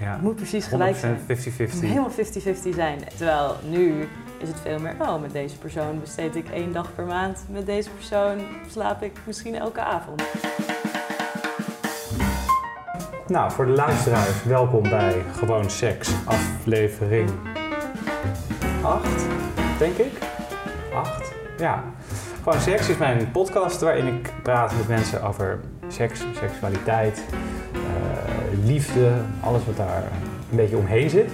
Ja. 0.00 0.12
Het 0.12 0.22
moet 0.22 0.36
precies 0.36 0.66
gelijk 0.66 0.96
zijn. 0.96 1.18
100% 1.18 1.20
50-50. 1.20 1.26
Het 1.56 1.74
moet 1.74 1.82
helemaal 1.82 2.10
50-50 2.10 2.74
zijn. 2.74 2.98
Terwijl 3.16 3.56
nu 3.68 4.08
is 4.38 4.48
het 4.48 4.60
veel 4.60 4.78
meer, 4.78 4.94
oh, 4.98 5.20
met 5.20 5.32
deze 5.32 5.58
persoon 5.58 6.00
besteed 6.00 6.36
ik 6.36 6.48
één 6.48 6.72
dag 6.72 6.94
per 6.94 7.04
maand. 7.04 7.44
Met 7.50 7.66
deze 7.66 7.90
persoon 7.90 8.38
slaap 8.70 9.02
ik 9.02 9.18
misschien 9.26 9.54
elke 9.54 9.80
avond. 9.80 10.22
Nou, 13.26 13.52
voor 13.52 13.66
de 13.66 13.72
luisteraars, 13.72 14.44
welkom 14.44 14.82
bij 14.82 15.22
Gewoon 15.32 15.70
Seks, 15.70 16.12
aflevering 16.24 17.30
8, 18.82 19.26
denk 19.78 19.96
ik. 19.96 20.12
8, 20.94 21.32
ja. 21.58 21.84
Gewoon 22.42 22.60
Seks 22.60 22.88
is 22.88 22.96
mijn 22.96 23.30
podcast 23.30 23.80
waarin 23.80 24.06
ik 24.06 24.32
praat 24.42 24.76
met 24.76 24.88
mensen 24.88 25.22
over 25.22 25.60
seks, 25.88 26.24
seksualiteit, 26.40 27.24
liefde, 28.64 29.10
alles 29.40 29.64
wat 29.64 29.76
daar 29.76 30.02
een 30.50 30.56
beetje 30.56 30.76
omheen 30.76 31.10
zit. 31.10 31.30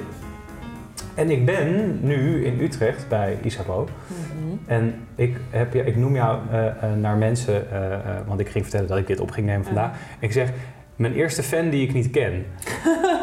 En 1.15 1.31
ik 1.31 1.45
ben 1.45 1.99
nu 2.03 2.45
in 2.45 2.61
Utrecht 2.61 3.09
bij 3.09 3.39
Isapo. 3.43 3.89
Mhm. 4.07 4.57
En 4.67 4.95
ik, 5.15 5.37
heb, 5.51 5.75
ik 5.75 5.97
noem 5.97 6.15
jou 6.15 6.39
eh, 6.51 6.67
eh, 6.67 6.75
naar 6.97 7.17
mensen, 7.17 7.73
eh, 7.73 7.99
want 8.27 8.41
ik 8.41 8.49
ging 8.49 8.65
vertellen 8.65 8.89
dat 8.89 8.99
ik 8.99 9.07
dit 9.07 9.21
op 9.21 9.31
ging 9.31 9.47
nemen 9.47 9.65
vandaag. 9.65 9.91
Ik 10.19 10.33
zeg, 10.33 10.49
mijn 10.97 11.15
eerste 11.15 11.43
fan 11.43 11.71
die 11.71 11.87
ik 11.87 11.93
niet 11.93 12.11
ken. 12.11 12.45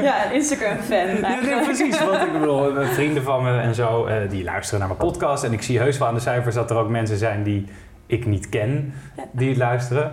Ja, 0.00 0.26
een 0.26 0.34
Instagram-fan. 0.34 1.06
Ja, 1.20 1.40
nee, 1.40 1.64
precies. 1.64 2.04
Want 2.04 2.22
ik 2.22 2.32
bedoel, 2.32 2.74
vrienden 2.98 3.22
van 3.22 3.42
me 3.42 3.60
en 3.60 3.74
zo, 3.74 4.08
die 4.28 4.44
luisteren 4.44 4.78
naar 4.78 4.88
mijn 4.88 5.10
podcast. 5.10 5.44
En 5.44 5.52
ik 5.52 5.62
zie 5.62 5.78
heus 5.78 5.98
wel 5.98 6.08
aan 6.08 6.14
de 6.14 6.20
cijfers 6.20 6.54
dat 6.54 6.70
er 6.70 6.76
ook 6.76 6.88
mensen 6.88 7.16
zijn 7.16 7.42
die 7.42 7.64
ik 8.06 8.26
niet 8.26 8.48
ken, 8.48 8.92
die 9.30 9.56
luisteren. 9.56 10.12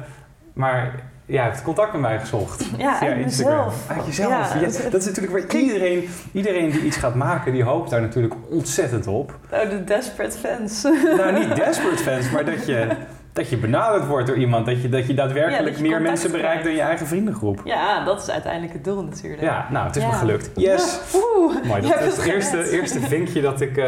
Maar 0.53 0.95
jij 1.25 1.43
hebt 1.43 1.61
contact 1.61 1.91
met 1.91 2.01
mij 2.01 2.19
gezocht. 2.19 2.65
Ja, 2.77 2.97
via 2.97 3.11
Instagram. 3.11 3.71
Uit 3.87 4.05
jezelf. 4.05 4.29
Ja, 4.31 4.59
Ja, 4.59 4.89
dat- 4.89 5.01
is 5.01 5.05
natuurlijk 5.05 5.47
waar 5.49 5.59
iedereen, 5.61 6.09
iedereen 6.31 6.71
die 6.71 6.81
iets 6.81 6.97
gaat 6.97 7.15
maken, 7.15 7.51
die 7.51 7.63
hoopt 7.63 7.89
daar 7.89 8.01
natuurlijk 8.01 8.33
ontzettend 8.49 9.07
op. 9.07 9.37
Oh, 9.51 9.69
de 9.69 9.83
desperate 9.83 10.37
fans. 10.37 10.83
Nou, 11.17 11.39
niet 11.39 11.55
desperate 11.65 12.03
fans, 12.03 12.29
maar 12.31 12.45
dat 12.45 12.65
je, 12.65 12.87
dat 13.33 13.49
je 13.49 13.57
benaderd 13.57 14.07
wordt 14.07 14.27
door 14.27 14.37
iemand. 14.37 14.65
Dat 14.65 14.81
je, 14.81 14.89
dat 14.89 15.07
je 15.07 15.13
daadwerkelijk 15.13 15.59
Ja, 15.63 15.69
dat 15.69 15.77
je 15.77 15.83
meer 15.89 16.01
mensen 16.01 16.31
bereikt 16.31 16.49
krijgt. 16.59 16.63
dan 16.63 16.73
je 16.85 16.89
eigen 16.89 17.07
vriendengroep. 17.07 17.61
Ja, 17.63 18.03
dat 18.05 18.21
is 18.21 18.29
uiteindelijk 18.29 18.73
het 18.73 18.83
doel 18.83 19.03
natuurlijk. 19.03 19.41
Ja, 19.41 19.67
nou, 19.71 19.87
het 19.87 19.95
is 19.95 20.03
me 20.03 20.09
Ja. 20.09 20.15
gelukt. 20.15 20.49
Yes! 20.55 20.99
Ja, 21.13 21.19
Oeh, 21.19 21.63
Mooi, 21.63 21.81
dat 21.81 21.91
is 21.99 22.05
het 22.05 22.15
het 22.15 22.25
eerste, 22.25 22.69
eerste 22.71 22.99
vinkje 22.99 23.41
dat 23.41 23.61
ik, 23.61 23.77
eh, 23.77 23.85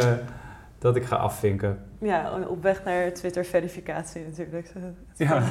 dat 0.86 0.95
ik 0.95 1.05
ga 1.05 1.16
afvinken. 1.16 1.80
Ja, 2.00 2.39
op 2.47 2.64
weg 2.64 2.83
naar 2.83 3.14
Twitter-verificatie 3.14 4.23
natuurlijk. 4.25 4.72
Ja. 5.17 5.42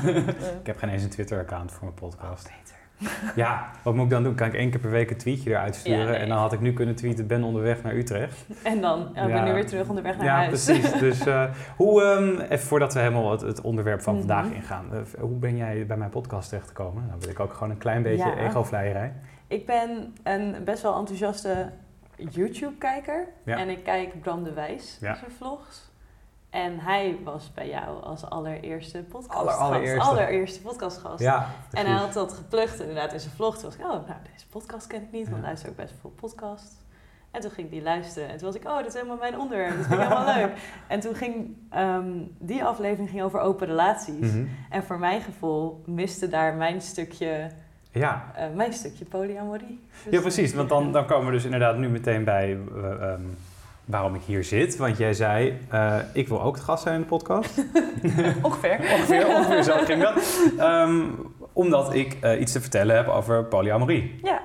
Ik 0.60 0.66
heb 0.66 0.76
geen 0.78 0.88
eens 0.88 1.02
een 1.02 1.10
Twitter-account 1.10 1.72
voor 1.72 1.82
mijn 1.84 1.94
podcast. 1.94 2.42
beter. 2.48 2.76
Ja, 3.44 3.70
wat 3.82 3.94
moet 3.94 4.04
ik 4.04 4.10
dan 4.10 4.22
doen? 4.22 4.34
Kan 4.34 4.46
ik 4.46 4.54
één 4.54 4.70
keer 4.70 4.80
per 4.80 4.90
week 4.90 5.10
een 5.10 5.16
tweetje 5.16 5.50
eruit 5.50 5.74
sturen? 5.74 5.98
Ja, 5.98 6.04
nee. 6.10 6.16
En 6.16 6.28
dan 6.28 6.38
had 6.38 6.52
ik 6.52 6.60
nu 6.60 6.72
kunnen 6.72 6.94
tweeten, 6.94 7.26
ben 7.26 7.42
onderweg 7.42 7.82
naar 7.82 7.94
Utrecht. 7.94 8.46
En 8.62 8.80
dan, 8.80 9.00
oh, 9.00 9.06
ik 9.08 9.14
ben 9.14 9.28
Ja. 9.28 9.44
nu 9.44 9.52
weer 9.52 9.66
terug 9.66 9.88
onderweg 9.88 10.16
naar 10.16 10.24
ja, 10.26 10.34
huis. 10.36 10.64
precies. 10.64 10.92
Dus 10.92 11.26
eh, 11.26 11.44
hoe, 11.76 12.02
ehm, 12.02 12.40
even 12.40 12.66
voordat 12.66 12.92
we 12.94 13.00
helemaal 13.00 13.30
het, 13.30 13.40
het 13.40 13.60
onderwerp 13.60 14.00
van 14.02 14.14
Mhm. 14.16 14.26
vandaag 14.26 14.52
ingaan. 14.52 14.84
eh, 14.92 15.20
hoe 15.20 15.38
ben 15.38 15.56
jij 15.56 15.86
bij 15.86 15.96
mijn 15.96 16.10
podcast 16.10 16.48
terechtgekomen? 16.48 17.06
Nou 17.06 17.20
wil 17.20 17.28
ik 17.30 17.40
ook 17.40 17.52
gewoon 17.52 17.70
een 17.70 17.78
klein 17.78 18.02
beetje 18.02 18.28
Ja. 18.28 18.36
ego-vleierij. 18.48 19.12
Ik 19.46 19.66
ben 19.66 20.14
een 20.22 20.54
best 20.64 20.82
wel 20.82 20.98
enthousiaste 20.98 21.70
YouTube-kijker. 22.16 23.28
Ja. 23.44 23.56
En 23.58 23.68
ik 23.68 23.84
kijk 23.84 24.20
Bram 24.20 24.44
de 24.44 24.52
Wijs, 24.52 24.96
Ja. 25.00 25.14
zijn 25.14 25.30
vlogs. 25.30 25.92
En 26.50 26.78
hij 26.80 27.18
was 27.24 27.52
bij 27.54 27.68
jou 27.68 28.02
als 28.02 28.24
allereerste 28.30 28.98
podcast. 29.02 29.38
Aller- 29.38 29.52
allereerste. 29.54 30.08
allereerste 30.10 30.60
podcastgast. 30.62 31.20
Ja, 31.20 31.46
En 31.72 31.86
hij 31.86 31.94
had 31.94 32.12
dat 32.12 32.32
geplukt 32.32 32.80
inderdaad 32.80 33.12
in 33.12 33.20
zijn 33.20 33.34
vlog. 33.34 33.54
Toen 33.54 33.64
was 33.64 33.74
ik, 33.74 33.80
oh, 33.80 33.88
nou, 33.90 34.20
deze 34.32 34.46
podcast 34.50 34.86
ken 34.86 35.02
ik 35.02 35.12
niet, 35.12 35.24
want 35.26 35.36
ik 35.38 35.44
luister 35.44 35.68
ook 35.68 35.76
best 35.76 35.94
veel 36.00 36.10
podcasts. 36.10 36.74
En 37.30 37.40
toen 37.40 37.50
ging 37.50 37.66
ik 37.66 37.72
die 37.72 37.82
luisteren. 37.82 38.28
En 38.28 38.36
toen 38.36 38.46
was 38.46 38.56
ik, 38.56 38.64
oh, 38.68 38.76
dit 38.76 38.86
is 38.86 38.94
helemaal 38.94 39.16
mijn 39.16 39.38
onderwerp. 39.38 39.76
Dat 39.76 39.86
vind 39.86 40.00
ik 40.00 40.08
helemaal 40.08 40.34
leuk. 40.34 40.52
En 40.88 41.00
toen 41.00 41.14
ging 41.14 41.56
ehm, 41.70 42.12
die 42.38 42.64
aflevering 42.64 43.08
ging 43.10 43.22
over 43.22 43.40
open 43.40 43.66
relaties. 43.66 44.32
Mhm. 44.32 44.46
En 44.70 44.84
voor 44.84 44.98
mijn 44.98 45.20
gevoel 45.20 45.82
miste 45.86 46.28
daar 46.28 46.54
mijn 46.54 46.80
stukje, 46.80 47.50
Ja. 47.94 48.24
eh, 48.34 48.44
mijn 48.54 48.72
stukje 48.72 49.04
polyamorie. 49.04 49.80
Dus- 50.04 50.12
ja, 50.12 50.20
precies. 50.20 50.54
Want 50.54 50.68
dan, 50.68 50.92
dan 50.92 51.06
komen 51.06 51.26
we 51.26 51.32
dus 51.32 51.44
inderdaad 51.44 51.76
nu 51.76 51.88
meteen 51.88 52.24
bij 52.24 52.58
eh, 52.76 52.90
ehm, 53.10 53.20
waarom 53.84 54.14
ik 54.14 54.22
hier 54.22 54.44
zit. 54.44 54.76
Want 54.76 54.96
jij 54.96 55.12
zei, 55.14 55.58
eh, 55.70 55.96
ik 56.12 56.28
wil 56.28 56.42
ook 56.42 56.54
het 56.54 56.64
gast 56.64 56.82
zijn 56.82 56.94
in 56.94 57.00
de 57.00 57.06
podcast. 57.06 57.58
Ongeveer. 58.42 58.78
ongeveer, 58.78 59.26
ongeveer 59.26 59.62
zo 59.62 59.76
ging 59.84 60.02
dat. 60.02 60.14
Ehm, 60.58 61.00
omdat 61.52 61.94
ik 61.94 62.16
eh, 62.20 62.40
iets 62.40 62.52
te 62.52 62.60
vertellen 62.60 62.96
heb 62.96 63.08
over 63.08 63.44
polyamorie. 63.44 64.18
Ja. 64.22 64.40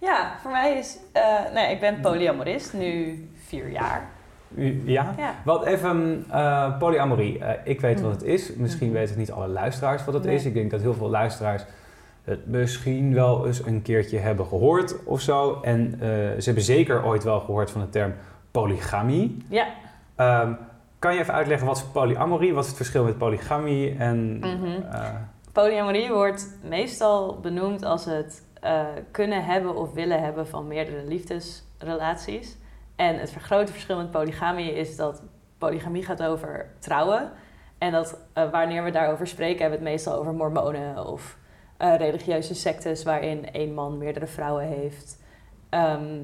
Ja, 0.00 0.32
voor 0.42 0.50
mij 0.50 0.78
is... 0.78 0.98
eh, 1.12 1.22
nee, 1.54 1.72
ik 1.74 1.80
ben 1.80 2.00
polyamorist, 2.00 2.72
nu 2.72 3.18
vier 3.46 3.68
jaar. 3.70 4.08
Ja? 4.84 5.14
Ja. 5.16 5.34
Wat 5.44 5.64
even, 5.64 6.24
eh, 6.30 6.78
polyamorie. 6.78 7.38
Eh, 7.38 7.54
ik 7.64 7.80
weet 7.80 8.00
wat 8.00 8.10
het 8.12 8.22
is. 8.22 8.54
Misschien 8.54 8.88
Mhm. 8.88 8.96
weten 8.98 9.18
niet 9.18 9.30
alle 9.32 9.48
luisteraars 9.48 10.04
wat 10.04 10.14
het 10.14 10.24
Nee. 10.24 10.34
is. 10.34 10.44
Ik 10.44 10.54
denk 10.54 10.70
dat 10.70 10.80
heel 10.80 10.94
veel 10.94 11.08
luisteraars 11.10 11.64
het 12.28 12.46
misschien 12.46 13.14
wel 13.14 13.46
eens 13.46 13.66
een 13.66 13.82
keertje 13.82 14.18
hebben 14.18 14.46
gehoord 14.46 15.04
of 15.04 15.20
zo. 15.20 15.58
En 15.62 15.92
eh, 15.94 16.08
ze 16.08 16.42
hebben 16.44 16.62
zeker 16.62 17.04
ooit 17.04 17.24
wel 17.24 17.40
gehoord 17.40 17.70
van 17.70 17.80
de 17.80 17.88
term 17.88 18.14
polygamie. 18.50 19.44
Ja. 19.48 19.66
Ehm, 20.16 20.52
kan 20.98 21.14
je 21.14 21.20
even 21.20 21.34
uitleggen 21.34 21.66
wat 21.66 21.76
is 21.76 21.82
polyamorie? 21.84 22.54
Wat 22.54 22.62
is 22.62 22.68
het 22.68 22.76
verschil 22.76 23.04
met 23.04 23.18
polygamie? 23.18 23.96
En, 23.98 24.38
Mhm. 24.38 24.82
eh, 24.92 25.04
Polyamorie 25.52 26.12
wordt 26.12 26.58
meestal 26.62 27.38
benoemd 27.40 27.82
als 27.84 28.04
het 28.04 28.46
eh, 28.60 28.80
kunnen 29.10 29.44
hebben 29.44 29.76
of 29.76 29.92
willen 29.92 30.22
hebben 30.22 30.46
van 30.46 30.66
meerdere 30.66 31.04
liefdesrelaties. 31.04 32.56
En 32.96 33.18
het 33.18 33.32
grote 33.32 33.72
verschil 33.72 33.96
met 33.96 34.10
polygamie 34.10 34.72
is 34.72 34.96
dat 34.96 35.22
polygamie 35.58 36.04
gaat 36.04 36.22
over 36.22 36.66
trouwen. 36.78 37.30
En 37.78 37.92
dat 37.92 38.18
wanneer 38.50 38.84
we 38.84 38.90
daarover 38.90 39.26
spreken, 39.26 39.60
hebben 39.60 39.78
we 39.78 39.84
het 39.84 39.94
meestal 39.94 40.14
over 40.20 40.32
mormonen 40.34 41.06
of 41.06 41.36
eh, 41.78 41.94
religieuze 41.96 42.54
sectes 42.54 43.02
waarin 43.02 43.52
één 43.52 43.74
man 43.74 43.98
meerdere 43.98 44.26
vrouwen 44.26 44.64
heeft. 44.66 45.18
Ehm, 45.68 46.22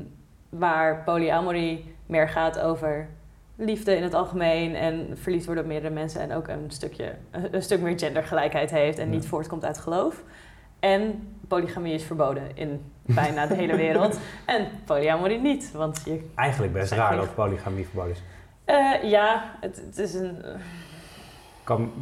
waar 0.48 1.02
polyamorie 1.04 1.94
meer 2.06 2.28
gaat 2.28 2.58
over 2.60 3.08
liefde 3.56 3.96
in 3.96 4.02
het 4.02 4.14
algemeen 4.14 4.74
en 4.74 5.08
verliefd 5.14 5.46
worden 5.46 5.64
op 5.64 5.70
meerdere 5.70 5.94
mensen 5.94 6.20
en 6.20 6.32
ook 6.32 6.48
een 6.48 6.64
stukje 6.68 7.14
een, 7.30 7.54
een 7.54 7.62
stuk 7.62 7.80
meer 7.80 7.98
gendergelijkheid 7.98 8.70
heeft 8.70 8.98
en 8.98 9.06
Ja. 9.06 9.10
niet 9.14 9.26
voortkomt 9.26 9.64
uit 9.64 9.78
geloof. 9.78 10.22
En 10.80 11.28
polygamie 11.48 11.94
is 11.94 12.02
verboden 12.04 12.42
in 12.54 12.92
bijna 13.02 13.46
de 13.46 13.54
hele 13.54 13.76
wereld. 13.76 14.18
En 14.46 14.66
polyamorie 14.84 15.38
niet, 15.40 15.72
want 15.72 16.02
je... 16.04 16.28
eigenlijk 16.34 16.72
best 16.72 16.92
raar 16.92 17.16
dat 17.16 17.34
polygamie 17.34 17.84
verboden 17.86 18.12
is. 18.12 18.22
eh, 18.64 19.10
ja, 19.10 19.56
het, 19.60 19.76
het 19.86 19.98
is 19.98 20.14
een... 20.14 20.44
Kan, 21.64 21.92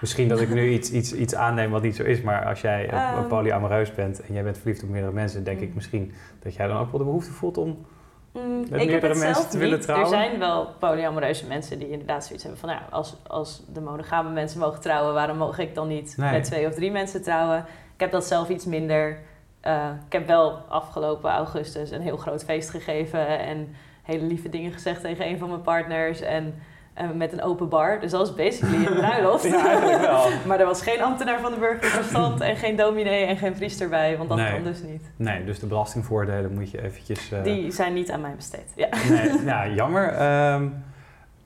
misschien 0.00 0.28
dat 0.28 0.40
ik 0.40 0.48
nu 0.48 0.68
iets, 0.70 0.90
iets, 0.90 1.12
iets 1.14 1.34
aanneem 1.34 1.70
wat 1.70 1.82
niet 1.82 1.96
zo 1.96 2.02
is, 2.02 2.20
maar 2.20 2.44
als 2.46 2.60
jij 2.60 2.88
eh, 2.88 2.98
Ehm. 3.12 3.26
polyamoreus 3.28 3.94
bent 3.94 4.20
en 4.22 4.34
jij 4.34 4.42
bent 4.42 4.58
verliefd 4.58 4.82
op 4.82 4.88
meerdere 4.88 5.12
mensen, 5.12 5.44
denk 5.44 5.60
ik 5.60 5.68
Mm. 5.68 5.74
misschien 5.74 6.12
dat 6.42 6.54
jij 6.54 6.66
dan 6.66 6.76
ook 6.78 6.90
wel 6.90 6.98
de 6.98 7.04
behoefte 7.06 7.32
voelt 7.32 7.58
om. 7.58 7.86
Mm, 8.32 8.62
ik 8.62 8.70
meerdere 8.70 9.14
mensen 9.14 9.48
te 9.48 9.58
willen 9.58 9.74
niet. 9.74 9.82
trouwen? 9.82 10.12
Er 10.12 10.14
zijn 10.24 10.38
wel 10.38 10.66
polyamoreuze 10.78 11.46
mensen 11.46 11.78
die 11.78 11.90
inderdaad 11.90 12.24
zoiets 12.24 12.42
hebben 12.44 12.60
van... 12.60 12.68
Nou, 12.68 12.80
als, 12.90 13.16
als 13.26 13.62
de 13.72 13.80
monogame 13.80 14.30
mensen 14.30 14.60
mogen 14.60 14.80
trouwen... 14.80 15.14
waarom 15.14 15.36
mag 15.36 15.58
ik 15.58 15.74
dan 15.74 15.88
niet 15.88 16.14
Nee. 16.16 16.32
met 16.32 16.44
twee 16.44 16.66
of 16.66 16.74
drie 16.74 16.90
mensen 16.90 17.22
trouwen? 17.22 17.58
Ik 17.94 18.00
heb 18.00 18.10
dat 18.10 18.24
zelf 18.24 18.48
iets 18.48 18.64
minder. 18.64 19.18
Eh, 19.60 19.88
ik 20.06 20.12
heb 20.12 20.26
wel 20.26 20.50
afgelopen 20.68 21.30
augustus 21.30 21.90
een 21.90 22.00
heel 22.02 22.16
groot 22.16 22.44
feest 22.44 22.70
gegeven... 22.70 23.38
en 23.38 23.68
hele 24.02 24.24
lieve 24.24 24.48
dingen 24.48 24.72
gezegd 24.72 25.00
tegen 25.00 25.26
een 25.26 25.38
van 25.38 25.48
mijn 25.48 25.62
partners... 25.62 26.20
en 26.20 26.54
met 27.14 27.32
een 27.32 27.42
open 27.42 27.68
bar. 27.68 28.00
Dus 28.00 28.10
dat 28.10 28.20
was 28.20 28.34
basically 28.34 28.86
een 28.86 28.94
bruiloft. 29.02 29.44
Ja, 29.44 29.66
eigenlijk 29.68 30.00
wel. 30.00 30.26
maar 30.46 30.60
er 30.60 30.66
was 30.66 30.82
geen 30.82 31.02
ambtenaar 31.02 31.40
van 31.40 31.52
de 31.52 31.58
burgerverstand... 31.58 32.40
en 32.40 32.56
geen 32.56 32.76
dominee 32.76 33.24
en 33.24 33.36
geen 33.36 33.52
priester 33.52 33.88
bij, 33.88 34.16
want 34.16 34.28
dat 34.28 34.38
Nee. 34.38 34.52
kan 34.52 34.62
dus 34.64 34.82
niet. 34.82 35.10
Nee, 35.16 35.44
dus 35.44 35.58
de 35.58 35.66
belastingvoordelen 35.66 36.54
moet 36.54 36.70
je 36.70 36.82
eventjes. 36.82 37.32
eh, 37.32 37.42
Die 37.42 37.70
zijn 37.72 37.94
niet 37.94 38.10
aan 38.10 38.20
mij 38.20 38.34
besteed. 38.36 38.72
Ja. 38.76 38.88
Nee, 39.08 39.44
ja, 39.52 39.68
jammer. 39.68 40.08
Ehm, 40.08 40.68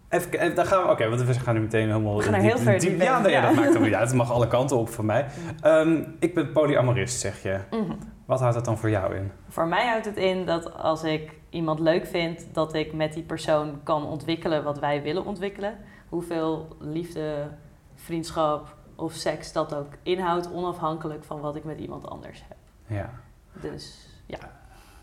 even, 0.08 0.32
even- 0.32 0.54
dan 0.54 0.66
gaan 0.66 0.82
we, 0.82 0.88
oké, 0.90 1.08
want 1.08 1.22
we 1.22 1.34
gaan 1.34 1.54
nu 1.54 1.60
meteen 1.60 1.86
helemaal 1.86 2.16
We 2.16 2.22
gaan 2.22 2.34
er 2.34 2.40
diep- 2.40 2.50
heel 2.52 2.58
ver 2.62 2.78
diep- 2.78 2.90
diep 2.90 3.00
Ja, 3.02 3.18
nee, 3.20 3.32
ja, 3.32 3.38
ja. 3.40 3.46
dat 3.46 3.54
maakt 3.54 3.66
helemaal 3.66 3.86
niet 3.88 3.96
uit. 3.96 4.08
Het 4.08 4.16
mag 4.16 4.32
alle 4.32 4.48
kanten 4.48 4.76
op 4.76 4.88
voor 4.88 5.04
mij. 5.04 5.26
Ehm, 5.60 6.02
ik 6.18 6.34
ben 6.34 6.52
polyamorist, 6.52 7.20
zeg 7.20 7.42
je. 7.42 7.58
Mhm. 7.70 7.92
Wat 8.26 8.40
houdt 8.40 8.54
dat 8.54 8.64
dan 8.64 8.78
voor 8.78 8.90
jou 8.90 9.14
in? 9.14 9.30
Voor 9.48 9.66
mij 9.66 9.86
houdt 9.86 10.04
het 10.04 10.16
in 10.16 10.46
dat 10.46 10.74
als 10.78 11.02
ik 11.04 11.30
iemand 11.50 11.78
leuk 11.78 12.06
vind, 12.06 12.46
dat 12.52 12.74
ik 12.74 12.92
met 12.92 13.12
die 13.12 13.22
persoon 13.22 13.80
kan 13.82 14.06
ontwikkelen 14.06 14.64
wat 14.64 14.78
wij 14.78 15.02
willen 15.02 15.24
ontwikkelen. 15.24 15.78
Hoeveel 16.08 16.68
liefde, 16.78 17.48
vriendschap 17.94 18.76
of 18.94 19.12
seks 19.12 19.52
dat 19.52 19.74
ook 19.74 19.92
inhoudt, 20.02 20.52
onafhankelijk 20.52 21.24
van 21.24 21.40
wat 21.40 21.56
ik 21.56 21.64
met 21.64 21.78
iemand 21.78 22.08
anders 22.08 22.44
heb. 22.48 22.56
Ja. 22.86 23.10
Dus 23.52 24.08
ja. 24.26 24.38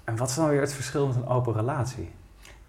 En 0.03 0.15
wat 0.15 0.29
is 0.29 0.35
dan 0.35 0.49
weer 0.49 0.61
het 0.61 0.73
verschil 0.73 1.07
met 1.07 1.15
een 1.15 1.27
open 1.27 1.53
relatie? 1.53 2.11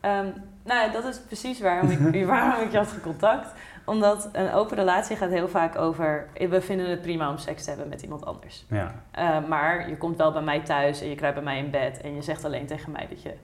Ehm, 0.01 0.27
nou, 0.63 0.93
dat 0.93 1.05
is 1.05 1.19
precies 1.19 1.61
waarom 1.61 1.91
ik, 1.91 2.27
waarom 2.27 2.65
ik 2.65 2.71
je 2.71 2.77
had 2.77 2.93
gecontact. 2.93 3.53
Omdat 3.85 4.29
een 4.33 4.53
open 4.53 4.77
relatie 4.77 5.17
gaat 5.17 5.31
heel 5.31 5.49
vaak 5.49 5.79
over... 5.79 6.29
we 6.49 6.61
vinden 6.61 6.91
het 6.91 7.03
prima 7.03 7.31
om 7.31 7.39
seks 7.39 7.63
te 7.63 7.69
hebben 7.71 7.89
met 7.89 8.03
iemand 8.03 8.25
anders. 8.25 8.65
Ja. 8.69 8.95
Uh, 9.19 9.49
maar 9.49 9.89
je 9.89 9.97
komt 9.97 10.17
wel 10.17 10.33
bij 10.33 10.43
mij 10.43 10.61
thuis 10.61 11.01
en 11.01 11.09
je 11.09 11.15
kruipt 11.15 11.37
bij 11.37 11.45
mij 11.45 11.59
in 11.59 11.71
bed... 11.71 12.01
en 12.01 12.15
je 12.15 12.23
zegt 12.23 12.45
alleen 12.45 12.67
tegen 12.67 12.93
mij 12.93 13.07
dat 13.09 13.23
je 13.23 13.35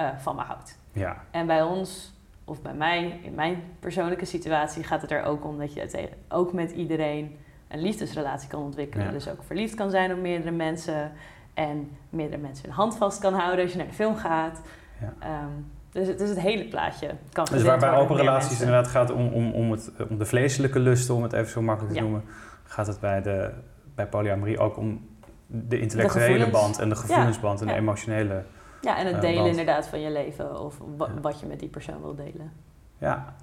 uh, 0.00 0.08
van 0.18 0.36
me 0.36 0.42
houdt. 0.42 0.78
Ja. 0.92 1.16
En 1.30 1.46
bij 1.46 1.62
ons, 1.62 2.12
of 2.44 2.62
bij 2.62 2.74
mij, 2.74 3.20
in 3.22 3.34
mijn 3.34 3.62
persoonlijke 3.80 4.24
situatie... 4.24 4.84
gaat 4.84 5.02
het 5.02 5.10
er 5.10 5.22
ook 5.22 5.44
om 5.44 5.58
dat 5.58 5.72
je 5.72 5.86
tegen, 5.86 6.16
ook 6.28 6.52
met 6.52 6.70
iedereen 6.70 7.36
een 7.68 7.80
liefdesrelatie 7.80 8.48
kan 8.48 8.62
ontwikkelen. 8.62 9.06
Ja. 9.06 9.12
Dus 9.12 9.28
ook 9.28 9.42
verliefd 9.42 9.74
kan 9.74 9.90
zijn 9.90 10.12
op 10.12 10.18
meerdere 10.18 10.50
mensen... 10.50 11.12
en 11.54 11.90
meerdere 12.10 12.40
mensen 12.40 12.64
hun 12.64 12.74
hand 12.74 12.96
vast 12.96 13.20
kan 13.20 13.34
houden 13.34 13.62
als 13.62 13.72
je 13.72 13.78
naar 13.78 13.86
de 13.86 13.92
film 13.92 14.16
gaat... 14.16 14.60
Ja. 15.00 15.42
Um, 15.42 15.70
dus 15.92 16.06
het 16.06 16.20
is 16.20 16.28
het 16.28 16.40
hele 16.40 16.64
plaatje. 16.64 17.10
Kan 17.32 17.46
dus 17.50 17.62
waar 17.62 17.78
bij 17.78 17.96
open 17.96 18.16
relaties 18.16 18.48
mensen. 18.48 18.66
inderdaad 18.66 18.90
gaat 18.90 19.10
om, 19.10 19.28
om, 19.32 19.52
om, 19.52 19.70
het, 19.70 19.92
om 20.08 20.18
de 20.18 20.24
vleeselijke 20.24 20.78
lusten, 20.78 21.14
om 21.14 21.22
het 21.22 21.32
even 21.32 21.50
zo 21.50 21.62
makkelijk 21.62 21.94
te 21.94 22.00
ja. 22.00 22.04
noemen, 22.04 22.24
gaat 22.64 22.86
het 22.86 23.00
bij, 23.00 23.22
de, 23.22 23.50
bij 23.94 24.06
polyamorie 24.06 24.58
ook 24.58 24.76
om 24.76 25.08
de 25.46 25.80
intellectuele 25.80 26.44
de 26.44 26.50
band 26.50 26.78
en 26.78 26.88
de 26.88 26.96
gevoelensband 26.96 27.60
ja. 27.60 27.66
en 27.66 27.72
de 27.72 27.78
emotionele. 27.78 28.44
Ja, 28.80 28.98
en 28.98 29.06
het 29.06 29.20
delen 29.20 29.46
inderdaad 29.46 29.86
van 29.86 30.00
je 30.00 30.10
leven 30.10 30.60
of 30.60 30.78
wa 30.96 31.08
wat 31.20 31.40
je 31.40 31.46
met 31.46 31.60
die 31.60 31.68
persoon 31.68 32.00
wil 32.00 32.14
delen. 32.14 32.52
Ja, 32.98 33.34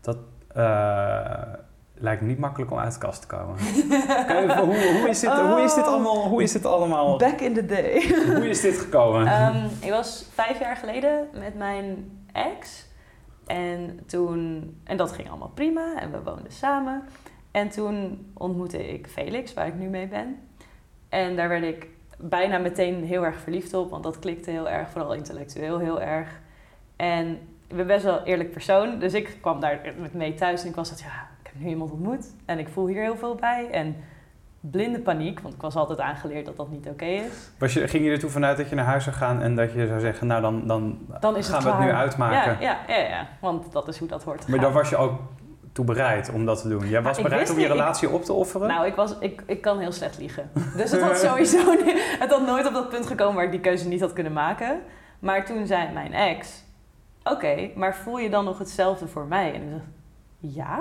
dat 0.00 0.16
uh, 0.56 1.54
lijkt 1.94 2.22
me 2.22 2.28
niet 2.28 2.38
makkelijk 2.38 2.70
om 2.70 2.78
uit 2.78 2.92
de 2.92 2.98
kast 2.98 3.20
te 3.20 3.26
komen. 3.26 3.56
Even, 3.58 4.58
hoe, 4.58 4.98
hoe, 4.98 5.08
is 5.08 5.20
dit, 5.20 5.30
oh. 5.30 5.52
hoe, 5.52 5.60
is 5.60 5.74
dit 5.74 5.86
allemaal, 5.86 6.28
hoe 6.28 6.42
is 6.42 6.52
dit 6.52 6.64
allemaal? 6.64 7.18
Back 7.18 7.40
in 7.40 7.54
the 7.54 7.66
day. 7.66 8.14
hoe 8.34 8.48
is 8.48 8.60
dit 8.60 8.78
gekomen? 8.78 9.42
Um, 9.42 9.70
ik 9.80 9.90
was 9.90 10.26
vijf 10.32 10.58
jaar 10.58 10.76
geleden 10.76 11.28
met 11.32 11.54
mijn 11.54 12.10
ex. 12.32 12.86
En 13.46 14.00
toen, 14.06 14.80
en 14.84 14.96
dat 14.96 15.12
ging 15.12 15.28
allemaal 15.28 15.52
prima 15.54 16.00
en 16.00 16.10
we 16.10 16.22
woonden 16.22 16.52
samen. 16.52 17.02
En 17.50 17.68
toen 17.68 18.26
ontmoette 18.34 18.88
ik 18.92 19.06
Felix, 19.06 19.54
waar 19.54 19.66
ik 19.66 19.74
nu 19.74 19.88
mee 19.88 20.06
ben. 20.06 20.36
En 21.08 21.36
daar 21.36 21.48
werd 21.48 21.64
ik 21.64 21.88
bijna 22.18 22.58
meteen 22.58 23.04
heel 23.04 23.24
erg 23.24 23.40
verliefd 23.40 23.74
op, 23.74 23.90
want 23.90 24.02
dat 24.02 24.18
klikte 24.18 24.50
heel 24.50 24.68
erg, 24.68 24.90
vooral 24.90 25.14
intellectueel 25.14 25.78
heel 25.78 26.00
erg. 26.00 26.28
En 26.96 27.28
ik 27.68 27.76
ben 27.76 27.86
best 27.86 28.04
wel 28.04 28.18
een 28.18 28.24
eerlijk 28.24 28.50
persoon, 28.50 28.98
dus 28.98 29.14
ik 29.14 29.36
kwam 29.40 29.60
daar 29.60 29.80
met 30.00 30.14
mee 30.14 30.34
thuis 30.34 30.62
en 30.62 30.68
ik 30.68 30.74
was 30.74 30.88
dat, 30.88 31.00
ja, 31.00 31.28
ik 31.42 31.50
heb 31.52 31.62
nu 31.62 31.68
iemand 31.68 31.90
ontmoet 31.90 32.34
en 32.44 32.58
ik 32.58 32.68
voel 32.68 32.86
hier 32.86 33.02
heel 33.02 33.16
veel 33.16 33.34
bij. 33.34 33.68
En 33.70 33.96
blinde 34.60 35.00
paniek, 35.00 35.40
want 35.40 35.54
ik 35.54 35.60
was 35.60 35.74
altijd 35.74 36.00
aangeleerd 36.00 36.46
dat 36.46 36.56
dat 36.56 36.70
niet 36.70 36.86
oké 36.86 36.88
okay 36.88 37.14
is. 37.14 37.50
Was 37.58 37.72
je, 37.72 37.88
ging 37.88 38.04
je 38.04 38.10
er 38.10 38.18
toe 38.18 38.30
vanuit 38.30 38.56
dat 38.56 38.68
je 38.68 38.74
naar 38.74 38.84
huis 38.84 39.04
zou 39.04 39.16
gaan 39.16 39.42
en 39.42 39.56
dat 39.56 39.72
je 39.72 39.86
zou 39.86 40.00
zeggen, 40.00 40.26
nou 40.26 40.42
dan, 40.42 40.66
dan, 40.66 40.98
dan 41.20 41.44
gaan 41.44 41.54
het 41.54 41.64
we 41.64 41.70
het 41.70 41.80
nu 41.80 41.90
uitmaken? 41.90 42.60
Ja, 42.60 42.78
ja, 42.88 42.96
ja, 42.96 43.08
ja, 43.08 43.28
want 43.40 43.72
dat 43.72 43.88
is 43.88 43.98
hoe 43.98 44.08
dat 44.08 44.24
hoort 44.24 44.48
Maar 44.48 44.60
dan 44.60 44.72
was 44.72 44.88
je 44.88 44.96
ook 44.96 45.20
toe 45.78 45.86
bereid 45.86 46.30
om 46.32 46.46
dat 46.46 46.60
te 46.62 46.68
doen? 46.68 46.88
Jij 46.88 47.02
was 47.02 47.20
bereid 47.22 47.50
om 47.50 47.58
je 47.58 47.64
ik- 47.64 47.70
relatie 47.70 48.08
op 48.08 48.24
te 48.24 48.32
offeren? 48.32 48.68
Nou, 48.68 48.86
ik, 48.86 48.94
was, 48.94 49.14
ik, 49.20 49.42
ik 49.46 49.60
kan 49.60 49.78
heel 49.78 49.92
slecht 49.92 50.18
liegen. 50.18 50.50
Dus 50.76 50.90
het 50.90 51.00
had 51.00 51.18
sowieso 51.18 51.58
het 52.22 52.30
had 52.30 52.46
nooit 52.46 52.66
op 52.66 52.72
dat 52.72 52.88
punt 52.88 53.06
gekomen 53.06 53.34
waar 53.34 53.44
ik 53.44 53.50
die 53.50 53.60
keuze 53.60 53.88
niet 53.88 54.00
had 54.00 54.12
kunnen 54.12 54.32
maken. 54.32 54.80
Maar 55.18 55.46
toen 55.46 55.66
zei 55.66 55.92
mijn 55.92 56.14
ex, 56.14 56.64
oké, 57.24 57.70
maar 57.74 57.96
voel 57.96 58.18
je 58.18 58.30
dan 58.30 58.44
nog 58.44 58.58
hetzelfde 58.58 59.08
voor 59.08 59.26
mij? 59.26 59.54
En 59.54 59.62
ik 59.62 59.70
dacht, 59.70 59.84
ja? 60.38 60.76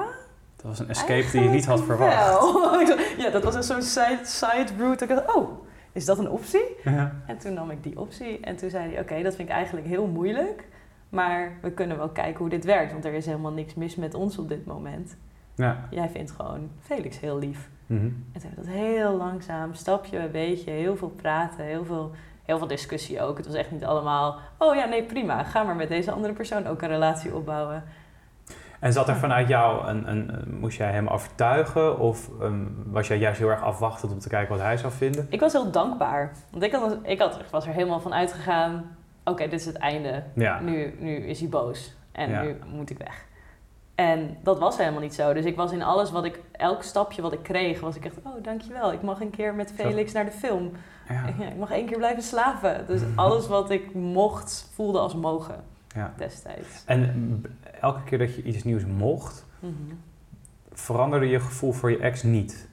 dat 0.55 0.65
was 0.65 0.79
een 0.79 0.89
escape 0.89 1.31
die 1.31 1.43
je 1.43 1.49
niet 1.49 1.65
had 1.65 1.83
verwacht. 1.83 2.15
wel. 2.29 2.71
Ja, 3.17 3.29
dat 3.29 3.43
was 3.43 3.55
een 3.55 3.63
zo'n 3.63 3.81
side, 3.81 4.19
side 4.23 4.67
route. 4.77 5.03
Ik 5.03 5.09
dacht, 5.09 5.35
oh, 5.35 5.65
is 5.91 6.05
dat 6.05 6.19
een 6.19 6.29
optie? 6.29 6.65
Ja. 6.83 7.15
En 7.27 7.37
toen 7.37 7.53
nam 7.53 7.71
ik 7.71 7.83
die 7.83 7.99
optie 7.99 8.39
en 8.39 8.55
toen 8.55 8.69
zei 8.69 8.89
hij, 8.93 9.01
oké, 9.01 9.23
dat 9.23 9.35
vind 9.35 9.49
ik 9.49 9.55
eigenlijk 9.55 9.87
heel 9.87 10.07
moeilijk. 10.07 10.63
Maar 11.09 11.57
we 11.61 11.71
kunnen 11.71 11.97
wel 11.97 12.09
kijken 12.09 12.37
hoe 12.39 12.49
dit 12.49 12.65
werkt, 12.65 12.91
want 12.91 13.05
er 13.05 13.13
is 13.13 13.25
helemaal 13.25 13.51
niks 13.51 13.73
mis 13.73 13.95
met 13.95 14.13
ons 14.13 14.37
op 14.37 14.49
dit 14.49 14.65
moment. 14.65 15.17
Ja. 15.55 15.77
Jij 15.89 16.09
vindt 16.09 16.31
gewoon 16.31 16.69
Felix 16.79 17.19
heel 17.19 17.37
lief. 17.37 17.69
Mhm. 17.85 18.03
En 18.05 18.13
toen 18.33 18.41
hebben 18.41 18.63
we 18.63 18.71
dat 18.71 18.79
heel 18.79 19.11
langzaam, 19.17 19.73
stapje 19.73 20.17
bij 20.17 20.31
beetje, 20.31 20.71
heel 20.71 20.97
veel 20.97 21.09
praten, 21.09 21.65
heel 21.65 21.85
veel, 21.85 22.11
heel 22.43 22.57
veel 22.57 22.67
discussie 22.67 23.21
ook. 23.21 23.37
Het 23.37 23.45
was 23.45 23.55
echt 23.55 23.71
niet 23.71 23.85
allemaal, 23.85 24.39
oh 24.57 24.75
ja, 24.75 24.85
nee, 24.85 25.03
prima, 25.03 25.43
ga 25.43 25.63
maar 25.63 25.75
met 25.75 25.87
deze 25.87 26.11
andere 26.11 26.33
persoon 26.33 26.67
ook 26.67 26.81
een 26.81 26.87
relatie 26.87 27.35
opbouwen. 27.35 27.83
En 28.79 28.93
zat 28.93 29.07
er 29.09 29.15
vanuit 29.15 29.47
jou 29.47 29.87
een, 29.87 30.09
een, 30.11 30.33
een- 30.33 30.59
moest 30.59 30.77
jij 30.77 30.91
hem 30.91 31.07
overtuigen 31.07 31.99
of 31.99 32.29
ehm, 32.41 32.63
was 32.85 33.07
jij 33.07 33.17
juist 33.17 33.39
heel 33.39 33.49
erg 33.49 33.63
afwachtend 33.63 34.11
om 34.11 34.19
te 34.19 34.29
kijken 34.29 34.55
wat 34.55 34.63
hij 34.65 34.77
zou 34.77 34.93
vinden? 34.93 35.27
Ik 35.29 35.39
was 35.39 35.53
heel 35.53 35.71
dankbaar, 35.71 36.31
want 36.51 36.63
ik, 36.63 36.71
had, 36.71 36.97
ik 37.03 37.19
had, 37.19 37.39
was 37.51 37.67
er 37.67 37.73
helemaal 37.73 37.99
van 37.99 38.13
uitgegaan, 38.13 38.96
oké, 39.29 39.43
dit 39.43 39.59
is 39.59 39.65
het 39.65 39.75
einde. 39.75 40.23
Ja. 40.35 40.59
Nu, 40.59 40.95
nu 40.99 41.15
is 41.15 41.39
hij 41.39 41.49
boos 41.49 41.95
en 42.11 42.29
Ja. 42.29 42.41
nu 42.41 42.55
moet 42.75 42.89
ik 42.89 42.97
weg. 42.97 43.25
En 43.95 44.37
dat 44.43 44.59
was 44.59 44.77
helemaal 44.77 45.01
niet 45.01 45.15
zo. 45.15 45.33
Dus 45.33 45.45
ik 45.45 45.55
was 45.55 45.71
in 45.71 45.81
alles 45.83 46.11
wat 46.11 46.25
ik, 46.25 46.39
elk 46.51 46.83
stapje 46.83 47.21
wat 47.21 47.33
ik 47.33 47.43
kreeg, 47.43 47.79
was 47.79 47.95
ik 47.95 48.05
echt, 48.05 48.15
oh 48.23 48.43
dankjewel, 48.43 48.93
ik 48.93 49.01
mag 49.01 49.21
een 49.21 49.29
keer 49.29 49.53
met 49.55 49.71
Felix 49.75 50.11
naar 50.11 50.25
de 50.25 50.31
film. 50.31 50.71
Ja. 51.09 51.25
Ik 51.25 51.55
mag 51.57 51.71
één 51.71 51.85
keer 51.85 51.97
blijven 51.97 52.23
slapen. 52.23 52.85
Dus 52.87 53.01
alles 53.15 53.47
wat 53.47 53.69
ik 53.69 53.93
mocht, 53.93 54.69
voelde 54.73 54.99
als 54.99 55.15
mogen 55.15 55.63
ja. 55.95 56.13
destijds. 56.17 56.83
En 56.85 57.43
elke 57.81 58.03
keer 58.03 58.17
dat 58.17 58.35
je 58.35 58.43
iets 58.43 58.63
nieuws 58.63 58.85
mocht, 58.85 59.45
Mhm. 59.59 59.73
veranderde 60.71 61.27
je 61.27 61.39
gevoel 61.39 61.71
voor 61.71 61.91
je 61.91 61.97
ex 61.99 62.23
niet? 62.23 62.67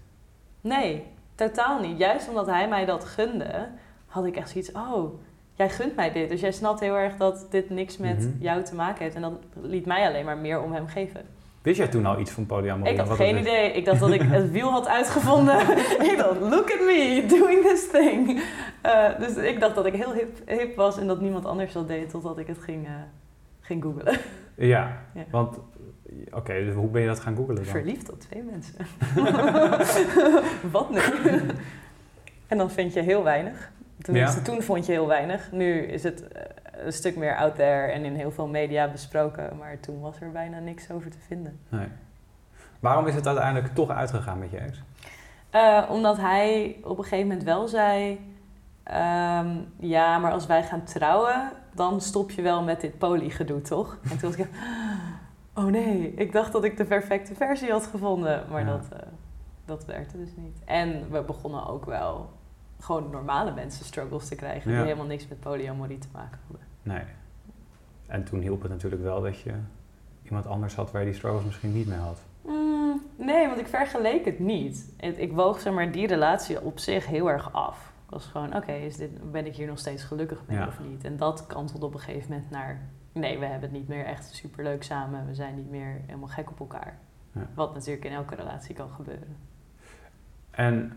Nee, 0.61 1.07
totaal 1.35 1.81
niet. 1.81 1.99
Juist 1.99 2.29
omdat 2.29 2.47
hij 2.47 2.69
mij 2.69 2.85
dat 2.85 3.05
gunde, 3.05 3.69
had 4.07 4.25
ik 4.25 4.37
echt 4.37 4.51
zoiets, 4.51 4.73
oh, 4.73 5.15
jij 5.55 5.69
gunt 5.71 5.97
mij 5.97 6.13
dit. 6.13 6.29
Dus 6.29 6.41
jij 6.41 6.53
snapt 6.53 6.81
heel 6.81 6.95
erg 6.97 7.17
dat 7.17 7.47
dit 7.51 7.71
niks 7.71 7.97
met 7.97 8.19
Mhm. 8.19 8.29
jou 8.39 8.63
te 8.63 8.75
maken 8.75 9.03
heeft. 9.03 9.15
En 9.17 9.23
dat 9.23 9.33
liet 9.63 9.87
mij 9.87 10.07
alleen 10.07 10.25
maar 10.25 10.39
meer 10.39 10.63
om 10.63 10.73
hem 10.73 10.87
geven. 10.87 11.21
Wist 11.63 11.77
jij 11.79 11.89
toen 11.89 12.07
al 12.07 12.19
iets 12.21 12.31
van 12.31 12.47
polyamorie? 12.47 12.93
Ik 12.93 12.99
had 12.99 13.09
Wat 13.09 13.17
geen 13.17 13.35
is? 13.35 13.41
idee. 13.41 13.73
Ik 13.73 13.85
dacht 13.85 14.01
dat 14.01 14.11
ik 14.11 14.23
het 14.23 14.51
wiel 14.51 14.71
had 14.71 14.87
uitgevonden. 14.89 15.61
ik 16.11 16.15
dacht, 16.17 16.41
look 16.41 16.71
at 16.73 16.81
me, 16.81 17.25
doing 17.29 17.63
this 17.67 17.91
thing. 17.91 18.43
Eh, 18.83 19.19
dus 19.19 19.37
ik 19.37 19.61
dacht 19.61 19.75
dat 19.75 19.87
ik 19.87 19.95
heel 19.95 20.13
hip, 20.13 20.39
hip 20.47 20.77
was 20.77 20.99
en 20.99 21.07
dat 21.07 21.21
niemand 21.21 21.45
anders 21.45 21.73
dat 21.73 21.89
deed 21.89 22.11
totdat 22.11 22.39
ik 22.39 22.47
het 22.47 22.59
ging, 22.59 22.87
eh, 22.87 22.93
ging 23.61 23.83
googlen. 23.83 24.19
Ja, 24.57 25.03
Ja. 25.15 25.25
want 25.31 25.59
oké, 26.33 26.65
dus 26.65 26.75
hoe 26.75 26.89
ben 26.89 27.01
je 27.03 27.07
dat 27.09 27.21
gaan 27.21 27.37
googlen 27.37 27.55
dan? 27.57 27.65
Verliefd 27.65 28.11
op 28.13 28.21
twee 28.21 28.43
mensen. 28.43 28.75
Wat 30.73 30.91
nu? 30.91 30.99
en 32.47 32.59
dan 32.59 32.71
vind 32.71 32.93
je 32.93 33.01
heel 33.01 33.23
weinig. 33.23 33.73
Tenminste, 33.99 34.39
Ja. 34.39 34.45
toen 34.45 34.63
vond 34.63 34.87
je 34.87 34.93
heel 34.93 35.07
weinig. 35.07 35.53
Nu 35.53 35.79
is 35.79 36.03
het 36.03 36.29
eh, 36.29 36.43
een 36.85 36.93
stuk 36.93 37.17
meer 37.17 37.37
out 37.37 37.55
there 37.55 37.87
en 37.93 38.05
in 38.05 38.15
heel 38.15 38.31
veel 38.31 38.47
media 38.47 38.89
besproken. 38.91 39.57
Maar 39.59 39.81
toen 39.81 40.01
was 40.01 40.21
er 40.21 40.31
bijna 40.31 40.59
niks 40.59 40.91
over 40.91 41.11
te 41.11 41.19
vinden. 41.27 41.59
Nee. 41.69 41.87
Waarom 42.81 43.07
is 43.07 43.15
het 43.15 43.27
uiteindelijk 43.27 43.75
toch 43.75 43.91
uitgegaan 43.91 44.39
met 44.39 44.51
je 44.51 44.59
ex? 44.59 44.83
Eh, 45.51 45.83
omdat 45.91 46.17
hij 46.17 46.77
op 46.83 46.99
een 46.99 47.03
gegeven 47.05 47.27
moment 47.27 47.45
wel 47.45 47.69
zei... 47.69 48.21
ehm, 48.83 49.49
ja, 49.79 50.19
maar 50.19 50.33
als 50.33 50.47
wij 50.47 50.63
gaan 50.63 50.83
trouwen, 50.85 51.51
dan 51.75 52.01
stop 52.01 52.31
je 52.31 52.43
wel 52.43 52.63
met 52.63 52.81
dit 52.81 52.99
polygedoe, 52.99 53.61
toch? 53.63 53.99
En 54.11 54.19
toen 54.19 54.31
was 54.31 54.37
ik... 54.39 54.49
Oh 55.57 55.65
nee, 55.65 56.15
ik 56.17 56.33
dacht 56.33 56.53
dat 56.53 56.65
ik 56.65 56.77
de 56.77 56.85
perfecte 56.85 57.35
versie 57.35 57.71
had 57.71 57.87
gevonden. 57.87 58.45
Maar 58.51 58.61
Ja. 58.61 58.67
dat, 58.67 58.89
eh, 58.93 58.99
dat 59.65 59.85
werkte 59.85 60.17
dus 60.19 60.31
niet. 60.37 60.59
En 60.65 61.11
we 61.11 61.23
begonnen 61.23 61.67
ook 61.67 61.85
wel 61.85 62.31
gewoon 62.81 63.11
normale 63.11 63.53
mensen 63.55 63.85
struggles 63.85 64.29
te 64.29 64.35
krijgen... 64.35 64.71
Ja. 64.71 64.77
die 64.77 64.87
helemaal 64.87 65.07
niks 65.07 65.29
met 65.29 65.41
polyamorie 65.41 65.99
te 65.99 66.09
maken 66.13 66.39
hadden. 66.47 66.67
Nee. 66.83 67.03
En 68.07 68.25
toen 68.25 68.41
hielp 68.41 68.63
het 68.63 68.71
natuurlijk 68.71 69.03
wel 69.03 69.23
dat 69.23 69.41
je 69.41 69.55
iemand 70.23 70.47
anders 70.47 70.75
had 70.75 70.91
waar 70.91 71.01
je 71.01 71.07
die 71.07 71.17
struggles 71.17 71.45
misschien 71.45 71.73
niet 71.73 71.87
mee 71.87 71.99
had. 71.99 72.19
Mm, 72.47 73.01
nee, 73.17 73.47
want 73.47 73.59
ik 73.61 73.67
vergeleek 73.67 74.25
het 74.25 74.39
niet. 74.39 74.93
Het- 74.97 75.19
Ik 75.19 75.33
woog 75.33 75.61
zeg 75.61 75.73
maar, 75.73 75.93
die 75.93 76.07
relatie 76.07 76.61
op 76.63 76.79
zich 76.79 77.07
heel 77.07 77.31
erg 77.31 77.53
af. 77.53 77.93
Ik 78.05 78.11
was 78.11 78.27
gewoon, 78.27 78.57
oké, 78.57 78.73
is 78.73 78.97
dit 78.97 79.31
ben 79.33 79.47
ik 79.47 79.55
hier 79.57 79.67
nog 79.67 79.79
steeds 79.79 80.03
gelukkig 80.05 80.43
mee 80.47 80.57
Ja. 80.59 80.67
of 80.67 80.81
niet? 80.81 81.05
En 81.05 81.17
dat 81.17 81.47
kantelde 81.47 81.87
op 81.87 81.95
een 81.95 82.01
gegeven 82.01 82.31
moment 82.33 82.51
naar... 82.51 82.81
Nee, 83.13 83.39
we 83.39 83.45
hebben 83.45 83.69
het 83.71 83.79
niet 83.79 83.89
meer 83.89 84.05
echt 84.05 84.35
superleuk 84.35 84.83
samen. 84.83 85.27
We 85.27 85.35
zijn 85.35 85.55
niet 85.55 85.71
meer 85.71 86.01
helemaal 86.07 86.29
gek 86.29 86.51
op 86.51 86.61
elkaar. 86.61 86.99
Ja. 87.33 87.47
Wat 87.55 87.75
natuurlijk 87.75 88.05
in 88.05 88.13
elke 88.13 88.35
relatie 88.35 88.75
kan 88.75 88.91
gebeuren. 88.91 89.37
En 90.51 90.97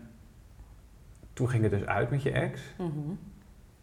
toen 1.38 1.48
ging 1.48 1.62
het 1.62 1.72
dus 1.72 1.86
uit 1.86 2.10
met 2.10 2.22
je 2.22 2.30
ex. 2.30 2.60
Mhm. 2.76 2.88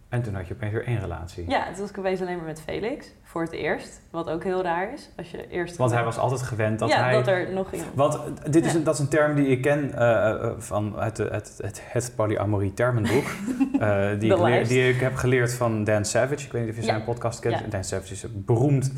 En 0.10 0.22
toen 0.22 0.36
had 0.36 0.48
je 0.48 0.54
opeens 0.54 0.72
weer 0.74 0.86
één 0.86 1.00
relatie. 1.00 1.50
Ja, 1.50 1.66
toen 1.66 1.80
was 1.82 1.90
ik 1.90 1.98
opeens 1.98 2.22
alleen 2.22 2.36
maar 2.38 2.46
met 2.46 2.62
Felix. 2.62 3.12
Voor 3.24 3.42
het 3.42 3.52
eerst. 3.52 4.02
Wat 4.10 4.30
ook 4.30 4.44
heel 4.44 4.64
raar 4.64 4.94
is. 4.94 5.10
Als 5.18 5.32
je 5.32 5.48
eerst... 5.48 5.78
Want 5.78 5.92
hij 5.92 6.04
was 6.04 6.18
altijd 6.18 6.42
gewend 6.42 6.80
dat 6.80 6.90
ja, 6.90 7.04
hij... 7.04 7.14
dat 7.14 7.28
er 7.28 7.54
nog 7.54 7.72
iemand... 7.72 7.94
Want 7.96 8.20
dit 8.54 8.66
is 8.66 8.74
een, 8.74 8.84
dat 8.84 8.94
is 8.94 9.00
een 9.00 9.08
term 9.08 9.36
die 9.36 9.48
ik 9.48 9.62
ken 9.62 9.94
eh, 9.94 10.30
eh, 10.30 10.52
van 10.58 10.96
uit 10.98 11.16
de, 11.16 11.24
het, 11.24 11.60
het, 11.62 11.82
het 11.84 12.14
polyamorie 12.16 12.74
termenboek. 12.74 13.24
eh, 13.80 14.20
die, 14.20 14.34
ik 14.34 14.40
leer- 14.40 14.68
die 14.68 14.90
ik 14.90 15.00
heb 15.00 15.16
geleerd 15.16 15.54
van 15.54 15.84
Dan 15.84 16.06
Savage. 16.06 16.46
Ik 16.46 16.52
weet 16.52 16.62
niet 16.62 16.72
of 16.72 16.76
je 16.76 16.82
Ja. 16.86 16.88
zijn 16.88 17.04
podcast 17.04 17.40
kent. 17.40 17.72
Dan 17.72 17.84
Savage 17.84 18.14
is 18.14 18.24
een 18.24 18.44
beroemd 18.46 18.94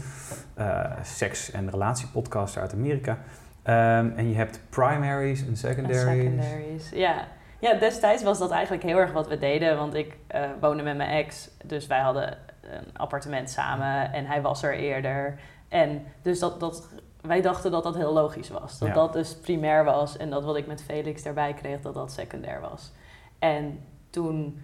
eh, 0.54 0.92
seks- 1.04 1.52
en 1.52 1.70
relatiepodcaster 1.70 2.62
uit 2.62 2.74
Amerika. 2.74 3.18
Ehm, 3.64 4.10
en 4.16 4.30
je 4.30 4.36
hebt 4.36 4.60
primaries 4.70 5.42
en 5.42 5.48
En 5.48 5.58
secondaries. 5.58 6.02
secondaries. 6.02 6.90
Ja. 6.94 7.28
Ja, 7.60 7.74
destijds 7.74 8.24
was 8.24 8.40
dat 8.40 8.52
eigenlijk 8.52 8.84
heel 8.84 8.98
erg 8.98 9.12
wat 9.12 9.28
we 9.28 9.38
deden. 9.38 9.78
Want 9.78 9.94
ik 9.94 10.18
uh, 10.36 10.42
woonde 10.62 10.84
met 10.84 10.98
mijn 10.98 11.10
ex. 11.10 11.50
Dus 11.64 11.88
wij 11.88 12.00
hadden 12.00 12.38
een 12.62 12.98
appartement 12.98 13.50
samen. 13.50 14.14
En 14.14 14.26
hij 14.26 14.42
was 14.42 14.64
er 14.64 14.74
eerder. 14.74 15.40
En 15.68 16.06
dus 16.22 16.40
dat, 16.40 16.60
dat, 16.60 16.90
wij 17.22 17.42
dachten 17.42 17.72
dat 17.72 17.84
dat 17.84 17.96
heel 17.96 18.14
logisch 18.14 18.50
was. 18.50 18.80
Dat 18.80 18.94
dat 18.94 19.14
dus 19.14 19.36
primair 19.36 19.84
was. 19.84 20.18
En 20.18 20.30
dat 20.30 20.44
wat 20.44 20.56
ik 20.56 20.68
met 20.68 20.84
Felix 20.84 21.24
daarbij 21.24 21.54
kreeg, 21.54 21.82
dat 21.82 21.94
dat 21.94 22.12
secundair 22.12 22.62
was. 22.62 22.92
En 23.40 23.80
toen 24.10 24.62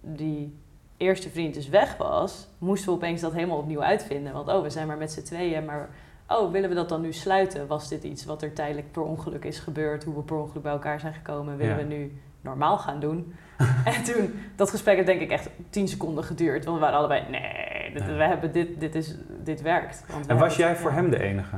die 0.00 0.58
eerste 0.96 1.30
vriend 1.30 1.54
dus 1.54 1.68
weg 1.68 1.96
was, 1.96 2.48
moesten 2.58 2.88
we 2.88 2.94
opeens 2.94 3.20
dat 3.20 3.32
helemaal 3.32 3.58
opnieuw 3.58 3.82
uitvinden. 3.82 4.32
Want 4.32 4.48
oh, 4.48 4.62
we 4.62 4.70
zijn 4.70 4.86
maar 4.86 4.96
met 4.96 5.12
z'n 5.12 5.22
tweeën, 5.22 5.64
maar 5.64 5.88
oh, 6.28 6.50
willen 6.50 6.68
we 6.68 6.74
dat 6.74 6.88
dan 6.88 7.00
nu 7.00 7.12
sluiten? 7.12 7.66
Was 7.66 7.88
dit 7.88 8.04
iets 8.04 8.24
wat 8.24 8.42
er 8.42 8.52
tijdelijk 8.52 8.92
per 8.92 9.02
ongeluk 9.02 9.44
is 9.44 9.58
gebeurd? 9.58 10.04
Hoe 10.04 10.14
we 10.14 10.22
per 10.22 10.36
ongeluk 10.36 10.62
bij 10.62 10.72
elkaar 10.72 11.00
zijn 11.00 11.14
gekomen? 11.14 11.56
Willen 11.56 11.76
we 11.76 11.82
nu 11.82 12.20
normaal 12.42 12.78
gaan 12.78 13.00
doen? 13.00 13.34
en 13.94 14.04
toen, 14.04 14.42
dat 14.56 14.70
gesprek 14.70 14.94
heeft 14.94 15.06
denk 15.06 15.20
ik 15.20 15.30
echt 15.30 15.48
tien 15.70 15.88
seconden 15.88 16.24
geduurd. 16.24 16.64
Want 16.64 16.76
we 16.76 16.82
waren 16.82 16.98
allebei, 16.98 17.24
nee, 17.30 17.92
dit, 17.92 18.06
we 18.06 18.22
hebben 18.22 18.52
dit, 18.52 18.80
dit, 18.80 18.94
is, 18.94 19.16
dit 19.28 19.62
werkt. 19.62 20.04
Want 20.10 20.26
en 20.26 20.38
was 20.38 20.56
jij 20.56 20.76
voor 20.76 20.92
hem 20.92 21.10
de 21.10 21.22
enige? 21.22 21.56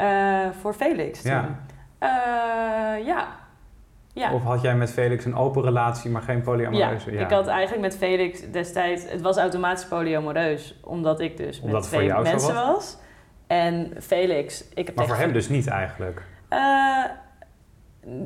Uh, 0.00 0.50
voor 0.60 0.74
Felix 0.74 1.22
toen. 1.22 1.32
Ja. 1.32 1.58
Uh, 2.02 3.06
ja. 3.06 3.26
ja. 4.12 4.32
Of 4.32 4.42
had 4.42 4.60
jij 4.60 4.76
met 4.76 4.90
Felix 4.90 5.24
een 5.24 5.36
open 5.36 5.62
relatie, 5.62 6.10
maar 6.10 6.22
geen 6.22 6.42
polyamoreuze? 6.42 7.12
Ja, 7.12 7.20
ik 7.20 7.30
had 7.30 7.46
eigenlijk 7.46 7.82
met 7.82 7.96
Felix 7.96 8.50
destijds... 8.50 9.10
Het 9.10 9.20
was 9.20 9.36
automatisch 9.36 9.86
polyamoreus, 9.86 10.80
omdat 10.84 11.20
ik 11.20 11.36
dus 11.36 11.60
omdat 11.60 11.80
met 11.80 11.90
twee 11.90 12.12
mensen 12.12 12.54
was. 12.54 12.66
was. 12.66 12.98
En 13.46 13.92
Felix... 14.00 14.68
Ik 14.74 14.86
heb 14.86 14.96
maar 14.96 15.06
voor 15.06 15.16
hem 15.16 15.32
dus 15.32 15.48
niet 15.48 15.66
eigenlijk? 15.66 16.22
Uh, 16.50 17.04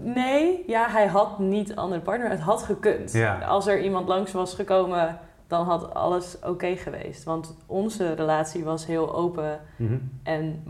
nee, 0.02 0.64
ja, 0.66 0.88
hij 0.88 1.06
had 1.06 1.38
niet 1.38 1.70
een 1.70 1.76
andere 1.76 2.00
partner. 2.00 2.30
Het 2.30 2.40
had 2.40 2.62
gekund. 2.62 3.12
Ja. 3.12 3.38
Als 3.38 3.66
er 3.66 3.82
iemand 3.82 4.08
langs 4.08 4.32
was 4.32 4.54
gekomen, 4.54 5.18
dan 5.46 5.64
had 5.64 5.94
alles 5.94 6.38
oké 6.42 6.76
geweest. 6.76 7.24
Want 7.24 7.56
onze 7.66 8.12
relatie 8.12 8.64
was 8.64 8.86
heel 8.86 9.14
open 9.14 9.60
mhm. 9.76 9.98
en 10.22 10.62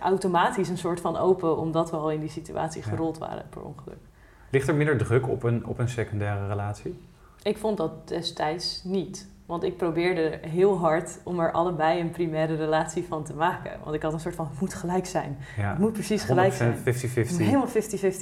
automatisch 0.00 0.68
een 0.68 0.78
soort 0.78 1.00
van 1.00 1.16
open, 1.16 1.56
omdat 1.56 1.90
we 1.90 1.96
al 1.96 2.10
in 2.10 2.20
die 2.20 2.30
situatie 2.30 2.82
gerold 2.82 3.18
waren 3.18 3.44
per 3.50 3.62
ongeluk. 3.62 3.98
Ligt 4.50 4.68
er 4.68 4.74
minder 4.74 4.96
druk 4.96 5.28
op 5.28 5.42
een, 5.42 5.66
op 5.66 5.78
een 5.78 5.88
secundaire 5.88 6.46
relatie? 6.46 6.98
Ik 7.42 7.58
vond 7.58 7.76
dat 7.76 8.08
destijds 8.08 8.84
niet. 8.84 9.28
Want 9.46 9.62
ik 9.62 9.76
probeerde 9.76 10.38
heel 10.42 10.78
hard 10.78 11.18
om 11.24 11.40
er 11.40 11.52
allebei 11.52 12.00
een 12.00 12.10
primaire 12.10 12.56
relatie 12.56 13.04
van 13.04 13.24
te 13.24 13.34
maken. 13.34 13.70
Want 13.82 13.94
ik 13.94 14.02
had 14.02 14.12
een 14.12 14.20
soort 14.20 14.34
van, 14.34 14.48
het 14.50 14.60
moet 14.60 14.74
gelijk 14.74 15.06
zijn. 15.06 15.36
het 15.38 15.78
moet 15.78 15.92
precies 15.92 16.22
gelijk 16.22 16.52
zijn. 16.52 16.76
50-50. 16.76 16.82
Helemaal 17.36 17.68
50-50 17.68 17.70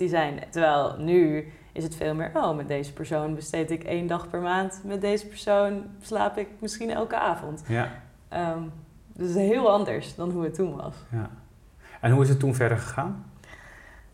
zijn. 0.05 0.41
Terwijl 0.51 0.97
nu 0.99 1.53
is 1.73 1.83
het 1.83 1.95
veel 1.95 2.15
meer, 2.15 2.31
oh, 2.35 2.57
met 2.57 2.69
deze 2.69 2.93
persoon 2.93 3.35
besteed 3.35 3.71
ik 3.71 3.85
één 3.85 4.07
dag 4.07 4.29
per 4.31 4.41
maand. 4.41 4.81
Met 4.85 5.01
deze 5.01 5.27
persoon 5.27 5.85
slaap 6.01 6.39
ik 6.39 6.49
misschien 6.59 6.91
elke 6.91 7.19
avond. 7.19 7.65
Ja. 7.67 7.91
Um, 8.33 8.73
dus 9.13 9.35
heel 9.35 9.71
anders 9.71 10.15
dan 10.15 10.31
hoe 10.31 10.45
het 10.45 10.55
toen 10.55 10.77
was. 10.77 10.95
Ja. 11.11 11.31
En 12.01 12.11
hoe 12.11 12.23
is 12.23 12.29
het 12.29 12.39
toen 12.39 12.55
verder 12.55 12.79
gegaan? 12.79 13.25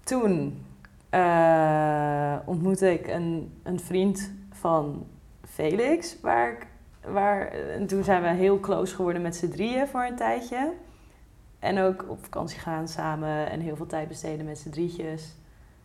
Toen 0.00 0.64
uh, 1.10 2.36
ontmoette 2.44 2.92
ik 2.92 3.06
een, 3.06 3.60
een 3.62 3.80
vriend 3.80 4.32
van 4.52 5.06
Felix, 5.44 6.16
waar 6.20 6.52
ik, 6.52 6.66
waar, 7.04 7.48
en 7.48 7.86
toen 7.86 8.04
zijn 8.04 8.22
we 8.22 8.28
heel 8.28 8.60
close 8.60 8.94
geworden 8.94 9.22
met 9.22 9.36
z'n 9.36 9.48
drieën 9.48 9.88
voor 9.88 10.04
een 10.04 10.16
tijdje. 10.16 10.72
En 11.58 11.78
ook 11.78 12.04
op 12.08 12.18
vakantie 12.22 12.60
gaan 12.60 12.88
samen 12.88 13.50
en 13.50 13.60
heel 13.60 13.76
veel 13.76 13.86
tijd 13.86 14.08
besteden 14.08 14.46
met 14.46 14.58
z'n 14.58 14.70
drietjes. 14.70 15.36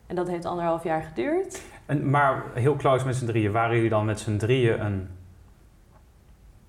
En 0.08 0.16
dat 0.16 0.28
heeft 0.28 0.46
anderhalf 0.46 0.84
jaar 0.84 1.02
geduurd. 1.02 1.62
En, 1.86 2.10
maar 2.10 2.44
heel 2.54 2.76
close 2.76 3.06
met 3.06 3.16
z'n 3.16 3.26
drieën, 3.26 3.52
waren 3.52 3.76
jullie 3.76 3.90
dan 3.90 4.06
met 4.06 4.20
z'n 4.20 4.38
drieën 4.38 4.86
een. 4.86 5.10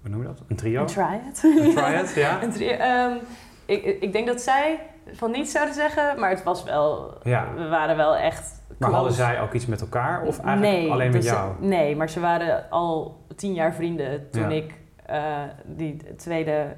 Hoe 0.01 0.11
noem 0.11 0.21
je 0.21 0.27
dat? 0.27 0.43
Een 0.49 0.57
trio? 0.57 0.81
Een 0.81 0.87
triad. 0.87 1.43
Een 1.43 1.75
triad, 1.75 2.15
ja. 2.15 2.43
een 2.43 2.51
trio, 2.51 3.11
um, 3.11 3.19
ik, 3.67 3.85
ik 3.85 4.13
denk 4.13 4.27
dat 4.27 4.41
zij 4.41 4.81
van 5.13 5.31
niet 5.31 5.51
zouden 5.51 5.75
zeggen, 5.75 6.21
maar 6.21 6.31
het 6.31 6.43
was 6.43 6.65
wel, 6.65 7.19
ja. 7.23 7.55
we 7.55 7.69
waren 7.69 7.97
wel 7.97 8.17
echt. 8.17 8.63
Maar 8.79 8.91
hadden 8.91 9.13
zij 9.13 9.41
ook 9.41 9.53
iets 9.53 9.67
met 9.67 9.81
elkaar 9.81 10.23
of 10.23 10.39
eigenlijk 10.41 10.93
alleen 10.93 11.11
met 11.11 11.23
dus 11.23 11.31
jou? 11.31 11.55
nee, 11.61 11.97
maar 11.97 12.11
ze 12.11 12.21
waren 12.21 12.71
al 12.71 13.25
tien 13.37 13.55
jaar 13.55 13.75
vrienden 13.75 14.31
toen 14.31 14.51
ik 14.51 14.75
uh, 15.11 15.43
die 15.65 16.15
tweede 16.15 16.77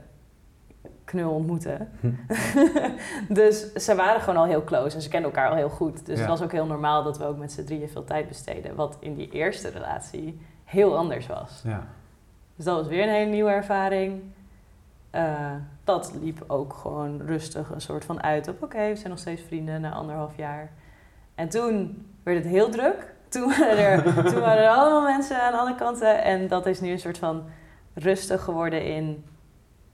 knul 1.04 1.32
ontmoette. 1.32 1.86
Hm. 2.00 2.10
dus 3.40 3.72
ze 3.72 3.94
waren 3.94 4.20
gewoon 4.20 4.36
al 4.36 4.46
heel 4.46 4.64
close 4.64 4.96
en 4.96 5.02
ze 5.02 5.08
kenden 5.08 5.30
elkaar 5.30 5.50
al 5.50 5.56
heel 5.56 5.68
goed. 5.68 6.06
Dus 6.06 6.18
het 6.18 6.28
was 6.28 6.42
ook 6.42 6.52
heel 6.52 6.66
normaal 6.66 7.02
dat 7.02 7.18
we 7.18 7.24
ook 7.24 7.38
met 7.38 7.52
z'n 7.52 7.64
drieën 7.64 7.88
veel 7.88 8.04
tijd 8.04 8.28
besteden. 8.28 8.74
Wat 8.74 8.96
in 9.00 9.14
die 9.14 9.30
eerste 9.30 9.68
relatie 9.68 10.40
heel 10.64 10.96
anders 10.96 11.26
was. 11.26 11.62
Ja. 11.64 11.86
Dus 12.56 12.64
dat 12.64 12.76
was 12.76 12.86
weer 12.86 13.02
een 13.02 13.14
hele 13.14 13.30
nieuwe 13.30 13.50
ervaring. 13.50 14.22
Uh, 15.14 15.52
dat 15.84 16.12
liep 16.22 16.44
ook 16.46 16.72
gewoon 16.72 17.22
rustig 17.26 17.70
een 17.70 17.80
soort 17.80 18.04
van 18.04 18.22
uit 18.22 18.48
op... 18.48 18.62
oké, 18.62 18.88
we 18.88 18.96
zijn 18.96 19.10
nog 19.10 19.18
steeds 19.18 19.42
vrienden 19.42 19.80
na 19.80 19.92
anderhalf 19.92 20.36
jaar. 20.36 20.70
En 21.34 21.48
toen 21.48 22.06
werd 22.22 22.38
het 22.38 22.52
heel 22.52 22.70
druk. 22.70 23.14
Toen 23.28 23.48
waren 23.48 23.78
er, 23.78 24.02
toen 24.32 24.40
waren 24.40 24.62
er 24.62 24.70
allemaal 24.70 25.02
mensen 25.02 25.42
aan 25.42 25.58
alle 25.58 25.74
kanten. 25.74 26.22
En 26.22 26.48
dat 26.48 26.66
is 26.66 26.80
nu 26.80 26.90
een 26.90 26.98
soort 26.98 27.18
van 27.18 27.44
rustig 27.94 28.42
geworden 28.42 28.84
in... 28.84 29.24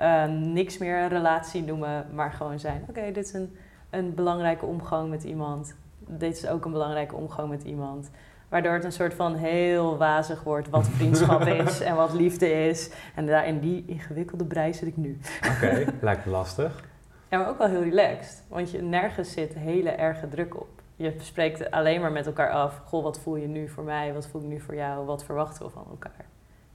Uh, 0.01 0.25
niks 0.27 0.79
meer 0.79 0.99
een 0.99 1.09
relatie 1.09 1.63
noemen, 1.63 2.07
maar 2.15 2.33
gewoon 2.33 2.59
zijn... 2.59 2.85
oké, 2.89 3.13
dit 3.13 3.27
is 3.27 3.33
een, 3.33 3.57
een 3.91 4.15
belangrijke 4.15 4.67
omgang 4.67 5.11
met 5.11 5.25
iemand. 5.25 5.75
Dit 5.99 6.37
is 6.37 6.47
ook 6.47 6.65
een 6.65 6.73
belangrijke 6.73 7.17
omgang 7.17 7.49
met 7.49 7.63
iemand. 7.63 8.11
Waardoor 8.49 8.73
het 8.73 8.85
een 8.85 8.93
soort 8.93 9.15
van 9.15 9.35
heel 9.35 9.97
wazig 9.97 10.43
wordt 10.43 10.69
wat 10.69 10.89
vriendschap 10.89 11.47
is 11.67 11.81
en 11.81 11.97
wat 11.97 12.13
liefde 12.13 12.69
is. 12.69 12.91
En 13.15 13.27
daar 13.27 13.47
in 13.47 13.61
die 13.61 13.85
ingewikkelde 13.87 14.45
brei 14.45 14.75
zit 14.75 14.89
ik 14.89 14.97
nu. 14.97 15.19
Oké, 15.55 15.85
lijkt 16.01 16.25
me 16.25 16.31
lastig. 16.31 16.85
Ja, 17.29 17.39
maar 17.39 17.49
ook 17.49 17.59
wel 17.59 17.69
heel 17.69 17.83
relaxed. 17.83 18.43
Want 18.49 18.71
je, 18.71 18.83
nergens 18.83 19.33
zit 19.33 19.55
hele 19.55 19.91
erge 19.91 20.29
druk 20.29 20.61
op. 20.61 20.83
Je 20.97 21.15
spreekt 21.19 21.71
alleen 21.71 22.01
maar 22.01 22.13
met 22.13 22.27
elkaar 22.27 22.51
af. 22.51 22.81
Goh, 22.85 23.03
wat 23.03 23.21
voel 23.21 23.37
je 23.37 23.47
nu 23.47 23.69
voor 23.69 23.85
mij? 23.85 24.13
Wat 24.13 24.27
voel 24.27 24.43
ik 24.43 24.47
nu 24.47 24.61
voor 24.61 24.75
jou? 24.75 25.07
Wat 25.07 25.25
verwachten 25.25 25.65
we 25.65 25.71
van 25.71 25.87
elkaar? 25.91 26.25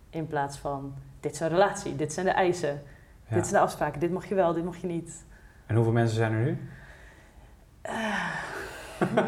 In 0.10 0.28
plaats 0.28 0.58
van, 0.58 0.94
dit 1.20 1.32
is 1.32 1.40
een 1.40 1.50
relatie. 1.50 1.96
Dit 1.96 2.14
zijn 2.14 2.26
de 2.26 2.32
eisen. 2.32 2.82
Dit 3.30 3.48
zijn 3.48 3.62
de 3.62 3.68
afspraken. 3.68 4.00
Dit 4.00 4.12
mag 4.12 4.26
je 4.30 4.36
wel, 4.36 4.54
dit 4.54 4.64
mag 4.64 4.78
je 4.78 4.88
niet. 4.88 5.26
En 5.66 5.76
hoeveel 5.76 5.94
mensen 5.94 6.16
zijn 6.16 6.32
er 6.32 6.40
nu? 6.40 6.58
Uh, 7.86 8.36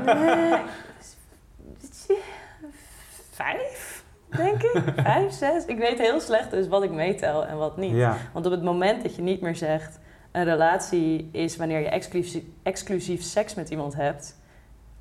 nee, 0.06 0.62
vijf, 3.32 4.04
denk 4.30 4.62
ik. 4.64 4.84
vijf, 5.04 5.32
zes. 5.34 5.66
Ik 5.66 5.78
weet 5.78 5.98
heel 5.98 6.20
slecht 6.20 6.52
dus 6.52 6.68
wat 6.68 6.84
ik 6.84 6.92
meetel 6.92 7.46
en 7.46 7.58
wat 7.58 7.78
niet. 7.78 8.06
Want 8.34 8.46
op 8.46 8.52
het 8.52 8.64
moment 8.64 9.04
dat 9.04 9.16
je 9.16 9.22
niet 9.22 9.42
meer 9.42 9.56
zegt... 9.56 10.00
een 10.32 10.44
relatie 10.44 11.30
is 11.32 11.58
wanneer 11.58 11.80
je 11.80 11.90
exclusief, 11.90 12.44
exclusief 12.64 13.22
seks 13.22 13.54
met 13.54 13.70
iemand 13.70 13.96
hebt... 13.96 14.40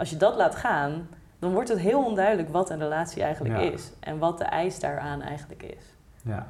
als 0.00 0.10
je 0.10 0.16
dat 0.16 0.36
laat 0.36 0.56
gaan, 0.56 1.08
dan 1.38 1.52
wordt 1.52 1.68
het 1.68 1.78
heel 1.78 2.04
onduidelijk 2.04 2.48
wat 2.48 2.70
een 2.70 2.78
relatie 2.78 3.22
eigenlijk 3.22 3.58
is. 3.58 3.92
En 4.00 4.18
wat 4.18 4.38
de 4.38 4.44
eis 4.44 4.80
daaraan 4.80 5.22
eigenlijk 5.22 5.62
is. 5.62 5.94
Ja. 6.24 6.46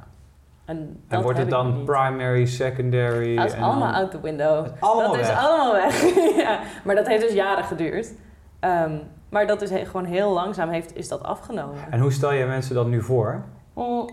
En, 0.65 1.03
en 1.07 1.21
wordt 1.21 1.37
het 1.37 1.49
dan 1.49 1.83
primary, 1.83 2.45
secondary? 2.45 3.35
Dat 3.35 3.45
is 3.45 3.53
allemaal 3.53 3.93
out 3.93 4.11
the 4.11 4.21
window. 4.21 4.65
dat 4.79 5.17
is 5.17 5.29
allemaal 5.29 5.73
weg. 5.73 6.15
ja. 6.45 6.59
Maar 6.83 6.95
dat 6.95 7.07
heeft 7.07 7.21
dus 7.21 7.33
jaren 7.33 7.63
geduurd. 7.63 8.13
Um, 8.59 9.01
maar 9.29 9.47
dat 9.47 9.61
is 9.61 9.87
gewoon 9.87 10.05
heel 10.05 10.31
langzaam 10.31 10.69
heeft, 10.69 10.95
is 10.95 11.07
dat 11.07 11.23
afgenomen. 11.23 11.91
En 11.91 11.99
hoe 11.99 12.11
stel 12.11 12.31
je 12.31 12.45
mensen 12.45 12.75
dat 12.75 12.87
nu 12.87 13.01
voor? 13.01 13.43
Mm, 13.73 14.09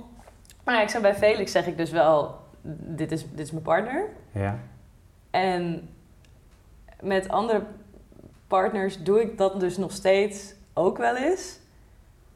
nou, 0.65 0.83
ik 0.83 0.89
zeg 0.89 1.01
bij 1.01 1.15
Felix 1.15 1.53
zeg 1.53 1.67
ik 1.67 1.77
dus 1.77 1.91
wel, 1.91 2.39
dit 2.73 3.13
is, 3.13 3.31
dit 3.31 3.47
is 3.47 3.51
mijn 3.51 3.65
partner. 3.65 4.09
Ja. 4.33 4.59
En 5.31 5.89
met 7.01 7.29
andere 7.29 7.63
partners 8.49 9.03
doe 9.03 9.21
ik 9.21 9.39
dat 9.39 9.61
dus 9.61 9.77
nog 9.77 9.93
steeds 9.93 10.55
ook 10.75 10.99
wel 10.99 11.17
eens. 11.17 11.59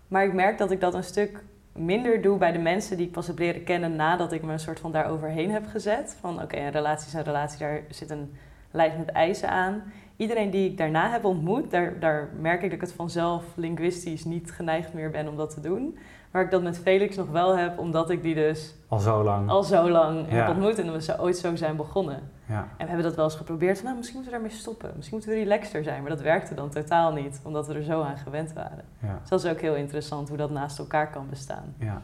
Maar 0.09 0.25
ik 0.25 0.33
merk 0.33 0.59
dat 0.59 0.71
ik 0.71 0.81
dat 0.81 0.95
een 0.95 1.05
stuk 1.05 1.45
minder 1.73 2.23
doe 2.23 2.39
bij 2.39 2.53
de 2.53 2.59
mensen 2.59 2.97
die 2.97 3.07
ik 3.07 3.13
pas 3.13 3.27
heb 3.27 3.39
leren 3.39 3.65
kennen 3.65 3.97
nadat 3.97 4.33
ik 4.33 4.43
me 4.43 4.53
een 4.53 4.59
soort 4.59 4.81
van 4.81 4.93
daar 4.93 5.11
overheen 5.11 5.51
heb 5.51 5.67
gezet. 5.67 6.17
Van 6.21 6.43
oké, 6.43 6.57
een 6.57 6.71
relatie 6.71 7.07
is 7.07 7.13
een 7.13 7.23
relatie, 7.23 7.59
daar 7.59 7.83
zit 7.89 8.11
een 8.11 8.35
lijst 8.71 8.99
met 8.99 9.09
eisen 9.09 9.49
aan 9.49 9.83
iedereen 10.23 10.51
die 10.51 10.71
ik 10.71 10.79
daarna 10.79 11.11
heb 11.11 11.25
ontmoet, 11.25 11.71
daar, 11.71 11.99
daar 11.99 12.29
merk 12.41 12.63
ik 12.63 12.63
dat 12.63 12.73
ik 12.73 12.81
het 12.81 12.93
vanzelf 12.93 13.45
linguistisch 13.55 14.25
niet 14.25 14.53
geneigd 14.53 14.93
meer 14.93 15.11
ben 15.11 15.29
om 15.29 15.37
dat 15.37 15.55
te 15.55 15.61
doen. 15.61 15.99
Maar 16.31 16.43
ik 16.43 16.51
dat 16.51 16.63
met 16.63 16.79
Felix 16.79 17.17
nog 17.17 17.31
wel 17.31 17.57
heb, 17.57 17.79
omdat 17.79 18.11
ik 18.11 18.23
die 18.23 18.35
dus... 18.35 18.75
Al 18.89 18.99
zo 18.99 19.23
lang. 19.23 19.49
Al 19.49 19.63
zo 19.63 19.91
lang 19.91 20.29
heb 20.29 20.49
ontmoet 20.49 20.79
en 20.79 20.93
we 20.93 21.21
ooit 21.21 21.37
zo 21.37 21.57
zijn 21.57 21.77
begonnen. 21.77 22.31
Ja. 22.53 22.59
En 22.61 22.67
we 22.77 22.85
hebben 22.87 23.03
dat 23.03 23.15
wel 23.15 23.25
eens 23.25 23.35
geprobeerd. 23.35 23.83
nou, 23.83 23.97
misschien 23.97 24.17
moeten 24.17 24.35
we 24.35 24.41
daarmee 24.43 24.59
stoppen. 24.61 24.91
Misschien 24.97 25.17
moeten 25.19 25.35
we 25.37 25.43
relaxter 25.43 25.83
zijn. 25.85 26.01
Maar 26.03 26.11
dat 26.11 26.21
werkte 26.21 26.55
dan 26.55 26.71
totaal 26.71 27.13
niet, 27.13 27.41
omdat 27.45 27.67
we 27.67 27.75
er 27.75 27.83
zo 27.83 28.03
aan 28.03 28.17
gewend 28.19 28.53
waren. 28.53 28.85
Ja. 28.99 29.19
Dus 29.21 29.29
dat 29.29 29.45
is 29.45 29.51
ook 29.51 29.61
heel 29.61 29.75
interessant 29.75 30.29
hoe 30.29 30.37
dat 30.37 30.51
naast 30.51 30.79
elkaar 30.79 31.11
kan 31.11 31.27
bestaan. 31.31 31.75
Ja. 31.79 32.01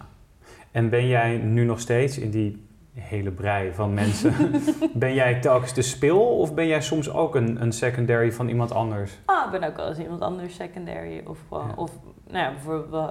En 0.71 0.89
ben 0.89 1.07
jij 1.07 1.37
nu 1.37 1.65
nog 1.65 1.81
steeds 1.81 2.19
in 2.19 2.31
die 2.31 2.67
hele 2.95 3.31
brei 3.31 3.73
van 3.73 3.95
mensen. 3.95 4.35
ben 4.95 5.15
jij 5.15 5.41
telkens 5.41 5.73
de 5.75 5.83
spil 5.83 6.39
of 6.39 6.55
ben 6.55 6.67
jij 6.67 6.81
soms 6.81 7.11
ook 7.13 7.35
een, 7.35 7.63
een 7.63 7.73
secondary 7.73 8.33
van 8.33 8.49
iemand 8.49 8.73
anders? 8.73 9.19
Ah, 9.25 9.45
ik 9.53 9.61
ben 9.61 9.69
ook 9.71 9.77
wel 9.77 9.89
eens 9.89 9.99
iemand 9.99 10.21
anders 10.21 10.55
secondary. 10.55 11.23
Of, 11.27 11.39
Ja. 11.51 11.73
of 11.77 11.91
nou 12.27 12.45
ja, 12.45 12.51
bijvoorbeeld, 12.51 13.11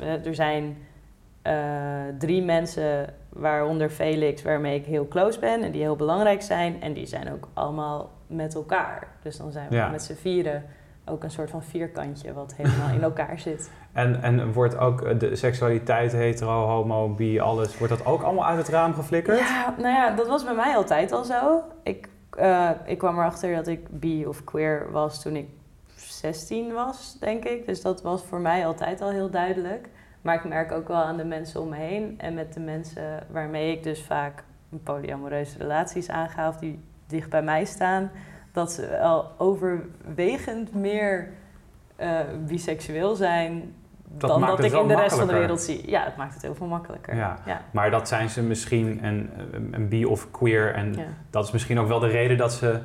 eh, 0.00 0.26
er 0.26 0.34
zijn 0.34 0.76
eh, 1.42 1.54
drie 2.18 2.42
mensen, 2.42 3.14
waaronder 3.32 3.90
Felix, 3.90 4.42
waarmee 4.42 4.78
ik 4.78 4.84
heel 4.84 5.08
close 5.08 5.38
ben 5.38 5.62
en 5.62 5.70
die 5.72 5.80
heel 5.82 5.96
belangrijk 5.96 6.42
zijn. 6.42 6.82
En 6.82 6.92
die 6.92 7.06
zijn 7.06 7.32
ook 7.32 7.48
allemaal 7.54 8.10
met 8.26 8.54
elkaar. 8.54 9.08
Dus 9.22 9.36
dan 9.36 9.52
zijn 9.52 9.68
we 9.68 9.74
Ja. 9.74 9.88
met 9.90 10.02
z'n 10.02 10.14
vieren 10.14 10.64
ook 11.04 11.22
een 11.24 11.30
soort 11.30 11.50
van 11.50 11.62
vierkantje 11.62 12.32
wat 12.32 12.54
helemaal 12.56 12.94
in 12.94 13.02
elkaar 13.02 13.38
zit. 13.48 13.70
En, 13.92 14.22
en 14.22 14.52
wordt 14.52 14.76
ook 14.76 15.02
eh, 15.02 15.18
de 15.18 15.36
seksualiteit, 15.36 16.12
hetero, 16.12 16.66
homo, 16.66 17.08
bi, 17.14 17.40
alles, 17.40 17.78
wordt 17.78 17.96
dat 17.98 18.06
ook 18.06 18.22
allemaal 18.22 18.46
uit 18.46 18.58
het 18.58 18.68
raam 18.68 18.94
geflikkerd? 18.94 19.38
Ja, 19.38 19.74
nou 19.78 19.94
ja, 19.94 20.10
dat 20.16 20.26
was 20.28 20.44
bij 20.44 20.54
mij 20.54 20.76
altijd 20.76 21.12
al 21.12 21.24
zo. 21.24 21.62
Ik, 21.82 22.08
eh, 22.30 22.70
ik 22.84 22.98
kwam 22.98 23.18
erachter 23.18 23.54
dat 23.54 23.66
ik 23.66 24.00
bi 24.00 24.26
of 24.26 24.44
queer 24.44 24.88
was 24.90 25.22
toen 25.22 25.36
ik 25.36 25.48
16 25.96 26.72
was, 26.72 27.16
denk 27.20 27.44
ik. 27.44 27.66
Dus 27.66 27.82
dat 27.82 28.02
was 28.02 28.22
voor 28.24 28.40
mij 28.40 28.66
altijd 28.66 29.00
al 29.00 29.10
heel 29.10 29.30
duidelijk. 29.30 29.88
Maar 30.22 30.34
ik 30.34 30.44
merk 30.44 30.72
ook 30.72 30.88
wel 30.88 31.02
aan 31.02 31.16
de 31.16 31.24
mensen 31.24 31.60
om 31.60 31.68
me 31.68 31.76
heen 31.76 32.14
en 32.18 32.34
met 32.34 32.54
de 32.54 32.60
mensen 32.60 33.26
waarmee 33.30 33.76
ik 33.76 33.82
dus 33.82 34.02
vaak 34.02 34.44
polyamoreuze 34.82 35.58
relaties 35.58 36.08
aanga 36.08 36.48
of 36.48 36.56
die 36.56 36.80
dicht 37.06 37.30
bij 37.30 37.42
mij 37.42 37.64
staan, 37.64 38.10
dat 38.52 38.72
ze 38.72 38.86
wel 38.88 39.32
overwegend 39.38 40.74
meer 40.74 41.28
eh, 41.96 42.20
biseksueel 42.46 43.14
zijn 43.14 43.74
Dat 44.04 44.30
dan 44.30 44.40
dat 44.40 44.64
ik 44.64 44.72
in 44.72 44.88
de 44.88 44.94
rest 44.94 45.16
van 45.16 45.26
de 45.26 45.32
wereld 45.32 45.60
zie. 45.60 45.90
Ja, 45.90 46.04
het 46.04 46.16
maakt 46.16 46.34
het 46.34 46.42
heel 46.42 46.54
veel 46.54 46.66
makkelijker. 46.66 47.16
Ja. 47.16 47.38
ja. 47.46 47.60
Maar 47.70 47.90
dat 47.90 48.08
zijn 48.08 48.30
ze 48.30 48.42
misschien 48.42 49.04
een, 49.04 49.30
een 49.70 49.88
bi 49.88 50.04
of 50.04 50.30
queer. 50.30 50.74
En 50.74 50.92
ja. 50.92 51.04
dat 51.30 51.44
is 51.44 51.50
misschien 51.50 51.78
ook 51.78 51.88
wel 51.88 51.98
de 51.98 52.08
reden 52.08 52.36
dat 52.36 52.52
ze 52.52 52.80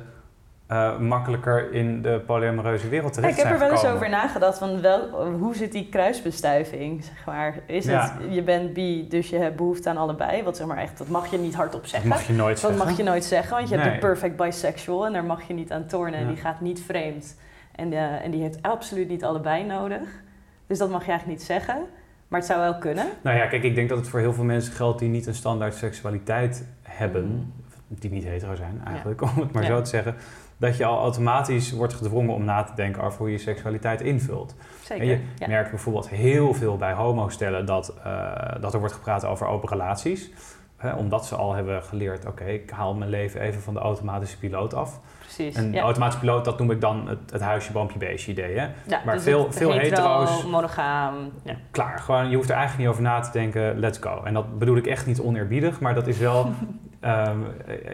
eh, 0.66 0.98
makkelijker 0.98 1.72
in 1.72 2.02
de 2.02 2.20
polyamoreuze 2.26 2.88
wereld 2.88 3.14
Ja, 3.14 3.20
terecht 3.20 3.38
ik 3.38 3.44
heb 3.44 3.52
er 3.52 3.58
wel 3.58 3.70
eens 3.70 3.84
over 3.86 4.08
nagedacht 4.08 4.58
van 4.58 4.80
wel, 4.80 5.24
hoe 5.38 5.54
zit 5.56 5.72
die 5.72 5.88
kruisbestuiving, 5.88 7.04
zeg 7.04 7.24
maar. 7.26 7.54
Is 7.66 7.84
Ja. 7.84 8.18
het, 8.20 8.34
je 8.34 8.42
bent 8.42 8.72
bi, 8.72 9.08
dus 9.08 9.28
je 9.30 9.36
hebt 9.38 9.56
behoefte 9.56 9.88
aan 9.88 9.96
allebei. 9.96 10.42
Wat 10.42 10.56
zeg 10.56 10.66
maar 10.66 10.76
echt, 10.78 10.98
dat 10.98 11.08
mag 11.08 11.30
je 11.30 11.38
niet 11.38 11.54
hardop 11.54 11.80
Dat 11.80 11.90
zeggen. 11.90 12.08
mag 12.08 12.26
je 12.26 12.32
nooit 12.32 12.60
dat 12.60 12.70
zeggen. 12.70 12.86
mag 12.88 12.96
je 12.96 13.02
nooit 13.02 13.24
zeggen, 13.24 13.56
want 13.56 13.68
je 13.68 13.74
hebt 13.74 13.86
Nee. 13.86 13.94
een 13.94 14.00
perfect 14.00 14.36
bisexual 14.36 15.06
en 15.06 15.12
daar 15.12 15.24
mag 15.24 15.42
je 15.48 15.54
niet 15.54 15.72
aan 15.72 15.86
tornen. 15.86 16.14
En 16.18 16.20
Ja. 16.26 16.28
die 16.32 16.36
gaat 16.40 16.60
niet 16.60 16.80
vreemd. 16.82 17.36
En, 17.74 17.92
eh, 17.92 18.24
en 18.24 18.30
die 18.30 18.42
heeft 18.42 18.62
absoluut 18.62 19.08
niet 19.08 19.24
allebei 19.24 19.64
nodig. 19.64 20.08
Dus 20.66 20.78
dat 20.78 20.90
mag 20.90 21.04
je 21.04 21.08
eigenlijk 21.10 21.38
niet 21.38 21.48
zeggen. 21.48 21.76
Maar 22.28 22.38
het 22.40 22.48
zou 22.48 22.60
wel 22.60 22.78
kunnen. 22.78 23.06
Nou 23.22 23.36
ja, 23.36 23.46
kijk, 23.46 23.62
ik 23.62 23.74
denk 23.74 23.88
dat 23.88 23.98
het 23.98 24.08
voor 24.08 24.20
heel 24.20 24.32
veel 24.32 24.44
mensen 24.44 24.72
geldt 24.72 24.98
die 24.98 25.08
niet 25.08 25.26
een 25.26 25.34
standaard 25.34 25.74
seksualiteit 25.74 26.66
hebben, 26.82 27.24
Mhm. 27.26 27.44
die 27.88 28.10
niet 28.10 28.24
hetero 28.24 28.54
zijn 28.54 28.80
eigenlijk, 28.86 29.20
om 29.22 29.28
het 29.36 29.52
maar 29.52 29.62
Ja. 29.62 29.68
zo 29.68 29.80
te 29.82 29.88
zeggen, 29.88 30.14
dat 30.56 30.76
je 30.76 30.84
al 30.84 31.00
automatisch 31.00 31.72
wordt 31.72 31.94
gedwongen 31.94 32.34
om 32.34 32.44
na 32.44 32.62
te 32.62 32.72
denken 32.74 33.02
over 33.02 33.18
hoe 33.18 33.30
je 33.30 33.38
seksualiteit 33.38 34.00
invult. 34.00 34.54
Zeker. 34.82 35.02
En 35.04 35.10
je 35.10 35.20
ja. 35.38 35.46
merkt 35.48 35.70
bijvoorbeeld 35.70 36.08
heel 36.08 36.54
veel 36.54 36.76
bij 36.76 36.92
homostellen 36.92 37.66
dat, 37.66 37.94
eh, 38.04 38.22
dat 38.60 38.72
er 38.74 38.78
wordt 38.78 38.94
gepraat 38.94 39.24
over 39.24 39.46
open 39.46 39.68
relaties. 39.68 40.30
Hè, 40.76 40.92
omdat 40.92 41.26
ze 41.26 41.34
al 41.34 41.54
hebben 41.54 41.82
geleerd, 41.82 42.26
oké, 42.26 42.44
ik 42.44 42.70
haal 42.70 42.94
mijn 42.94 43.10
leven 43.10 43.40
even 43.40 43.62
van 43.62 43.74
de 43.74 43.80
automatische 43.80 44.38
piloot 44.38 44.74
af. 44.74 45.00
Precies. 45.18 45.54
En 45.54 45.72
ja. 45.72 45.80
automatische 45.82 46.20
piloot, 46.20 46.44
dat 46.44 46.58
noem 46.58 46.70
ik 46.70 46.80
dan 46.80 47.08
het, 47.08 47.18
het 47.30 47.40
huisje, 47.40 47.72
boompje, 47.72 47.98
beestje 47.98 48.32
idee. 48.32 48.58
Hè? 48.58 48.66
Ja, 48.86 49.00
maar 49.04 49.14
dus 49.14 49.22
veel- 49.22 49.44
het 49.46 49.56
veel 49.56 49.72
hetero, 49.72 50.20
hetero's- 50.20 50.44
monogaam. 50.44 51.14
Ja. 51.44 51.54
Klaar, 51.70 51.98
gewoon, 51.98 52.30
je 52.30 52.36
hoeft 52.36 52.48
er 52.48 52.54
eigenlijk 52.56 52.84
niet 52.88 52.98
over 52.98 53.10
na 53.10 53.20
te 53.20 53.30
denken, 53.32 53.78
let's 53.78 53.98
go. 53.98 54.20
En 54.24 54.34
dat 54.34 54.58
bedoel 54.58 54.76
ik 54.76 54.86
echt 54.86 55.06
niet 55.06 55.20
oneerbiedig, 55.20 55.80
maar 55.80 55.94
dat 55.94 56.06
is 56.06 56.18
wel... 56.18 56.46
ehm, 57.00 57.40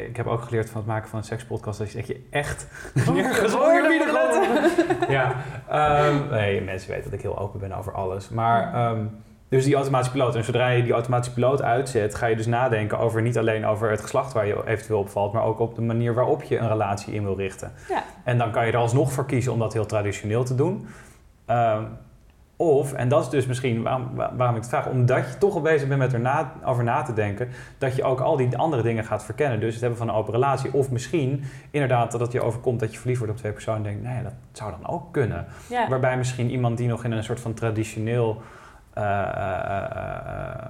ik 0.09 0.17
heb 0.17 0.27
ook 0.27 0.43
geleerd 0.43 0.71
van 0.71 0.81
het 0.81 0.91
maken 0.91 1.09
van 1.09 1.19
een 1.19 1.25
sekspodcast 1.25 1.79
dat 1.79 1.93
je, 1.93 1.99
dat 1.99 2.07
je 2.07 2.27
echt 2.31 2.67
nergens 3.13 3.57
oneerbiedig 3.57 4.09
over 4.09 5.11
Ja, 5.11 5.35
ehm, 5.69 6.29
nee, 6.31 6.61
mensen 6.61 6.91
weten 6.91 7.05
dat 7.05 7.13
ik 7.13 7.23
heel 7.23 7.39
open 7.39 7.61
ben 7.61 7.73
over 7.73 7.93
alles. 7.93 8.29
Maar, 8.29 8.75
ehm, 8.75 9.05
dus 9.49 9.65
die 9.65 9.75
automatische 9.75 10.13
piloot. 10.13 10.35
En 10.35 10.45
zodra 10.45 10.69
je 10.69 10.83
die 10.83 10.93
automatische 10.93 11.35
piloot 11.35 11.63
uitzet, 11.63 12.15
ga 12.15 12.27
je 12.27 12.37
dus 12.37 12.47
nadenken 12.47 12.99
over 12.99 13.23
niet 13.23 13.39
alleen 13.39 13.67
over 13.67 13.91
het 13.91 14.01
geslacht 14.01 14.33
waar 14.33 14.47
je 14.47 14.67
eventueel 14.67 14.99
opvalt, 14.99 15.33
maar 15.33 15.45
ook 15.45 15.59
op 15.59 15.75
de 15.75 15.83
manier 15.83 16.15
waarop 16.15 16.43
je 16.43 16.59
een 16.59 16.69
relatie 16.69 17.15
in 17.15 17.25
wil 17.25 17.37
richten. 17.37 17.73
Ja. 17.89 18.05
En 18.25 18.39
dan 18.39 18.51
kan 18.51 18.67
je 18.67 18.73
er 18.73 18.79
alsnog 18.79 19.13
voor 19.13 19.27
kiezen 19.27 19.53
om 19.53 19.59
dat 19.59 19.73
heel 19.73 19.87
traditioneel 19.87 20.45
te 20.45 20.55
doen. 20.55 20.87
Of, 22.63 22.93
en 22.93 23.09
dat 23.09 23.23
is 23.23 23.29
dus 23.29 23.47
misschien 23.47 23.83
waarom, 23.83 24.09
waar- 24.15 24.37
waarom 24.37 24.57
ik 24.57 24.61
het 24.63 24.71
vraag, 24.71 24.87
omdat 24.87 25.29
je 25.29 25.39
toch 25.39 25.55
al 25.55 25.61
bezig 25.61 25.89
bent 25.89 26.01
met 26.01 26.13
er 26.13 26.21
na, 26.21 26.53
over 26.65 26.85
na 26.85 27.03
te 27.03 27.13
denken, 27.13 27.49
dat 27.79 27.97
je 27.97 28.03
ook 28.05 28.21
al 28.21 28.37
die 28.37 28.57
andere 28.57 28.83
dingen 28.83 29.05
gaat 29.05 29.25
verkennen. 29.25 29.61
Dus 29.61 29.73
het 29.73 29.81
hebben 29.81 29.99
van 29.99 30.09
een 30.09 30.15
open 30.15 30.33
relatie. 30.33 30.73
Of 30.75 30.91
misschien 30.91 31.45
inderdaad 31.71 32.13
dat 32.13 32.21
het 32.21 32.33
je 32.33 32.41
overkomt 32.43 32.81
dat 32.81 32.93
je 32.93 32.99
verliefd 32.99 33.19
wordt 33.19 33.35
op 33.35 33.41
twee 33.41 33.53
personen 33.53 33.87
en 33.87 33.93
denkt, 33.93 34.03
nee, 34.03 34.23
dat 34.23 34.33
zou 34.53 34.71
dan 34.81 34.91
ook 34.91 35.13
kunnen. 35.13 35.47
Ja. 35.69 35.89
Waarbij 35.89 36.17
misschien 36.17 36.51
iemand 36.51 36.77
die 36.79 36.89
nog 36.89 37.05
in 37.05 37.13
een 37.13 37.25
soort 37.25 37.41
van 37.41 37.55
traditioneel 37.55 38.43
eh, 38.93 40.65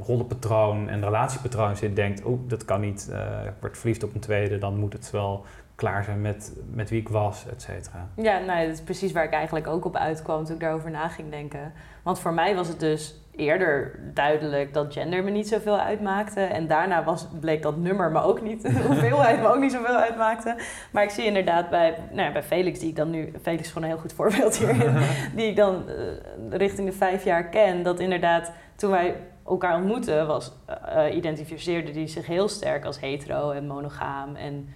rollenpatroon 0.00 0.88
en 0.88 1.00
relatiepatroon 1.02 1.76
zit, 1.76 1.96
denkt, 1.96 2.24
oeh, 2.26 2.40
dat 2.48 2.64
kan 2.64 2.80
niet. 2.80 3.12
ik 3.46 3.52
word 3.60 3.78
verliefd 3.78 4.02
op 4.04 4.14
een 4.14 4.20
tweede, 4.20 4.58
dan 4.58 4.76
moet 4.78 4.92
het 4.92 5.10
wel 5.10 5.44
klaar 5.82 6.04
zijn 6.04 6.20
met, 6.20 6.52
met 6.70 6.90
wie 6.90 7.00
ik 7.00 7.08
was, 7.08 7.46
et 7.50 7.62
cetera. 7.62 8.08
Ja, 8.16 8.38
nou, 8.38 8.66
dat 8.66 8.74
is 8.74 8.82
precies 8.82 9.12
waar 9.12 9.24
ik 9.24 9.32
eigenlijk 9.32 9.66
ook 9.66 9.84
op 9.84 9.96
uitkwam 9.96 10.44
toen 10.44 10.54
ik 10.54 10.60
daarover 10.60 10.90
na 10.90 11.08
ging 11.08 11.30
denken. 11.30 11.72
Want 12.02 12.18
voor 12.18 12.32
mij 12.32 12.54
was 12.54 12.68
het 12.68 12.80
dus 12.80 13.14
eerder 13.36 14.00
duidelijk 14.14 14.74
dat 14.74 14.92
gender 14.92 15.24
me 15.24 15.30
niet 15.30 15.48
zoveel 15.48 15.78
uitmaakte. 15.78 16.40
En 16.40 16.66
daarna 16.66 17.04
was, 17.04 17.26
bleek 17.40 17.62
dat 17.62 17.76
nummer 17.76 18.10
me 18.10 18.20
ook 18.20 18.42
niet, 18.42 18.62
de 18.62 18.82
hoeveelheid 18.88 19.40
me 19.40 19.46
ook 19.46 19.60
niet 19.60 19.72
zoveel 19.72 19.96
uitmaakte. 19.96 20.56
Maar 20.92 21.02
ik 21.02 21.10
zie 21.10 21.24
inderdaad 21.24 21.70
bij, 21.70 21.98
nou 22.10 22.22
ja, 22.26 22.32
bij 22.32 22.42
Felix, 22.42 22.78
die 22.78 22.88
ik 22.88 22.96
dan 22.96 23.10
nu, 23.10 23.32
Felix 23.42 23.62
is 23.62 23.72
gewoon 23.72 23.82
een 23.82 23.94
heel 23.94 24.02
goed 24.02 24.12
voorbeeld 24.12 24.56
hierin, 24.56 24.96
die 25.36 25.46
ik 25.46 25.56
dan 25.56 25.88
eh, 25.88 25.94
richting 26.50 26.88
de 26.88 26.96
vijf 26.96 27.24
jaar 27.24 27.48
ken, 27.48 27.82
dat 27.82 28.00
inderdaad 28.00 28.52
toen 28.76 28.90
wij 28.90 29.16
elkaar 29.46 29.76
ontmoetten, 29.76 30.26
was, 30.26 30.52
eh, 30.66 31.16
identificeerde 31.16 31.92
die 31.92 32.06
zich 32.06 32.26
heel 32.26 32.48
sterk 32.48 32.84
als 32.84 33.00
hetero 33.00 33.50
en 33.50 33.66
monogaam 33.66 34.36
en 34.36 34.74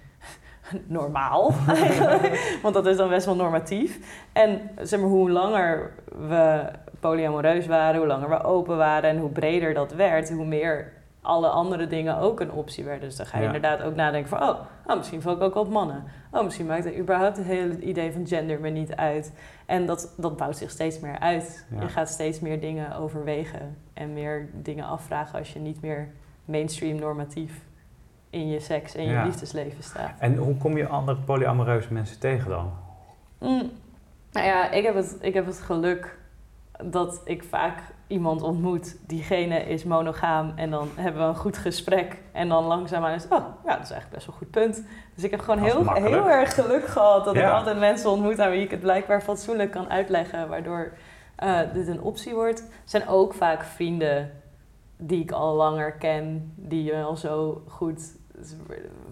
normaal 0.87 1.53
eigenlijk. 1.67 2.39
Want 2.63 2.73
dat 2.73 2.85
is 2.85 2.97
dan 2.97 3.09
best 3.09 3.25
wel 3.25 3.35
normatief. 3.35 3.99
En 4.33 4.61
zeg 4.81 4.99
maar, 4.99 5.09
hoe 5.09 5.31
langer 5.31 5.91
we 6.27 6.65
polyamoreus 6.99 7.65
waren, 7.67 7.97
hoe 7.97 8.07
langer 8.07 8.29
we 8.29 8.43
open 8.43 8.77
waren 8.77 9.09
en 9.09 9.17
hoe 9.17 9.29
breder 9.29 9.73
dat 9.73 9.93
werd, 9.93 10.29
hoe 10.29 10.45
meer 10.45 10.95
alle 11.21 11.47
andere 11.47 11.87
dingen 11.87 12.17
ook 12.17 12.39
een 12.39 12.51
optie 12.51 12.83
werden. 12.83 13.07
Dus 13.07 13.17
dan 13.17 13.25
ga 13.25 13.37
je 13.37 13.43
Ja. 13.43 13.53
inderdaad 13.53 13.81
ook 13.81 13.95
nadenken 13.95 14.29
van, 14.29 14.49
oh, 14.49 14.59
oh, 14.85 14.97
misschien 14.97 15.21
val 15.21 15.33
ik 15.35 15.41
ook 15.41 15.55
op 15.55 15.69
mannen. 15.69 16.03
Oh, 16.31 16.43
misschien 16.43 16.65
maakt 16.65 16.83
het 16.83 16.97
überhaupt 16.97 17.37
het 17.37 17.45
hele 17.45 17.79
idee 17.79 18.11
van 18.11 18.27
gender 18.27 18.59
me 18.59 18.69
niet 18.69 18.95
uit. 18.95 19.33
En 19.65 19.85
dat, 19.85 20.13
dat 20.17 20.37
bouwt 20.37 20.57
zich 20.57 20.69
steeds 20.69 20.99
meer 20.99 21.19
uit. 21.19 21.65
Ja. 21.75 21.81
Je 21.81 21.87
gaat 21.87 22.09
steeds 22.09 22.39
meer 22.39 22.59
dingen 22.59 22.95
overwegen 22.95 23.77
en 23.93 24.13
meer 24.13 24.49
dingen 24.53 24.85
afvragen 24.85 25.39
als 25.39 25.53
je 25.53 25.59
niet 25.59 25.81
meer 25.81 26.09
mainstream 26.45 26.99
normatief 26.99 27.65
in 28.29 28.47
je 28.47 28.59
seks 28.59 28.95
en 28.95 29.03
je 29.03 29.11
Ja. 29.11 29.23
liefdesleven 29.23 29.83
staat. 29.83 30.11
En 30.19 30.35
hoe 30.35 30.57
kom 30.57 30.77
je 30.77 30.87
andere 30.87 31.17
polyamoreuze 31.17 31.93
mensen 31.93 32.19
tegen 32.19 32.49
dan? 32.49 32.71
Mm, 33.39 33.71
nou 34.31 34.45
ja, 34.45 34.71
ik 34.71 34.83
heb, 34.83 34.95
het, 34.95 35.17
ik 35.21 35.33
heb 35.33 35.45
het 35.45 35.59
geluk 35.59 36.17
dat 36.83 37.21
ik 37.23 37.43
vaak 37.43 37.79
iemand 38.07 38.41
ontmoet. 38.41 38.97
Diegene 39.07 39.59
is 39.59 39.83
monogaam 39.83 40.53
en 40.55 40.69
dan 40.69 40.89
hebben 40.95 41.21
we 41.21 41.27
een 41.27 41.35
goed 41.35 41.57
gesprek. 41.57 42.17
En 42.31 42.47
dan 42.49 42.63
langzaamaan 42.63 43.13
is 43.13 43.23
het, 43.23 43.31
oh, 43.31 43.45
ja, 43.65 43.75
dat 43.75 43.83
is 43.83 43.91
eigenlijk 43.91 44.09
best 44.09 44.25
wel 44.25 44.35
een 44.35 44.41
goed 44.41 44.51
punt. 44.51 44.83
Dus 45.15 45.23
ik 45.23 45.31
heb 45.31 45.39
gewoon 45.39 45.59
heel, 45.59 45.83
makkelijk. 45.83 46.13
heel 46.13 46.29
erg 46.29 46.53
geluk 46.53 46.85
gehad 46.87 47.25
dat 47.25 47.35
ik 47.35 47.43
altijd 47.43 47.79
mensen 47.79 48.09
ontmoet 48.09 48.39
aan 48.39 48.51
wie 48.51 48.61
ik 48.61 48.71
het 48.71 48.79
blijkbaar 48.79 49.21
fatsoenlijk 49.21 49.71
kan 49.71 49.89
uitleggen. 49.89 50.47
Waardoor 50.49 50.93
eh, 51.35 51.59
dit 51.73 51.87
een 51.87 52.01
optie 52.01 52.33
wordt. 52.33 52.59
Er 52.59 52.65
zijn 52.85 53.07
ook 53.07 53.33
vaak 53.33 53.63
vrienden 53.63 54.31
die 54.97 55.21
ik 55.21 55.31
al 55.31 55.55
langer 55.55 55.91
ken, 55.91 56.53
die 56.55 56.95
al 56.95 57.15
zo 57.15 57.61
goed 57.67 58.15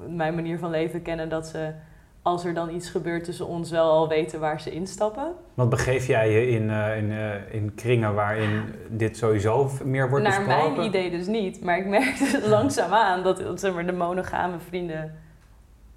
mijn 0.07 0.35
manier 0.35 0.59
van 0.59 0.69
leven 0.69 1.01
kennen 1.01 1.29
dat 1.29 1.47
ze 1.47 1.73
als 2.21 2.45
er 2.45 2.53
dan 2.53 2.69
iets 2.69 2.89
gebeurt 2.89 3.23
tussen 3.23 3.47
ons 3.47 3.71
wel 3.71 3.91
al 3.91 4.07
weten 4.07 4.39
waar 4.39 4.61
ze 4.61 4.71
instappen. 4.71 5.31
Want 5.53 5.69
begeef 5.69 6.07
jij 6.07 6.31
je 6.31 6.47
in, 6.47 6.69
eh, 6.69 6.97
in, 6.97 7.11
eh, 7.11 7.53
in 7.53 7.75
kringen 7.75 8.13
waarin 8.13 8.63
dit 8.89 9.17
sowieso 9.17 9.69
meer 9.83 10.09
wordt 10.09 10.25
Naar 10.25 10.43
besproken? 10.43 10.75
mijn 10.75 10.87
idee 10.87 11.11
dus 11.11 11.27
niet, 11.27 11.63
maar 11.63 11.77
ik 11.77 11.85
merk 11.85 12.17
dus 12.17 12.45
langzaamaan 12.57 13.23
dat 13.23 13.59
zeg 13.59 13.73
maar, 13.73 13.85
de 13.85 13.91
monogame 13.91 14.59
vrienden 14.59 15.13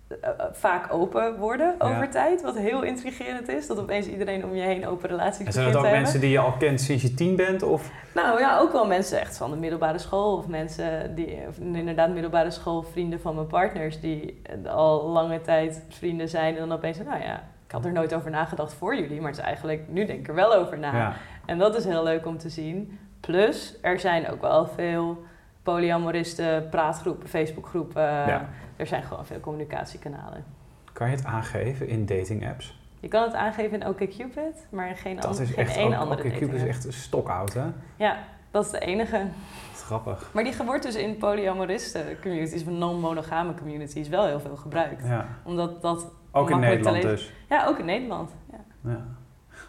eh, 0.08 0.30
vaak 0.52 0.92
open 0.92 1.36
worden 1.38 1.74
Ja. 1.78 1.86
over 1.86 2.08
tijd. 2.10 2.42
Wat 2.42 2.56
heel 2.58 2.82
intrigerend 2.82 3.48
is, 3.48 3.66
dat 3.66 3.78
opeens 3.78 4.06
iedereen 4.06 4.44
om 4.44 4.54
je 4.54 4.62
heen 4.62 4.86
open 4.86 5.08
relaties 5.08 5.46
En 5.46 5.52
zijn 5.52 5.72
dat 5.72 5.84
ook 5.84 5.90
mensen 5.90 6.20
die 6.20 6.30
je 6.30 6.38
al 6.38 6.52
kent 6.52 6.80
sinds 6.80 7.02
je 7.02 7.14
tien 7.14 7.36
bent? 7.36 7.62
Of? 7.62 7.90
Nou 8.14 8.38
ja, 8.40 8.58
ook 8.58 8.72
wel 8.72 8.86
mensen 8.86 9.20
echt 9.20 9.36
van 9.36 9.50
de 9.50 9.56
middelbare 9.56 9.98
school. 9.98 10.36
Of 10.36 10.46
mensen 10.46 11.14
die, 11.14 11.38
of 11.48 11.58
inderdaad 11.58 12.10
middelbare 12.10 12.50
school, 12.50 12.82
vrienden 12.82 13.20
van 13.20 13.34
mijn 13.34 13.46
partners, 13.46 14.00
die 14.00 14.42
al 14.66 15.04
lange 15.04 15.40
tijd 15.40 15.84
vrienden 15.88 16.28
zijn. 16.28 16.54
En 16.54 16.68
dan 16.68 16.72
opeens, 16.72 16.98
nou 16.98 17.22
ja, 17.22 17.42
ik 17.66 17.72
had 17.72 17.84
er 17.84 17.92
nooit 17.92 18.14
over 18.14 18.30
nagedacht 18.30 18.74
voor 18.74 18.96
jullie, 18.96 19.20
maar 19.20 19.30
het 19.30 19.38
is 19.38 19.44
eigenlijk, 19.44 19.82
nu 19.88 20.04
denk 20.04 20.18
ik 20.18 20.28
er 20.28 20.34
wel 20.34 20.54
over 20.54 20.78
na. 20.78 20.96
Ja. 20.96 21.12
En 21.46 21.58
dat 21.58 21.76
is 21.76 21.84
heel 21.84 22.02
leuk 22.02 22.26
om 22.26 22.38
te 22.38 22.48
zien. 22.48 22.98
Plus, 23.20 23.78
er 23.82 24.00
zijn 24.00 24.30
ook 24.30 24.40
wel 24.40 24.66
veel 24.66 25.22
polyamoristen, 25.62 26.68
praatgroepen, 26.68 27.28
Facebookgroepen. 27.28 28.02
Ja. 28.02 28.48
Er 28.78 28.86
zijn 28.86 29.02
gewoon 29.02 29.26
veel 29.26 29.40
communicatiekanalen. 29.40 30.44
Kan 30.92 31.10
je 31.10 31.16
het 31.16 31.24
aangeven 31.24 31.88
in 31.88 32.06
dating 32.06 32.48
apps? 32.48 32.80
Je 33.00 33.08
kan 33.08 33.22
het 33.22 33.34
aangeven 33.34 33.80
in 33.80 33.88
OkCupid, 33.88 34.66
maar 34.70 34.88
in 34.88 34.96
geen, 34.96 35.16
Dat 35.16 35.40
is 35.40 35.48
geen 35.48 35.56
echt 35.56 35.76
één 35.76 35.86
ook, 35.86 35.94
andere 35.94 36.24
oké, 36.24 36.38
Cupid 36.38 36.54
is 36.54 36.66
echt 36.66 36.86
stokoud, 36.88 37.54
hè? 37.54 37.64
Ja, 37.96 38.16
dat 38.50 38.64
is 38.64 38.70
de 38.70 38.78
enige. 38.78 39.26
Grappig. 39.74 40.30
Maar 40.32 40.44
die 40.44 40.54
wordt 40.64 40.82
dus 40.82 40.94
in 40.94 41.16
polyamoristen 41.16 42.20
communities, 42.20 42.64
non-monogame 42.64 43.54
communities, 43.54 44.08
wel 44.08 44.26
heel 44.26 44.40
veel 44.40 44.56
gebruikt. 44.56 45.06
Ja. 45.06 45.26
Omdat 45.44 45.82
dat... 45.82 46.06
Ook 46.32 46.50
in 46.50 46.60
Nederland 46.60 47.02
dus. 47.02 47.32
Ja, 47.48 47.66
ook 47.66 47.78
in 47.78 47.84
Nederland. 47.84 48.30
Ja. 48.50 48.90
Ja. 48.90 49.04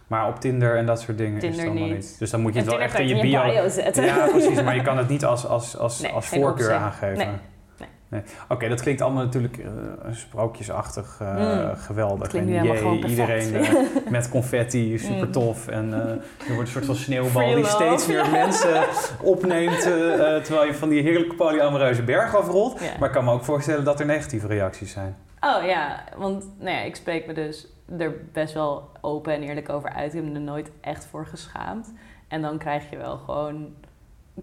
Maar 0.08 0.28
op 0.28 0.40
Tinder 0.40 0.78
en 0.78 0.86
dat 0.86 1.02
soort 1.02 1.18
dingen 1.18 1.42
is 1.42 1.58
het 1.58 1.66
allemaal 1.66 1.84
niet. 1.84 1.94
niet. 1.94 2.20
Dus 2.20 2.30
dan 2.30 2.42
moet 2.42 2.54
je 2.54 2.60
En 2.60 2.66
het 2.66 2.76
wel 2.76 2.88
Tinder 2.88 3.00
echt 3.00 3.10
in 3.10 3.28
je 3.28 3.52
bio... 3.52 3.70
zetten. 3.70 4.06
Ja, 4.06 4.28
precies. 4.28 4.62
Maar 4.64 4.76
je 4.76 4.82
kan 4.90 4.98
het 4.98 5.10
niet 5.10 5.26
als, 5.26 5.46
als, 5.46 5.78
als, 5.78 6.02
Nee, 6.02 6.12
als 6.12 6.28
voorkeur 6.28 6.74
aangeven. 6.74 7.18
Nee. 7.18 7.36
Nee. 8.10 8.22
Oké, 8.50 8.68
dat 8.70 8.82
klinkt 8.82 9.02
allemaal 9.02 9.24
natuurlijk 9.24 9.58
eh, 9.58 9.70
sprookjesachtig 10.12 11.18
eh, 11.22 11.36
Mm. 11.68 11.76
geweldig. 11.76 12.34
En 12.34 12.48
jee, 12.48 13.06
iedereen 13.08 13.56
eh, 13.56 13.74
met 14.10 14.30
confetti, 14.30 14.98
super 14.98 15.26
Mm. 15.26 15.32
tof. 15.32 15.68
En 15.68 15.94
er 15.94 16.08
wordt 16.48 16.60
een 16.60 16.68
soort 16.68 16.86
van 16.86 16.96
sneeuwbal 16.96 17.32
Free 17.42 17.56
die 17.56 17.64
love. 17.64 17.70
steeds 17.76 18.08
meer 18.08 18.30
mensen 18.32 18.84
opneemt. 19.22 19.82
terwijl 20.44 20.66
je 20.66 20.74
van 20.74 20.90
die 20.90 21.02
heerlijke 21.02 21.36
polyamoreuze 21.36 22.04
berg 22.04 22.36
afrolt. 22.36 22.80
Maar 23.00 23.08
ik 23.10 23.14
kan 23.16 23.24
me 23.26 23.32
ook 23.32 23.44
voorstellen 23.44 23.84
dat 23.84 24.00
er 24.00 24.06
negatieve 24.06 24.48
reacties 24.48 24.92
zijn. 24.92 25.16
Oh 25.40 25.66
ja, 25.66 26.04
want 26.18 26.46
nou 26.58 26.76
ja, 26.76 26.82
ik 26.82 26.96
spreek 26.96 27.28
me 27.28 27.34
dus 27.34 27.68
er 27.98 28.14
best 28.34 28.54
wel 28.54 28.90
open 29.02 29.34
en 29.34 29.42
eerlijk 29.44 29.70
over 29.70 29.90
uit. 29.90 30.14
Ik 30.14 30.22
heb 30.22 30.30
me 30.30 30.36
er 30.36 30.42
nooit 30.42 30.72
echt 30.82 31.06
voor 31.06 31.26
geschaamd. 31.26 31.94
En 32.28 32.42
dan 32.42 32.58
krijg 32.58 32.90
je 32.90 32.98
wel 32.98 33.18
gewoon 33.18 33.74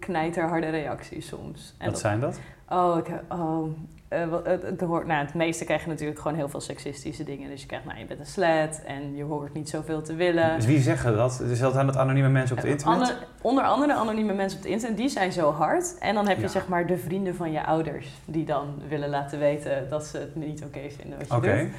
knijterharde 0.00 0.68
reacties 0.68 1.26
soms. 1.28 1.74
En 1.78 1.84
Wat 1.84 1.94
dat- 1.94 2.00
zijn 2.02 2.20
dat? 2.20 2.38
Oh, 2.70 2.96
ik, 2.98 3.06
oh 3.28 3.66
eh, 4.08 4.28
wat- 4.28 4.46
het, 4.46 4.62
het, 4.62 4.80
hoort, 4.80 5.06
nou, 5.06 5.24
het 5.24 5.34
meeste 5.34 5.64
krijg 5.64 5.82
je 5.84 5.88
natuurlijk 5.88 6.18
gewoon 6.20 6.36
heel 6.36 6.48
veel 6.48 6.60
seksistische 6.60 7.24
dingen. 7.24 7.48
Dus 7.50 7.60
je 7.60 7.66
krijgt, 7.66 7.84
nou, 7.86 7.98
je 7.98 8.04
bent 8.04 8.20
een 8.20 8.26
slet 8.26 8.82
en 8.86 9.16
je 9.16 9.22
hoort 9.24 9.52
niet 9.54 9.68
zoveel 9.68 10.02
te 10.02 10.14
willen. 10.14 10.56
Dus 10.56 10.66
wie 10.66 10.80
zeggen 10.80 11.16
dat? 11.16 11.40
Is 11.50 11.58
dat 11.58 11.76
aan 11.76 11.86
het 11.86 11.96
anonieme 11.96 12.28
mensen 12.28 12.56
op 12.56 12.62
het 12.62 12.70
internet? 12.72 12.98
Ander- 13.00 13.26
onder 13.40 13.64
andere 13.64 13.94
anonieme 13.94 14.32
mensen 14.32 14.58
op 14.58 14.64
het 14.64 14.72
internet, 14.72 14.98
die 14.98 15.08
zijn 15.08 15.32
zo 15.32 15.52
hard. 15.52 15.98
En 15.98 16.14
dan 16.14 16.26
heb 16.28 16.36
je 16.36 16.42
Ja. 16.42 16.48
zeg 16.48 16.68
maar 16.68 16.86
de 16.86 16.98
vrienden 16.98 17.34
van 17.34 17.52
je 17.52 17.66
ouders 17.66 18.06
die 18.24 18.44
dan 18.44 18.66
willen 18.88 19.08
laten 19.08 19.38
weten 19.38 19.86
dat 19.88 20.04
ze 20.06 20.18
het 20.18 20.36
niet 20.36 20.62
oké 20.64 20.80
vinden 20.96 21.18
wat 21.18 21.28
je 21.28 21.34
Oké. 21.36 21.58
doet. 21.62 21.70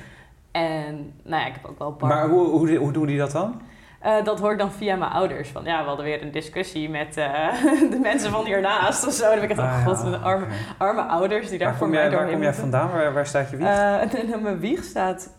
En 0.51 1.13
nou 1.23 1.41
ja, 1.41 1.47
ik 1.47 1.53
heb 1.53 1.65
ook 1.65 1.79
wel 1.79 1.87
een 1.87 1.95
paar. 1.97 2.09
Maar 2.09 2.29
hoe, 2.29 2.47
hoe, 2.47 2.75
hoe 2.75 2.91
doen 2.91 3.05
die 3.05 3.17
dat 3.17 3.31
dan? 3.31 3.61
Eh, 3.99 4.23
dat 4.23 4.39
hoor 4.39 4.51
ik 4.51 4.57
dan 4.57 4.71
via 4.71 4.95
mijn 4.95 5.11
ouders. 5.11 5.49
Van 5.49 5.63
ja, 5.63 5.81
we 5.81 5.87
hadden 5.87 6.05
weer 6.05 6.21
een 6.21 6.31
discussie 6.31 6.89
met 6.89 7.17
eh, 7.17 7.61
de 7.91 7.99
mensen 8.01 8.31
van 8.31 8.45
hiernaast 8.45 9.07
of 9.07 9.13
zo. 9.13 9.29
Dan 9.29 9.39
heb 9.39 9.49
ik 9.51 9.57
Ah, 9.57 9.65
oh 9.65 9.71
ja, 9.71 9.83
god, 9.83 10.11
de 10.11 10.17
arme, 10.17 10.45
arme 10.77 11.01
ouders 11.01 11.49
die 11.49 11.59
daar 11.59 11.75
voor 11.75 11.89
mij 11.89 11.99
jij, 11.99 12.09
waar 12.09 12.17
doorheen 12.17 12.33
kom 12.33 12.43
jij 12.43 12.53
vandaan? 12.53 12.91
Waar, 12.91 13.13
waar 13.13 13.25
staat 13.25 13.49
je 13.49 13.57
wieg? 13.57 13.67
En 14.33 14.41
mijn 14.41 14.59
wieg 14.59 14.83
staat 14.83 15.33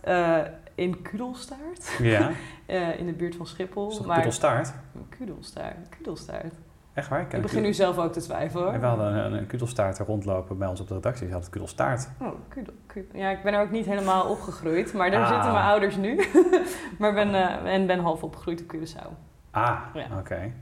in 0.74 1.02
Kudelstaart, 1.02 1.96
ja, 1.98 2.30
in 2.98 3.06
de 3.06 3.12
buurt 3.12 3.36
van 3.36 3.46
Schiphol. 3.46 3.90
is 3.90 3.96
dat 3.96 4.06
maar 4.06 4.16
kudelstaart? 4.16 4.72
Kudelstaart, 5.08 5.88
Kudelstaart. 5.96 6.54
Echt 6.98 7.08
waar? 7.08 7.20
Ik 7.20 7.28
ken 7.28 7.40
begin 7.42 7.62
nu 7.62 7.72
zelf 7.72 7.98
ook 7.98 8.12
te 8.12 8.20
twijfelen 8.20 8.64
hoor. 8.64 8.72
En 8.72 8.80
we 8.80 8.86
hadden 8.86 9.14
een, 9.16 9.32
een 9.32 9.46
kudelstaart 9.46 9.98
rondlopen 9.98 10.58
bij 10.58 10.68
ons 10.68 10.80
op 10.80 10.88
de 10.88 10.94
redactie. 10.94 11.26
Ze 11.26 11.32
hadden 11.32 11.50
kudelstaart. 11.50 12.08
Oh, 12.20 12.28
kudel, 12.48 12.72
kudel. 12.86 13.20
Ja, 13.20 13.30
ik 13.30 13.42
ben 13.42 13.54
er 13.54 13.60
ook 13.60 13.70
niet 13.70 13.86
helemaal 13.86 14.24
opgegroeid, 14.28 14.92
maar 14.92 15.10
daar 15.10 15.22
Ah. 15.22 15.32
zitten 15.32 15.52
mijn 15.52 15.64
ouders 15.64 15.96
nu. 15.96 16.16
maar 16.98 17.14
ben, 17.14 17.34
eh, 17.34 17.74
en 17.74 17.86
ben 17.86 17.98
half 18.00 18.22
opgegroeid 18.22 18.60
op 18.62 18.76
Curaçao. 18.76 19.08
Ah, 19.50 19.78
Ja. 19.94 20.06
oké. 20.18 20.52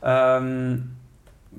Ehm, 0.00 0.78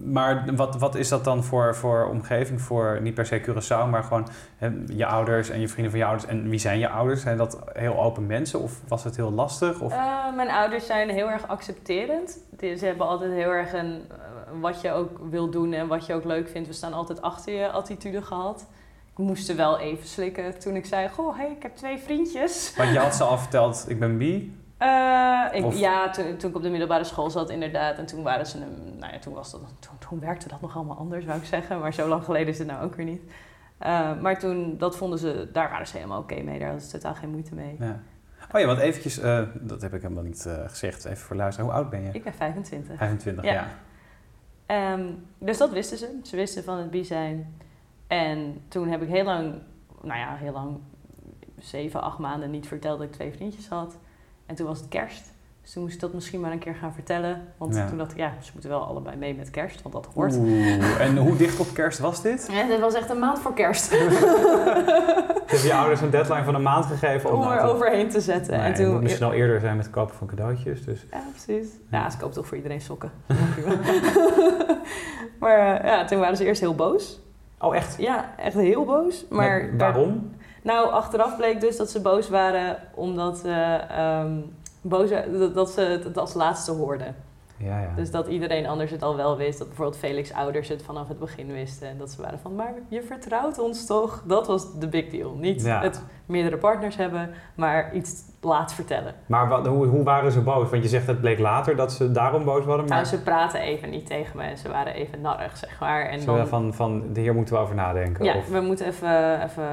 maar 0.05 0.55
wat, 0.55 0.75
wat 0.75 0.95
is 0.95 1.09
dat 1.09 1.23
dan 1.23 1.43
voor, 1.43 1.75
voor 1.75 2.07
omgeving? 2.09 2.61
Voor 2.61 2.99
niet 3.01 3.13
per 3.13 3.25
se 3.25 3.41
Curaçao, 3.41 3.89
maar 3.89 4.03
gewoon 4.03 4.27
hè, 4.57 4.69
je 4.85 5.05
ouders 5.05 5.49
en 5.49 5.59
je 5.59 5.67
vrienden 5.67 5.91
van 5.91 5.99
je 5.99 6.05
ouders. 6.05 6.29
En 6.29 6.49
wie 6.49 6.59
zijn 6.59 6.79
je 6.79 6.89
ouders? 6.89 7.21
Zijn 7.21 7.37
dat 7.37 7.59
heel 7.73 7.99
open 7.99 8.25
mensen 8.25 8.59
of 8.59 8.81
was 8.87 9.03
het 9.03 9.15
heel 9.15 9.31
lastig? 9.31 9.81
Of? 9.81 9.93
Eh, 9.93 10.35
mijn 10.35 10.49
ouders 10.49 10.85
zijn 10.85 11.09
heel 11.09 11.29
erg 11.29 11.47
accepterend. 11.47 12.39
Ze 12.59 12.85
hebben 12.85 13.07
altijd 13.07 13.31
heel 13.31 13.49
erg 13.49 13.73
een 13.73 14.01
eh, 14.09 14.17
wat 14.61 14.81
je 14.81 14.91
ook 14.91 15.19
wil 15.29 15.49
doen 15.49 15.73
en 15.73 15.87
wat 15.87 16.05
je 16.05 16.13
ook 16.13 16.23
leuk 16.23 16.49
vindt. 16.49 16.67
We 16.67 16.73
staan 16.73 16.93
altijd 16.93 17.21
achter 17.21 17.53
je 17.53 17.69
attitude 17.69 18.21
gehad. 18.21 18.65
Ik 19.11 19.17
moest 19.17 19.49
er 19.49 19.55
wel 19.55 19.79
even 19.79 20.07
slikken 20.07 20.59
toen 20.59 20.75
ik 20.75 20.85
zei: 20.85 21.09
Goh, 21.09 21.37
hey, 21.37 21.51
ik 21.51 21.63
heb 21.63 21.75
twee 21.75 21.97
vriendjes. 21.97 22.73
Want 22.75 22.91
je 22.91 22.99
had 22.99 23.15
ze 23.15 23.23
al 23.23 23.37
verteld, 23.47 23.85
ik 23.87 23.99
ben 23.99 24.17
bi. 24.17 24.65
Eh, 24.77 25.43
ik- 25.51 25.65
Of- 25.65 25.79
Ja, 25.79 26.09
toen, 26.09 26.37
toen 26.37 26.49
ik 26.49 26.55
op 26.55 26.61
de 26.61 26.69
middelbare 26.69 27.03
school 27.03 27.29
zat, 27.29 27.49
inderdaad. 27.49 27.97
En 27.97 28.05
toen 28.05 28.23
waren 28.23 28.45
ze 28.45 28.57
een, 28.61 28.97
nou 28.99 29.13
ja, 29.13 29.19
toen, 29.19 29.33
was 29.33 29.51
dat, 29.51 29.61
toen, 29.79 29.97
toen 30.09 30.19
werkte 30.19 30.47
dat 30.47 30.61
nog 30.61 30.75
allemaal 30.75 30.97
anders, 30.97 31.25
zou 31.25 31.37
ik 31.37 31.45
zeggen. 31.45 31.79
Maar 31.79 31.93
zo 31.93 32.07
lang 32.07 32.23
geleden 32.23 32.47
is 32.47 32.57
het 32.57 32.67
nou 32.67 32.83
ook 32.83 32.95
weer 32.95 33.05
niet. 33.05 33.21
Eh, 33.77 34.19
maar 34.19 34.39
toen, 34.39 34.77
dat 34.77 34.97
vonden 34.97 35.19
ze, 35.19 35.49
daar 35.53 35.69
waren 35.69 35.87
ze 35.87 35.95
helemaal 35.97 36.19
oké 36.19 36.41
mee. 36.41 36.59
Daar 36.59 36.67
hadden 36.67 36.85
ze 36.87 36.91
totaal 36.91 37.15
geen 37.15 37.29
moeite 37.29 37.55
mee. 37.55 37.75
Ja. 37.79 37.99
Oh 38.53 38.59
ja, 38.59 38.65
want 38.65 38.79
eventjes, 38.79 39.19
eh, 39.19 39.41
dat 39.53 39.81
heb 39.81 39.93
ik 39.93 40.01
helemaal 40.01 40.23
niet 40.23 40.49
gezegd. 40.67 41.05
Even 41.05 41.17
voor 41.17 41.35
luisteren. 41.35 41.69
Hoe 41.69 41.79
oud 41.79 41.89
ben 41.89 42.01
je? 42.01 42.09
Ik 42.11 42.23
ben 42.23 42.33
25. 42.33 42.97
25, 42.97 43.43
Ja. 43.43 43.51
ja. 43.53 43.67
Ehm, 44.65 45.05
dus 45.37 45.57
dat 45.57 45.69
wisten 45.71 45.97
ze. 45.97 46.19
Ze 46.23 46.35
wisten 46.35 46.63
van 46.63 46.77
het 46.77 46.89
bi 46.91 47.03
zijn. 47.05 47.55
En 48.07 48.61
toen 48.67 48.87
heb 48.87 49.01
ik 49.01 49.09
heel 49.09 49.23
lang, 49.23 49.53
nou 50.01 50.19
ja, 50.19 50.35
heel 50.35 50.51
lang, 50.53 50.77
zeven, 51.57 52.01
acht 52.01 52.17
maanden 52.17 52.49
niet 52.51 52.67
verteld 52.67 52.97
dat 52.99 53.07
ik 53.07 53.13
twee 53.13 53.31
vriendjes 53.33 53.67
had. 53.69 53.97
En 54.47 54.55
toen 54.55 54.67
was 54.67 54.79
het 54.79 54.87
kerst. 54.89 55.35
Dus 55.61 55.71
toen 55.75 55.83
moest 55.83 55.95
ik 55.95 56.01
dat 56.01 56.13
misschien 56.13 56.39
maar 56.39 56.51
een 56.51 56.59
keer 56.59 56.75
gaan 56.75 56.93
vertellen. 56.93 57.41
Want 57.57 57.75
Ja. 57.75 57.87
toen 57.87 57.97
dacht 57.97 58.11
ik, 58.11 58.17
ja, 58.17 58.31
ze 58.41 58.49
moeten 58.53 58.69
wel 58.69 58.85
allebei 58.85 59.15
mee 59.17 59.35
met 59.35 59.49
kerst, 59.49 59.81
want 59.81 59.95
dat 59.95 60.07
hoort. 60.13 60.35
Oeh, 60.35 61.01
en 61.01 61.17
hoe 61.17 61.35
dicht 61.35 61.59
op 61.59 61.67
kerst 61.73 61.99
was 61.99 62.21
dit? 62.21 62.49
En 62.51 62.67
het 62.71 62.79
was 62.79 62.93
echt 62.93 63.09
een 63.09 63.19
maand 63.19 63.39
voor 63.39 63.53
kerst. 63.53 63.89
Heb 65.47 65.59
je 65.59 65.73
ouders 65.73 66.01
een 66.01 66.09
deadline 66.09 66.43
van 66.43 66.55
een 66.55 66.61
maand 66.61 66.85
gegeven? 66.85 67.33
om 67.33 67.39
nou 67.39 67.53
er 67.53 67.59
te- 67.59 67.65
overheen 67.65 68.09
te 68.09 68.21
zetten. 68.21 68.51
Nee, 68.53 68.61
en 68.65 68.71
het 68.71 68.81
moet 68.81 68.89
toen, 68.91 69.03
misschien 69.03 69.25
al 69.25 69.33
eerder 69.33 69.59
zijn 69.59 69.75
met 69.75 69.85
het 69.85 69.93
kopen 69.93 70.15
van 70.15 70.27
cadeautjes. 70.27 70.85
Dus. 70.85 71.05
Ja, 71.11 71.19
precies. 71.31 71.67
Ja, 71.91 72.09
ze 72.09 72.17
koopt 72.17 72.33
toch 72.33 72.47
voor 72.47 72.57
iedereen 72.57 72.81
sokken. 72.81 73.11
Maar 75.39 75.57
eh, 75.81 75.85
ja, 75.89 76.05
toen 76.05 76.19
waren 76.19 76.37
ze 76.37 76.45
eerst 76.45 76.61
heel 76.61 76.75
boos. 76.75 77.19
Oh, 77.59 77.75
echt? 77.75 77.95
Ja, 77.97 78.33
echt 78.37 78.53
heel 78.55 78.85
boos. 78.85 79.25
Maar 79.29 79.69
waarom? 79.77 80.31
Nou, 80.67 80.89
achteraf 80.89 81.37
bleek 81.37 81.61
dus 81.61 81.77
dat 81.77 81.89
ze 81.89 82.01
boos 82.01 82.29
waren 82.29 82.77
omdat 82.93 83.43
eh, 83.43 83.89
ehm, 83.89 84.39
boos, 84.81 85.09
dat 85.53 85.69
ze 85.69 85.81
het 85.81 86.17
als 86.17 86.33
laatste 86.33 86.71
hoorden. 86.71 87.15
Ja, 87.57 87.79
ja. 87.79 87.93
Dus 87.95 88.11
dat 88.11 88.27
iedereen 88.27 88.65
anders 88.67 88.91
het 88.91 89.03
al 89.03 89.15
wel 89.15 89.37
wist. 89.37 89.57
Dat 89.57 89.67
bijvoorbeeld 89.67 89.97
Felix' 89.97 90.33
ouders 90.33 90.69
het 90.69 90.83
vanaf 90.83 91.07
het 91.07 91.19
begin 91.19 91.51
wisten. 91.51 91.87
En 91.87 91.97
dat 91.97 92.09
ze 92.11 92.21
waren 92.21 92.39
van, 92.39 92.55
maar 92.55 92.73
je 92.87 93.01
vertrouwt 93.01 93.59
ons 93.59 93.85
toch? 93.85 94.23
Dat 94.25 94.47
was 94.47 94.79
de 94.79 94.87
big 94.87 95.09
deal. 95.09 95.33
Niet 95.35 95.61
Ja. 95.61 95.81
het 95.81 96.03
meerdere 96.25 96.57
partners 96.57 96.95
hebben, 96.95 97.29
maar 97.55 97.93
iets 97.93 98.23
laat 98.41 98.73
vertellen. 98.73 99.13
Maar 99.25 99.47
wat, 99.47 99.67
hoe, 99.67 99.85
hoe 99.85 100.03
waren 100.03 100.31
ze 100.31 100.41
boos? 100.41 100.69
Want 100.69 100.83
je 100.83 100.89
zegt 100.89 101.07
het 101.07 101.21
bleek 101.21 101.39
later 101.39 101.75
dat 101.75 101.91
ze 101.91 102.11
daarom 102.11 102.43
boos 102.43 102.65
waren. 102.65 102.85
Maar 102.85 102.93
Nou, 102.93 103.05
ze 103.05 103.21
praten 103.21 103.59
even 103.59 103.89
niet 103.89 104.05
tegen 104.05 104.37
me 104.37 104.55
ze 104.55 104.69
waren 104.69 104.93
even 104.93 105.21
narrig, 105.21 105.57
zeg 105.57 105.79
maar. 105.79 106.01
En 106.05 106.25
dan, 106.25 106.47
van, 106.47 106.73
van, 106.73 107.13
de 107.13 107.19
hier 107.21 107.33
moeten 107.33 107.55
we 107.55 107.59
over 107.61 107.75
nadenken. 107.75 108.25
ja, 108.25 108.35
Of, 108.35 108.49
we 108.49 108.59
moeten 108.59 108.85
even, 108.87 109.43
even 109.43 109.63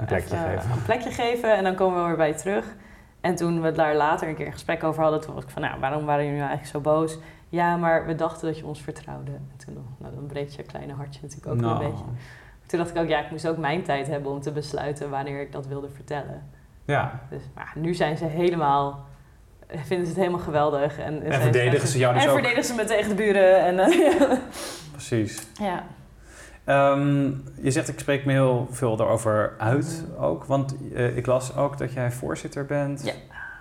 Een 0.00 0.06
plekje 0.06 0.34
even 0.34 0.50
geven. 0.50 0.70
Een 0.70 0.82
plekje 0.82 1.10
geven 1.10 1.56
en 1.56 1.64
dan 1.64 1.74
komen 1.74 2.00
we 2.00 2.06
weer 2.06 2.16
bij 2.16 2.28
je 2.28 2.34
terug. 2.34 2.74
En 3.24 3.34
toen 3.34 3.62
we 3.62 3.72
daar 3.72 3.94
later 3.96 4.28
een 4.28 4.34
keer 4.34 4.46
een 4.46 4.52
gesprek 4.52 4.84
over 4.84 5.02
hadden, 5.02 5.20
toen 5.20 5.34
was 5.34 5.44
ik 5.44 5.50
van, 5.50 5.62
nou, 5.62 5.80
waarom 5.80 6.04
waren 6.04 6.24
jullie 6.24 6.38
nou 6.38 6.50
eigenlijk 6.50 6.84
zo 6.84 6.90
boos? 6.92 7.18
Ja, 7.48 7.76
maar 7.76 8.06
we 8.06 8.14
dachten 8.14 8.46
dat 8.46 8.58
je 8.58 8.66
ons 8.66 8.80
vertrouwde. 8.82 9.30
En 9.30 9.56
toen, 9.64 9.86
nou, 9.98 10.14
dan 10.14 10.26
breekt 10.26 10.54
je 10.54 10.62
kleine 10.62 10.92
hartje 10.92 11.20
natuurlijk 11.22 11.52
ook 11.52 11.60
Nou, 11.60 11.84
een 11.84 11.90
beetje. 11.90 12.04
Toen 12.66 12.78
dacht 12.78 12.90
ik 12.90 12.96
ook, 12.96 13.08
ja, 13.08 13.24
ik 13.24 13.30
moest 13.30 13.48
ook 13.48 13.56
mijn 13.56 13.82
tijd 13.82 14.06
hebben 14.06 14.32
om 14.32 14.40
te 14.40 14.52
besluiten 14.52 15.10
wanneer 15.10 15.40
ik 15.40 15.52
dat 15.52 15.66
wilde 15.66 15.88
vertellen. 15.88 16.42
Ja, 16.84 17.20
Dus 17.30 17.42
maar 17.54 17.72
nu 17.74 17.94
zijn 17.94 18.16
ze 18.16 18.24
helemaal, 18.24 19.04
vinden 19.68 20.06
ze 20.06 20.12
het 20.12 20.20
helemaal 20.20 20.40
geweldig. 20.44 20.98
En, 20.98 21.22
en 21.22 21.40
verdedigen 21.40 21.88
ze 21.88 21.98
jou 21.98 22.14
dus 22.14 22.22
en 22.22 22.28
ook. 22.28 22.34
verdedigen 22.34 22.64
ze 22.64 22.74
me 22.74 22.84
tegen 22.84 23.08
de 23.08 23.14
buren. 23.14 23.60
En, 23.60 23.90
Precies. 24.92 25.46
ja. 25.60 25.84
Ehm, 26.64 27.24
je 27.60 27.70
zegt, 27.70 27.88
ik 27.88 27.98
spreek 27.98 28.24
me 28.24 28.32
heel 28.32 28.68
veel 28.70 28.96
daarover 28.96 29.54
uit 29.58 30.04
ook. 30.18 30.44
Want 30.44 30.76
eh, 30.94 31.16
ik 31.16 31.26
las 31.26 31.56
ook 31.56 31.78
dat 31.78 31.92
jij 31.92 32.12
voorzitter 32.12 32.66
bent 32.66 33.04
Ja. 33.04 33.12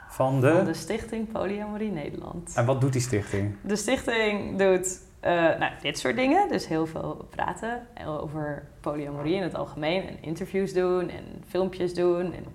van 0.08 0.42
de... 0.42 0.52
Van 0.52 0.66
de 0.66 0.74
Stichting 0.74 1.32
Polyamorie 1.32 1.92
Nederland. 1.92 2.54
En 2.56 2.66
wat 2.66 2.82
doet 2.82 2.92
die 2.94 3.02
stichting? 3.02 3.56
De 3.62 3.76
stichting 3.76 4.58
doet 4.58 5.02
eh, 5.20 5.32
nou, 5.34 5.72
dit 5.82 6.00
soort 6.00 6.16
dingen. 6.16 6.50
Dus 6.50 6.68
heel 6.68 6.86
veel 6.86 7.28
praten 7.30 7.82
over 8.08 8.64
polyamorie 8.82 9.36
in 9.36 9.44
het 9.44 9.56
algemeen. 9.56 10.08
En 10.08 10.18
interviews 10.22 10.74
doen 10.74 11.10
en 11.10 11.24
filmpjes 11.48 11.94
doen. 11.94 12.34
En, 12.34 12.46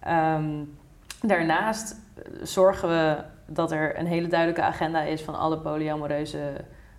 ehm, 0.00 0.64
daarnaast 1.28 1.96
eh, 2.14 2.22
zorgen 2.42 2.88
we 2.88 3.16
dat 3.46 3.72
er 3.72 3.98
een 3.98 4.06
hele 4.06 4.28
duidelijke 4.28 4.62
agenda 4.62 5.02
is 5.02 5.22
van 5.22 5.38
alle 5.38 5.58
polyamoreuze 5.58 6.38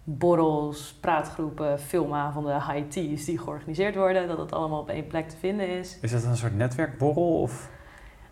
borrels, 0.03 0.93
praatgroepen, 1.01 1.79
filmavonden, 1.79 2.53
high 2.55 2.87
teas 2.89 3.25
die 3.25 3.37
georganiseerd 3.37 3.95
worden. 3.95 4.27
Dat 4.27 4.37
het 4.37 4.51
allemaal 4.51 4.79
op 4.79 4.89
één 4.89 5.07
plek 5.07 5.29
te 5.29 5.37
vinden 5.37 5.67
is. 5.67 5.97
Is 6.01 6.11
dat 6.11 6.23
een 6.23 6.37
soort 6.37 6.57
netwerkborrel? 6.57 7.41
Of? 7.41 7.69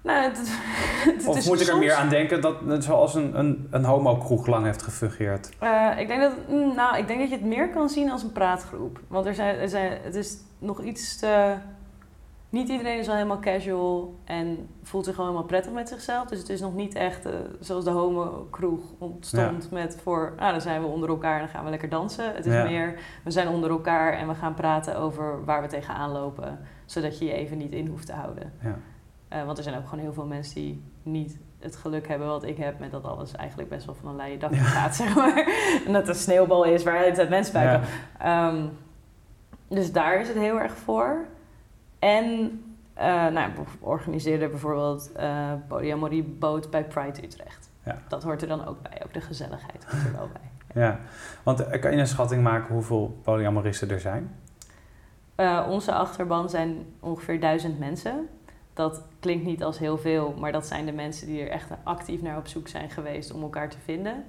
Nou, 0.02 0.24
het, 0.24 0.38
het 1.16 1.28
Of 1.28 1.38
is 1.38 1.48
moet 1.48 1.56
ik 1.56 1.68
er 1.68 1.74
soms- 1.74 1.86
meer 1.86 1.94
aan 1.94 2.10
denken 2.10 2.42
dat 2.42 2.56
het 2.68 2.84
zoals 2.84 3.16
een, 3.16 3.40
een, 3.40 3.68
een 3.72 3.84
homo-kroeg 3.84 4.48
lang 4.48 4.66
heeft 4.66 4.82
gefungeerd? 4.82 5.50
Eh, 5.60 5.90
ik, 5.98 6.08
denk 6.08 6.22
dat, 6.22 6.34
mm, 6.48 6.76
nou, 6.76 6.98
ik 6.98 7.08
denk 7.08 7.20
dat 7.20 7.30
je 7.30 7.36
het 7.36 7.46
meer 7.46 7.70
kan 7.70 7.90
zien 7.90 8.12
als 8.12 8.24
een 8.24 8.32
praatgroep. 8.32 9.00
Want 9.08 9.26
er 9.26 9.36
zijn, 9.36 9.56
er 9.56 9.70
zijn, 9.70 10.00
het 10.04 10.16
is 10.16 10.38
nog 10.60 10.82
iets 10.82 11.20
te... 11.20 11.56
Niet 12.50 12.70
iedereen 12.70 13.00
is 13.00 13.06
wel 13.06 13.16
helemaal 13.16 13.40
casual 13.40 14.16
en 14.26 14.70
voelt 14.84 15.06
zich 15.06 15.14
gewoon 15.16 15.30
helemaal 15.30 15.50
prettig 15.50 15.72
met 15.74 15.90
zichzelf. 15.90 16.28
Dus 16.28 16.40
het 16.40 16.50
is 16.50 16.62
nog 16.62 16.74
niet 16.76 16.96
echt 16.96 17.26
eh, 17.26 17.34
zoals 17.60 17.84
de 17.84 17.90
homo-kroeg 17.90 18.80
ontstond 18.98 19.72
met 19.72 19.98
voor... 20.04 20.34
Nou, 20.38 20.52
dan 20.52 20.62
zijn 20.62 20.82
we 20.82 20.88
onder 20.88 21.10
elkaar 21.10 21.34
en 21.34 21.40
dan 21.40 21.50
gaan 21.50 21.64
we 21.64 21.70
lekker 21.70 21.90
dansen. 21.90 22.36
Het 22.36 22.46
is 22.46 22.54
Ja. 22.54 22.64
meer, 22.64 23.00
we 23.24 23.32
zijn 23.32 23.48
onder 23.48 23.70
elkaar 23.70 24.14
en 24.14 24.28
we 24.28 24.36
gaan 24.36 24.54
praten 24.54 24.98
over 24.98 25.46
waar 25.46 25.62
we 25.62 25.68
tegenaan 25.68 26.12
lopen. 26.12 26.60
Zodat 26.86 27.20
je 27.20 27.26
je 27.26 27.34
even 27.34 27.58
niet 27.58 27.72
in 27.74 27.88
hoeft 27.88 28.06
te 28.06 28.14
houden. 28.14 28.54
Ja. 28.62 28.78
Eh, 29.28 29.46
want 29.46 29.58
er 29.58 29.64
zijn 29.64 29.78
ook 29.78 29.88
gewoon 29.88 30.04
heel 30.04 30.14
veel 30.14 30.26
mensen 30.26 30.56
die 30.56 30.84
niet 31.04 31.38
het 31.60 31.76
geluk 31.76 32.08
hebben 32.08 32.28
wat 32.28 32.44
ik 32.44 32.58
heb 32.58 32.80
met 32.80 32.92
dat 32.92 33.04
alles 33.06 33.36
eigenlijk 33.36 33.70
best 33.70 33.86
wel 33.86 33.96
van 33.96 34.10
een 34.10 34.16
leien 34.16 34.40
dakje 34.40 34.58
gaat, 34.58 34.96
zeg 35.02 35.16
maar. 35.16 35.38
En 35.86 35.94
dat 35.94 36.02
het 36.02 36.08
een 36.08 36.22
sneeuwbal 36.22 36.64
is 36.64 36.84
waar 36.84 37.06
het 37.06 37.30
mensen 37.30 37.54
bij. 37.54 37.82
Ehm, 38.20 38.66
dus 39.68 39.92
daar 39.92 40.20
is 40.20 40.28
het 40.28 40.38
heel 40.38 40.60
erg 40.60 40.74
voor. 40.78 41.26
En 42.00 42.62
eh 42.94 43.28
nou, 43.28 43.52
we 43.56 43.62
organiseerden 43.80 44.50
bijvoorbeeld 44.50 45.12
eh 45.12 45.54
polyamorie 45.68 46.24
boot 46.24 46.70
bij 46.70 46.84
Pride 46.84 47.24
Utrecht. 47.24 47.70
Ja. 47.86 48.02
Dat 48.08 48.24
hoort 48.24 48.42
er 48.42 48.48
dan 48.48 48.68
ook 48.68 48.82
bij, 48.82 49.02
ook 49.06 49.14
de 49.14 49.22
gezelligheid 49.22 49.86
hoort 49.86 50.06
er 50.06 50.14
wel 50.14 50.30
bij. 50.34 50.42
Ja, 50.74 51.00
want 51.44 51.60
eh, 51.60 51.82
kan 51.82 51.92
je 51.92 51.98
een 51.98 52.08
schatting 52.08 52.44
maken 52.44 52.74
hoeveel 52.74 53.20
polyamoristen 53.24 53.90
er 53.90 54.00
zijn? 54.00 54.36
Eh, 55.36 55.68
onze 55.70 55.94
achterban 55.94 56.50
zijn 56.50 56.86
ongeveer 57.00 57.40
duizend 57.40 57.80
mensen. 57.80 58.28
Dat 58.74 59.04
klinkt 59.20 59.46
niet 59.46 59.64
als 59.64 59.80
heel 59.80 59.98
veel, 59.98 60.36
maar 60.38 60.52
dat 60.52 60.66
zijn 60.66 60.86
de 60.86 60.92
mensen 60.92 61.28
die 61.28 61.42
er 61.42 61.50
echt 61.50 61.70
actief 61.84 62.22
naar 62.22 62.38
op 62.38 62.48
zoek 62.48 62.68
zijn 62.68 62.90
geweest 62.90 63.34
om 63.34 63.42
elkaar 63.42 63.70
te 63.70 63.78
vinden. 63.84 64.24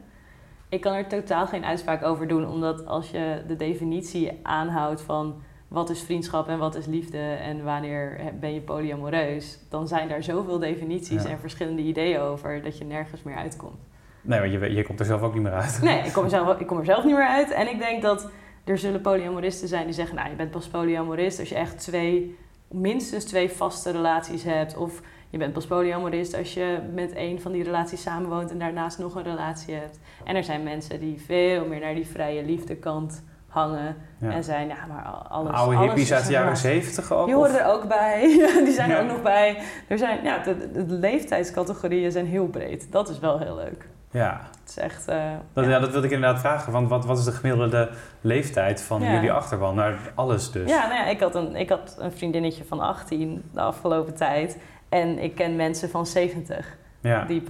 Ik 0.68 0.80
kan 0.80 0.92
er 0.92 1.06
totaal 1.06 1.46
geen 1.46 1.64
uitspraak 1.64 2.02
over 2.02 2.28
doen, 2.28 2.46
omdat 2.46 2.86
als 2.86 3.10
je 3.10 3.42
de 3.46 3.56
definitie 3.56 4.40
aanhoudt 4.42 5.00
van 5.00 5.42
wat 5.70 5.90
is 5.90 6.02
vriendschap 6.02 6.48
en 6.48 6.58
wat 6.58 6.74
is 6.74 6.86
liefde 6.86 7.18
en 7.18 7.64
wanneer 7.64 8.20
ben 8.40 8.54
je 8.54 8.60
polyamoreus, 8.60 9.58
dan 9.68 9.88
zijn 9.88 10.08
daar 10.08 10.22
zoveel 10.22 10.58
definities 10.58 11.22
Ja. 11.22 11.28
en 11.28 11.38
verschillende 11.38 11.82
ideeën 11.82 12.20
over 12.20 12.62
dat 12.62 12.78
je 12.78 12.84
nergens 12.84 13.22
meer 13.22 13.36
uitkomt. 13.36 13.78
Nee, 14.20 14.40
want 14.40 14.52
je, 14.52 14.74
je 14.74 14.84
komt 14.84 15.00
er 15.00 15.06
zelf 15.06 15.22
ook 15.22 15.34
niet 15.34 15.42
meer 15.42 15.52
uit. 15.52 15.80
Nee, 15.82 16.02
ik 16.02 16.12
kom, 16.12 16.24
er 16.24 16.30
zelf, 16.30 16.58
ik 16.60 16.66
kom 16.66 16.78
er 16.78 16.84
zelf 16.84 17.04
niet 17.04 17.14
meer 17.14 17.28
uit. 17.28 17.50
En 17.50 17.68
ik 17.70 17.78
denk 17.78 18.02
dat 18.02 18.30
er 18.64 18.78
zullen 18.78 19.00
polyamoristen 19.00 19.68
zijn 19.68 19.84
die 19.84 19.94
zeggen... 19.94 20.16
nou, 20.16 20.28
je 20.30 20.36
bent 20.36 20.50
pas 20.50 20.68
polyamorist 20.68 21.38
als 21.38 21.48
je 21.48 21.54
echt 21.54 21.78
twee, 21.78 22.36
minstens 22.68 23.24
twee 23.24 23.50
vaste 23.50 23.90
relaties 23.90 24.42
hebt. 24.42 24.76
Of 24.76 25.00
je 25.30 25.38
bent 25.38 25.52
pas 25.52 25.66
polyamorist 25.66 26.36
als 26.36 26.54
je 26.54 26.78
met 26.94 27.12
één 27.12 27.40
van 27.40 27.52
die 27.52 27.62
relaties 27.62 28.02
samenwoont... 28.02 28.50
en 28.50 28.58
daarnaast 28.58 28.98
nog 28.98 29.14
een 29.14 29.22
relatie 29.22 29.74
hebt. 29.74 29.98
En 30.24 30.36
er 30.36 30.44
zijn 30.44 30.62
mensen 30.62 31.00
die 31.00 31.20
veel 31.20 31.66
meer 31.66 31.80
naar 31.80 31.94
die 31.94 32.06
vrije 32.06 32.44
liefdekant 32.44 33.24
hangen. 33.50 33.96
Ja. 34.18 34.30
En 34.30 34.44
zijn, 34.44 34.68
ja, 34.68 34.76
maar 34.88 35.04
alles... 35.04 35.52
Oude 35.52 35.76
alles 35.76 35.86
hippies 35.88 36.12
uit 36.12 36.26
de 36.26 36.32
jaren 36.32 36.56
zeventig 36.56 37.12
ook? 37.12 37.26
Die 37.26 37.36
of- 37.36 37.46
horen 37.46 37.60
er 37.64 37.72
ook 37.72 37.88
bij. 37.88 38.20
die 38.64 38.72
zijn 38.72 38.90
er 38.90 38.96
Ja. 38.96 39.02
ook 39.02 39.08
nog 39.10 39.22
bij. 39.22 39.58
Er 39.88 39.98
zijn, 39.98 40.24
ja, 40.24 40.38
de, 40.38 40.70
de 40.86 40.94
leeftijdscategorieën 40.94 42.12
zijn 42.12 42.26
heel 42.26 42.46
breed. 42.46 42.92
Dat 42.92 43.08
is 43.08 43.18
wel 43.18 43.38
heel 43.38 43.54
leuk. 43.56 43.88
Ja, 44.12 44.40
Het 44.60 44.68
is 44.68 44.76
echt... 44.78 45.08
eh, 45.08 45.16
dat, 45.52 45.64
ja. 45.64 45.70
ja. 45.70 45.78
dat 45.78 45.90
wilde 45.90 46.06
ik 46.06 46.12
inderdaad 46.12 46.40
vragen. 46.40 46.72
Want 46.72 46.88
wat, 46.88 47.04
wat 47.06 47.18
is 47.18 47.24
de 47.24 47.32
gemiddelde 47.32 47.90
leeftijd 48.20 48.82
van 48.82 49.02
jullie 49.02 49.32
achterban? 49.32 49.74
Nou, 49.74 49.94
alles 50.14 50.50
dus. 50.50 50.70
Ja, 50.70 50.82
nou 50.88 50.94
ja, 50.94 51.06
ik 51.06 51.20
had, 51.20 51.34
een, 51.34 51.56
ik 51.56 51.68
had 51.68 51.96
een 51.98 52.12
vriendinnetje 52.12 52.64
van 52.64 52.80
18 52.80 53.42
de 53.52 53.60
afgelopen 53.60 54.14
tijd. 54.14 54.58
En 54.88 55.18
ik 55.18 55.34
ken 55.34 55.56
mensen 55.56 55.90
van 55.90 56.06
70 56.06 56.76
Ja. 57.00 57.24
die, 57.24 57.42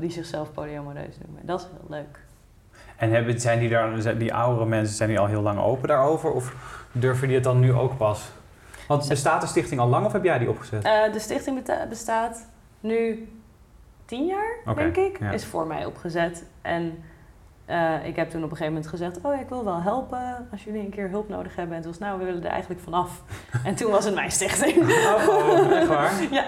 die 0.00 0.10
zichzelf 0.10 0.52
polyamoreus 0.52 1.18
noemen. 1.24 1.46
Dat 1.46 1.60
is 1.60 1.66
heel 1.66 1.96
leuk. 1.96 2.18
En 2.96 3.10
hebben, 3.10 3.40
zijn 3.40 3.58
die, 3.58 3.68
daar, 3.68 4.00
zijn 4.00 4.18
die 4.18 4.34
oudere 4.34 4.66
mensen 4.66 4.96
zijn 4.96 5.08
die 5.08 5.18
al 5.18 5.26
heel 5.26 5.42
lang 5.42 5.58
open 5.58 5.88
daarover? 5.88 6.32
Of 6.32 6.54
durven 6.92 7.26
die 7.26 7.36
het 7.36 7.44
dan 7.44 7.60
nu 7.60 7.72
ook 7.72 7.96
pas? 7.96 8.30
Want 8.88 9.08
bestaat 9.08 9.40
de 9.40 9.46
stichting 9.46 9.80
al 9.80 9.88
lang 9.88 10.06
of 10.06 10.12
heb 10.12 10.24
jij 10.24 10.38
die 10.38 10.48
opgezet? 10.48 10.84
Eh, 10.84 11.12
de 11.12 11.18
stichting 11.18 11.62
bestaat 11.88 12.46
nu 12.80 13.28
10 14.04 14.26
jaar, 14.26 14.74
denk 14.74 14.96
ik. 14.96 15.18
ja. 15.20 15.30
Is 15.30 15.44
voor 15.44 15.66
mij 15.66 15.84
opgezet. 15.84 16.44
En 16.62 17.02
eh, 17.64 17.94
ik 18.04 18.16
heb 18.16 18.30
toen 18.30 18.44
op 18.44 18.50
een 18.50 18.56
gegeven 18.56 18.72
moment 18.72 18.90
gezegd... 18.90 19.18
oh 19.22 19.40
ik 19.40 19.48
wil 19.48 19.64
wel 19.64 19.82
helpen 19.82 20.48
als 20.50 20.64
jullie 20.64 20.80
een 20.80 20.90
keer 20.90 21.08
hulp 21.08 21.28
nodig 21.28 21.56
hebben. 21.56 21.76
En 21.76 21.82
toen 21.82 21.90
was 21.90 22.00
nou, 22.00 22.18
we 22.18 22.24
willen 22.24 22.44
er 22.44 22.50
eigenlijk 22.50 22.80
vanaf. 22.80 23.22
en 23.64 23.74
toen 23.74 23.90
was 23.90 24.04
het 24.04 24.14
mijn 24.14 24.30
stichting. 24.30 24.76
Oh, 24.76 25.28
oh, 25.28 25.72
echt 25.72 25.86
waar? 25.86 26.12
Ja. 26.30 26.44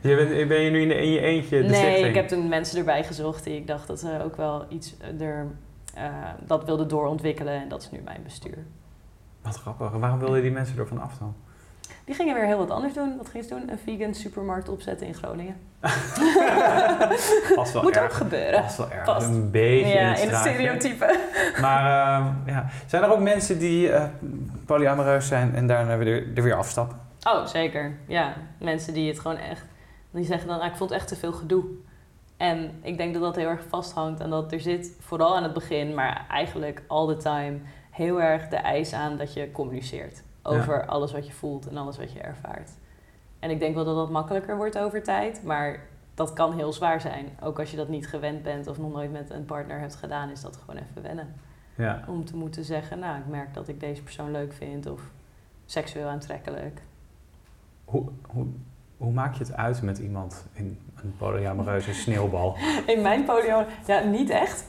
Je 0.00 0.16
bent, 0.16 0.48
ben 0.48 0.60
je 0.60 0.70
nu 0.70 0.80
in, 0.80 0.88
de, 0.88 0.94
in 0.94 1.10
je 1.10 1.20
eentje 1.20 1.62
de 1.62 1.68
nee, 1.68 1.80
stichting? 1.80 2.06
ik 2.06 2.14
heb 2.14 2.28
toen 2.28 2.48
mensen 2.48 2.78
erbij 2.78 3.04
gezocht 3.04 3.44
die 3.44 3.56
ik 3.56 3.66
dacht 3.66 3.86
dat 3.86 4.00
ze 4.00 4.20
ook 4.24 4.36
wel 4.36 4.66
iets 4.68 4.96
er, 5.20 5.46
eh, 5.94 6.04
dat 6.46 6.64
wilden 6.64 6.88
doorontwikkelen. 6.88 7.54
En 7.60 7.68
dat 7.68 7.82
is 7.82 7.90
nu 7.90 8.00
mijn 8.04 8.22
bestuur. 8.22 8.58
Wat 9.42 9.56
grappig. 9.56 9.90
Waarom 9.90 10.18
wilden 10.18 10.42
die 10.42 10.50
mensen 10.50 10.78
ervan 10.78 11.00
af 11.00 11.18
dan? 11.18 11.34
Die 12.04 12.14
gingen 12.14 12.34
weer 12.34 12.44
heel 12.44 12.58
wat 12.58 12.70
anders 12.70 12.94
doen. 12.94 13.16
Wat 13.16 13.28
gingen 13.28 13.46
ze 13.48 13.54
doen? 13.54 13.70
Een 13.70 13.78
vegan 13.78 14.14
supermarkt 14.14 14.68
opzetten 14.68 15.06
in 15.06 15.14
Groningen. 15.14 15.56
Past 17.54 17.72
wel 17.72 17.82
Moet 17.82 17.96
erg. 17.96 18.04
ook 18.04 18.12
gebeuren. 18.12 18.60
Past 18.60 18.76
wel 18.76 18.90
erg. 18.90 19.04
Past. 19.04 19.26
Een 19.26 19.50
beetje 19.50 19.94
ja, 19.94 20.00
in 20.00 20.08
het 20.08 20.18
in 20.20 20.28
het 20.28 20.36
straatje. 20.36 20.52
stereotype. 20.52 21.18
Maar 21.60 22.16
ehm, 22.20 22.32
ja. 22.46 22.66
zijn 22.86 23.02
er 23.02 23.12
ook 23.12 23.20
mensen 23.20 23.58
die 23.58 23.92
eh 23.92 24.04
polyamoreus 24.66 25.26
zijn 25.26 25.54
en 25.54 25.66
daarna 25.66 25.96
weer, 25.96 26.36
er 26.36 26.42
weer 26.42 26.54
afstappen? 26.54 26.98
Oh, 27.22 27.46
zeker. 27.46 27.98
Ja, 28.06 28.34
mensen 28.58 28.94
die 28.94 29.08
het 29.08 29.20
gewoon 29.20 29.36
echt... 29.36 29.64
Die 30.10 30.24
zeggen 30.24 30.48
dan, 30.48 30.60
ah, 30.60 30.66
ik 30.66 30.76
vond 30.76 30.90
echt 30.90 31.08
te 31.08 31.16
veel 31.16 31.32
gedoe. 31.32 31.64
En 32.42 32.70
ik 32.80 32.96
denk 32.96 33.12
dat 33.12 33.22
dat 33.22 33.36
heel 33.36 33.48
erg 33.48 33.64
vasthangt 33.68 34.20
aan 34.20 34.30
dat 34.30 34.52
er 34.52 34.60
zit, 34.60 34.96
vooral 35.00 35.36
aan 35.36 35.42
het 35.42 35.52
begin, 35.52 35.94
maar 35.94 36.26
eigenlijk 36.28 36.82
all 36.86 37.06
the 37.06 37.16
time, 37.16 37.58
heel 37.90 38.22
erg 38.22 38.48
de 38.48 38.56
eis 38.56 38.92
aan 38.92 39.16
dat 39.16 39.32
je 39.32 39.52
communiceert. 39.52 40.22
Over 40.42 40.86
alles 40.86 41.12
wat 41.12 41.26
je 41.26 41.32
voelt 41.32 41.68
en 41.68 41.76
alles 41.76 41.96
wat 41.96 42.12
je 42.12 42.20
ervaart. 42.20 42.70
En 43.38 43.50
ik 43.50 43.58
denk 43.58 43.74
wel 43.74 43.84
dat 43.84 43.96
dat 43.96 44.10
makkelijker 44.10 44.56
wordt 44.56 44.78
over 44.78 45.02
tijd, 45.02 45.42
maar 45.44 45.80
dat 46.14 46.32
kan 46.32 46.52
heel 46.52 46.72
zwaar 46.72 47.00
zijn. 47.00 47.26
Ook 47.42 47.58
als 47.58 47.70
je 47.70 47.76
dat 47.76 47.88
niet 47.88 48.08
gewend 48.08 48.42
bent 48.42 48.66
of 48.66 48.78
nog 48.78 48.92
nooit 48.92 49.12
met 49.12 49.30
een 49.30 49.44
partner 49.44 49.78
hebt 49.78 49.94
gedaan, 49.94 50.30
is 50.30 50.40
dat 50.40 50.56
gewoon 50.56 50.82
even 50.82 51.02
wennen. 51.02 51.34
Ja. 51.74 52.04
Om 52.08 52.24
te 52.24 52.36
moeten 52.36 52.64
zeggen, 52.64 52.98
nou, 52.98 53.18
ik 53.18 53.26
merk 53.26 53.54
dat 53.54 53.68
ik 53.68 53.80
deze 53.80 54.02
persoon 54.02 54.30
leuk 54.30 54.52
vind 54.52 54.86
of 54.86 55.10
seksueel 55.66 56.08
aantrekkelijk. 56.08 56.82
Hoe, 57.84 58.08
hoe, 58.26 58.46
hoe 59.02 59.12
maak 59.12 59.34
je 59.34 59.44
het 59.44 59.56
uit 59.56 59.82
met 59.82 59.98
iemand 59.98 60.46
in 60.52 60.78
een 61.02 61.14
polyamoreuze 61.18 61.94
sneeuwbal? 61.94 62.56
In 62.94 63.02
mijn 63.02 63.24
polio, 63.24 63.64
ja, 63.86 64.00
niet 64.00 64.30
echt. 64.30 64.64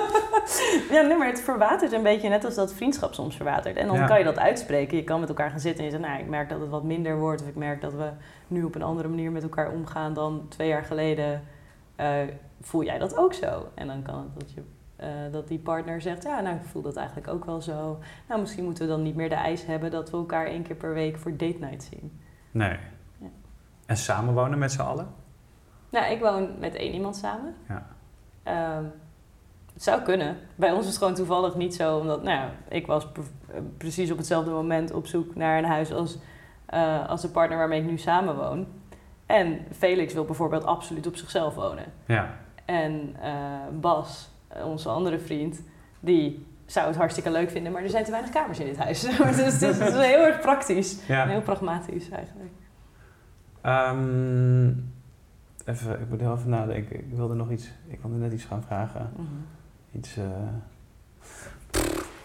ja, 0.94 1.00
nee, 1.00 1.16
maar 1.16 1.26
het 1.26 1.40
verwatert 1.40 1.92
een 1.92 2.02
beetje 2.02 2.28
net 2.28 2.44
als 2.44 2.54
dat 2.54 2.74
vriendschap 2.74 3.14
soms 3.14 3.36
verwatert. 3.36 3.76
En 3.76 3.86
dan 3.86 3.96
Ja. 3.96 4.06
kan 4.06 4.18
je 4.18 4.24
dat 4.24 4.38
uitspreken. 4.38 4.96
Je 4.96 5.04
kan 5.04 5.20
met 5.20 5.28
elkaar 5.28 5.50
gaan 5.50 5.60
zitten 5.60 5.78
en 5.78 5.90
je 5.90 5.96
zegt, 5.96 6.08
nou, 6.08 6.20
ik 6.22 6.28
merk 6.28 6.48
dat 6.48 6.60
het 6.60 6.70
wat 6.70 6.84
minder 6.84 7.18
wordt. 7.18 7.42
Of 7.42 7.48
ik 7.48 7.54
merk 7.54 7.80
dat 7.80 7.92
we 7.92 8.08
nu 8.48 8.64
op 8.64 8.74
een 8.74 8.82
andere 8.82 9.08
manier 9.08 9.30
met 9.32 9.42
elkaar 9.42 9.70
omgaan 9.70 10.14
dan 10.14 10.46
twee 10.48 10.68
jaar 10.68 10.84
geleden. 10.84 11.42
Eh, 11.96 12.12
voel 12.60 12.84
jij 12.84 12.98
dat 12.98 13.16
ook 13.16 13.34
zo? 13.34 13.66
En 13.74 13.86
dan 13.86 14.02
kan 14.02 14.14
het 14.18 14.40
dat, 14.40 14.52
je, 14.52 14.62
eh, 14.96 15.08
dat 15.32 15.48
die 15.48 15.58
partner 15.58 16.00
zegt, 16.00 16.22
ja, 16.22 16.40
nou, 16.40 16.56
ik 16.56 16.64
voel 16.64 16.82
dat 16.82 16.96
eigenlijk 16.96 17.28
ook 17.28 17.44
wel 17.44 17.60
zo. 17.60 17.98
Nou, 18.28 18.40
misschien 18.40 18.64
moeten 18.64 18.84
we 18.84 18.90
dan 18.90 19.02
niet 19.02 19.16
meer 19.16 19.28
de 19.28 19.34
eis 19.34 19.66
hebben 19.66 19.90
dat 19.90 20.10
we 20.10 20.16
elkaar 20.16 20.46
één 20.46 20.62
keer 20.62 20.76
per 20.76 20.94
week 20.94 21.16
voor 21.18 21.30
date 21.30 21.58
night 21.60 21.88
zien. 21.92 22.20
Nee. 22.50 22.76
En 23.86 23.96
samenwonen 23.96 24.58
met 24.58 24.72
z'n 24.72 24.80
allen? 24.80 25.08
Nou, 25.90 26.12
ik 26.12 26.20
woon 26.20 26.58
met 26.58 26.74
één 26.74 26.92
iemand 26.94 27.16
samen. 27.16 27.54
Ja. 27.68 27.86
Ehm, 28.42 28.84
het 29.72 29.82
zou 29.82 30.02
kunnen. 30.02 30.36
Bij 30.54 30.70
ons 30.72 30.80
is 30.80 30.86
het 30.86 30.96
gewoon 30.98 31.14
toevallig 31.14 31.54
niet 31.54 31.74
zo, 31.74 31.98
omdat 31.98 32.22
nou, 32.22 32.48
ik 32.68 32.86
was 32.86 33.12
pre- 33.12 33.62
precies 33.76 34.10
op 34.10 34.16
hetzelfde 34.16 34.50
moment 34.50 34.92
op 34.92 35.06
zoek 35.06 35.34
naar 35.34 35.58
een 35.58 35.64
huis 35.64 35.92
als, 35.92 36.18
eh, 36.66 37.08
als 37.08 37.20
de 37.20 37.28
partner 37.28 37.58
waarmee 37.58 37.80
ik 37.80 37.86
nu 37.86 37.98
samen 37.98 38.36
woon. 38.36 38.66
En 39.26 39.58
Felix 39.76 40.14
wil 40.14 40.24
bijvoorbeeld 40.24 40.64
absoluut 40.64 41.06
op 41.06 41.16
zichzelf 41.16 41.54
wonen. 41.54 41.84
Ja. 42.06 42.36
En 42.64 43.16
eh, 43.22 43.32
Bas, 43.80 44.30
eh, 44.48 44.66
onze 44.66 44.88
andere 44.88 45.18
vriend, 45.18 45.62
die 46.00 46.46
zou 46.66 46.86
het 46.86 46.96
hartstikke 46.96 47.30
leuk 47.30 47.50
vinden, 47.50 47.72
maar 47.72 47.82
er 47.82 47.90
zijn 47.90 48.04
te 48.04 48.10
weinig 48.10 48.30
kamers 48.30 48.58
in 48.58 48.66
dit 48.66 48.78
huis. 48.78 49.00
dus 49.00 49.16
het 49.16 49.38
is, 49.38 49.60
het 49.60 49.94
is 49.94 50.06
heel 50.06 50.24
erg 50.24 50.40
praktisch. 50.40 51.08
En 51.08 51.28
heel 51.28 51.42
pragmatisch 51.42 52.08
eigenlijk. 52.10 52.52
Ehm, 53.64 54.66
even, 55.64 56.00
ik 56.00 56.08
moet 56.08 56.20
heel 56.20 56.34
even 56.34 56.50
nadenken. 56.50 56.96
Ik 56.98 57.14
wilde 57.14 57.34
nog 57.34 57.50
iets, 57.50 57.70
ik 57.88 57.98
wilde 58.02 58.16
net 58.16 58.32
iets 58.32 58.44
gaan 58.44 58.62
vragen. 58.66 59.10
Mhm. 59.16 59.26
Iets, 59.92 60.16
eh, 60.16 60.24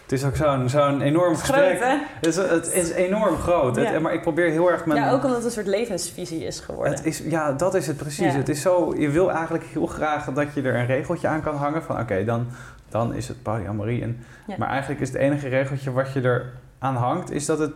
Het 0.02 0.18
is 0.18 0.24
ook 0.24 0.36
zo'n 0.36 0.68
zo'n 0.68 1.00
enorm 1.00 1.36
gesprek. 1.36 1.76
Groot, 1.78 1.88
hè? 1.90 1.98
Het 2.14 2.26
is, 2.26 2.36
het 2.36 2.72
is 2.72 2.90
enorm 2.90 3.36
groot. 3.36 3.76
Het- 3.76 4.00
maar 4.00 4.12
ik 4.14 4.22
probeer 4.22 4.50
heel 4.50 4.70
erg 4.70 4.86
mijn... 4.86 5.00
Ja, 5.00 5.10
ook 5.10 5.22
omdat 5.22 5.36
het 5.36 5.44
een 5.44 5.50
soort 5.50 5.66
levensvisie 5.66 6.44
is 6.44 6.60
geworden. 6.60 6.94
Het 6.94 7.06
is, 7.06 7.18
ja, 7.18 7.52
dat 7.52 7.74
is 7.74 7.86
het 7.86 7.96
precies. 7.96 8.32
Ja. 8.32 8.38
Het 8.38 8.48
is 8.48 8.60
zo, 8.62 8.94
je 8.96 9.10
wil 9.10 9.30
eigenlijk 9.32 9.64
heel 9.64 9.86
graag 9.86 10.24
dat 10.32 10.54
je 10.54 10.62
er 10.62 10.74
een 10.74 10.86
regeltje 10.86 11.28
aan 11.28 11.42
kan 11.42 11.54
hangen 11.56 11.82
van 11.82 12.00
oké, 12.00 12.24
dan, 12.24 12.46
dan 12.88 13.14
is 13.14 13.28
het 13.28 13.42
polyamorie. 13.42 14.02
En, 14.02 14.24
Ja. 14.46 14.54
Maar 14.58 14.68
eigenlijk 14.68 15.00
is 15.00 15.08
het 15.08 15.16
enige 15.16 15.48
regeltje 15.48 15.90
wat 15.92 16.12
je 16.12 16.20
er 16.20 16.52
aan 16.78 16.96
hangt, 16.96 17.30
is 17.30 17.46
dat 17.46 17.58
het 17.58 17.72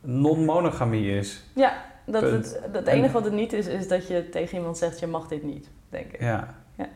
non-monogamie 0.00 1.16
is. 1.18 1.44
Ja, 1.54 1.72
Dat 2.10 2.22
Punt. 2.22 2.58
het, 2.62 2.74
het 2.76 2.86
enige 2.86 3.12
wat 3.12 3.24
het 3.24 3.32
niet 3.32 3.52
is, 3.52 3.66
is 3.66 3.88
dat 3.88 4.06
je 4.08 4.28
tegen 4.28 4.56
iemand 4.58 4.78
zegt, 4.78 5.00
je 5.00 5.06
mag 5.06 5.28
dit 5.28 5.42
niet, 5.42 5.68
denk 5.88 6.12
ik. 6.12 6.20
Ja. 6.20 6.54
Ja. 6.76 6.86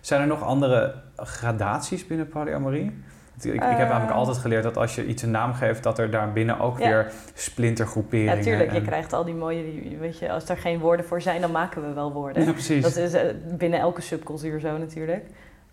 Zijn 0.00 0.20
er 0.20 0.26
nog 0.26 0.42
andere 0.42 0.94
gradaties 1.16 2.06
binnen 2.06 2.28
polyamorie? 2.28 3.02
Ik, 3.42 3.54
ik 3.54 3.60
heb 3.62 3.70
Eh. 3.78 3.88
namelijk 3.88 4.12
altijd 4.12 4.36
geleerd 4.38 4.62
dat 4.62 4.76
als 4.76 4.94
je 4.94 5.06
iets 5.06 5.22
een 5.22 5.30
naam 5.30 5.52
geeft, 5.54 5.82
dat 5.82 5.98
er 5.98 6.10
daarbinnen 6.10 6.58
ook 6.60 6.78
Ja. 6.78 6.88
weer 6.88 7.12
splintergroeperingen... 7.34 8.36
Ja, 8.36 8.42
tuurlijk. 8.42 8.72
Je 8.72 8.82
krijgt 8.82 9.12
al 9.12 9.24
die 9.24 9.34
mooie, 9.34 9.64
weet 9.98 10.18
je, 10.18 10.30
als 10.32 10.48
er 10.48 10.56
geen 10.56 10.78
woorden 10.78 11.06
voor 11.06 11.20
zijn, 11.22 11.40
dan 11.40 11.50
maken 11.50 11.82
we 11.88 11.92
wel 11.92 12.12
woorden. 12.12 12.44
Ja, 12.44 12.52
precies. 12.52 12.82
Dat 12.82 12.96
is 12.96 13.12
eh, 13.12 13.22
binnen 13.58 13.78
elke 13.80 14.00
subcultuur 14.00 14.60
zo 14.60 14.78
natuurlijk. 14.78 15.24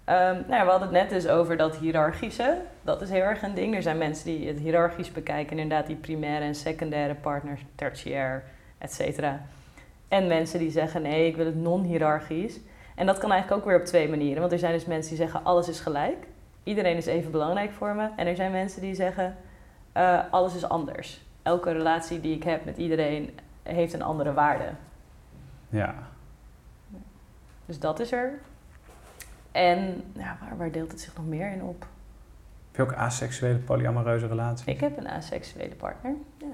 Ehm, 0.03 0.33
nou 0.33 0.53
ja, 0.53 0.63
we 0.63 0.69
hadden 0.69 0.87
het 0.87 0.91
net 0.91 1.09
dus 1.09 1.27
over 1.27 1.57
dat 1.57 1.75
hiërarchische. 1.77 2.57
Dat 2.81 3.01
is 3.01 3.09
heel 3.09 3.21
erg 3.21 3.41
een 3.41 3.53
ding. 3.53 3.75
Er 3.75 3.81
zijn 3.81 3.97
mensen 3.97 4.25
die 4.25 4.47
het 4.47 4.59
hiërarchisch 4.59 5.11
bekijken. 5.11 5.59
Inderdaad, 5.59 5.87
die 5.87 5.95
primaire 5.95 6.45
en 6.45 6.55
secundaire 6.55 7.15
partners, 7.15 7.61
tertiair, 7.75 8.43
et 8.77 8.93
cetera. 8.93 9.41
En 10.07 10.27
mensen 10.27 10.59
die 10.59 10.71
zeggen, 10.71 11.01
nee, 11.01 11.27
ik 11.27 11.35
wil 11.35 11.45
het 11.45 11.55
non-hiërarchisch. 11.55 12.59
En 12.95 13.05
dat 13.05 13.17
kan 13.17 13.31
eigenlijk 13.31 13.61
ook 13.61 13.69
weer 13.69 13.79
op 13.79 13.85
twee 13.85 14.09
manieren. 14.09 14.39
Want 14.39 14.51
er 14.51 14.59
zijn 14.59 14.73
dus 14.73 14.85
mensen 14.85 15.09
die 15.09 15.19
zeggen, 15.23 15.43
alles 15.43 15.69
is 15.69 15.79
gelijk. 15.79 16.27
Iedereen 16.63 16.97
is 16.97 17.05
even 17.05 17.31
belangrijk 17.31 17.71
voor 17.71 17.95
me. 17.95 18.09
En 18.15 18.27
er 18.27 18.35
zijn 18.35 18.51
mensen 18.51 18.81
die 18.81 18.95
zeggen, 18.95 19.35
eh, 19.91 20.19
alles 20.31 20.55
is 20.55 20.69
anders. 20.69 21.25
Elke 21.43 21.71
relatie 21.71 22.21
die 22.21 22.35
ik 22.35 22.43
heb 22.43 22.65
met 22.65 22.77
iedereen 22.77 23.39
heeft 23.63 23.93
een 23.93 24.01
andere 24.01 24.33
waarde. 24.33 24.69
Ja. 25.69 25.95
Dus 27.65 27.79
dat 27.79 27.99
is 27.99 28.11
er. 28.11 28.39
En 29.51 30.03
ja, 30.11 30.37
waar, 30.41 30.57
waar 30.57 30.71
deelt 30.71 30.91
het 30.91 31.01
zich 31.01 31.17
nog 31.17 31.25
meer 31.25 31.51
in 31.51 31.63
op? 31.63 31.87
Heb 32.71 32.75
je 32.75 32.81
ook 32.81 32.93
asexuele 32.93 33.57
polyamoreuze 33.57 34.27
relaties? 34.27 34.67
Ik 34.67 34.79
heb 34.79 34.97
een 34.97 35.07
asexuele 35.07 35.75
partner. 35.75 36.13
Ja. 36.37 36.45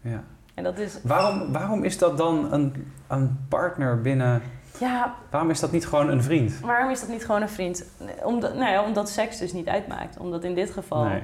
Ja. 0.00 0.24
En 0.58 0.64
dat 0.64 0.78
is... 0.78 0.98
Waarom, 1.02 1.52
waarom 1.52 1.84
is 1.84 1.98
dat 1.98 2.18
dan 2.18 2.52
een, 2.52 2.92
een 3.06 3.38
partner 3.48 4.00
binnen... 4.00 4.42
Ja, 4.80 5.14
Waarom 5.30 5.50
is 5.50 5.60
dat 5.60 5.72
niet 5.72 5.86
gewoon 5.86 6.08
een 6.08 6.22
vriend? 6.22 6.60
waarom 6.60 6.90
is 6.90 7.00
dat 7.00 7.08
niet 7.08 7.24
gewoon 7.24 7.42
een 7.42 7.48
vriend? 7.48 7.84
Omdat, 8.24 8.54
nou 8.54 8.70
ja, 8.70 8.84
omdat 8.84 9.08
seks 9.08 9.38
dus 9.38 9.52
niet 9.52 9.68
uitmaakt. 9.68 10.18
Omdat 10.18 10.44
in 10.44 10.54
dit 10.54 10.70
geval 10.70 11.04
Nee. 11.04 11.22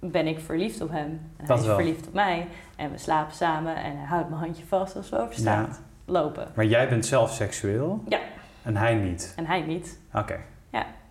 ben 0.00 0.26
ik 0.26 0.40
verliefd 0.40 0.80
op 0.80 0.90
hem. 0.90 1.04
En 1.36 1.46
Dat 1.46 1.48
hij 1.48 1.56
is 1.58 1.66
wel. 1.66 1.74
verliefd 1.74 2.06
op 2.06 2.14
mij. 2.14 2.46
En 2.76 2.90
we 2.90 2.98
slapen 2.98 3.34
samen 3.34 3.76
en 3.76 3.96
hij 3.96 4.06
houdt 4.06 4.28
mijn 4.28 4.40
handje 4.40 4.64
vast 4.66 4.96
als 4.96 5.10
we 5.10 5.18
over 5.20 5.34
straat 5.34 5.80
lopen. 6.04 6.46
Maar 6.54 6.64
jij 6.64 6.88
bent 6.88 7.06
zelf 7.06 7.30
seksueel? 7.32 8.02
Ja. 8.08 8.18
En 8.62 8.76
hij 8.76 8.94
niet? 8.94 9.32
En 9.36 9.46
hij 9.46 9.60
niet. 9.60 9.98
Oké. 10.14 10.36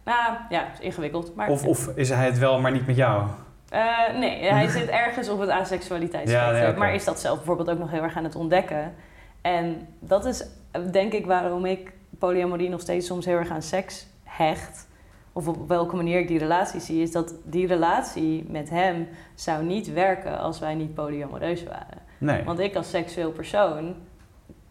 Nou 0.06 0.34
ja, 0.50 0.72
is 0.74 0.80
ingewikkeld. 0.80 1.36
Maar 1.36 1.50
Of, 1.50 1.66
of 1.66 1.88
is 1.96 2.10
hij 2.10 2.26
het 2.26 2.38
wel, 2.38 2.60
maar 2.60 2.72
niet 2.72 2.88
met 2.88 2.96
jou? 2.96 3.28
Eh, 3.74 4.20
nee, 4.20 4.44
hij 4.60 4.68
zit 4.68 4.88
ergens 4.88 5.30
op 5.30 5.40
het 5.40 5.50
asexualiteitsspectrum. 5.50 6.56
Ja, 6.56 6.62
nee, 6.62 6.70
oké. 6.70 6.80
Maar 6.80 6.94
is 6.94 7.06
dat 7.06 7.20
zelf 7.20 7.38
bijvoorbeeld 7.38 7.70
ook 7.70 7.80
nog 7.80 7.92
heel 7.92 8.02
erg 8.02 8.18
aan 8.18 8.24
het 8.24 8.36
ontdekken. 8.36 8.94
En 9.42 9.88
dat 10.00 10.26
is 10.26 10.46
denk 10.92 11.14
ik 11.14 11.26
waarom 11.26 11.66
ik 11.66 11.92
polyamorie 12.20 12.70
nog 12.70 12.82
steeds 12.82 13.08
soms 13.08 13.26
heel 13.26 13.38
erg 13.38 13.50
aan 13.50 13.62
seks 13.62 14.08
hecht. 14.24 14.88
Of 15.34 15.48
op 15.48 15.68
welke 15.68 15.96
manier 15.96 16.20
ik 16.20 16.28
die 16.28 16.40
relatie 16.40 16.80
zie. 16.80 17.02
Is 17.02 17.12
dat 17.12 17.34
die 17.44 17.68
relatie 17.68 18.46
met 18.48 18.70
hem 18.70 19.08
zou 19.36 19.64
niet 19.64 19.94
werken 19.94 20.40
als 20.40 20.60
wij 20.60 20.76
niet 20.76 20.94
polyamoreus 20.94 21.64
waren. 21.64 21.98
Nee. 22.18 22.44
Want 22.44 22.60
ik 22.60 22.76
als 22.76 22.90
seksueel 22.90 23.32
persoon 23.32 23.96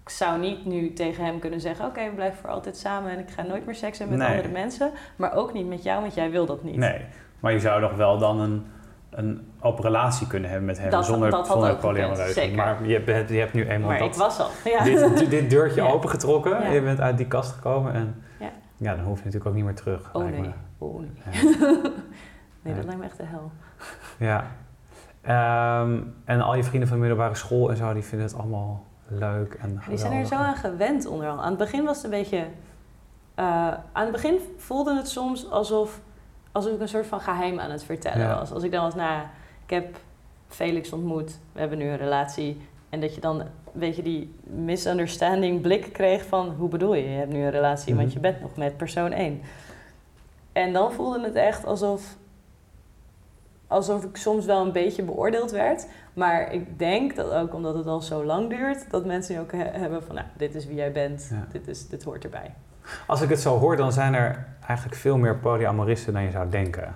ik 0.03 0.09
zou 0.09 0.41
niet 0.41 0.65
nu 0.65 0.93
tegen 0.93 1.25
hem 1.25 1.39
kunnen 1.39 1.61
zeggen... 1.61 1.87
oké, 1.87 2.05
we 2.05 2.15
blijven 2.15 2.39
voor 2.39 2.51
altijd 2.51 2.77
samen 2.77 3.11
en 3.11 3.19
ik 3.19 3.31
ga 3.31 3.43
nooit 3.43 3.67
meer 3.67 3.75
seks 3.75 3.99
hebben 3.99 4.19
met 4.19 4.27
Nee. 4.27 4.37
andere 4.37 4.55
mensen. 4.55 4.91
Maar 5.17 5.35
ook 5.35 5.53
niet 5.53 5.67
met 5.67 5.83
jou, 5.83 6.01
want 6.01 6.15
jij 6.15 6.31
wil 6.31 6.47
dat 6.47 6.63
niet. 6.63 6.77
Nee. 6.77 7.01
Maar 7.41 7.53
je 7.53 7.61
zou 7.61 7.81
nog 7.81 7.95
wel 7.95 8.19
dan 8.19 8.41
een, 8.41 8.67
een 9.13 9.53
open 9.61 9.85
relatie 9.85 10.27
kunnen 10.27 10.51
hebben 10.51 10.67
met 10.67 10.79
hem 10.79 10.91
Dat- 10.91 11.07
zonder, 11.07 11.31
dat 11.31 11.47
zonder 11.47 11.71
gekund. 11.71 12.55
Maar 12.57 12.87
je 12.87 12.95
hebt, 13.05 13.29
je 13.29 13.39
hebt 13.39 13.53
nu 13.53 13.69
eenmaal 13.69 13.89
Maar 13.91 14.01
ik 14.03 14.15
was 14.15 14.39
al. 14.41 14.49
Ja. 14.65 14.85
dit, 14.85 15.31
dit 15.31 15.51
deurtje 15.51 15.83
Ja. 15.83 15.89
opengetrokken. 15.91 16.51
Ja. 16.63 16.69
Je 16.69 16.83
bent 16.83 17.01
uit 17.01 17.17
die 17.17 17.27
kast 17.27 17.53
gekomen 17.53 17.93
en 17.93 18.23
Ja. 18.39 18.51
ja. 18.77 18.95
dan 18.95 19.05
hoef 19.05 19.19
je 19.19 19.25
natuurlijk 19.25 19.47
ook 19.51 19.55
niet 19.57 19.65
meer 19.65 19.75
terug. 19.75 20.11
Oh 20.13 20.25
nee. 20.25 20.41
me. 20.41 20.51
Oh 20.79 21.01
nee. 21.01 21.11
Ja. 21.25 21.31
Nee, 22.63 22.75
dat 22.75 22.85
lijkt 22.85 23.01
me 23.01 23.07
echt 23.07 23.17
de 23.17 23.25
hel. 23.27 23.51
Ja. 24.19 24.45
Ehm, 25.23 26.01
en 26.25 26.41
al 26.41 26.55
je 26.55 26.65
vrienden 26.65 26.89
van 26.89 26.97
de 27.01 27.03
middelbare 27.07 27.35
school 27.35 27.71
en 27.71 27.77
zo, 27.77 27.93
die 27.93 28.03
vinden 28.03 28.27
het 28.27 28.37
allemaal 28.37 28.85
leuk 29.07 29.55
en 29.55 29.81
Die 29.89 29.99
zijn 29.99 30.13
er 30.13 30.27
zo 30.27 30.35
aan 30.35 30.57
gewend 30.57 31.07
onder 31.07 31.27
andere. 31.27 31.45
Aan 31.45 31.51
het 31.55 31.59
begin 31.59 31.85
was 31.85 31.97
het 31.97 32.05
een 32.05 32.11
beetje... 32.11 32.47
eh, 33.35 33.45
aan 33.93 34.03
het 34.03 34.13
begin 34.13 34.39
voelde 34.57 34.97
het 34.97 35.09
soms 35.09 35.51
alsof, 35.51 36.01
alsof 36.53 36.73
ik 36.75 36.81
een 36.81 36.89
soort 36.89 37.07
van 37.07 37.21
geheim 37.21 37.61
aan 37.61 37.71
het 37.71 37.85
vertellen 37.85 38.27
Ja. 38.27 38.39
was. 38.39 38.53
Als 38.53 38.63
ik 38.63 38.71
dan 38.73 38.83
was, 38.85 38.95
nou, 38.95 39.23
ik 39.65 39.71
heb 39.71 39.97
Felix 40.49 40.93
ontmoet, 40.93 41.39
we 41.53 41.61
hebben 41.61 41.79
nu 41.79 41.89
een 41.89 41.97
relatie. 41.97 42.61
En 42.89 43.01
dat 43.01 43.15
je 43.15 43.21
dan, 43.21 43.43
weet 43.73 43.97
je, 43.97 44.03
die 44.03 44.35
misunderstanding 44.43 45.61
blik 45.61 45.93
kreeg 45.93 46.25
van... 46.27 46.49
Hoe 46.59 46.69
bedoel 46.69 46.95
je, 46.95 47.03
je 47.11 47.17
hebt 47.17 47.33
nu 47.33 47.43
een 47.43 47.51
relatie, 47.51 47.95
want 47.95 48.07
Mhm. 48.07 48.15
je 48.17 48.21
bent 48.23 48.41
nog 48.41 48.57
met 48.57 48.77
persoon 48.77 49.13
1. 49.13 49.41
En 50.53 50.73
dan 50.73 50.93
voelde 50.93 51.25
het 51.25 51.35
echt 51.35 51.65
alsof, 51.67 52.17
alsof 53.67 54.05
ik 54.05 54.17
soms 54.17 54.45
wel 54.45 54.65
een 54.67 54.73
beetje 54.73 55.03
beoordeeld 55.03 55.51
werd. 55.51 55.87
Maar 56.15 56.53
ik 56.53 56.79
denk 56.79 57.17
dat 57.17 57.31
ook 57.33 57.55
omdat 57.55 57.75
het 57.75 57.87
al 57.87 58.01
zo 58.01 58.25
lang 58.25 58.49
duurt, 58.49 58.91
dat 58.91 59.05
mensen 59.05 59.41
ook 59.41 59.53
he- 59.53 59.59
hebben 59.79 60.03
van, 60.03 60.15
nou, 60.15 60.27
dit 60.37 60.55
is 60.55 60.67
wie 60.67 60.77
jij 60.77 60.93
bent, 60.93 61.29
Ja. 61.31 61.47
dit, 61.53 61.69
is, 61.69 61.89
dit 61.89 62.03
hoort 62.03 62.25
erbij. 62.25 62.55
Als 63.07 63.21
ik 63.21 63.29
het 63.29 63.41
zo 63.41 63.59
hoor, 63.59 63.77
dan 63.77 63.93
zijn 63.93 64.15
er 64.15 64.47
eigenlijk 64.67 64.99
veel 65.01 65.17
meer 65.19 65.37
polyamoristen 65.37 66.13
dan 66.13 66.23
je 66.23 66.31
zou 66.31 66.49
denken. 66.49 66.95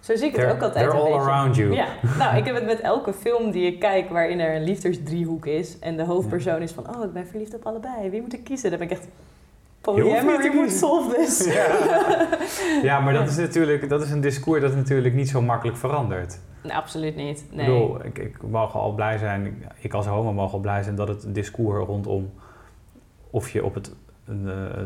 Zo 0.00 0.16
zie 0.16 0.26
ik 0.26 0.32
het 0.32 0.40
They're, 0.40 0.54
ook 0.56 0.62
altijd 0.62 0.90
they're 0.90 1.04
all 1.04 1.12
beetje. 1.12 1.30
around 1.30 1.56
you. 1.56 1.72
Ja, 1.74 1.86
nou, 2.18 2.36
ik 2.36 2.44
heb 2.44 2.54
het 2.54 2.64
met 2.64 2.80
elke 2.80 3.12
film 3.12 3.50
die 3.50 3.66
ik 3.66 3.80
kijk 3.80 4.10
waarin 4.10 4.40
er 4.40 4.54
een 4.56 4.64
liefdesdriehoek 4.64 5.46
is 5.46 5.78
en 5.78 5.96
de 5.96 6.04
hoofdpersoon 6.04 6.62
is 6.62 6.72
van, 6.72 6.96
oh, 6.96 7.04
ik 7.04 7.12
ben 7.12 7.26
verliefd 7.26 7.54
op 7.54 7.66
allebei, 7.66 8.10
wie 8.10 8.20
moet 8.20 8.32
ik 8.32 8.44
kiezen? 8.44 8.70
Dan 8.70 8.78
ben 8.78 8.88
ik 8.90 8.96
echt, 8.96 9.08
polyamory 9.80 10.54
moet 10.54 10.70
solve 10.72 11.14
this. 11.16 11.44
Ja. 11.54 11.66
ja, 12.82 13.00
maar 13.00 13.12
dat 13.12 13.28
is 13.28 13.36
natuurlijk 13.36 13.88
dat 13.88 14.02
is 14.02 14.10
een 14.10 14.20
discours 14.20 14.60
dat 14.60 14.74
natuurlijk 14.74 15.14
niet 15.14 15.28
zo 15.28 15.42
makkelijk 15.42 15.76
verandert. 15.78 16.38
Nee, 16.62 16.74
absoluut 16.76 17.16
niet, 17.16 17.38
Ik 17.40 17.56
nee. 17.56 17.66
bedoel, 17.66 18.04
ik, 18.04 18.18
ik 18.18 18.42
mogen 18.42 18.80
al 18.80 18.92
blij 18.92 19.18
zijn, 19.18 19.46
ik- 19.46 19.54
ik 19.78 19.92
als 19.94 20.06
homo 20.06 20.32
mag 20.32 20.52
al 20.52 20.58
blij 20.58 20.82
zijn 20.82 20.94
dat 20.96 21.08
het 21.08 21.34
discours 21.34 21.86
rondom 21.86 22.30
of 23.30 23.50
je 23.50 23.64
op 23.64 23.74
het, 23.74 23.92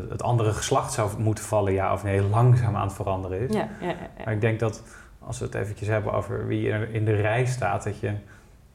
het 0.09 0.23
andere 0.23 0.51
geslacht 0.53 0.93
zou 0.93 1.09
moeten 1.21 1.43
vallen, 1.43 1.73
ja 1.73 1.93
of 1.93 2.03
nee, 2.03 2.21
langzaam 2.21 2.75
aan 2.75 2.85
het 2.87 2.95
veranderen 2.95 3.39
is. 3.39 3.53
Ja, 3.55 3.67
ja, 3.81 3.87
ja. 3.87 3.95
Maar 4.25 4.33
ik 4.33 4.41
denk 4.41 4.59
dat 4.59 4.83
als 5.19 5.39
we 5.39 5.45
het 5.45 5.55
eventjes 5.55 5.87
hebben 5.87 6.13
over 6.13 6.47
wie 6.47 6.71
er 6.71 6.93
in 6.93 7.05
de 7.05 7.15
rij 7.15 7.45
staat, 7.45 7.83
dat 7.83 7.99
je 7.99 8.11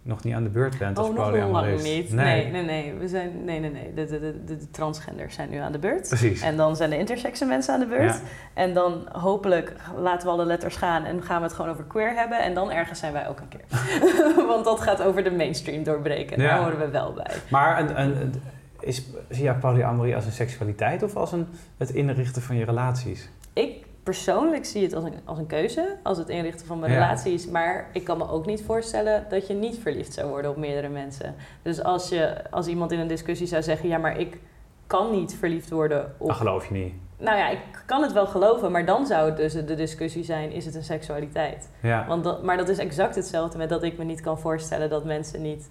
nog 0.03 0.25
niet 0.25 0.35
aan 0.35 0.43
de 0.43 0.49
beurt 0.49 0.79
bent 0.79 0.99
als 0.99 1.09
Oh, 1.09 1.15
nog 1.17 1.51
lang 1.51 1.83
niet. 1.83 2.13
Nee, 2.13 2.51
nee, 2.51 2.63
nee. 2.63 2.95
We 2.95 3.09
zijn, 3.09 3.45
nee, 3.45 3.61
nee, 3.61 3.71
nee. 3.71 3.95
De, 3.95 4.07
de, 4.07 4.21
de, 4.21 4.45
de, 4.45 4.57
de 4.57 4.71
transgenders 4.71 5.35
zijn 5.35 5.51
nu 5.51 5.57
aan 5.57 5.73
de 5.73 5.79
beurt. 5.79 6.09
Precies. 6.09 6.43
En 6.43 6.57
dan 6.57 6.77
zijn 6.77 6.91
de 6.91 6.99
intersexe 6.99 7.45
mensen 7.45 7.75
aan 7.75 7.81
de 7.81 7.87
beurt. 7.87 8.15
Ja. 8.15 8.21
En 8.55 8.75
dan 8.75 9.09
hopelijk 9.13 9.75
laten 9.97 10.27
we 10.27 10.33
alle 10.33 10.45
letters 10.45 10.77
gaan 10.77 11.05
en 11.05 11.23
gaan 11.23 11.37
we 11.41 11.43
het 11.47 11.53
gewoon 11.55 11.71
over 11.71 11.85
queer 11.85 12.15
hebben. 12.15 12.39
En 12.43 12.55
dan 12.55 12.71
ergens 12.71 12.99
zijn 12.99 13.13
wij 13.13 13.29
ook 13.29 13.41
een 13.41 13.49
keer. 13.49 13.65
Want 14.53 14.65
dat 14.65 14.81
gaat 14.81 15.03
over 15.03 15.25
de 15.25 15.31
mainstream 15.31 15.83
doorbreken. 15.83 16.37
En 16.37 16.43
Ja. 16.43 16.49
Daar 16.49 16.59
horen 16.63 16.79
we 16.79 16.89
wel 16.91 17.13
bij. 17.13 17.37
Maar 17.51 17.81
een, 17.81 18.01
een- 18.01 18.43
is, 18.81 19.03
zie 19.29 19.43
jij 19.45 19.55
polyamorie 19.55 20.15
als 20.15 20.25
een 20.25 20.33
seksualiteit 20.33 21.03
of 21.03 21.17
als 21.17 21.33
een, 21.33 21.47
het 21.77 21.91
inrichten 21.91 22.43
van 22.43 22.57
je 22.57 22.65
relaties? 22.65 23.29
Ik 23.53 23.87
persoonlijk 24.03 24.65
zie 24.65 24.83
het 24.83 24.95
als 24.95 25.05
een, 25.05 25.15
als 25.25 25.39
een 25.39 25.47
keuze, 25.47 25.97
als 26.03 26.19
het 26.19 26.29
inrichten 26.29 26.67
van 26.67 26.79
mijn 26.79 26.93
Ja. 26.93 26.99
relaties. 26.99 27.47
Maar 27.47 27.89
ik 27.93 28.05
kan 28.05 28.19
me 28.19 28.29
ook 28.29 28.47
niet 28.47 28.63
voorstellen 28.63 29.25
dat 29.29 29.47
je 29.47 29.55
niet 29.55 29.79
verliefd 29.79 30.13
zou 30.13 30.29
worden 30.29 30.51
op 30.51 30.57
meerdere 30.57 30.89
mensen. 30.89 31.35
Dus 31.63 31.83
als, 31.83 32.09
je, 32.09 32.51
als 32.51 32.67
iemand 32.67 32.93
in 32.93 32.99
een 32.99 33.09
discussie 33.09 33.47
zou 33.47 33.63
zeggen, 33.63 33.89
ja, 33.89 33.99
maar 33.99 34.19
ik 34.19 34.39
kan 34.87 35.11
niet 35.11 35.35
verliefd 35.39 35.71
worden 35.71 36.15
op 36.19 36.27
Dat 36.29 36.37
geloof 36.37 36.67
je 36.69 36.75
niet. 36.75 36.93
Nou 37.19 37.39
ja, 37.39 37.49
ik 37.49 37.59
kan 37.87 38.03
het 38.03 38.13
wel 38.13 38.27
geloven, 38.27 38.71
maar 38.71 38.85
dan 38.85 39.07
zou 39.07 39.27
het 39.27 39.37
dus 39.37 39.53
de 39.53 39.75
discussie 39.75 40.25
zijn: 40.25 40.53
is 40.53 40.65
het 40.65 40.75
een 40.75 40.83
seksualiteit? 40.85 41.69
Ja. 41.83 42.07
Want 42.09 42.25
dat, 42.25 42.43
maar 42.43 42.57
dat 42.57 42.69
is 42.69 42.79
exact 42.79 43.15
hetzelfde 43.15 43.59
met 43.59 43.69
dat 43.69 43.83
ik 43.83 43.99
me 43.99 44.05
niet 44.05 44.21
kan 44.21 44.39
voorstellen 44.39 44.91
dat 44.91 45.05
mensen 45.05 45.43
niet. 45.43 45.71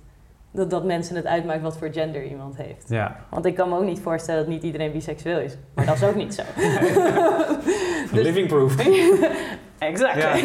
Dat, 0.52 0.70
dat 0.70 0.86
mensen 0.86 1.16
het 1.16 1.26
uitmaakt 1.26 1.62
wat 1.62 1.78
voor 1.78 1.90
gender 1.92 2.24
iemand 2.26 2.58
heeft. 2.58 2.86
ja. 2.88 3.16
Want 3.30 3.46
ik 3.46 3.56
kan 3.56 3.70
me 3.70 3.76
ook 3.78 3.84
niet 3.84 4.00
voorstellen 4.00 4.42
dat 4.42 4.50
niet 4.50 4.64
iedereen 4.64 4.92
biseksueel 4.92 5.40
is. 5.40 5.58
Maar 5.74 5.86
dat 5.86 5.96
is 5.96 6.04
ook 6.04 6.16
niet 6.16 6.34
zo. 6.36 6.42
Dus- 8.14 8.24
Living 8.24 8.48
proof. 8.48 8.76
exact. 9.80 10.16
Ja. 10.22 10.36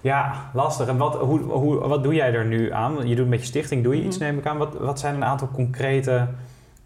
Ja, 0.00 0.50
lastig. 0.54 0.88
En 0.88 0.96
wat, 0.96 1.14
hoe, 1.16 1.38
hoe, 1.40 1.78
wat 1.88 2.02
doe 2.02 2.14
jij 2.14 2.32
er 2.34 2.44
nu 2.46 2.72
aan? 2.72 3.08
Je 3.08 3.14
doet 3.14 3.28
met 3.28 3.40
je 3.40 3.46
stichting, 3.46 3.82
doe 3.84 3.96
je 3.96 4.02
iets 4.02 4.18
Mhm. 4.18 4.26
neem 4.26 4.38
ik 4.38 4.46
aan. 4.46 4.58
Wat, 4.58 4.74
wat 4.78 4.98
zijn 5.00 5.14
een 5.14 5.24
aantal 5.24 5.48
concrete, 5.52 6.26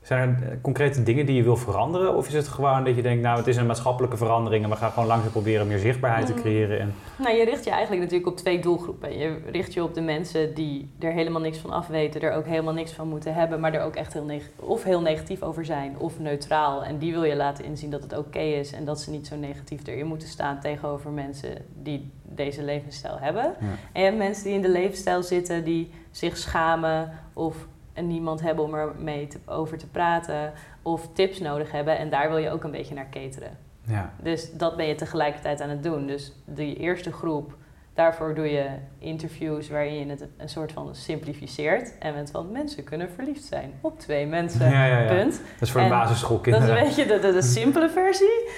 zijn 0.05 0.21
er 0.43 0.49
eh, 0.51 0.57
concrete 0.63 1.03
dingen 1.03 1.27
die 1.27 1.35
je 1.37 1.43
wil 1.43 1.57
veranderen? 1.57 2.15
Of 2.17 2.27
is 2.27 2.33
het 2.35 2.49
gewoon 2.49 2.85
dat 2.85 2.97
je 2.97 3.03
denkt, 3.03 3.23
nou 3.23 3.39
het 3.39 3.47
is 3.47 3.57
een 3.57 3.67
maatschappelijke 3.67 4.17
verandering 4.17 4.65
en 4.65 4.71
we 4.71 4.77
gaan 4.77 4.91
gewoon 4.91 5.09
langzaam 5.09 5.31
proberen 5.31 5.67
meer 5.67 5.79
zichtbaarheid 5.79 6.27
te 6.27 6.33
Mm. 6.33 6.41
creëren? 6.41 6.81
En, 6.81 6.95
Nou, 7.19 7.37
je 7.37 7.45
richt 7.45 7.65
je 7.65 7.71
eigenlijk 7.71 8.03
natuurlijk 8.03 8.31
op 8.31 8.37
twee 8.37 8.59
doelgroepen. 8.61 9.19
Je 9.19 9.37
richt 9.51 9.73
je 9.75 9.83
op 9.83 9.95
de 9.95 10.01
mensen 10.01 10.55
die 10.55 10.91
er 10.99 11.13
helemaal 11.13 11.41
niks 11.41 11.59
van 11.59 11.71
af 11.71 11.87
weten, 11.87 12.21
er 12.21 12.33
ook 12.33 12.47
helemaal 12.47 12.75
niks 12.75 12.93
van 12.93 13.09
moeten 13.09 13.35
hebben, 13.35 13.61
maar 13.61 13.75
er 13.75 13.83
ook 13.83 13.95
echt 13.97 14.13
heel 14.13 14.25
neg- 14.25 14.51
of 14.57 14.83
heel 14.83 15.01
negatief 15.01 15.43
over 15.43 15.65
zijn 15.65 15.99
of 15.99 16.19
neutraal. 16.19 16.85
En 16.85 16.99
die 16.99 17.13
wil 17.13 17.25
je 17.25 17.37
laten 17.37 17.65
inzien 17.65 17.91
dat 17.91 18.03
het 18.03 18.17
oké 18.19 18.39
is 18.39 18.73
en 18.73 18.85
dat 18.85 19.01
ze 19.01 19.11
niet 19.11 19.27
zo 19.27 19.37
negatief 19.37 19.87
erin 19.87 20.07
moeten 20.07 20.29
staan 20.29 20.61
tegenover 20.61 21.11
mensen 21.11 21.51
die 21.83 22.11
deze 22.23 22.63
levensstijl 22.63 23.17
hebben. 23.21 23.43
Ja. 23.61 23.67
En 23.93 24.01
je 24.01 24.07
hebt 24.07 24.17
mensen 24.19 24.45
die 24.45 24.53
in 24.55 24.63
de 24.63 24.69
levensstijl 24.69 25.23
zitten 25.23 25.65
die 25.65 25.91
zich 26.11 26.37
schamen 26.37 27.11
of 27.33 27.57
niemand 28.03 28.41
hebben 28.41 28.65
om 28.65 28.75
er 28.75 28.93
mee 28.99 29.27
te, 29.27 29.39
over 29.47 29.79
te 29.79 29.87
praten 29.87 30.53
of 30.83 31.09
tips 31.13 31.41
nodig 31.41 31.71
hebben. 31.73 31.99
En 31.99 32.11
daar 32.11 32.29
wil 32.29 32.39
je 32.39 32.51
ook 32.51 32.65
een 32.65 32.71
beetje 32.71 32.95
naar 32.95 33.09
cateren. 33.11 33.59
Ja. 33.87 34.13
Dus 34.23 34.53
dat 34.53 34.77
ben 34.77 34.87
je 34.87 34.95
tegelijkertijd 34.95 35.61
aan 35.61 35.69
het 35.69 35.83
doen. 35.83 36.07
Dus 36.07 36.33
die 36.45 36.77
eerste 36.77 37.13
groep, 37.13 37.57
daarvoor 37.95 38.35
doe 38.35 38.51
je 38.51 38.67
interviews 38.99 39.69
waarin 39.69 39.95
je 39.95 40.07
het 40.07 40.27
een 40.37 40.49
soort 40.49 40.73
van 40.73 40.95
simplificeert. 40.95 41.99
En 41.99 42.15
met 42.15 42.31
van 42.31 42.53
mensen 42.53 42.85
kunnen 42.85 43.11
verliefd 43.11 43.45
zijn 43.45 43.73
op 43.81 44.01
twee 44.01 44.27
mensen. 44.27 44.71
Ja, 44.71 44.87
ja, 44.87 44.99
ja. 44.99 45.09
Punt. 45.15 45.33
Dat 45.33 45.61
is 45.61 45.71
voor 45.71 45.81
En 45.81 45.87
de 45.89 45.93
Dat 45.93 46.03
is 46.03 46.09
basisschoolkinderen. 46.09 46.77
een 46.79 46.85
beetje 46.85 47.07
de, 47.07 47.19
de, 47.19 47.33
de 47.33 47.43
simpele 47.59 47.91
versie. 47.91 48.49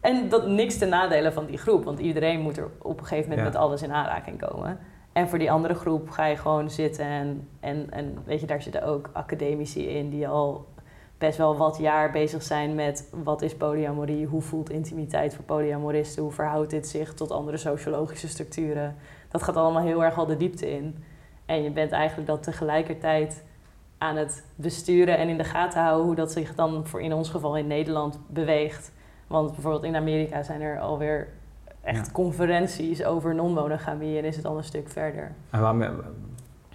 En 0.00 0.28
dat 0.28 0.46
niks 0.46 0.78
ten 0.78 0.88
nadele 0.88 1.32
van 1.32 1.46
die 1.46 1.58
groep. 1.58 1.84
Want 1.84 1.98
iedereen 1.98 2.40
moet 2.40 2.56
er 2.56 2.68
op 2.78 2.98
een 3.00 3.06
gegeven 3.06 3.28
moment 3.28 3.48
met 3.48 3.56
alles 3.56 3.82
in 3.82 3.92
aanraking 3.92 4.38
komen. 4.48 4.78
En 5.16 5.28
voor 5.28 5.38
die 5.38 5.50
andere 5.50 5.74
groep 5.74 6.10
ga 6.10 6.26
je 6.26 6.36
gewoon 6.36 6.70
zitten. 6.70 7.04
En, 7.04 7.48
en, 7.60 7.90
en 7.90 8.18
weet 8.24 8.40
je, 8.40 8.46
daar 8.46 8.62
zitten 8.62 8.82
ook 8.82 9.10
academici 9.12 9.88
in 9.88 10.10
die 10.10 10.28
al 10.28 10.66
best 11.18 11.38
wel 11.38 11.56
wat 11.56 11.78
jaar 11.78 12.10
bezig 12.10 12.42
zijn 12.42 12.74
met 12.74 13.08
wat 13.24 13.42
is 13.42 13.54
polyamorie, 13.56 14.26
hoe 14.26 14.42
voelt 14.42 14.70
intimiteit 14.70 15.34
voor 15.34 15.44
polyamoristen, 15.44 16.22
hoe 16.22 16.32
verhoudt 16.32 16.70
dit 16.70 16.88
zich 16.88 17.14
tot 17.14 17.30
andere 17.30 17.56
sociologische 17.56 18.28
structuren. 18.28 18.96
Dat 19.28 19.42
gaat 19.42 19.56
allemaal 19.56 19.82
heel 19.82 20.04
erg 20.04 20.18
al 20.18 20.26
de 20.26 20.36
diepte 20.36 20.70
in. 20.70 21.04
En 21.46 21.62
je 21.62 21.70
bent 21.70 21.92
eigenlijk 21.92 22.28
dat 22.28 22.42
tegelijkertijd 22.42 23.44
aan 23.98 24.16
het 24.16 24.44
besturen 24.54 25.18
en 25.18 25.28
in 25.28 25.38
de 25.38 25.44
gaten 25.44 25.82
houden 25.82 26.06
hoe 26.06 26.14
dat 26.14 26.32
zich 26.32 26.54
dan 26.54 26.86
voor 26.86 27.02
in 27.02 27.12
ons 27.12 27.28
geval 27.28 27.56
in 27.56 27.66
Nederland 27.66 28.20
beweegt. 28.28 28.92
Want 29.26 29.52
bijvoorbeeld 29.52 29.84
in 29.84 29.96
Amerika 29.96 30.42
zijn 30.42 30.60
er 30.60 30.80
alweer 30.80 31.28
echt 31.86 32.06
Ja. 32.06 32.12
conferenties 32.12 33.04
over 33.04 33.34
non-monogamie 33.34 34.18
en 34.18 34.24
is 34.24 34.36
het 34.36 34.44
al 34.44 34.56
een 34.56 34.64
stuk 34.64 34.88
verder. 34.88 35.32
En 35.50 35.60
waarom, 35.60 35.84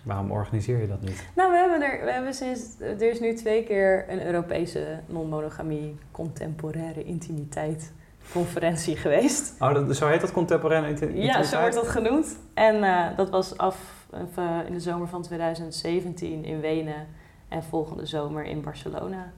waarom 0.04 0.32
organiseer 0.32 0.82
je 0.82 0.88
dat 0.88 1.02
niet? 1.02 1.26
Nou, 1.36 1.52
we 1.52 1.58
hebben 1.58 1.82
er, 1.82 2.06
we 2.06 2.12
hebben 2.12 2.34
sinds, 2.34 2.80
er 2.80 3.02
is 3.10 3.20
nu 3.20 3.34
twee 3.34 3.64
keer 3.64 4.06
een 4.10 4.26
Europese 4.26 5.00
non-monogamie 5.06 5.96
contemporaire 6.12 7.04
intimiteit 7.04 7.94
conferentie 8.32 8.96
geweest. 9.06 9.56
Oh, 9.60 9.74
dat, 9.74 9.96
zo 9.96 10.08
heet 10.08 10.22
dat 10.22 10.32
contemporaine 10.32 10.88
inti- 10.88 11.06
Ja, 11.06 11.12
intimiteit? 11.12 11.46
zo 11.48 11.60
wordt 11.60 11.76
dat 11.76 11.88
genoemd. 11.88 12.38
En 12.54 12.84
eh, 12.84 13.18
dat 13.18 13.30
was 13.30 13.58
af 13.58 14.06
eh, 14.36 14.58
in 14.68 14.74
de 14.74 14.80
zomer 14.80 15.08
van 15.08 15.22
2017 15.22 16.46
in 16.46 16.60
Wenen 16.60 17.08
en 17.48 17.64
volgende 17.64 18.06
zomer 18.06 18.44
in 18.44 18.62
Barcelona. 18.62 19.32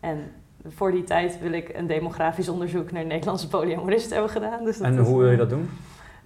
En 0.00 0.32
voor 0.66 0.90
die 0.92 1.04
tijd 1.04 1.38
wil 1.40 1.52
ik 1.52 1.68
een 1.74 1.86
demografisch 1.86 2.48
onderzoek 2.48 2.92
naar 2.92 3.04
Nederlandse 3.04 3.48
polyamoristen 3.48 4.12
hebben 4.12 4.30
gedaan. 4.32 4.64
Dus 4.64 4.78
dat 4.78 4.86
En 4.86 4.98
hoe 4.98 5.18
wil 5.18 5.30
je 5.30 5.36
dat 5.36 5.50
doen? 5.50 5.70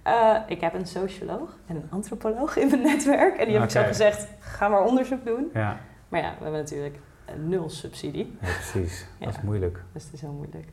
eh, 0.03 0.35
ik 0.47 0.61
heb 0.61 0.73
een 0.73 0.85
socioloog 0.87 1.57
en 1.65 1.75
een 1.75 1.87
antropoloog 1.89 2.57
in 2.57 2.69
mijn 2.69 2.81
netwerk. 2.81 3.37
En 3.37 3.45
die 3.45 3.53
heb 3.55 3.63
ik 3.63 3.69
zo 3.69 3.83
gezegd, 3.83 4.27
ga 4.39 4.67
maar 4.67 4.83
onderzoek 4.83 5.25
doen. 5.25 5.47
Ja, 5.53 5.77
Maar 6.09 6.21
ja, 6.21 6.29
we 6.37 6.43
hebben 6.43 6.59
natuurlijk 6.61 6.99
nul 7.45 7.69
subsidie. 7.69 8.37
ja 8.41 8.47
precies. 8.47 9.05
Dat 9.19 9.29
is 9.29 9.41
moeilijk. 9.41 9.81
Dus 9.93 10.03
het 10.03 10.13
is 10.13 10.21
heel 10.21 10.31
moeilijk. 10.33 10.67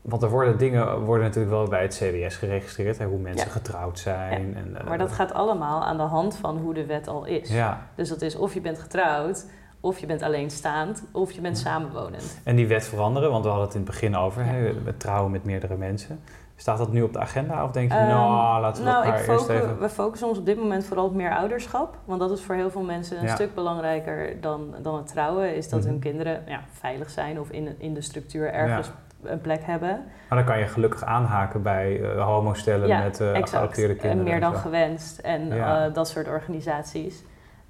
Want 0.00 0.22
er 0.22 0.30
worden 0.30 0.58
dingen 0.58 1.00
worden 1.04 1.24
natuurlijk 1.26 1.54
wel 1.54 1.68
bij 1.68 1.82
het 1.82 1.94
CBS 1.94 2.36
geregistreerd. 2.36 2.98
Hè, 2.98 3.06
hoe 3.06 3.18
mensen 3.18 3.46
Ja. 3.46 3.52
getrouwd 3.52 3.98
zijn. 3.98 4.56
En, 4.56 4.76
eh, 4.80 4.86
Maar 4.86 4.98
dat 4.98 5.12
gaat 5.12 5.32
allemaal 5.32 5.84
aan 5.84 5.96
de 5.96 6.02
hand 6.02 6.36
van 6.36 6.58
hoe 6.58 6.74
de 6.74 6.86
wet 6.86 7.08
al 7.08 7.24
is. 7.24 7.48
Ja, 7.50 7.86
Dus 7.94 8.08
dat 8.08 8.22
is 8.22 8.36
of 8.36 8.54
je 8.54 8.60
bent 8.60 8.78
getrouwd, 8.78 9.46
of 9.84 9.98
je 9.98 10.06
bent 10.06 10.22
alleenstaand, 10.22 11.04
of 11.12 11.32
je 11.32 11.40
bent 11.40 11.58
samenwonend. 11.58 12.40
en 12.44 12.56
die 12.56 12.66
wet 12.66 12.84
veranderen, 12.86 13.30
want 13.30 13.42
we 13.44 13.48
hadden 13.50 13.66
het 13.66 13.76
in 13.76 13.82
het 13.82 13.90
begin 13.90 14.16
over. 14.16 14.44
Hè, 14.44 14.72
het 14.84 15.00
trouwen 15.00 15.30
met 15.30 15.44
meerdere 15.44 15.76
mensen. 15.76 16.20
Staat 16.56 16.78
dat 16.78 16.92
nu 16.92 17.02
op 17.02 17.12
de 17.12 17.18
agenda 17.18 17.64
of 17.64 17.70
denk 17.70 17.92
je, 17.92 17.98
Ehm, 17.98 18.08
nou, 18.08 18.60
laten 18.60 18.82
we 18.84 18.88
nou, 18.90 19.04
dat 19.04 19.12
maar 19.12 19.22
ik 19.22 19.28
eerst 19.28 19.48
even... 19.48 19.78
we 19.78 19.88
focussen 19.88 20.28
ons 20.28 20.38
op 20.38 20.46
dit 20.46 20.56
moment 20.56 20.84
vooral 20.84 21.04
op 21.06 21.14
meer 21.14 21.36
ouderschap. 21.36 21.96
Want 22.04 22.20
dat 22.20 22.30
is 22.30 22.42
voor 22.42 22.54
heel 22.54 22.70
veel 22.70 22.82
mensen 22.82 23.18
een 23.18 23.24
Ja. 23.26 23.34
stuk 23.34 23.54
belangrijker 23.54 24.40
dan, 24.40 24.74
dan 24.82 24.96
het 24.96 25.06
trouwen. 25.06 25.56
Is 25.56 25.68
dat 25.68 25.80
Mhm. 25.80 25.88
hun 25.88 25.98
kinderen 25.98 26.42
ja, 26.46 26.60
veilig 26.72 27.10
zijn 27.10 27.40
of 27.40 27.50
in, 27.50 27.74
in 27.78 27.94
de 27.94 28.00
structuur 28.00 28.52
ergens 28.52 28.90
een 29.22 29.40
plek 29.40 29.60
hebben. 29.64 30.04
Maar 30.28 30.38
dan 30.38 30.44
kan 30.46 30.58
je 30.58 30.66
gelukkig 30.66 31.04
aanhaken 31.04 31.62
bij 31.62 32.00
eh 32.02 32.24
homostellen 32.24 32.88
met 33.02 33.20
exact. 33.20 33.48
geadopteerde 33.50 33.92
En 33.94 33.98
kinderen. 33.98 34.24
meer 34.24 34.34
en 34.34 34.40
dan 34.40 34.52
zo. 34.52 34.58
gewenst 34.58 35.18
en 35.18 35.52
eh, 35.52 35.94
dat 35.94 36.08
soort 36.08 36.28
organisaties. 36.28 37.22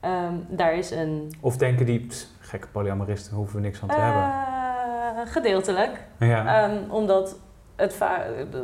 Ehm, 0.05 0.35
daar 0.49 0.75
is 0.75 0.91
een... 0.91 1.33
Of 1.41 1.57
denken 1.57 1.87
die, 1.87 2.07
pst, 2.07 2.33
gekke 2.41 2.67
polyamoristen, 2.69 3.31
daar 3.31 3.39
hoeven 3.39 3.57
we 3.57 3.63
niks 3.63 3.83
aan 3.83 3.89
te 3.89 3.95
hebben. 3.95 4.23
eh, 4.23 5.33
gedeeltelijk. 5.33 6.05
Ja, 6.19 6.63
Ehm, 6.63 6.91
omdat 6.91 7.37
het, 7.77 7.99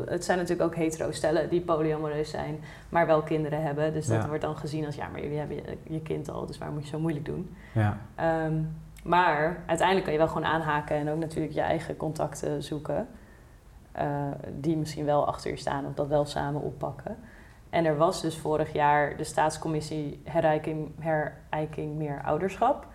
het 0.06 0.24
zijn 0.24 0.38
natuurlijk 0.38 0.68
ook 0.70 0.74
hetero 0.76 1.10
stellen 1.12 1.48
die 1.48 1.60
polyamoreus 1.60 2.30
zijn, 2.30 2.60
maar 2.88 3.06
wel 3.06 3.22
kinderen 3.22 3.62
hebben. 3.62 3.92
Dus 3.92 4.06
dat 4.06 4.22
Ja. 4.22 4.26
wordt 4.28 4.42
dan 4.42 4.56
gezien 4.56 4.86
als 4.86 4.94
ja, 4.94 5.08
maar 5.08 5.20
jullie 5.20 5.38
hebben 5.38 5.56
je, 5.56 5.76
je 5.82 6.00
kind 6.00 6.30
al, 6.30 6.46
dus 6.46 6.58
waarom 6.58 6.76
moet 6.76 6.84
je 6.86 6.90
zo 6.92 7.00
moeilijk 7.00 7.24
doen? 7.24 7.56
ja. 7.72 7.96
Ehm, 8.14 8.54
maar 9.04 9.56
uiteindelijk 9.66 10.04
kan 10.04 10.12
je 10.12 10.18
wel 10.18 10.28
gewoon 10.28 10.44
aanhaken 10.48 10.96
en 10.96 11.08
ook 11.10 11.18
natuurlijk 11.18 11.54
je 11.54 11.60
eigen 11.60 11.96
contacten 11.96 12.62
zoeken. 12.62 13.08
eh, 13.92 14.06
die 14.60 14.76
misschien 14.76 15.04
wel 15.04 15.26
achter 15.26 15.50
je 15.50 15.56
staan 15.56 15.86
of 15.86 15.94
dat 15.94 16.06
wel 16.08 16.24
samen 16.24 16.60
oppakken. 16.62 17.16
En 17.70 17.84
er 17.84 17.96
was 17.96 18.22
dus 18.22 18.36
vorig 18.38 18.72
jaar 18.72 19.16
de 19.16 19.24
staatscommissie 19.24 20.20
herijking, 20.24 20.92
herijking 20.98 21.96
meer 21.96 22.22
ouderschap. 22.24 22.86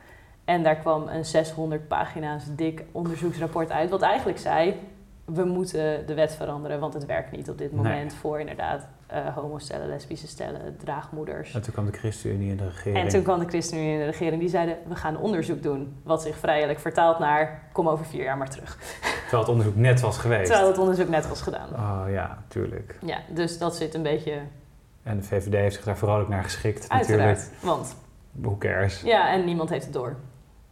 En 0.45 0.63
daar 0.63 0.76
kwam 0.76 1.07
een 1.07 1.26
600 1.26 1.88
pagina's 1.88 2.43
dik 2.55 2.84
onderzoeksrapport 2.91 3.71
uit. 3.71 3.89
Wat 3.89 4.01
eigenlijk 4.01 4.38
zei, 4.38 4.80
we 5.26 5.43
moeten 5.45 6.05
de 6.07 6.13
wet 6.13 6.36
veranderen, 6.36 6.80
want 6.80 6.93
het 6.93 7.05
werkt 7.05 7.32
niet 7.32 7.49
op 7.49 7.57
dit 7.57 7.71
Nee. 7.71 7.82
moment 7.84 8.13
voor 8.13 8.39
inderdaad 8.39 8.88
eh 9.07 9.36
homostellen, 9.36 9.88
lesbische 9.88 10.28
stellen, 10.28 10.78
draagmoeders. 10.78 11.53
En 11.53 11.61
toen 11.61 11.73
kwam 11.73 11.86
de 11.86 11.91
ChristenUnie 11.97 12.49
in 12.51 12.57
de 12.57 12.65
regering. 12.69 12.97
En 12.97 13.09
toen 13.09 13.23
kwam 13.23 13.39
de 13.39 13.45
ChristenUnie 13.45 13.91
in 13.93 13.99
de 13.99 14.05
regering, 14.05 14.39
die 14.39 14.49
zeiden, 14.49 14.78
we 14.88 14.95
gaan 14.95 15.17
onderzoek 15.17 15.63
doen. 15.63 15.95
Wat 16.03 16.21
zich 16.21 16.38
vrijelijk 16.38 16.80
vertaalt 16.80 17.19
naar, 17.19 17.61
kom 17.71 17.89
over 17.89 18.05
vier 18.05 18.23
jaar 18.23 18.38
maar 18.38 18.49
terug. 18.49 18.78
Terwijl 19.21 19.41
het 19.41 19.49
onderzoek 19.51 19.76
net 19.76 19.99
was 20.01 20.17
geweest. 20.17 20.45
Terwijl 20.45 20.67
het 20.67 20.78
onderzoek 20.78 21.09
net 21.09 21.28
was 21.28 21.41
gedaan. 21.41 21.69
Oh 21.73 22.03
ja, 22.11 22.38
tuurlijk. 22.47 22.97
Ja, 23.05 23.17
dus 23.30 23.57
dat 23.57 23.76
zit 23.76 23.93
een 23.93 24.03
beetje 24.03 24.34
En 25.05 25.17
de 25.17 25.23
VVD 25.23 25.53
heeft 25.53 25.75
zich 25.75 25.83
daar 25.83 25.97
vrolijk 25.97 26.29
naar 26.29 26.43
geschikt 26.43 26.89
uiteraard. 26.89 27.37
natuurlijk. 27.37 27.61
Want, 27.61 27.95
Who 28.31 28.57
cares? 28.57 29.01
ja, 29.01 29.31
en 29.31 29.45
niemand 29.45 29.69
heeft 29.69 29.83
het 29.83 29.93
door. 29.93 30.15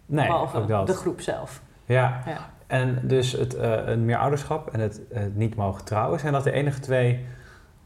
Nee, 0.05 0.27
behalve 0.27 0.57
ook 0.57 0.67
dat. 0.67 0.87
de 0.87 0.93
groep 0.93 1.21
zelf. 1.21 1.61
Ja, 1.85 2.21
Ja. 2.25 2.49
en 2.67 2.99
dus 3.03 3.31
het 3.31 3.55
eh, 3.55 3.71
een 3.85 4.05
meer 4.05 4.17
ouderschap 4.17 4.69
en 4.73 4.79
het, 4.79 5.01
het 5.13 5.35
niet 5.35 5.55
mogen 5.55 5.85
trouwen. 5.85 6.19
Zijn 6.19 6.33
dat 6.33 6.43
de 6.43 6.51
enige 6.51 6.79
twee 6.79 7.25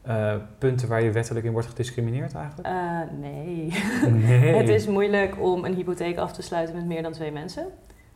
eh, 0.01 0.33
punten 0.57 0.87
waar 0.87 1.01
je 1.03 1.11
wettelijk 1.11 1.45
in 1.45 1.51
wordt 1.51 1.67
gediscrimineerd 1.67 2.33
eigenlijk? 2.33 2.67
Eh, 2.67 3.19
nee. 3.19 3.73
Nee. 4.11 4.55
Het 4.61 4.69
is 4.69 4.87
moeilijk 4.87 5.41
om 5.41 5.65
een 5.65 5.73
hypotheek 5.73 6.17
af 6.17 6.31
te 6.33 6.41
sluiten 6.41 6.75
met 6.75 6.85
meer 6.85 7.01
dan 7.03 7.11
twee 7.11 7.31
mensen. 7.31 7.65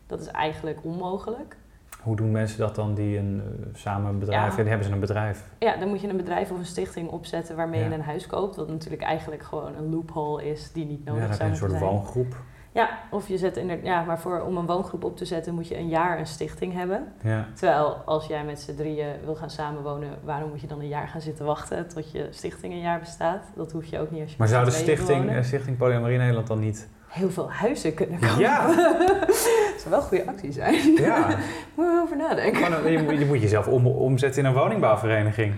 Dat 0.07 0.19
is 0.19 0.27
eigenlijk 0.27 0.79
onmogelijk. 0.83 1.55
Hoe 2.01 2.15
doen 2.15 2.31
mensen 2.31 2.59
dat 2.59 2.75
dan 2.75 2.93
die 2.93 3.17
een, 3.17 3.41
eh, 3.45 3.67
samen 3.73 4.09
een 4.09 4.19
bedrijf... 4.19 4.55
Ja. 4.57 4.63
Ja. 4.63 4.69
hebben 4.69 4.87
ze 4.87 4.93
een 4.93 4.99
bedrijf. 4.99 5.43
Ja, 5.59 5.75
dan 5.75 5.87
moet 5.89 6.01
je 6.01 6.09
een 6.09 6.17
bedrijf 6.17 6.51
of 6.51 6.57
een 6.57 6.65
stichting 6.65 7.09
opzetten 7.09 7.55
waarmee 7.55 7.79
Ja. 7.81 7.87
je 7.87 7.93
een 7.93 8.01
huis 8.01 8.27
koopt. 8.27 8.55
Wat 8.55 8.67
natuurlijk 8.69 9.01
eigenlijk 9.01 9.43
gewoon 9.43 9.75
een 9.75 9.89
loophole 9.89 10.49
is 10.49 10.71
die 10.71 10.85
niet 10.85 11.01
Ja, 11.03 11.11
nodig 11.11 11.21
heb 11.21 11.31
je 11.31 11.37
zou 11.37 11.49
een 11.49 11.55
soort 11.55 11.79
woongroep. 11.79 12.35
Ja, 12.73 12.89
of 13.09 13.27
je 13.27 13.37
zet 13.37 13.57
inderdaad, 13.57 13.85
ja, 13.85 14.03
maar 14.03 14.19
voor, 14.19 14.41
om 14.41 14.57
een 14.57 14.65
woongroep 14.65 15.03
op 15.03 15.17
te 15.17 15.25
zetten 15.25 15.53
moet 15.53 15.67
je 15.67 15.77
een 15.77 15.87
jaar 15.87 16.19
een 16.19 16.25
stichting 16.25 16.73
hebben. 16.73 17.07
Ja. 17.21 17.45
Terwijl 17.53 17.93
als 18.05 18.25
jij 18.27 18.43
met 18.43 18.59
z'n 18.59 18.75
drieën 18.75 19.15
wil 19.25 19.35
gaan 19.35 19.49
samenwonen, 19.49 20.09
waarom 20.23 20.49
moet 20.49 20.61
je 20.61 20.67
dan 20.67 20.79
een 20.79 20.87
jaar 20.87 21.07
gaan 21.07 21.21
zitten 21.21 21.45
wachten 21.45 21.87
tot 21.87 22.11
je 22.11 22.27
stichting 22.29 22.73
een 22.73 22.79
jaar 22.81 22.99
bestaat? 22.99 23.43
Dat 23.55 23.71
hoef 23.71 23.85
je 23.85 23.99
ook 23.99 24.11
niet 24.11 24.21
als 24.21 24.31
je 24.31 24.35
Maar 24.37 24.47
met 24.47 24.55
zou 24.57 24.65
de 24.69 24.71
stichting, 24.71 25.19
wonen. 25.19 25.35
eh, 25.35 25.43
stichting 25.43 25.77
Polyamorie 25.77 26.17
Nederland 26.17 26.47
dan 26.47 26.59
niet... 26.59 26.89
Heel 27.11 27.29
veel 27.31 27.51
huizen 27.51 27.93
kunnen 27.93 28.19
komen. 28.19 28.39
Ja. 28.39 28.67
dat 29.07 29.35
zou 29.79 29.89
wel 29.89 29.99
een 29.99 30.05
goede 30.05 30.27
actie 30.27 30.51
zijn. 30.51 30.93
Ja, 30.93 31.27
Moet 31.75 31.85
je 31.85 31.99
over 32.03 32.17
nadenken. 32.17 32.85
een- 32.85 32.91
je, 32.91 33.03
moet- 33.03 33.19
je 33.19 33.25
moet 33.25 33.41
jezelf 33.41 33.67
om, 33.67 33.87
omzetten 33.87 34.41
in 34.43 34.47
een 34.49 34.55
woningbouwvereniging. 34.55 35.53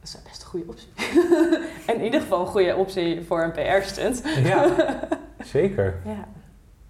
Dat 0.00 0.08
is 0.08 0.22
best 0.22 0.42
een 0.42 0.48
goede 0.48 0.66
optie. 0.68 0.88
en 1.86 1.94
in 1.98 2.04
ieder 2.04 2.20
geval 2.20 2.40
een 2.40 2.46
goede 2.46 2.76
optie 2.76 3.22
voor 3.26 3.42
een 3.42 3.52
PR-stunt. 3.52 4.22
Ja, 4.42 4.66
zeker. 5.44 6.00
Ja, 6.04 6.24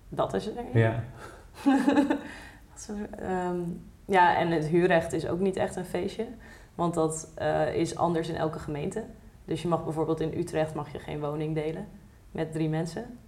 dat 0.09 0.35
is 0.35 0.45
het. 0.45 0.55
denk 0.55 0.69
ik. 0.69 0.75
Ja. 0.75 1.03
Dat 1.65 2.77
is 2.77 2.89
een- 2.89 3.19
ehm, 3.19 3.59
ja, 4.05 4.37
en 4.37 4.51
het 4.51 4.67
huurrecht 4.67 5.13
is 5.13 5.27
ook 5.29 5.41
niet 5.41 5.57
echt 5.57 5.77
een 5.77 5.85
feestje. 5.85 6.27
Want 6.75 6.95
dat 6.95 7.33
eh, 7.35 7.75
is 7.75 7.97
anders 7.97 8.29
in 8.29 8.37
elke 8.37 8.59
gemeente. 8.59 9.05
Dus 9.45 9.63
je 9.63 9.69
mag 9.69 9.85
bijvoorbeeld 9.85 10.21
in 10.21 10.39
Utrecht 10.39 10.75
mag 10.75 10.93
je 10.93 10.99
geen 10.99 11.21
woning 11.21 11.55
delen 11.55 11.87
met 12.31 12.53
drie 12.53 12.69
mensen. 12.69 13.19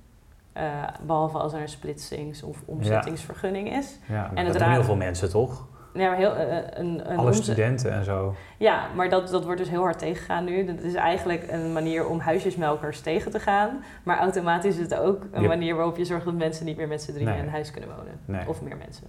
Eh, 0.53 0.65
behalve 1.07 1.39
als 1.39 1.53
er 1.53 1.61
een 1.61 1.69
splitsings- 1.69 2.43
of 2.43 2.63
omzettingsvergunning 2.67 3.73
is. 3.77 3.99
ja 4.09 4.31
En 4.35 4.47
het 4.47 4.57
raar- 4.57 4.73
heel 4.73 4.85
veel 4.85 4.97
mensen 4.97 5.31
toch? 5.31 5.67
Ja, 5.95 6.09
maar 6.09 6.17
heel, 6.17 6.35
eh, 6.37 6.57
een, 6.57 7.11
een 7.11 7.17
Alle 7.17 7.27
omzet- 7.27 7.43
studenten 7.43 7.93
en 7.93 8.05
zo. 8.05 8.35
Ja, 8.59 8.87
maar 8.95 9.09
dat, 9.09 9.29
dat 9.29 9.45
wordt 9.45 9.61
dus 9.61 9.69
heel 9.71 9.83
hard 9.83 9.99
tegengegaan 9.99 10.45
nu. 10.45 10.65
Dat 10.65 10.81
is 10.81 10.95
eigenlijk 10.95 11.47
een 11.51 11.73
manier 11.73 12.07
om 12.07 12.19
huisjesmelkers 12.21 13.01
tegen 13.01 13.31
te 13.31 13.41
gaan. 13.41 13.85
Maar 14.03 14.19
automatisch 14.19 14.75
is 14.77 14.83
het 14.91 14.95
ook 14.99 15.27
een 15.33 15.47
manier 15.47 15.75
waarop 15.75 15.97
je 15.97 16.05
zorgt 16.05 16.25
dat 16.25 16.35
mensen 16.35 16.67
niet 16.67 16.77
meer 16.77 16.89
met 16.89 17.03
z'n 17.03 17.11
drieën 17.13 17.29
Nee. 17.29 17.39
in 17.39 17.45
een 17.45 17.51
huis 17.51 17.71
kunnen 17.71 17.91
wonen. 17.97 18.21
Nee. 18.25 18.49
Of 18.49 18.63
meer 18.63 18.77
mensen. 18.77 19.07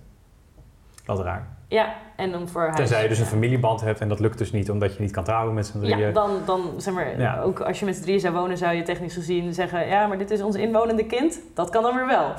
Wat 1.05 1.19
raar. 1.19 1.47
Ja, 1.67 1.93
en 2.15 2.31
dan 2.31 2.47
voor 2.47 2.61
huis. 2.61 2.75
Tenzij 2.75 3.03
je 3.03 3.09
dus 3.09 3.19
een 3.19 3.25
familieband 3.25 3.81
hebt 3.81 3.99
en 3.99 4.07
dat 4.09 4.19
lukt 4.19 4.37
dus 4.37 4.51
niet 4.51 4.69
omdat 4.69 4.95
je 4.95 5.01
niet 5.01 5.11
kan 5.11 5.23
trouwen 5.23 5.53
met 5.53 5.65
z'n 5.65 5.79
drieën. 5.79 5.97
Ja, 5.97 6.11
dan, 6.11 6.29
dan 6.45 6.61
zeg 6.77 6.93
maar, 6.93 7.19
Ja. 7.19 7.41
ook 7.41 7.59
als 7.61 7.79
je 7.79 7.85
met 7.85 7.95
z'n 7.95 8.01
drieën 8.01 8.19
zou 8.19 8.33
wonen, 8.33 8.57
zou 8.57 8.73
je 8.75 8.81
technisch 8.83 9.13
gezien 9.13 9.53
zeggen: 9.53 9.87
ja, 9.87 10.07
maar 10.07 10.17
dit 10.17 10.31
is 10.31 10.41
ons 10.41 10.55
inwonende 10.55 11.05
kind. 11.05 11.39
Dat 11.53 11.69
kan 11.69 11.83
dan 11.83 11.95
weer 11.95 12.07
wel. 12.07 12.31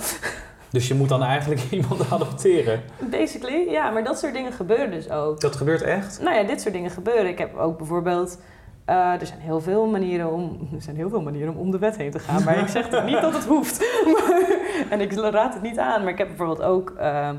Dus 0.71 0.89
je 0.89 0.95
moet 0.95 1.09
dan 1.09 1.23
eigenlijk 1.23 1.61
iemand 1.71 2.11
adopteren. 2.13 2.83
Basically, 3.11 3.71
ja, 3.71 3.91
maar 3.91 4.05
dat 4.05 4.19
soort 4.19 4.33
dingen 4.33 4.53
gebeuren 4.53 4.91
dus 4.91 5.11
ook. 5.11 5.41
Dat 5.41 5.57
gebeurt 5.57 5.83
echt? 5.83 6.21
Nou 6.23 6.37
ja, 6.37 6.43
dit 6.43 6.61
soort 6.61 6.75
dingen 6.75 6.91
gebeuren. 6.91 7.27
Ik 7.29 7.39
heb 7.39 7.57
ook 7.57 7.79
bijvoorbeeld. 7.79 8.41
eh, 8.85 8.97
er 9.21 9.27
zijn 9.27 9.41
heel 9.41 9.61
veel 9.61 9.87
manieren 9.87 10.33
om. 10.33 10.59
Er 10.75 10.83
zijn 10.83 10.97
heel 10.97 11.09
veel 11.09 11.21
manieren 11.23 11.55
om 11.55 11.61
om 11.61 11.71
de 11.71 11.79
wet 11.79 11.97
heen 11.97 12.11
te 12.11 12.19
gaan. 12.19 12.45
Maar 12.45 12.59
ik 12.59 12.69
zeg 12.69 12.89
toch 12.89 13.05
niet 13.05 13.21
dat 13.21 13.35
het 13.35 13.45
hoeft. 13.45 13.85
En 14.91 15.01
ik 15.01 15.13
raad 15.13 15.55
het 15.55 15.63
niet 15.63 15.79
aan. 15.79 16.03
Maar 16.03 16.13
ik 16.13 16.19
heb 16.19 16.29
bijvoorbeeld 16.29 16.63
ook 16.63 16.91
eh, 16.99 17.31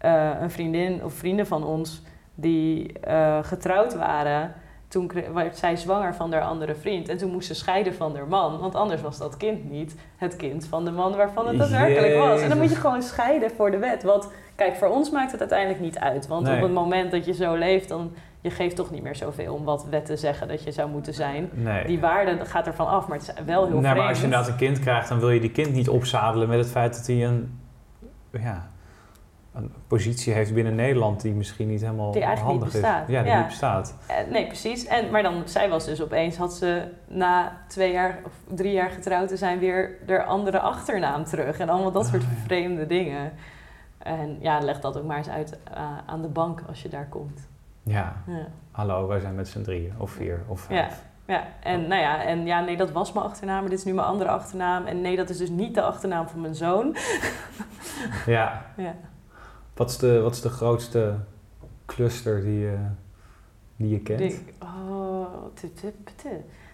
eh, 0.00 0.30
een 0.40 0.50
vriendin 0.50 1.04
of 1.04 1.12
vrienden 1.12 1.46
van 1.46 1.64
ons 1.64 2.02
die 2.34 2.92
eh, 3.00 3.38
getrouwd 3.42 3.94
waren. 3.94 4.52
Toen 4.88 5.10
werd 5.34 5.56
zij 5.58 5.76
zwanger 5.76 6.14
van 6.14 6.32
haar 6.32 6.42
andere 6.42 6.74
vriend. 6.74 7.08
En 7.08 7.16
toen 7.16 7.30
moest 7.30 7.46
ze 7.46 7.54
scheiden 7.54 7.94
van 7.94 8.16
haar 8.16 8.28
man. 8.28 8.58
Want 8.58 8.74
anders 8.74 9.02
was 9.02 9.18
dat 9.18 9.36
kind 9.36 9.70
niet 9.70 9.96
het 10.16 10.36
kind 10.36 10.66
van 10.66 10.84
de 10.84 10.90
man 10.90 11.16
waarvan 11.16 11.46
het 11.48 11.58
daadwerkelijk 11.58 12.16
was. 12.16 12.40
En 12.40 12.48
dan 12.48 12.58
moet 12.58 12.70
je 12.70 12.76
gewoon 12.76 13.02
scheiden 13.02 13.50
voor 13.50 13.70
de 13.70 13.78
wet. 13.78 14.02
Want 14.02 14.28
kijk, 14.54 14.76
voor 14.76 14.88
ons 14.88 15.10
maakt 15.10 15.30
het 15.30 15.40
uiteindelijk 15.40 15.80
niet 15.80 15.98
uit. 15.98 16.26
Want 16.26 16.46
Nee. 16.46 16.56
op 16.56 16.62
het 16.62 16.72
moment 16.72 17.10
dat 17.10 17.24
je 17.24 17.34
zo 17.34 17.54
leeft, 17.54 17.88
dan 17.88 18.12
je 18.40 18.50
geeft 18.50 18.76
toch 18.76 18.90
niet 18.90 19.02
meer 19.02 19.16
zoveel 19.16 19.54
om 19.54 19.64
wat 19.64 19.86
wetten 19.90 20.18
zeggen 20.18 20.48
dat 20.48 20.62
je 20.62 20.72
zou 20.72 20.90
moeten 20.90 21.14
zijn. 21.14 21.50
Nee. 21.52 21.86
Die 21.86 22.00
waarde 22.00 22.44
gaat 22.44 22.66
ervan 22.66 22.86
af, 22.88 23.08
maar 23.08 23.18
het 23.18 23.34
is 23.38 23.44
wel 23.44 23.66
heel 23.66 23.72
nee, 23.72 23.80
vreemd. 23.80 23.96
maar 23.96 24.08
als 24.08 24.18
je 24.18 24.24
inderdaad 24.24 24.48
een 24.48 24.56
kind 24.56 24.78
krijgt, 24.78 25.08
dan 25.08 25.18
wil 25.18 25.30
je 25.30 25.40
die 25.40 25.50
kind 25.50 25.72
niet 25.72 25.88
opzadelen 25.88 26.48
met 26.48 26.58
het 26.58 26.70
feit 26.70 26.94
dat 26.96 27.06
hij 27.06 27.24
een, 27.26 27.58
ja, 28.30 28.69
een 29.54 29.72
positie 29.86 30.32
heeft 30.32 30.54
binnen 30.54 30.74
Nederland 30.74 31.20
die 31.20 31.32
misschien 31.34 31.68
niet 31.68 31.80
helemaal 31.80 32.12
Die 32.12 32.22
eigenlijk 32.22 32.52
niet 32.54 32.62
handig 32.62 32.80
bestaat. 32.80 33.08
is. 33.08 33.14
Ja, 33.14 33.22
die 33.22 33.30
Ja. 33.30 33.38
niet 33.38 33.46
bestaat. 33.46 33.94
Eh, 34.06 34.16
nee, 34.30 34.46
precies. 34.46 34.86
En, 34.86 35.10
maar 35.10 35.22
dan, 35.22 35.42
zij 35.44 35.68
was 35.68 35.84
dus 35.84 36.02
opeens, 36.02 36.36
had 36.36 36.52
ze 36.54 36.82
na 37.08 37.56
twee 37.68 37.92
jaar 37.92 38.18
of 38.24 38.32
drie 38.54 38.72
jaar 38.72 38.90
getrouwd 38.90 39.28
te 39.28 39.36
zijn 39.36 39.58
weer 39.58 39.96
de 40.06 40.22
andere 40.24 40.60
achternaam 40.60 41.24
terug. 41.24 41.58
En 41.58 41.68
allemaal 41.68 41.92
dat 41.92 42.04
Oh, 42.04 42.10
soort 42.10 42.22
ja. 42.22 42.28
vreemde 42.44 42.86
dingen. 42.86 43.32
En 43.98 44.36
ja, 44.40 44.58
leg 44.60 44.80
dat 44.80 44.98
ook 44.98 45.04
maar 45.04 45.16
eens 45.16 45.28
uit 45.28 45.58
eh, 45.74 45.82
aan 46.06 46.22
de 46.22 46.28
bank 46.28 46.62
als 46.68 46.82
je 46.82 46.88
daar 46.88 47.06
komt. 47.08 47.48
Ja, 47.82 48.16
Ja. 48.26 48.46
hallo, 48.70 49.06
wij 49.06 49.20
zijn 49.20 49.34
met 49.34 49.48
z'n 49.48 49.62
drieën 49.62 49.92
of 49.98 50.10
vier 50.10 50.40
of 50.46 50.60
vijf. 50.60 51.04
Ja, 51.24 51.42
en 51.62 51.88
nou 51.88 52.00
ja, 52.00 52.22
en 52.24 52.46
ja, 52.46 52.60
nee, 52.60 52.76
dat 52.76 52.90
was 52.90 53.12
mijn 53.12 53.26
achternaam, 53.26 53.60
maar 53.60 53.70
dit 53.70 53.78
is 53.78 53.84
nu 53.84 53.92
mijn 53.92 54.06
andere 54.06 54.30
achternaam. 54.30 54.86
En 54.86 55.00
nee, 55.00 55.16
dat 55.16 55.28
is 55.28 55.38
dus 55.38 55.48
niet 55.48 55.74
de 55.74 55.82
achternaam 55.82 56.28
van 56.28 56.40
mijn 56.40 56.54
zoon. 56.54 56.96
Ja. 58.26 58.62
Ja. 58.76 58.94
Wat, 59.80 59.90
is 59.90 59.98
de, 59.98 60.20
wat 60.20 60.32
is 60.34 60.40
de 60.40 60.48
grootste 60.48 61.14
cluster 61.86 62.42
die 62.42 62.58
je, 62.58 62.78
die 63.76 63.88
je 63.88 64.00
kent? 64.00 64.18
Die- 64.18 64.44
oh, 64.62 65.26
tu, 65.54 65.72
tu, 65.72 65.92
tu. 66.16 66.28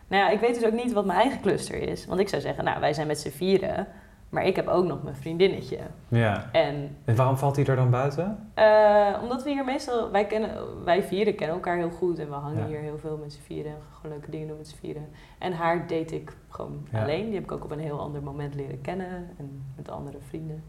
Nou 0.09 0.23
ja, 0.25 0.29
ik 0.31 0.41
weet 0.41 0.55
dus 0.55 0.65
ook 0.65 0.73
niet 0.85 0.93
wat 0.93 1.05
mijn 1.07 1.19
eigen 1.19 1.41
cluster 1.41 1.83
is. 1.89 2.07
Want 2.07 2.21
ik 2.21 2.29
zou 2.29 2.43
zeggen, 2.43 2.65
nou, 2.65 2.81
wij 2.81 2.93
zijn 2.93 3.07
met 3.07 3.19
z'n 3.21 3.29
vieren. 3.31 3.87
Maar 4.29 4.45
ik 4.47 4.57
heb 4.57 4.67
ook 4.69 4.85
nog 4.85 5.03
mijn 5.03 5.17
vriendinnetje. 5.17 5.79
Ja. 6.09 6.49
En 6.53 6.97
En 7.05 7.17
waarom 7.17 7.37
valt 7.37 7.57
hij 7.57 7.65
er 7.65 7.77
dan 7.77 7.91
buiten? 7.91 8.51
eh, 8.55 9.19
omdat 9.23 9.43
we 9.43 9.51
hier 9.51 9.65
meestal, 9.65 10.11
wij, 10.11 10.27
kennen, 10.27 10.85
wij 10.85 11.03
vieren 11.03 11.35
kennen 11.35 11.57
elkaar 11.57 11.77
heel 11.77 11.91
goed. 11.91 12.19
En 12.19 12.29
we 12.29 12.35
hangen 12.35 12.59
Ja. 12.63 12.67
hier 12.67 12.79
heel 12.81 12.99
veel 12.99 13.17
met 13.17 13.33
z'n 13.33 13.41
vieren. 13.43 13.73
En 13.73 13.79
gewoon 13.93 14.13
leuke 14.17 14.31
dingen 14.31 14.49
doen 14.49 14.57
met 14.57 14.69
z'n 14.69 14.77
vieren. 14.77 15.09
En 15.39 15.53
haar 15.53 15.81
date 15.87 16.15
ik 16.15 16.37
gewoon 16.49 16.87
Ja. 16.93 17.03
alleen. 17.03 17.25
Die 17.25 17.35
heb 17.35 17.43
ik 17.45 17.53
ook 17.53 17.65
op 17.65 17.71
een 17.71 17.79
heel 17.79 18.01
ander 18.01 18.23
moment 18.23 18.55
leren 18.55 18.81
kennen. 18.81 19.29
En 19.39 19.63
met 19.77 19.91
andere 19.91 20.19
vrienden. 20.29 20.63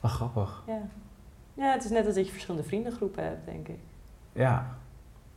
Wat 0.00 0.10
grappig. 0.10 0.62
Ja. 0.66 0.80
Ja, 1.56 1.72
het 1.72 1.84
is 1.84 1.90
net 1.90 2.06
als 2.06 2.14
dat 2.14 2.26
je 2.26 2.32
verschillende 2.32 2.66
vriendengroepen 2.66 3.24
hebt, 3.24 3.44
denk 3.44 3.68
ik. 3.68 3.78
Ja. 4.32 4.66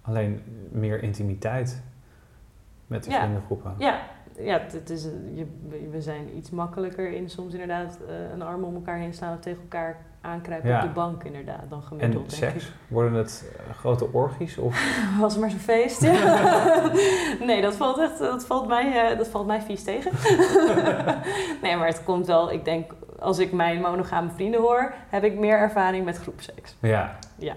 Alleen 0.02 0.42
meer 0.72 1.04
intimiteit 1.04 1.82
met 2.88 3.04
de 3.04 3.10
Ja. 3.10 3.20
vriendengroepen. 3.20 3.74
Ja, 3.78 4.00
ja 4.40 4.60
het, 4.60 4.72
het 4.72 4.90
is, 4.90 5.04
je, 5.34 5.46
we 5.92 6.02
zijn 6.02 6.38
iets 6.38 6.50
makkelijker 6.50 7.12
in 7.12 7.30
soms 7.30 7.52
inderdaad 7.54 7.98
eh, 8.08 8.32
een 8.34 8.42
arm 8.42 8.64
om 8.64 8.76
elkaar 8.76 8.98
heen 8.98 9.14
slaan 9.14 9.34
of 9.34 9.40
tegen 9.40 9.62
elkaar 9.62 9.98
aankruipen 10.22 10.70
Ja. 10.70 10.76
op 10.82 10.88
de 10.88 10.94
bank 10.94 11.24
inderdaad 11.24 11.70
dan 11.70 11.80
En 11.80 11.86
gemiddeld, 11.86 12.40
denk 12.40 12.52
seks? 12.52 12.72
Worden 12.88 13.14
het 13.14 13.52
eh, 13.68 13.74
grote 13.76 14.12
orgies? 14.14 14.58
Of? 14.58 14.98
Was 15.20 15.32
het 15.32 15.42
maar 15.42 15.50
zo'n 15.50 15.60
feest, 15.60 16.02
nee, 17.50 17.62
dat 17.62 17.76
valt 17.76 18.00
echt, 18.00 18.20
dat 18.20 18.46
valt 18.46 18.68
mij, 18.68 19.10
eh, 19.12 19.18
dat 19.18 19.28
valt 19.28 19.48
mij 19.48 19.62
vies 19.62 19.84
tegen. 19.84 20.12
nee, 21.62 21.76
maar 21.78 21.88
het 21.88 22.04
komt 22.04 22.28
wel, 22.28 22.52
ik 22.52 22.66
denk, 22.66 22.92
als 23.20 23.40
ik 23.40 23.52
mijn 23.52 23.82
monogame 23.82 24.30
vrienden 24.36 24.62
hoor, 24.62 24.94
heb 25.10 25.24
ik 25.24 25.40
meer 25.40 25.58
ervaring 25.58 26.06
met 26.06 26.18
groepseks. 26.18 26.76
Ja. 26.80 27.16
Ja. 27.38 27.56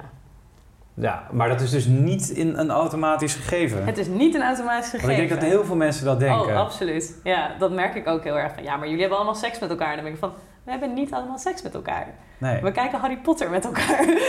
ja. 0.95 1.23
Maar 1.33 1.49
dat 1.49 1.61
is 1.61 1.71
dus 1.71 1.87
niet 1.87 2.29
in 2.29 2.57
een 2.57 2.71
automatisch 2.71 3.35
gegeven. 3.35 3.85
Het 3.85 3.99
is 3.99 4.07
niet 4.07 4.35
een 4.35 4.43
automatisch 4.43 4.91
gegeven. 4.91 5.09
Want 5.09 5.21
ik 5.21 5.29
denk 5.29 5.41
dat 5.41 5.51
heel 5.51 5.65
veel 5.65 5.77
mensen 5.77 6.05
dat 6.05 6.21
denken. 6.21 6.55
Oh, 6.55 6.57
absoluut. 6.61 7.21
Ja, 7.25 7.51
dat 7.59 7.73
merk 7.73 7.95
ik 7.95 8.07
ook 8.07 8.25
heel 8.25 8.39
erg 8.39 8.55
van. 8.55 8.63
Ja, 8.63 8.77
maar 8.77 8.85
jullie 8.85 9.01
hebben 9.01 9.19
allemaal 9.19 9.37
seks 9.37 9.59
met 9.59 9.71
elkaar. 9.71 9.95
Dan 9.95 10.05
denk 10.05 10.15
ik 10.15 10.21
van, 10.21 10.33
we 10.65 10.71
hebben 10.71 10.95
niet 10.95 11.13
allemaal 11.13 11.39
seks 11.39 11.63
met 11.63 11.75
elkaar. 11.75 12.07
nee. 12.39 12.61
We 12.63 12.73
kijken 12.73 12.99
Harry 12.99 13.17
Potter 13.17 13.51
met 13.51 13.65
elkaar. 13.65 14.05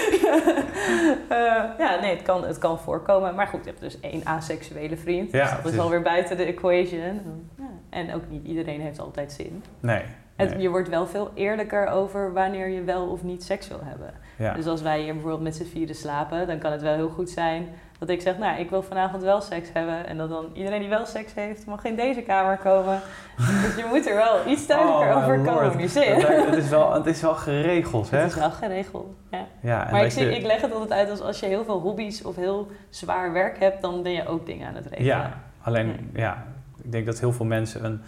Eh, 1.30 1.64
ja, 1.78 2.00
nee, 2.02 2.16
het 2.16 2.22
kan, 2.22 2.46
het 2.46 2.58
kan 2.58 2.80
voorkomen. 2.80 3.36
Maar 3.36 3.48
goed, 3.48 3.64
je 3.64 3.70
hebt 3.70 3.82
dus 3.82 4.00
één 4.00 4.22
asexuele 4.26 4.98
vriend. 4.98 5.32
Ja, 5.32 5.40
dus 5.40 5.48
dat 5.50 5.58
is 5.58 5.62
precies. 5.62 5.80
alweer 5.80 6.02
buiten 6.02 6.38
de 6.38 6.44
equation. 6.44 7.22
Ja. 7.58 7.64
En 7.90 8.14
ook 8.14 8.22
niet 8.30 8.46
iedereen 8.46 8.82
heeft 8.82 9.00
altijd 9.00 9.32
zin. 9.32 9.64
Nee. 9.80 10.04
Het. 10.36 10.56
Je 10.58 10.70
wordt 10.70 10.90
wel 10.90 11.08
veel 11.08 11.32
eerlijker 11.34 11.88
over 11.88 12.34
wanneer 12.34 12.68
je 12.68 12.84
wel 12.84 13.08
of 13.08 13.24
niet 13.24 13.44
seks 13.44 13.68
wil 13.68 13.80
hebben. 13.84 14.14
Ja. 14.38 14.54
Dus 14.54 14.66
als 14.68 14.82
wij 14.82 15.02
hier 15.02 15.14
bijvoorbeeld 15.14 15.42
met 15.44 15.56
z'n 15.56 15.66
vieren 15.66 15.96
slapen, 15.96 16.48
dan 16.48 16.58
kan 16.60 16.72
het 16.72 16.82
wel 16.82 16.94
heel 16.94 17.10
goed 17.10 17.30
zijn 17.30 17.68
dat 18.00 18.10
ik 18.10 18.22
zeg, 18.22 18.38
nou, 18.38 18.60
ik 18.60 18.70
wil 18.70 18.84
vanavond 18.84 19.24
wel 19.24 19.42
seks 19.42 19.70
hebben. 19.74 20.08
En 20.08 20.18
dat 20.18 20.30
dan 20.30 20.46
iedereen 20.54 20.80
die 20.80 20.90
wel 20.90 21.06
seks 21.06 21.34
heeft, 21.34 21.66
mag 21.66 21.84
in 21.84 21.96
deze 21.96 22.22
kamer 22.22 22.58
komen. 22.58 23.00
dus 23.64 23.76
je 23.76 23.86
moet 23.90 24.08
er 24.08 24.16
wel 24.16 24.48
iets 24.48 24.68
duidelijker 24.68 25.10
Oh, 25.10 25.18
over 25.18 25.44
communiceren. 25.44 26.46
Het, 26.46 26.56
is 26.56 26.70
wel, 26.70 26.94
het 26.94 27.06
is 27.06 27.22
wel 27.22 27.34
geregeld, 27.36 28.10
hè? 28.10 28.18
Het 28.18 28.32
is 28.32 28.38
wel 28.38 28.52
geregeld, 28.52 29.16
ja. 29.32 29.46
Ja, 29.60 29.88
Maar 29.92 30.04
ik, 30.06 30.12
zie, 30.12 30.26
je- 30.26 30.36
ik 30.36 30.46
leg 30.46 30.62
het 30.62 30.74
altijd 30.74 30.92
uit 30.92 31.10
als 31.10 31.22
als 31.22 31.40
je 31.40 31.46
heel 31.46 31.64
veel 31.64 31.80
hobby's 31.80 32.24
of 32.26 32.36
heel 32.36 32.68
zwaar 32.90 33.32
werk 33.34 33.60
hebt, 33.60 33.82
dan 33.82 34.04
ben 34.04 34.12
je 34.12 34.28
ook 34.28 34.46
dingen 34.46 34.68
aan 34.68 34.76
het 34.76 34.86
regelen. 34.86 35.06
Ja, 35.06 35.34
alleen, 35.62 36.10
ja, 36.14 36.44
ik 36.84 36.92
denk 36.92 37.06
dat 37.06 37.20
heel 37.20 37.32
veel 37.34 37.46
mensen 37.46 37.86
een 37.86 38.02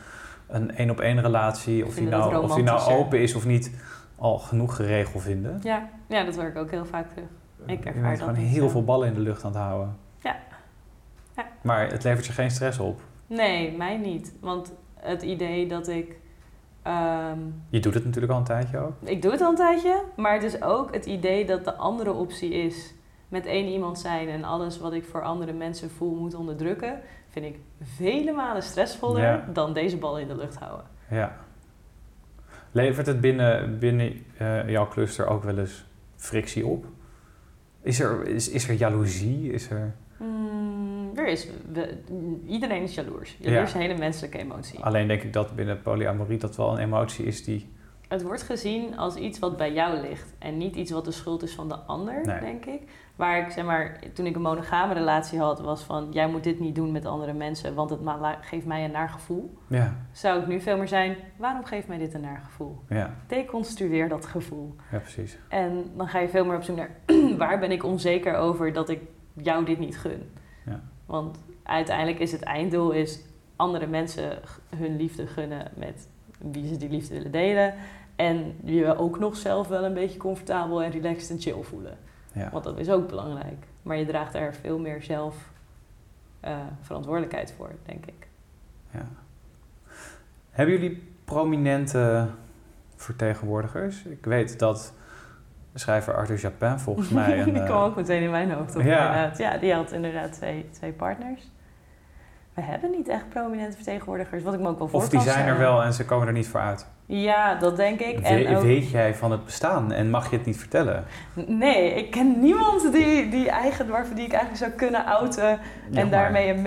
een 0.48 0.76
één 0.76 0.90
op 0.90 1.00
één 1.00 1.22
relatie, 1.22 1.82
of 1.86 1.94
die, 1.94 2.02
Vinden 2.02 2.20
nou, 2.20 2.44
of 2.44 2.56
die 2.56 2.64
nou 2.64 2.92
open 2.94 3.22
is 3.22 3.36
of 3.36 3.46
niet, 3.46 3.72
al 4.16 4.38
genoeg 4.40 4.76
geregeld 4.76 5.24
vinden. 5.24 5.60
Ja, 5.64 5.90
ja, 6.08 6.24
dat 6.24 6.36
hoor 6.36 6.46
ik 6.46 6.56
ook 6.58 6.72
heel 6.72 6.86
vaak 6.86 7.10
terug. 7.10 7.28
Ik 7.66 7.84
je 7.84 7.90
ervaar 7.90 8.10
dat 8.10 8.20
gewoon 8.20 8.36
heel 8.36 8.64
zo. 8.64 8.70
veel 8.70 8.84
ballen 8.84 9.08
in 9.08 9.14
de 9.14 9.20
lucht 9.20 9.44
aan 9.44 9.52
het 9.52 9.62
houden. 9.62 9.96
Ja. 10.24 10.36
Ja. 11.36 11.46
Maar 11.62 11.88
het 11.92 12.04
levert 12.04 12.26
je 12.26 12.32
geen 12.34 12.52
stress 12.52 12.80
op. 12.80 13.02
Nee, 13.28 13.78
mij 13.78 13.98
niet. 13.98 14.34
Want 14.40 14.74
het 14.96 15.22
idee 15.22 15.68
dat 15.68 15.88
ik... 15.88 16.20
ehm, 16.82 17.40
Je 17.70 17.80
doet 17.80 17.94
het 17.94 18.06
natuurlijk 18.06 18.34
al 18.34 18.40
een 18.40 18.46
tijdje 18.46 18.80
ook. 18.80 18.94
Ik 19.04 19.22
doe 19.22 19.32
het 19.32 19.42
al 19.42 19.50
een 19.50 19.56
tijdje, 19.56 20.04
maar 20.16 20.34
het 20.34 20.44
is 20.44 20.62
ook 20.62 20.94
het 20.94 21.06
idee 21.06 21.46
dat 21.46 21.64
de 21.66 21.74
andere 21.76 22.12
optie 22.12 22.50
is 22.54 22.94
met 23.28 23.46
één 23.46 23.68
iemand 23.68 24.00
zijn 24.00 24.30
en 24.30 24.44
alles 24.44 24.80
wat 24.80 24.94
ik 24.94 25.06
voor 25.06 25.22
andere 25.24 25.54
mensen 25.54 25.90
voel 25.92 26.16
moet 26.16 26.34
onderdrukken, 26.36 27.00
vind 27.42 27.56
ik 27.56 27.60
vele 27.82 28.32
malen 28.32 28.64
stressvoller 28.64 29.22
Ja. 29.22 29.50
dan 29.54 29.74
deze 29.74 29.98
bal 29.98 30.20
in 30.20 30.28
de 30.28 30.36
lucht 30.36 30.56
houden. 30.56 30.86
Ja. 31.10 31.36
Levert 32.72 33.06
het 33.08 33.22
binnen, 33.22 33.80
binnen 33.80 34.26
eh, 34.38 34.70
jouw 34.70 34.88
cluster 34.88 35.28
ook 35.28 35.44
wel 35.44 35.58
eens 35.58 35.86
frictie 36.16 36.66
op? 36.66 36.86
Is 37.82 38.00
er, 38.00 38.28
is, 38.28 38.50
is 38.50 38.68
er 38.70 38.74
jaloezie? 38.76 39.52
Is 39.52 39.70
er... 39.70 39.96
Hmm, 40.18 41.12
er 41.16 41.28
is, 41.28 41.48
we- 41.72 41.98
iedereen 42.48 42.82
is 42.82 42.96
jaloers. 42.96 43.36
Jaloers 43.40 43.64
is 43.70 43.74
een 43.74 43.82
hele 43.82 43.98
menselijke 43.98 44.38
emotie. 44.38 44.80
Alleen 44.84 45.08
denk 45.08 45.22
ik 45.22 45.34
dat 45.34 45.56
binnen 45.56 45.82
polyamorie 45.82 46.38
dat 46.38 46.56
wel 46.56 46.72
een 46.72 46.78
emotie 46.84 47.26
is 47.26 47.44
die... 47.44 47.74
Het 48.08 48.22
wordt 48.24 48.42
gezien 48.42 48.98
als 48.98 49.16
iets 49.16 49.40
wat 49.40 49.58
bij 49.58 49.74
jou 49.74 50.00
ligt 50.02 50.34
en 50.40 50.58
niet 50.58 50.76
iets 50.76 50.92
wat 50.92 51.06
de 51.06 51.12
schuld 51.12 51.44
is 51.44 51.56
van 51.56 51.68
de 51.70 51.76
ander, 51.76 52.22
Nee. 52.26 52.40
denk 52.40 52.66
ik. 52.66 52.82
Waar 53.16 53.38
ik, 53.46 53.52
zeg 53.52 53.66
maar, 53.66 54.00
toen 54.14 54.26
ik 54.26 54.36
een 54.36 54.42
monogame 54.42 54.94
relatie 54.94 55.40
had, 55.40 55.62
was 55.62 55.84
van, 55.84 56.08
jij 56.12 56.28
moet 56.28 56.44
dit 56.44 56.60
niet 56.60 56.76
doen 56.76 56.92
met 56.92 57.06
andere 57.06 57.34
mensen, 57.34 57.76
want 57.76 57.90
het 57.90 58.00
geeft 58.42 58.66
mij 58.66 58.86
een 58.86 58.92
naar 58.92 59.10
gevoel. 59.10 59.58
Ja, 59.68 59.96
Zou 60.12 60.42
ik 60.42 60.48
nu 60.48 60.62
veel 60.62 60.78
meer 60.78 60.88
zijn, 60.88 61.16
waarom 61.38 61.66
geeft 61.66 61.88
mij 61.88 61.98
dit 61.98 62.14
een 62.14 62.22
naar 62.22 62.42
gevoel? 62.44 62.80
ja, 62.90 63.16
Deconstrueer 63.28 64.10
dat 64.10 64.26
gevoel. 64.26 64.76
ja 64.92 64.98
precies. 64.98 65.38
En 65.48 65.86
dan 65.98 66.08
ga 66.08 66.20
je 66.20 66.30
veel 66.30 66.46
meer 66.46 66.56
op 66.56 66.64
zoek 66.64 66.76
naar, 66.76 66.90
waar 67.38 67.60
ben 67.60 67.72
ik 67.72 67.84
onzeker 67.84 68.36
over 68.36 68.74
dat 68.74 68.90
ik 68.90 69.02
jou 69.34 69.66
dit 69.66 69.80
niet 69.80 69.98
gun? 69.98 70.32
Ja. 70.66 70.82
Want 71.06 71.38
uiteindelijk 71.64 72.20
is 72.20 72.32
het 72.32 72.44
einddoel 72.44 72.92
is 72.92 73.20
andere 73.56 73.88
mensen 73.88 74.40
hun 74.76 74.96
liefde 74.96 75.28
gunnen 75.28 75.72
met 75.76 76.08
wie 76.38 76.68
ze 76.68 76.78
die 76.78 76.90
liefde 76.90 77.14
willen 77.14 77.32
delen. 77.32 77.74
En 78.16 78.56
je 78.64 78.98
ook 78.98 79.20
nog 79.20 79.36
zelf 79.36 79.68
wel 79.68 79.84
een 79.84 79.94
beetje 79.94 80.20
comfortabel 80.20 80.84
en 80.84 80.92
relaxed 80.92 81.30
en 81.30 81.40
chill 81.40 81.62
voelen. 81.64 81.98
Ja. 82.36 82.50
Want 82.52 82.64
dat 82.64 82.78
is 82.78 82.90
ook 82.90 83.08
belangrijk. 83.08 83.66
Maar 83.82 83.98
je 83.98 84.06
draagt 84.06 84.34
er 84.34 84.54
veel 84.54 84.80
meer 84.80 85.02
zelf 85.02 85.36
eh, 86.40 86.58
verantwoordelijkheid 86.82 87.54
voor, 87.58 87.72
denk 87.86 88.06
ik. 88.06 88.28
Ja. 88.92 89.06
Hebben 90.52 90.76
jullie 90.76 91.14
prominente 91.26 92.28
vertegenwoordigers? 92.96 94.04
Ik 94.04 94.26
weet 94.26 94.60
dat 94.60 94.94
schrijver 95.74 96.16
Arthur 96.16 96.40
Japin 96.40 96.80
volgens 96.80 97.10
mij. 97.10 97.38
En, 97.40 97.54
die 97.54 97.64
kwam 97.64 97.78
eh, 97.78 97.84
ook 97.84 97.96
meteen 97.96 98.22
in 98.22 98.32
mijn 98.32 98.52
hoofd 98.52 98.76
op. 98.76 98.82
Ja. 98.82 99.06
inderdaad. 99.06 99.38
Ja, 99.38 99.58
die 99.58 99.74
had 99.74 99.92
inderdaad 99.92 100.34
twee, 100.34 100.70
twee 100.70 100.92
partners. 100.92 101.52
We 102.54 102.62
hebben 102.62 102.92
niet 102.92 103.08
echt 103.08 103.30
prominente 103.30 103.76
vertegenwoordigers, 103.76 104.44
wat 104.44 104.54
ik 104.54 104.60
me 104.60 104.68
ook 104.68 104.78
wel 104.78 104.88
voor 104.88 105.00
of 105.00 105.10
die 105.10 105.20
zijn 105.20 105.48
er 105.48 105.58
wel 105.58 105.84
en 105.84 105.94
ze 105.94 106.06
komen 106.06 106.28
er 106.28 106.34
niet 106.34 106.48
voor 106.48 106.60
uit. 106.60 106.88
Ja, 107.08 107.56
dat 107.56 107.76
denk 107.78 108.00
ik. 108.00 108.20
We- 108.20 108.26
En 108.26 108.56
ook, 108.56 108.64
Weet 108.64 108.90
jij 108.90 109.16
van 109.16 109.32
het 109.32 109.46
bestaan 109.46 109.92
en 109.92 110.10
mag 110.10 110.30
je 110.30 110.38
het 110.38 110.46
niet 110.46 110.58
vertellen? 110.58 111.04
nee, 111.48 111.94
ik 111.94 112.12
ken 112.12 112.40
niemand 112.40 112.92
die, 112.92 113.30
die, 113.30 113.50
eigen, 113.50 113.88
waarvan 113.88 114.16
die 114.16 114.26
ik 114.26 114.32
eigenlijk 114.34 114.64
zou 114.64 114.72
kunnen 114.72 115.06
outen 115.06 115.60
en 115.94 116.10
daarmee 116.10 116.50
een 116.50 116.62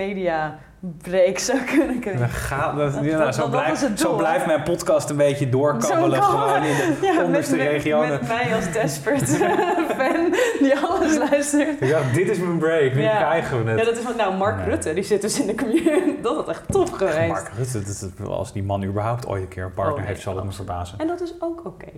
mediabreak 0.79 1.37
zou 1.37 1.59
kunnen 1.63 1.99
krijgen. 1.99 2.21
Dan 2.21 2.29
gaat, 2.29 2.75
dat, 2.77 2.93
Dat- 2.93 3.03
ja, 3.03 3.17
dat- 3.17 3.35
zo, 3.35 3.49
dat 3.49 3.79
het 3.81 3.99
zo 3.99 4.15
blijft 4.15 4.45
mijn 4.45 4.63
podcast 4.63 5.09
een 5.09 5.17
beetje 5.17 5.49
doorkabbelen. 5.49 6.23
Gewoon 6.23 6.63
in 6.63 6.75
de 6.75 6.97
Ja, 7.01 7.23
onderste 7.23 7.55
met, 7.55 7.67
regionen. 7.67 8.09
Met, 8.09 8.27
mij 8.27 8.55
als 8.55 8.71
desperate 8.71 9.25
fan 9.97 10.35
die 10.59 10.77
alles 10.77 11.17
luistert. 11.17 11.81
Ik 11.81 11.89
dacht, 11.89 12.13
dit 12.13 12.29
is 12.29 12.37
mijn 12.39 12.57
break, 12.57 12.93
nu 12.93 13.01
Ja. 13.01 13.15
krijgen 13.17 13.57
we 13.65 13.71
Ja, 13.71 13.77
het. 13.77 13.85
dat 13.85 13.97
is 13.97 14.03
van, 14.03 14.15
nou, 14.15 14.35
Mark 14.37 14.55
Nee. 14.57 14.65
Rutte, 14.65 14.93
die 14.93 15.03
zit 15.03 15.21
dus 15.21 15.39
in 15.41 15.47
de 15.47 15.55
community. 15.55 16.21
Dat 16.21 16.35
had 16.35 16.49
echt 16.49 16.63
tof 16.71 16.89
geweest. 16.89 17.27
Mark 17.27 17.51
Rutte, 17.57 17.83
dat, 17.83 18.11
dat- 18.17 18.27
als 18.27 18.53
die 18.53 18.63
man 18.63 18.83
überhaupt 18.83 19.27
ooit 19.27 19.41
een 19.41 19.47
keer 19.47 19.63
een 19.63 19.73
partner 19.73 19.93
Oh, 19.93 19.99
nee, 19.99 20.07
heeft, 20.07 20.21
zal 20.21 20.35
het 20.35 20.45
me 20.45 20.51
verbazen. 20.51 20.99
En 20.99 21.07
dat 21.07 21.21
is 21.21 21.33
ook 21.39 21.65
oké. 21.65 21.91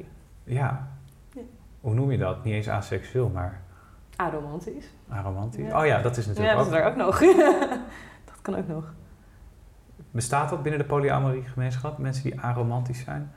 Ja. 0.44 0.88
Ja. 1.34 1.42
Hoe 1.82 1.94
noem 1.94 2.12
je 2.12 2.18
dat? 2.18 2.44
Niet 2.44 2.54
eens 2.54 2.70
aseksueel, 2.70 3.30
maar 3.34 3.62
Aromantisch. 4.16 4.86
aromantisch. 5.10 5.68
Ja. 5.68 5.80
Oh 5.80 5.86
ja, 5.86 6.02
dat 6.02 6.18
is 6.18 6.24
Ja, 6.26 6.30
natuurlijk 6.30 6.58
dat 6.58 6.68
is 6.68 6.74
er 6.74 6.86
ook 6.86 6.96
nog. 6.96 7.22
dat 8.42 8.54
kan 8.54 8.56
ook 8.64 8.68
nog. 8.68 8.94
Bestaat 10.12 10.50
dat 10.50 10.62
binnen 10.64 10.82
de 10.82 10.88
polyamorie 10.88 11.44
gemeenschap? 11.44 11.98
Mensen 11.98 12.24
die 12.24 12.40
aromantisch 12.40 13.04
zijn? 13.04 13.32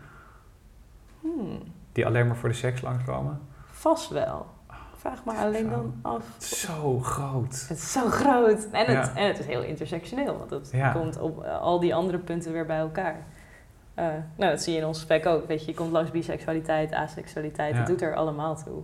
Hmm, 1.21 1.63
Die 1.93 2.07
alleen 2.07 2.27
maar 2.27 2.37
voor 2.37 2.49
de 2.49 2.55
seks 2.55 2.81
langskomen? 2.83 3.41
vast 3.71 4.09
wel. 4.11 4.47
Vraag 4.97 5.25
maar 5.25 5.37
alleen 5.37 5.71
dan 5.71 5.95
af. 6.03 6.25
Zo 6.39 6.99
groot. 7.01 7.65
Het 7.69 7.79
is 7.79 7.93
zo 7.93 8.09
groot. 8.11 8.69
En 8.71 8.85
het, 8.97 9.07
Ja. 9.07 9.15
en 9.17 9.27
het 9.27 9.39
is 9.39 9.47
heel 9.47 9.63
intersectioneel, 9.63 10.39
want 10.39 10.51
het 10.51 10.71
Ja. 10.73 10.93
komt 10.93 11.19
op 11.21 11.43
eh, 11.45 11.61
al 11.61 11.81
die 11.81 11.95
andere 11.95 12.19
punten 12.19 12.53
weer 12.53 12.67
bij 12.67 12.79
elkaar. 12.79 13.17
Eh, 13.95 14.05
nou, 14.37 14.51
dat 14.51 14.63
zie 14.63 14.73
je 14.73 14.79
in 14.81 14.87
ons 14.87 15.01
spec 15.01 15.27
ook. 15.27 15.47
Weet 15.47 15.61
je, 15.65 15.71
je 15.71 15.77
komt 15.77 15.93
langs 15.93 16.11
biseksualiteit, 16.11 16.93
aseksualiteit. 16.93 17.73
Ja. 17.73 17.79
Het 17.79 17.87
doet 17.87 18.03
er 18.03 18.15
allemaal 18.15 18.57
toe. 18.57 18.83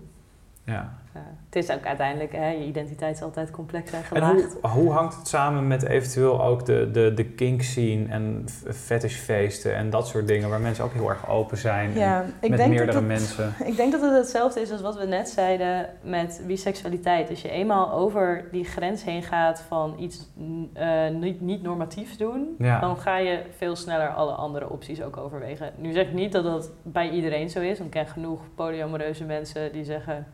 Ja. 0.65 0.93
Eh, 1.13 1.21
het 1.47 1.57
is 1.65 1.71
ook 1.71 1.87
uiteindelijk, 1.87 2.33
hè, 2.33 2.49
je 2.49 2.65
identiteit 2.65 3.17
is 3.17 3.23
altijd 3.23 3.51
complex 3.51 3.91
en 3.93 3.99
En 3.99 4.05
gelaagd. 4.05 4.57
hoe, 4.63 4.71
hoe 4.71 4.93
hangt 4.93 5.17
het 5.17 5.29
samen 5.29 5.67
met 5.67 5.83
eventueel 5.83 6.45
ook 6.45 6.67
de, 6.67 6.91
de, 6.91 7.15
de 7.15 7.25
kink 7.25 7.63
scene 7.63 8.07
en 8.09 8.45
fetishfeesten 8.71 9.75
en 9.75 9.91
dat 9.91 10.07
soort 10.09 10.27
dingen 10.27 10.49
waar 10.49 10.61
mensen 10.61 10.85
ook 10.85 10.93
heel 10.93 11.09
erg 11.09 11.29
open 11.29 11.57
zijn 11.57 11.91
en 11.93 11.99
Ja, 11.99 12.25
ik 12.41 12.49
met 12.49 12.59
denk 12.59 12.69
meerdere 12.71 12.85
dat 12.93 12.95
het, 12.95 13.07
mensen? 13.07 13.55
Ik 13.71 13.77
denk 13.77 13.93
dat 13.93 14.01
het 14.01 14.13
hetzelfde 14.13 14.61
is 14.61 14.73
als 14.73 14.81
wat 14.81 14.97
we 14.99 15.05
net 15.07 15.29
zeiden 15.29 15.89
met 16.03 16.43
biseksualiteit. 16.47 17.31
Als 17.31 17.43
je 17.43 17.51
eenmaal 17.51 17.93
over 17.93 18.45
die 18.53 18.65
grens 18.65 19.05
heen 19.05 19.23
gaat 19.23 19.65
van 19.69 19.95
iets 19.99 20.29
mm, 20.35 20.71
eh, 20.73 21.09
niet, 21.09 21.41
niet 21.41 21.63
normatiefs 21.63 22.17
doen, 22.17 22.55
Ja. 22.59 22.81
dan 22.81 22.97
ga 22.97 23.17
je 23.19 23.43
veel 23.57 23.77
sneller 23.77 24.09
alle 24.09 24.33
andere 24.33 24.69
opties 24.71 25.03
ook 25.03 25.17
overwegen. 25.17 25.73
Nu 25.77 25.93
zeg 25.93 26.07
ik 26.07 26.13
niet 26.13 26.33
dat 26.33 26.45
dat 26.45 26.71
bij 26.83 27.11
iedereen 27.11 27.51
zo 27.51 27.61
is, 27.61 27.79
want 27.79 27.95
ik 27.95 28.01
ken 28.01 28.13
genoeg 28.13 28.41
polyamoreuze 28.55 29.25
mensen 29.25 29.73
die 29.73 29.85
zeggen... 29.85 30.27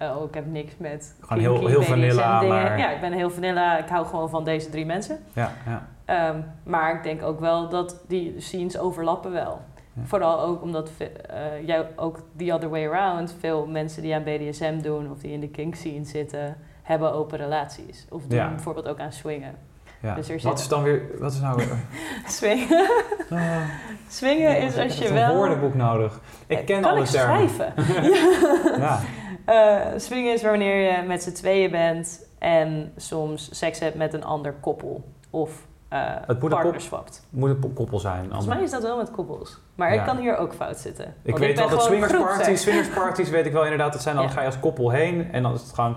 Oh, 0.00 0.24
ik 0.28 0.34
heb 0.34 0.46
niks 0.46 0.72
met 0.78 1.14
Gewoon 1.20 1.38
heel- 1.42 1.66
heel 1.66 1.82
vanilla, 1.82 2.42
maar- 2.42 2.78
Ja, 2.78 2.90
ik 2.90 3.00
ben 3.00 3.12
heel 3.12 3.30
vanilla. 3.30 3.78
Ik 3.78 3.88
hou 3.88 4.06
gewoon 4.06 4.30
van 4.30 4.44
deze 4.44 4.70
drie 4.70 4.86
mensen. 4.86 5.18
Ja, 5.32 5.50
ja. 5.66 5.86
Ehm, 6.04 6.40
maar 6.64 6.94
ik 6.94 7.02
denk 7.02 7.22
ook 7.22 7.40
wel 7.40 7.68
dat 7.68 8.00
die 8.08 8.34
scenes 8.38 8.78
overlappen 8.78 9.32
wel. 9.32 9.60
Ja. 9.92 10.02
Vooral 10.04 10.40
ook 10.40 10.62
omdat 10.62 10.90
eh, 10.98 11.66
jij 11.66 11.86
ook 11.96 12.22
the 12.36 12.52
other 12.54 12.68
way 12.68 12.86
around, 12.88 13.36
veel 13.40 13.66
mensen 13.66 14.02
die 14.02 14.14
aan 14.14 14.22
BDSM 14.22 14.80
doen 14.80 15.10
of 15.10 15.18
die 15.18 15.32
in 15.32 15.40
de 15.40 15.48
kink 15.48 15.74
scene 15.74 16.04
zitten, 16.04 16.56
hebben 16.82 17.12
open 17.12 17.38
relaties. 17.38 18.06
Of 18.10 18.22
doen 18.26 18.38
Ja. 18.38 18.48
bijvoorbeeld 18.48 18.88
ook 18.88 19.00
aan 19.00 19.12
swingen. 19.12 19.54
ja. 20.00 20.14
Dus 20.14 20.28
er 20.28 20.40
wat 20.42 20.58
is 20.58 20.68
dan 20.68 20.82
weer... 20.82 21.02
Wat 21.18 21.32
is 21.32 21.40
nou. 21.40 21.62
Swingen, 22.26 22.88
Ah, 23.30 23.60
swingen 24.08 24.58
is 24.60 24.78
als 24.78 24.98
je 24.98 25.12
wel... 25.12 25.30
een 25.30 25.36
woordenboek 25.36 25.74
nodig. 25.74 26.20
Ik 26.46 26.66
ken 26.66 26.80
kan 26.80 26.90
alle 26.90 27.00
ik 27.00 27.06
termen. 27.06 27.48
schrijven? 27.48 27.72
Ja. 28.82 29.00
Eh, 29.46 29.80
swingen 29.96 30.32
is 30.32 30.42
wanneer 30.42 30.76
je 30.92 31.02
met 31.06 31.22
z'n 31.22 31.32
tweeën 31.32 31.70
bent 31.70 32.26
en 32.38 32.92
soms 32.96 33.48
seks 33.58 33.78
hebt 33.78 33.96
met 33.96 34.12
een 34.14 34.24
ander 34.24 34.52
koppel. 34.60 35.04
Of 35.30 35.66
eh 35.88 36.00
moet 36.16 36.28
een 36.28 36.38
partner 36.38 36.72
kop- 36.72 36.80
swapt. 36.80 37.26
Moet 37.30 37.48
een 37.50 37.72
koppel 37.74 37.98
zijn. 37.98 38.24
Volgens 38.24 38.46
mij 38.46 38.62
is 38.62 38.70
dat 38.70 38.82
wel 38.82 38.96
met 38.96 39.10
koppels. 39.10 39.58
Maar 39.74 39.94
Ja. 39.94 40.00
ik 40.00 40.06
kan 40.06 40.16
hier 40.16 40.36
ook 40.36 40.54
fout 40.54 40.78
zitten. 40.78 41.14
Ik 41.22 41.36
weet 41.38 41.58
wel 41.58 41.68
dat 41.68 41.82
swingersparties, 41.82 42.62
swingersparties 42.62 43.30
weet 43.30 43.46
ik 43.46 43.52
wel 43.52 43.62
inderdaad, 43.62 43.92
dat 43.92 44.02
zijn 44.02 44.14
dan 44.16 44.24
Ja. 44.24 44.30
ga 44.30 44.40
je 44.40 44.46
als 44.46 44.60
koppel 44.60 44.90
heen 44.90 45.32
en 45.32 45.42
dan 45.42 45.54
is 45.54 45.60
het 45.62 45.72
gewoon 45.74 45.96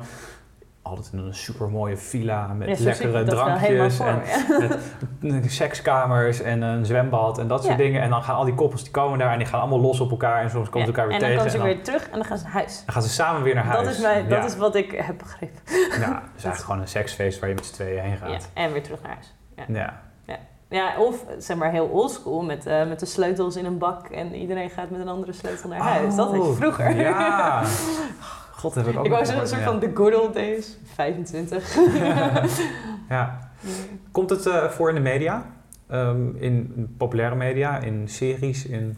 altijd 0.90 1.10
in 1.14 1.20
een 1.20 1.34
supermooie 1.34 1.98
villa 1.98 2.48
met 2.48 2.78
Ja, 2.80 2.84
lekkere 2.84 3.24
drankjes 3.24 3.96
voor 3.96 4.06
en 4.06 4.22
ja. 4.60 4.68
met 5.40 5.52
sekskamers 5.52 6.42
en 6.42 6.62
een 6.62 6.86
zwembad 6.86 7.38
en 7.38 7.48
dat 7.48 7.60
soort 7.64 7.78
Ja. 7.78 7.84
dingen. 7.84 8.02
En 8.02 8.10
dan 8.10 8.24
gaan 8.24 8.36
al 8.36 8.46
die 8.46 8.54
koppels 8.56 8.84
die 8.84 8.92
komen 8.92 9.20
daar 9.20 9.32
en 9.32 9.38
die 9.38 9.48
gaan 9.48 9.60
allemaal 9.60 9.80
los 9.80 10.00
op 10.00 10.12
elkaar 10.12 10.42
en 10.42 10.50
soms 10.50 10.70
komen 10.70 10.88
ze 10.88 10.94
elkaar 10.94 11.08
weer 11.08 11.16
en 11.16 11.22
dan 11.22 11.30
tegen. 11.44 11.46
komen 11.60 11.70
ze 11.70 11.76
weer 11.76 11.84
terug 11.84 12.06
en 12.10 12.16
dan 12.18 12.26
gaan 12.26 12.38
ze 12.38 12.44
naar 12.44 12.54
huis. 12.54 12.84
dan 12.86 12.94
gaan 12.94 13.04
ze 13.04 13.10
samen 13.10 13.44
weer 13.44 13.56
naar 13.56 13.64
huis. 13.66 13.84
Dat, 13.86 13.94
is, 13.94 14.02
mijn, 14.02 14.30
dat 14.30 14.44
is 14.46 14.58
wat 14.58 14.76
ik 14.76 14.92
heb 14.92 15.18
begrepen. 15.18 15.60
Ja, 15.66 15.76
het 16.26 16.38
is 16.38 16.44
eigenlijk 16.44 16.58
gewoon 16.58 16.80
een 16.82 16.88
seksfeest 16.88 17.40
waar 17.40 17.50
je 17.50 17.56
met 17.56 17.66
z'n 17.66 17.74
tweeën 17.74 18.04
heen 18.04 18.18
gaat. 18.18 18.50
en 18.54 18.72
weer 18.72 18.84
terug 18.84 19.02
naar 19.02 19.12
huis. 19.14 19.34
Ja. 19.68 20.08
Ja, 20.72 20.98
of 20.98 21.26
zeg 21.38 21.58
maar 21.58 21.72
heel 21.72 21.86
oldschool 21.88 22.42
met, 22.42 22.66
eh, 22.66 22.88
met 22.88 23.00
de 23.00 23.06
sleutels 23.06 23.56
in 23.56 23.66
een 23.66 23.78
bak 23.78 24.08
en 24.08 24.36
iedereen 24.36 24.70
gaat 24.70 24.90
met 24.90 25.00
een 25.00 25.08
andere 25.08 25.34
sleutel 25.34 25.70
naar 25.70 25.80
huis. 25.80 26.16
dat 26.16 26.32
je 26.32 26.42
Oh, 26.42 26.56
vroeger. 26.56 26.96
Ja. 26.96 27.62
God, 28.60 28.76
heb 28.76 28.88
ik 28.88 28.97
ook 28.97 29.05
ik 29.05 29.12
wou 29.12 29.26
zeggen, 29.26 29.43
een 29.43 29.49
soort 29.49 29.62
van 29.64 29.80
the 29.80 29.91
good 29.93 30.22
old 30.22 30.34
days. 30.34 30.78
25. 30.93 31.76
ja. 33.10 33.51
Komt 34.12 34.30
het 34.30 34.45
eh, 34.45 34.70
voor 34.70 34.89
in 34.89 34.95
de 34.95 35.01
media? 35.01 35.45
Ehm, 35.88 36.36
in 36.36 36.88
populaire 36.97 37.36
media, 37.36 37.80
in 37.80 38.07
series, 38.07 38.66
in... 38.66 38.97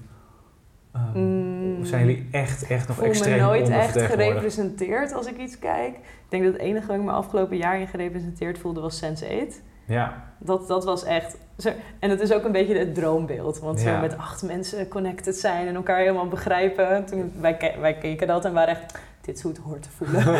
ehm, 0.93 1.19
Mm. 1.19 1.85
zijn 1.85 2.05
jullie 2.05 2.27
echt, 2.31 2.67
echt 2.67 2.87
nog 2.87 2.95
voel 2.97 3.05
me 3.05 3.11
extreem 3.11 3.39
nooit 3.39 3.69
echt 3.69 4.01
gerepresenteerd 4.01 5.13
als 5.13 5.27
ik 5.27 5.37
iets 5.37 5.59
kijk. 5.59 5.95
Ik 5.95 6.29
denk 6.29 6.43
dat 6.43 6.53
het 6.53 6.61
enige 6.61 6.87
wat 6.87 6.95
ik 6.95 7.01
me 7.01 7.11
afgelopen 7.11 7.57
jaar 7.57 7.79
in 7.79 7.87
gerepresenteerd 7.87 8.57
voelde 8.57 8.81
was 8.81 9.03
Sense8. 9.03 9.61
Ja, 9.85 10.23
Dat, 10.39 10.67
dat 10.67 10.83
was 10.83 11.03
echt... 11.03 11.37
Zo, 11.57 11.69
en 11.99 12.09
het 12.09 12.19
is 12.19 12.33
ook 12.33 12.43
een 12.43 12.51
beetje 12.51 12.77
het 12.77 12.95
droombeeld. 12.95 13.59
Want 13.59 13.79
zo 13.79 13.99
met 13.99 14.17
acht 14.17 14.43
mensen 14.43 14.87
connected 14.87 15.35
zijn 15.35 15.67
en 15.67 15.75
elkaar 15.75 15.97
helemaal 15.99 16.27
begrijpen. 16.27 17.05
Toen, 17.05 17.33
wij, 17.39 17.75
wij 17.79 17.93
keken 17.97 18.27
dat 18.27 18.45
en 18.45 18.53
waren 18.53 18.75
echt... 18.75 18.99
Dit 19.21 19.35
is 19.37 19.41
hoe 19.43 19.51
het 19.51 19.61
hoort 19.61 19.81
te 19.83 19.89
voelen. 19.89 20.23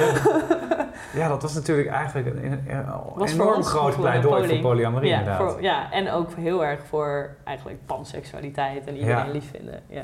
ja, 1.21 1.27
dat 1.27 1.41
was 1.41 1.53
natuurlijk 1.53 1.89
eigenlijk 1.89 2.27
een, 2.27 2.45
een- 2.51 2.69
een 2.75 2.85
Was 3.15 3.31
voor 3.33 3.41
enorm 3.45 3.63
groot 3.63 3.95
pleidooi 3.95 4.47
voor 4.47 4.59
polyamorie 4.59 5.09
ja, 5.09 5.17
inderdaad. 5.19 5.51
voor, 5.51 5.61
ja, 5.61 5.91
en 5.91 6.09
ook 6.11 6.33
heel 6.35 6.65
erg 6.65 6.79
voor 6.85 7.35
eigenlijk 7.43 7.79
panseksualiteit 7.85 8.85
en 8.87 8.95
iedereen 8.97 9.25
Ja. 9.25 9.31
lief 9.31 9.49
vinden. 9.51 9.81
Ja. 9.87 10.03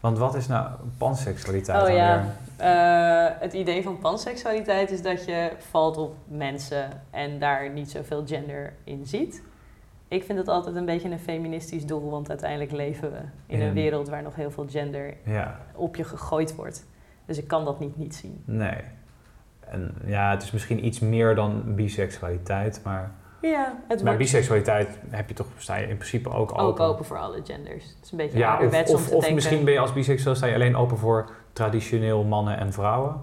Want 0.00 0.18
wat 0.18 0.34
is 0.34 0.46
nou 0.46 0.68
panseksualiteit 0.98 1.80
Oh 1.82 1.86
dan 1.86 1.94
ja? 1.96 2.24
Eh, 2.56 3.40
het 3.40 3.52
idee 3.52 3.82
van 3.82 3.98
panseksualiteit 3.98 4.90
is 4.90 5.02
dat 5.02 5.24
je 5.24 5.50
valt 5.70 5.96
op 5.96 6.14
mensen 6.24 6.88
en 7.10 7.38
daar 7.38 7.70
niet 7.70 7.90
zoveel 7.90 8.22
gender 8.26 8.72
in 8.84 9.06
ziet. 9.06 9.42
Ik 10.08 10.24
vind 10.24 10.38
het 10.38 10.48
altijd 10.48 10.76
een 10.76 10.84
beetje 10.84 11.10
een 11.10 11.18
feministisch 11.18 11.86
doel, 11.86 12.10
want 12.10 12.28
uiteindelijk 12.28 12.70
leven 12.72 13.10
we 13.12 13.18
in 13.18 13.24
In 13.46 13.60
een 13.60 13.66
een- 13.68 13.74
wereld 13.74 14.08
waar 14.08 14.22
nog 14.22 14.34
heel 14.34 14.50
veel 14.50 14.66
gender 14.68 15.14
Ja, 15.24 15.58
op 15.74 15.96
je 15.96 16.04
gegooid 16.04 16.54
wordt. 16.54 16.84
Dus 17.26 17.38
ik 17.38 17.48
kan 17.48 17.64
dat 17.64 17.80
niet 17.80 17.96
niet 17.96 18.14
zien. 18.14 18.42
nee. 18.46 18.76
En 19.68 19.94
ja, 20.04 20.30
het 20.30 20.42
is 20.42 20.50
misschien 20.50 20.84
iets 20.86 20.98
meer 21.00 21.34
dan 21.34 21.74
biseksualiteit, 21.74 22.80
maar 22.84 23.10
Ja, 23.40 23.72
het 23.88 24.02
bij 24.02 24.16
biseksualiteit 24.16 24.98
heb 25.10 25.28
je 25.28 25.34
toch, 25.34 25.46
sta 25.56 25.76
je 25.76 25.86
in 25.88 25.96
principe 25.96 26.28
ook 26.28 26.50
open. 26.52 26.64
ook 26.64 26.80
open 26.80 27.04
voor 27.04 27.18
alle 27.18 27.40
genders. 27.44 27.84
Het 27.84 28.04
is 28.04 28.10
een 28.10 28.16
beetje 28.18 28.38
Ja, 28.38 28.46
of, 28.52 28.52
ouderwets 28.60 28.90
om 28.90 28.96
of, 28.96 29.02
te 29.02 29.06
of 29.08 29.16
denken. 29.18 29.34
misschien 29.34 29.64
ben 29.64 29.72
je 29.72 29.78
als 29.78 29.92
biseksueel 29.92 30.34
sta 30.34 30.46
je 30.46 30.54
alleen 30.54 30.76
open 30.76 30.98
voor 30.98 31.30
traditioneel 31.52 32.24
mannen 32.24 32.58
en 32.58 32.72
vrouwen. 32.72 33.14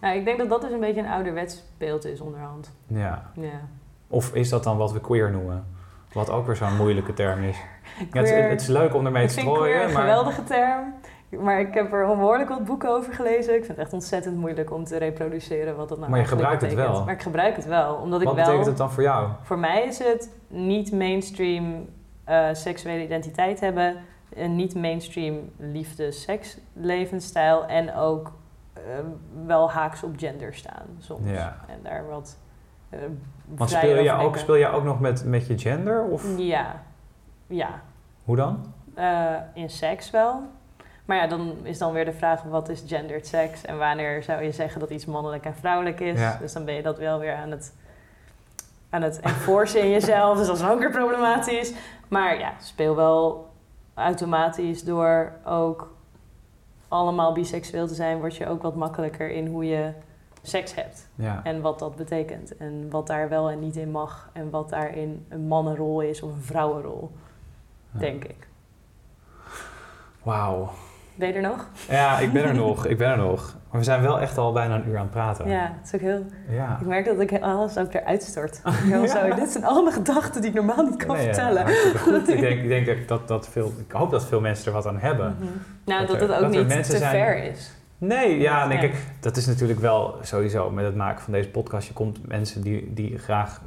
Nou, 0.00 0.16
ik 0.18 0.24
denk 0.24 0.38
dat 0.38 0.48
dat 0.48 0.60
dus 0.60 0.72
een 0.72 0.80
beetje 0.80 1.00
een 1.00 1.08
ouderwets 1.10 1.62
beeld 1.78 2.04
is 2.04 2.20
onderhand. 2.20 2.72
Ja. 2.86 3.30
Ja. 3.34 3.60
Of 4.08 4.34
is 4.34 4.48
dat 4.48 4.64
dan 4.64 4.76
wat 4.76 4.92
we 4.92 5.00
queer 5.00 5.30
noemen? 5.30 5.64
Wat 6.12 6.30
ook 6.30 6.46
weer 6.46 6.56
zo'n 6.56 6.76
moeilijke 6.76 7.14
term 7.14 7.42
is. 7.44 7.56
Ja, 7.56 8.04
het, 8.18 8.24
is- 8.24 8.30
Queer- 8.30 8.48
het 8.48 8.60
is 8.60 8.66
leuk 8.66 8.94
om 8.94 9.06
ermee 9.06 9.26
te 9.26 9.32
strooien, 9.32 9.84
een 9.84 9.92
maar... 9.92 10.00
geweldige 10.02 10.44
term. 10.44 10.94
Maar 11.40 11.60
ik 11.60 11.74
heb 11.74 11.92
er 11.92 12.06
onbehoorlijk 12.08 12.48
wat 12.48 12.64
boeken 12.64 12.90
over 12.90 13.12
gelezen. 13.12 13.52
Ik 13.54 13.64
vind 13.64 13.68
het 13.68 13.78
echt 13.78 13.92
ontzettend 13.92 14.36
moeilijk 14.36 14.72
om 14.72 14.84
te 14.84 14.96
reproduceren 14.96 15.76
wat 15.76 15.88
dat 15.88 15.98
nou 15.98 16.10
Maar 16.10 16.20
je 16.20 16.26
gebruikt 16.26 16.60
het 16.60 16.70
betekent. 16.70 16.96
wel. 16.96 17.04
Maar 17.04 17.14
ik 17.14 17.22
gebruik 17.22 17.56
het 17.56 17.66
wel. 17.66 17.94
Omdat 17.94 18.20
ik 18.20 18.26
Wat 18.26 18.36
wel... 18.36 18.44
betekent 18.44 18.68
het 18.68 18.76
dan 18.76 18.90
voor 18.90 19.02
jou? 19.02 19.28
Voor 19.42 19.58
mij 19.58 19.82
is 19.84 19.98
het 19.98 20.30
niet 20.48 20.92
mainstream 20.92 21.88
eh, 22.24 22.46
seksuele 22.52 23.04
identiteit 23.04 23.60
hebben. 23.60 23.96
Een 24.34 24.56
niet 24.56 24.74
mainstream 24.74 25.50
liefde-seks 25.56 26.58
levensstijl. 26.72 27.64
En 27.66 27.94
ook 27.94 28.32
eh, 28.72 28.82
wel 29.46 29.70
haaks 29.70 30.02
op 30.02 30.12
gender 30.16 30.54
staan 30.54 30.86
soms. 30.98 31.30
Ja. 31.30 31.56
En 31.68 31.78
daar 31.82 32.06
wat 32.08 32.38
eh 32.90 32.98
Want 33.48 33.70
speel 33.70 34.02
je, 34.02 34.12
over 34.12 34.24
ook, 34.24 34.36
speel 34.36 34.54
je 34.54 34.68
ook 34.68 34.84
nog 34.84 35.00
met, 35.00 35.24
met 35.24 35.46
je 35.46 35.58
gender? 35.58 36.02
Of 36.04 36.38
Ja. 36.38 36.82
Ja. 37.46 37.80
hoe 38.24 38.36
dan? 38.36 38.72
In 39.54 39.70
seks 39.70 40.10
wel. 40.10 40.42
Maar 41.04 41.16
ja, 41.16 41.26
dan 41.26 41.56
is 41.62 41.78
dan 41.78 41.92
weer 41.92 42.04
de 42.04 42.12
vraag, 42.12 42.42
wat 42.42 42.68
is 42.68 42.82
gendered 42.86 43.26
seks? 43.26 43.64
En 43.64 43.78
wanneer 43.78 44.22
zou 44.22 44.42
je 44.42 44.52
zeggen 44.52 44.80
dat 44.80 44.90
iets 44.90 45.04
mannelijk 45.04 45.44
en 45.44 45.54
vrouwelijk 45.54 46.00
is? 46.00 46.20
Ja. 46.20 46.36
Dus 46.40 46.52
dan 46.52 46.64
ben 46.64 46.74
je 46.74 46.82
dat 46.82 46.98
wel 46.98 47.18
weer 47.18 47.34
aan 47.34 47.50
het, 47.50 47.74
aan 48.90 49.02
het 49.02 49.20
enforcen 49.20 49.80
in 49.80 49.90
jezelf. 49.90 50.38
Dus 50.38 50.46
dat 50.46 50.56
is 50.56 50.64
ook 50.66 50.78
weer 50.78 50.90
problematisch. 50.90 51.72
Maar 52.08 52.38
ja, 52.38 52.52
speel 52.60 52.96
wel 52.96 53.48
automatisch 53.94 54.84
door 54.84 55.32
ook 55.44 55.92
allemaal 56.88 57.32
biseksueel 57.32 57.86
te 57.86 57.94
zijn... 57.94 58.18
word 58.18 58.36
je 58.36 58.46
ook 58.48 58.62
wat 58.62 58.74
makkelijker 58.74 59.30
in 59.30 59.46
hoe 59.46 59.64
je 59.64 59.92
seks 60.42 60.74
hebt. 60.74 61.08
Ja. 61.14 61.40
En 61.44 61.60
wat 61.60 61.78
dat 61.78 61.96
betekent. 61.96 62.56
En 62.56 62.90
wat 62.90 63.06
daar 63.06 63.28
wel 63.28 63.50
en 63.50 63.58
niet 63.58 63.76
in 63.76 63.90
mag. 63.90 64.28
En 64.32 64.50
wat 64.50 64.68
daarin 64.70 65.26
een 65.28 65.46
mannenrol 65.46 66.00
is 66.00 66.22
of 66.22 66.30
een 66.32 66.42
vrouwenrol, 66.42 67.10
Ja. 67.90 67.98
denk 67.98 68.24
ik. 68.24 68.48
Wauw. 70.22 70.70
Ben 71.14 71.28
je 71.28 71.34
er 71.34 71.40
nog? 71.42 71.68
Ja, 71.88 72.18
ik 72.18 72.32
ben 72.32 72.44
er 72.44 72.54
nog. 72.64 72.86
Ik 72.86 72.98
ben 72.98 73.08
er 73.10 73.16
nog. 73.16 73.56
Maar 73.70 73.78
we 73.80 73.84
zijn 73.88 74.02
wel 74.02 74.20
echt 74.20 74.38
al 74.38 74.52
bijna 74.52 74.74
een 74.74 74.88
uur 74.88 74.96
aan 74.96 75.02
het 75.02 75.10
praten. 75.10 75.48
Ja, 75.48 75.72
het 75.78 75.86
is 75.86 75.94
ook 75.94 76.00
heel... 76.00 76.24
Ja. 76.48 76.78
Ik 76.80 76.86
merk 76.86 77.04
dat 77.04 77.20
ik 77.20 77.42
alles 77.42 77.76
ook 77.78 77.92
eruit 77.94 78.22
stort. 78.22 78.60
Heel 78.66 79.08
zo, 79.08 79.34
dit 79.34 79.50
zijn 79.50 79.64
allemaal 79.64 79.92
gedachten 79.92 80.40
die 80.40 80.50
ik 80.50 80.56
normaal 80.56 80.82
niet 80.84 80.96
kan 81.04 81.16
Nee, 81.16 81.26
ja, 81.26 81.32
vertellen. 81.34 81.66
goed. 81.98 82.28
ik 82.34 82.40
denk, 82.40 82.60
ik 82.62 82.68
denk 82.86 83.08
dat, 83.08 83.28
dat, 83.28 83.48
veel... 83.48 83.72
Ik 83.88 83.92
hoop 83.92 84.10
dat 84.10 84.24
veel 84.24 84.40
mensen 84.40 84.66
er 84.66 84.72
wat 84.72 84.86
aan 84.86 84.98
hebben. 84.98 85.36
Mhm. 85.38 85.48
Nou, 85.84 86.00
Dat 86.06 86.08
dat, 86.08 86.28
er- 86.28 86.34
het 86.34 86.44
ook 86.44 86.52
dat 86.52 86.66
niet 86.66 86.84
te 86.84 86.96
zijn- 86.96 87.10
ver 87.10 87.42
is. 87.44 87.70
Nee, 87.98 88.38
ja, 88.40 88.66
nee, 88.66 88.74
Ja. 88.76 88.80
kijk, 88.82 88.96
dat 89.20 89.36
is 89.36 89.46
natuurlijk 89.46 89.80
wel 89.80 90.16
sowieso 90.22 90.70
met 90.70 90.84
het 90.84 90.94
maken 90.96 91.22
van 91.22 91.32
deze 91.32 91.48
podcast. 91.48 91.86
Je 91.88 91.92
komt 91.94 92.28
mensen 92.28 92.62
die, 92.62 92.92
die 92.94 93.18
graag 93.18 93.60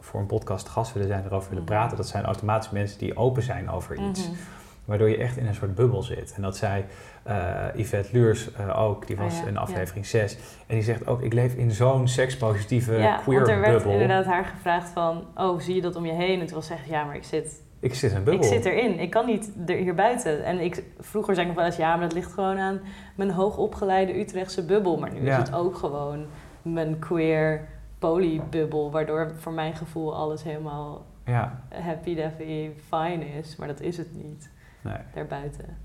voor 0.00 0.20
een 0.20 0.26
podcast 0.26 0.68
gast 0.68 0.92
willen 0.92 1.08
zijn, 1.08 1.24
erover 1.24 1.48
willen 1.48 1.64
Mhm. 1.64 1.72
praten. 1.72 1.96
Dat 1.96 2.08
zijn 2.08 2.24
automatisch 2.24 2.70
mensen 2.70 2.98
die 2.98 3.16
open 3.16 3.42
zijn 3.42 3.70
over 3.70 3.96
iets. 4.08 4.28
Mhm. 4.28 4.36
Waardoor 4.84 5.08
je 5.08 5.16
echt 5.16 5.36
in 5.36 5.46
een 5.46 5.54
soort 5.54 5.74
bubbel 5.74 6.02
zit. 6.02 6.32
En 6.36 6.42
dat 6.42 6.56
zei 6.56 6.84
eh, 7.22 7.64
Yvette 7.74 8.08
Luurs 8.12 8.52
eh, 8.52 8.80
ook, 8.82 9.06
die 9.06 9.16
Oh 9.16 9.22
was 9.22 9.38
ja, 9.38 9.46
in 9.46 9.52
ja. 9.52 9.60
aflevering 9.60 10.06
6. 10.06 10.36
En 10.66 10.74
die 10.74 10.82
zegt 10.84 11.06
ook, 11.06 11.20
ik 11.22 11.32
leef 11.32 11.54
in 11.54 11.70
zo'n 11.70 12.08
sekspositieve 12.08 12.92
ja, 12.94 13.16
queer 13.16 13.36
want 13.38 13.50
er 13.50 13.60
werd 13.60 13.72
bubbel. 13.74 13.92
inderdaad 13.92 14.24
haar 14.24 14.44
gevraagd 14.44 14.88
van... 14.88 15.24
Oh, 15.34 15.60
zie 15.60 15.74
je 15.74 15.80
dat 15.80 15.96
om 15.96 16.06
je 16.06 16.12
heen? 16.12 16.40
En 16.40 16.46
toen 16.46 16.54
was 16.56 16.66
ze 16.66 16.72
echt, 16.72 16.86
ja, 16.88 17.04
maar 17.04 17.14
ik 17.16 17.24
zit, 17.24 17.62
Ik 17.80 17.94
zit 17.94 18.10
in 18.10 18.16
een 18.16 18.24
bubbel. 18.24 18.42
ik 18.44 18.52
zit 18.52 18.64
erin. 18.64 18.98
Ik 18.98 19.10
kan 19.10 19.26
niet 19.26 19.50
er 19.66 19.76
hier 19.76 19.94
buiten. 19.94 20.44
En 20.44 20.60
ik, 20.60 20.82
vroeger 21.00 21.34
zei 21.34 21.46
ik 21.46 21.52
nog 21.52 21.62
wel 21.62 21.70
eens... 21.70 21.80
Ja, 21.80 21.90
maar 21.96 22.04
dat 22.08 22.12
ligt 22.16 22.32
gewoon 22.32 22.58
aan 22.58 22.80
mijn 23.14 23.30
hoogopgeleide 23.30 24.18
Utrechtse 24.18 24.64
bubbel. 24.64 24.98
Maar 24.98 25.12
nu 25.12 25.24
Ja. 25.24 25.32
is 25.40 25.48
het 25.48 25.54
ook 25.56 25.76
gewoon 25.76 26.26
mijn 26.62 26.98
queer 26.98 27.68
polybubbel. 27.98 28.90
Waardoor 28.90 29.32
voor 29.38 29.52
mijn 29.52 29.74
gevoel 29.76 30.14
alles 30.16 30.42
helemaal 30.42 31.06
Ja, 31.26 31.62
happy-dappy 31.68 32.70
fine 32.88 33.24
is. 33.38 33.56
Maar 33.56 33.68
dat 33.68 33.80
is 33.80 33.96
het 33.96 34.14
niet, 34.16 34.50
nee. 34.84 34.96
daarbuiten. 35.14 35.76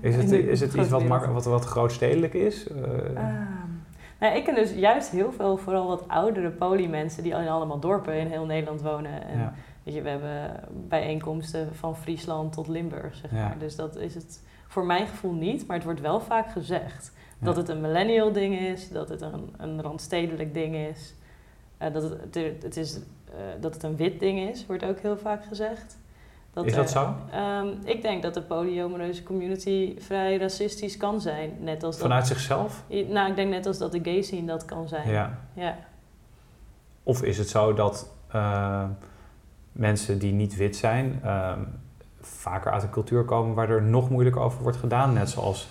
Is 0.00 0.14
het, 0.22 0.30
is 0.32 0.60
het 0.60 0.74
iets 0.74 0.88
wat, 0.88 1.02
wat, 1.26 1.44
wat 1.44 1.64
grootstedelijk 1.64 2.34
is? 2.34 2.68
Eh, 2.68 2.76
Ah. 3.16 3.24
Nou, 4.20 4.36
ik 4.36 4.44
ken 4.44 4.54
dus 4.54 4.72
juist 4.72 5.10
heel 5.10 5.32
veel, 5.32 5.56
vooral 5.56 5.86
wat 5.86 6.08
oudere 6.08 6.50
polymensen 6.50 7.22
die 7.22 7.32
in 7.34 7.48
allemaal 7.48 7.78
dorpen 7.80 8.14
in 8.14 8.26
heel 8.26 8.44
Nederland 8.46 8.82
wonen. 8.82 9.26
En 9.26 9.38
ja. 9.38 9.54
weet 9.82 9.94
je, 9.94 10.02
we 10.02 10.08
hebben 10.08 10.60
bijeenkomsten 10.88 11.74
van 11.74 11.96
Friesland 11.96 12.52
tot 12.52 12.68
Limburg, 12.68 13.14
zeg 13.14 13.30
Ja. 13.30 13.36
maar. 13.48 13.58
Dus 13.58 13.76
dat 13.76 13.96
is 13.96 14.14
het 14.14 14.42
voor 14.66 14.86
mijn 14.86 15.06
gevoel 15.06 15.32
niet, 15.32 15.66
maar 15.66 15.76
het 15.76 15.84
wordt 15.84 16.00
wel 16.00 16.20
vaak 16.20 16.50
gezegd. 16.50 17.12
Ja. 17.38 17.46
Dat 17.46 17.56
het 17.56 17.68
een 17.68 17.80
millennial 17.80 18.32
ding 18.32 18.58
is, 18.58 18.88
dat 18.90 19.08
het 19.08 19.20
een, 19.20 19.54
een 19.56 19.82
randstedelijk 19.82 20.54
ding 20.54 20.74
is. 20.76 21.14
eh, 21.78 21.92
dat, 21.92 22.02
het, 22.02 22.34
het, 22.34 22.62
het 22.62 22.76
is 22.76 22.96
eh, 22.96 23.02
dat 23.60 23.74
het 23.74 23.82
een 23.82 23.96
wit 23.96 24.20
ding 24.20 24.38
is, 24.50 24.66
wordt 24.66 24.84
ook 24.84 24.98
heel 25.00 25.16
vaak 25.18 25.44
gezegd. 25.44 25.98
Is 26.54 26.74
dat 26.74 26.84
er- 26.84 26.90
zo? 26.90 27.14
Ehm, 27.32 27.66
ik 27.84 28.02
denk 28.02 28.22
dat 28.22 28.34
de 28.34 28.42
polyamoreuze 28.42 29.22
community 29.22 29.94
vrij 30.00 30.36
racistisch 30.38 30.96
kan 30.96 31.20
zijn. 31.20 31.50
Net 31.60 31.82
als 31.82 31.94
dat 31.98 32.06
Vanuit 32.06 32.26
zichzelf? 32.26 32.82
I- 32.90 33.06
Nou, 33.08 33.30
ik 33.30 33.36
denk 33.36 33.50
net 33.50 33.66
als 33.66 33.78
dat 33.78 33.92
de 33.92 34.00
gay 34.02 34.22
scene 34.22 34.46
dat 34.46 34.64
kan 34.64 34.88
zijn. 34.88 35.08
Ja. 35.10 35.38
Ja. 35.52 35.76
Of 37.02 37.22
is 37.22 37.38
het 37.38 37.48
zo 37.48 37.74
dat 37.74 38.10
eh, 38.32 38.84
mensen 39.72 40.18
die 40.18 40.32
niet 40.32 40.56
wit 40.56 40.76
zijn 40.76 41.20
ehm, 41.24 41.58
vaker 42.20 42.72
uit 42.72 42.82
een 42.82 42.90
cultuur 42.90 43.24
komen 43.24 43.54
waar 43.54 43.70
er 43.70 43.82
nog 43.82 44.10
moeilijker 44.10 44.42
over 44.42 44.62
wordt 44.62 44.76
gedaan, 44.78 45.12
net 45.12 45.30
zoals 45.30 45.68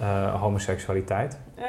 eh, 0.00 0.40
homoseksualiteit? 0.40 1.38
Eh, 1.54 1.64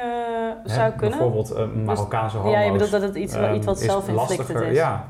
Hè, 0.64 0.74
zou 0.74 0.90
kunnen. 0.90 1.10
Bijvoorbeeld 1.18 1.50
eh, 1.50 1.66
Marokkaanse 1.84 2.36
homo's. 2.36 2.52
ja, 2.52 2.60
je 2.60 2.72
bedoelt 2.72 2.90
dat 2.90 3.02
het 3.02 3.14
iets, 3.14 3.34
ehm, 3.34 3.54
iets 3.54 3.66
wat 3.66 3.78
is 3.80 3.84
zelf-inflicted 3.84 4.38
lastiger, 4.38 4.66
is. 4.66 4.76
Ja, 4.76 5.04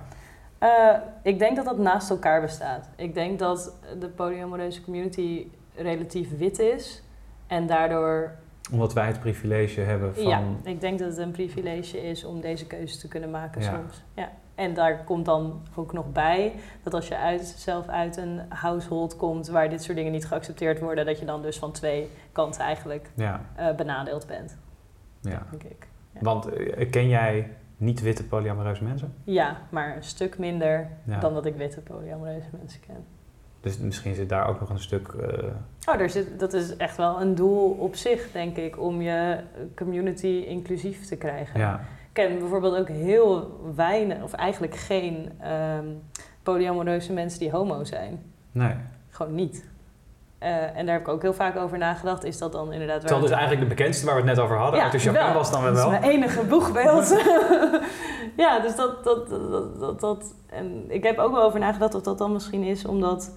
Eh, 0.59 0.95
ik 1.23 1.39
denk 1.39 1.57
dat 1.57 1.65
dat 1.65 1.79
naast 1.79 2.11
elkaar 2.11 2.41
bestaat. 2.41 2.89
Ik 2.97 3.15
denk 3.15 3.39
dat 3.39 3.75
de 3.99 4.09
polyamoreuze 4.09 4.83
community 4.83 5.47
relatief 5.75 6.39
wit 6.39 6.59
is. 6.59 7.03
En 7.47 7.67
daardoor, 7.67 8.33
omdat 8.73 8.93
wij 8.93 9.07
het 9.07 9.21
privilege 9.21 9.81
hebben 9.81 10.15
van... 10.15 10.23
ja, 10.25 10.43
ik 10.63 10.81
denk 10.81 10.99
dat 10.99 11.09
het 11.09 11.19
een 11.19 11.31
privilege 11.31 12.03
is 12.09 12.25
om 12.25 12.41
deze 12.41 12.67
keuze 12.67 12.99
te 12.99 13.09
kunnen 13.09 13.31
maken 13.31 13.63
Ja. 13.63 13.75
soms. 13.75 14.03
Ja. 14.15 14.31
En 14.55 14.75
daar 14.75 15.05
komt 15.05 15.25
dan 15.25 15.63
ook 15.75 15.93
nog 15.93 16.13
bij 16.13 16.53
dat 16.83 16.95
als 16.95 17.09
je 17.09 17.17
uit, 17.17 17.47
zelf 17.57 17.89
uit 17.89 18.17
een 18.17 18.41
household 18.49 19.17
komt 19.17 19.49
waar 19.49 19.71
dit 19.71 19.83
soort 19.83 19.97
dingen 19.97 20.13
niet 20.13 20.27
geaccepteerd 20.27 20.81
worden, 20.81 21.07
dat 21.07 21.19
je 21.19 21.25
dan 21.25 21.43
dus 21.43 21.59
van 21.59 21.73
twee 21.73 22.11
kanten 22.33 22.61
eigenlijk 22.61 23.11
Ja, 23.15 23.41
eh, 23.55 23.75
benadeeld 23.75 24.27
bent, 24.27 24.59
ja. 25.21 25.47
denk 25.51 25.63
ik. 25.63 25.87
Ja. 26.13 26.21
Want 26.23 26.47
eh, 26.53 26.91
ken 26.91 27.09
jij 27.09 27.51
niet-witte 27.79 28.25
polyamoreuze 28.25 28.85
mensen? 28.85 29.15
Ja, 29.25 29.57
maar 29.71 29.97
een 29.97 30.03
stuk 30.03 30.39
minder 30.39 30.89
Ja. 31.05 31.21
dan 31.21 31.35
dat 31.35 31.47
ik 31.47 31.55
witte 31.57 31.81
polyamoreuze 31.81 32.49
mensen 32.59 32.81
ken. 32.87 33.05
Dus 33.61 33.79
misschien 33.79 34.15
zit 34.15 34.29
daar 34.29 34.49
ook 34.49 34.61
nog 34.61 34.71
een 34.71 34.79
stuk... 34.79 35.09
eh, 35.09 35.45
Oh, 35.89 35.99
daar 35.99 36.11
zit, 36.11 36.39
dat 36.41 36.53
is 36.53 36.77
echt 36.77 36.97
wel 36.97 37.21
een 37.21 37.35
doel 37.35 37.71
op 37.71 37.95
zich, 37.95 38.33
denk 38.33 38.57
ik, 38.57 38.79
om 38.81 39.01
je 39.03 39.41
community 39.77 40.27
inclusief 40.49 41.07
te 41.07 41.17
krijgen. 41.17 41.61
ja. 41.61 41.81
Ik 41.81 42.25
ken 42.25 42.39
bijvoorbeeld 42.39 42.77
ook 42.77 42.89
heel 42.89 43.61
weinig, 43.75 44.23
of 44.23 44.33
eigenlijk 44.33 44.75
geen 44.77 45.31
ehm 45.41 45.87
polyamoreuze 46.43 47.13
mensen 47.13 47.39
die 47.39 47.51
homo 47.51 47.85
zijn. 47.85 48.23
Nee. 48.53 48.75
Gewoon 49.09 49.35
niet. 49.35 49.65
Eh, 50.39 50.77
en 50.77 50.87
daar 50.87 50.95
heb 50.95 51.01
ik 51.01 51.09
ook 51.09 51.23
heel 51.23 51.35
vaak 51.35 51.57
over 51.57 51.79
nagedacht. 51.79 52.25
Is 52.25 52.39
dat 52.39 52.53
dan 52.53 52.73
inderdaad 52.73 53.01
Terwijl 53.01 53.21
dus 53.21 53.31
eigenlijk 53.31 53.61
de 53.61 53.75
bekendste 53.75 54.07
waar 54.07 54.15
we 54.15 54.21
het 54.21 54.31
net 54.31 54.39
over 54.45 54.57
hadden, 54.57 54.79
Ja, 54.79 54.85
Arthur 54.85 55.01
Chapin 55.01 55.35
was 55.35 55.51
dan 55.51 55.65
Dat 55.65 55.75
wel. 55.75 55.85
is 55.93 55.99
mijn 56.01 56.03
enige 56.13 56.43
boegbeeld. 56.45 57.09
ja, 58.37 58.61
dus 58.61 58.77
dat, 58.77 59.05
dat, 59.05 59.29
dat, 59.29 59.81
dat, 59.81 60.01
dat... 60.01 60.35
En 60.47 60.85
ik 60.89 61.03
heb 61.03 61.19
ook 61.19 61.33
wel 61.33 61.43
over 61.43 61.61
nagedacht 61.61 61.95
of 61.95 62.03
dat 62.03 62.19
dan 62.19 62.33
misschien 62.33 62.63
is 62.63 62.85
omdat... 62.85 63.31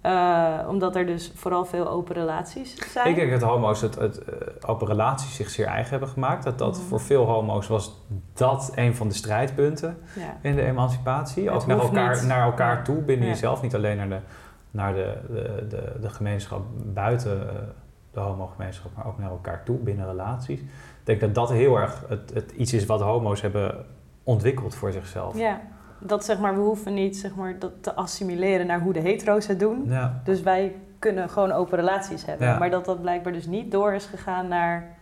eh, 0.00 0.58
omdat 0.68 0.96
er 0.96 1.06
dus 1.06 1.32
vooral 1.34 1.64
veel 1.64 1.88
open 1.88 2.14
relaties 2.14 2.92
zijn. 2.92 3.08
Ik 3.08 3.14
denk 3.16 3.30
dat 3.30 3.42
homo's 3.50 3.80
het, 3.80 3.94
het 3.94 4.24
eh, 4.24 4.34
open 4.70 4.86
relaties 4.86 5.34
zich 5.36 5.50
zeer 5.50 5.66
eigen 5.66 5.90
hebben 5.90 6.08
gemaakt. 6.08 6.44
Dat 6.44 6.58
dat 6.58 6.76
Mhm. 6.76 6.86
voor 6.86 7.00
veel 7.00 7.24
homo's 7.24 7.66
was 7.68 8.00
dat 8.34 8.72
een 8.74 8.94
van 8.94 9.08
de 9.08 9.14
strijdpunten 9.14 9.98
Ja. 10.14 10.36
in 10.42 10.54
de 10.56 10.62
emancipatie. 10.62 11.44
Het 11.50 11.54
Ook 11.62 11.66
naar 11.66 11.78
elkaar, 11.80 12.14
niet. 12.14 12.26
naar 12.26 12.42
elkaar 12.44 12.84
toe, 12.84 12.96
binnen 13.02 13.26
Ja. 13.26 13.32
jezelf. 13.32 13.62
Niet 13.62 13.74
alleen 13.74 13.96
naar 13.96 14.08
de, 14.08 14.18
naar 14.70 14.94
de, 14.94 15.14
de, 15.28 15.66
de, 15.68 15.92
de 16.00 16.10
gemeenschap 16.10 16.62
buiten 16.84 17.48
eh, 17.48 17.54
de 18.12 18.20
homogemeenschap, 18.20 18.90
maar 18.96 19.06
ook 19.06 19.18
naar 19.18 19.30
elkaar 19.30 19.62
toe, 19.64 19.76
binnen 19.76 20.06
relaties. 20.06 20.60
Ik 20.60 20.66
denk 21.04 21.20
dat 21.20 21.34
dat 21.34 21.50
heel 21.50 21.76
erg 21.76 22.04
het, 22.08 22.30
het 22.34 22.50
iets 22.52 22.72
is 22.72 22.86
wat 22.86 23.00
homo's 23.00 23.40
hebben 23.40 23.86
ontwikkeld 24.22 24.74
voor 24.74 24.92
zichzelf. 24.92 25.38
ja, 25.38 25.60
dat 25.98 26.24
zeg 26.24 26.38
maar, 26.38 26.54
we 26.54 26.60
hoeven 26.60 26.94
niet 26.94 27.16
zeg 27.16 27.34
maar, 27.34 27.58
dat 27.58 27.72
te 27.80 27.94
assimileren 27.94 28.66
naar 28.66 28.80
hoe 28.80 28.92
de 28.92 29.00
hetero's 29.00 29.46
het 29.46 29.60
doen. 29.60 29.84
Ja. 29.86 30.20
Dus 30.24 30.42
wij 30.42 30.74
kunnen 30.98 31.28
gewoon 31.30 31.52
open 31.52 31.78
relaties 31.78 32.24
hebben. 32.24 32.46
Ja. 32.46 32.58
Maar 32.58 32.70
dat 32.70 32.84
dat 32.84 33.00
blijkbaar 33.00 33.32
dus 33.32 33.46
niet 33.46 33.72
door 33.72 33.92
is 33.92 34.04
gegaan 34.06 34.48
naar 34.48 34.96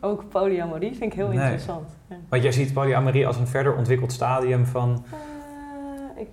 ook 0.00 0.28
polyamorie, 0.28 0.90
vind 0.96 1.12
ik 1.12 1.18
heel 1.18 1.28
Nee. 1.28 1.38
interessant. 1.38 1.88
Ja. 2.08 2.16
Want 2.28 2.42
jij 2.42 2.52
ziet 2.52 2.72
polyamorie 2.72 3.26
als 3.26 3.36
een 3.36 3.46
verder 3.46 3.76
ontwikkeld 3.76 4.12
stadium 4.12 4.66
van... 4.66 5.04
Eh, 6.16 6.20
ik, 6.22 6.28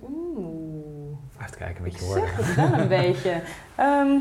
kijken 1.56 1.82
met 1.82 1.92
Ik 1.92 1.98
je 1.98 2.04
woorden. 2.04 2.24
zeg 2.28 2.36
het 2.46 2.54
wel 2.70 2.80
een 2.80 2.88
beetje. 3.02 3.40
Ehm, 3.74 4.18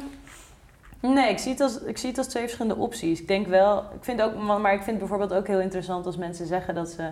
nee, 1.13 1.29
ik 1.29 1.37
zie, 1.37 1.51
het 1.51 1.61
als, 1.61 1.81
ik 1.81 1.97
zie 1.97 2.09
het 2.09 2.17
als 2.17 2.27
twee 2.27 2.43
verschillende 2.43 2.81
opties. 2.81 3.21
Ik 3.21 3.27
denk 3.27 3.47
wel, 3.47 3.77
ik 3.79 4.03
vind 4.03 4.21
ook, 4.21 4.35
maar 4.37 4.73
ik 4.73 4.81
vind 4.83 4.85
het 4.89 4.99
bijvoorbeeld 4.99 5.33
ook 5.33 5.47
heel 5.47 5.59
interessant 5.59 6.05
als 6.05 6.17
mensen 6.17 6.45
zeggen 6.45 6.75
dat 6.75 6.89
ze, 6.89 7.09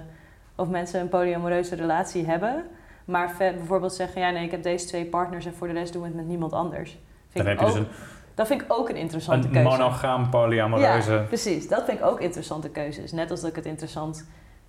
of 0.56 0.68
mensen 0.68 1.00
een 1.02 1.10
polyamoreuze 1.10 1.76
relatie 1.76 2.26
hebben, 2.26 2.66
maar 3.06 3.36
bijvoorbeeld 3.38 3.94
zeggen, 3.94 4.22
ja 4.22 4.30
nee, 4.30 4.44
ik 4.46 4.52
heb 4.52 4.64
deze 4.64 4.86
twee 4.86 5.06
partners 5.06 5.46
en 5.46 5.54
voor 5.54 5.68
de 5.68 5.74
rest 5.74 5.94
doen 5.94 6.02
we 6.02 6.08
het 6.08 6.18
met 6.18 6.28
niemand 6.28 6.54
anders. 6.54 6.90
Vind 7.30 7.46
Dan 7.46 7.46
heb 7.46 7.54
ik 7.54 7.60
je 7.60 7.66
dus 7.66 7.76
een, 7.76 7.88
Dat 8.36 8.48
vind 8.48 8.62
ik 8.62 8.74
ook 8.74 8.90
een 8.90 8.96
interessante 8.96 9.48
een 9.48 9.54
keuze. 9.54 9.70
monogaam 9.70 10.30
polyamoreuze... 10.30 11.12
Ja, 11.12 11.22
precies. 11.22 11.68
Dat 11.68 11.86
vind 11.86 12.00
ik 12.00 12.06
ook 12.06 12.20
interessante 12.20 12.70
keuzes. 12.70 13.12
Net 13.12 13.32
als 13.32 13.42
dat 13.42 13.50
ik 13.50 13.56
het 13.56 13.66
interessant 13.66 14.26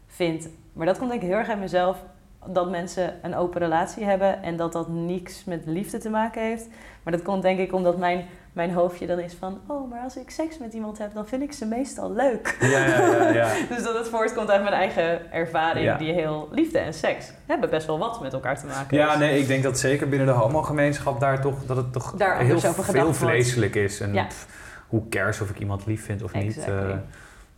vind. 0.06 0.48
Maar 0.72 0.86
dat 0.86 0.98
komt 0.98 1.10
denk 1.10 1.22
ik 1.22 1.28
heel 1.28 1.38
erg 1.38 1.48
uit 1.48 1.58
mezelf. 1.58 1.96
Dat 2.46 2.70
mensen 2.70 3.14
een 3.22 3.34
open 3.34 3.60
relatie 3.60 4.04
hebben 4.04 4.42
en 4.42 4.56
dat 4.56 4.72
dat 4.72 4.88
niks 4.88 5.44
met 5.44 5.62
liefde 5.66 5.98
te 5.98 6.08
maken 6.10 6.42
heeft. 6.42 6.66
Maar 7.02 7.12
dat 7.12 7.22
komt 7.22 7.42
denk 7.42 7.58
ik 7.58 7.72
omdat 7.72 7.98
mijn, 7.98 8.24
mijn 8.52 8.72
hoofdje 8.72 9.06
dan 9.06 9.18
is 9.18 9.34
van... 9.34 9.60
Oh, 9.66 9.90
maar 9.90 10.00
als 10.00 10.16
ik 10.16 10.30
seks 10.30 10.58
met 10.58 10.72
iemand 10.72 10.98
heb, 10.98 11.14
dan 11.14 11.26
vind 11.26 11.42
ik 11.42 11.52
ze 11.52 11.66
meestal 11.66 12.12
leuk. 12.12 12.56
Ja, 12.60 12.68
ja, 12.86 13.06
ja. 13.06 13.28
ja. 13.28 13.48
Dus 13.74 13.82
dat 13.82 13.98
het 13.98 14.08
voortkomt 14.08 14.50
uit 14.50 14.62
mijn 14.62 14.74
eigen 14.74 15.32
ervaring. 15.32 15.96
Die 15.96 16.12
heel 16.12 16.48
liefde 16.52 16.78
en 16.78 16.94
seks 16.94 17.32
hebben 17.46 17.70
best 17.70 17.86
wel 17.86 17.98
wat 17.98 18.20
met 18.20 18.32
elkaar 18.32 18.58
te 18.58 18.66
maken. 18.66 18.96
Ja, 18.96 19.08
Dus- 19.08 19.18
nee, 19.18 19.38
ik 19.40 19.46
denk 19.46 19.62
dat 19.62 19.78
zeker 19.78 20.08
binnen 20.08 20.26
de 20.26 20.32
homogemeenschap 20.34 21.20
daar 21.20 21.40
toch 21.40 21.64
dat 21.64 21.76
het 21.76 21.92
toch 21.92 22.14
Daar 22.16 22.38
heel 22.38 22.60
veel 22.60 23.02
wordt. 23.02 23.16
vleeselijk 23.16 23.74
is. 23.74 24.00
En 24.00 24.26
pff, 24.26 24.46
hoe 24.88 25.08
cares 25.08 25.40
of 25.40 25.50
ik 25.50 25.58
iemand 25.58 25.86
lief 25.86 26.04
vind 26.04 26.22
of 26.22 26.32
niet. 26.34 26.64
Eh, 26.64 26.88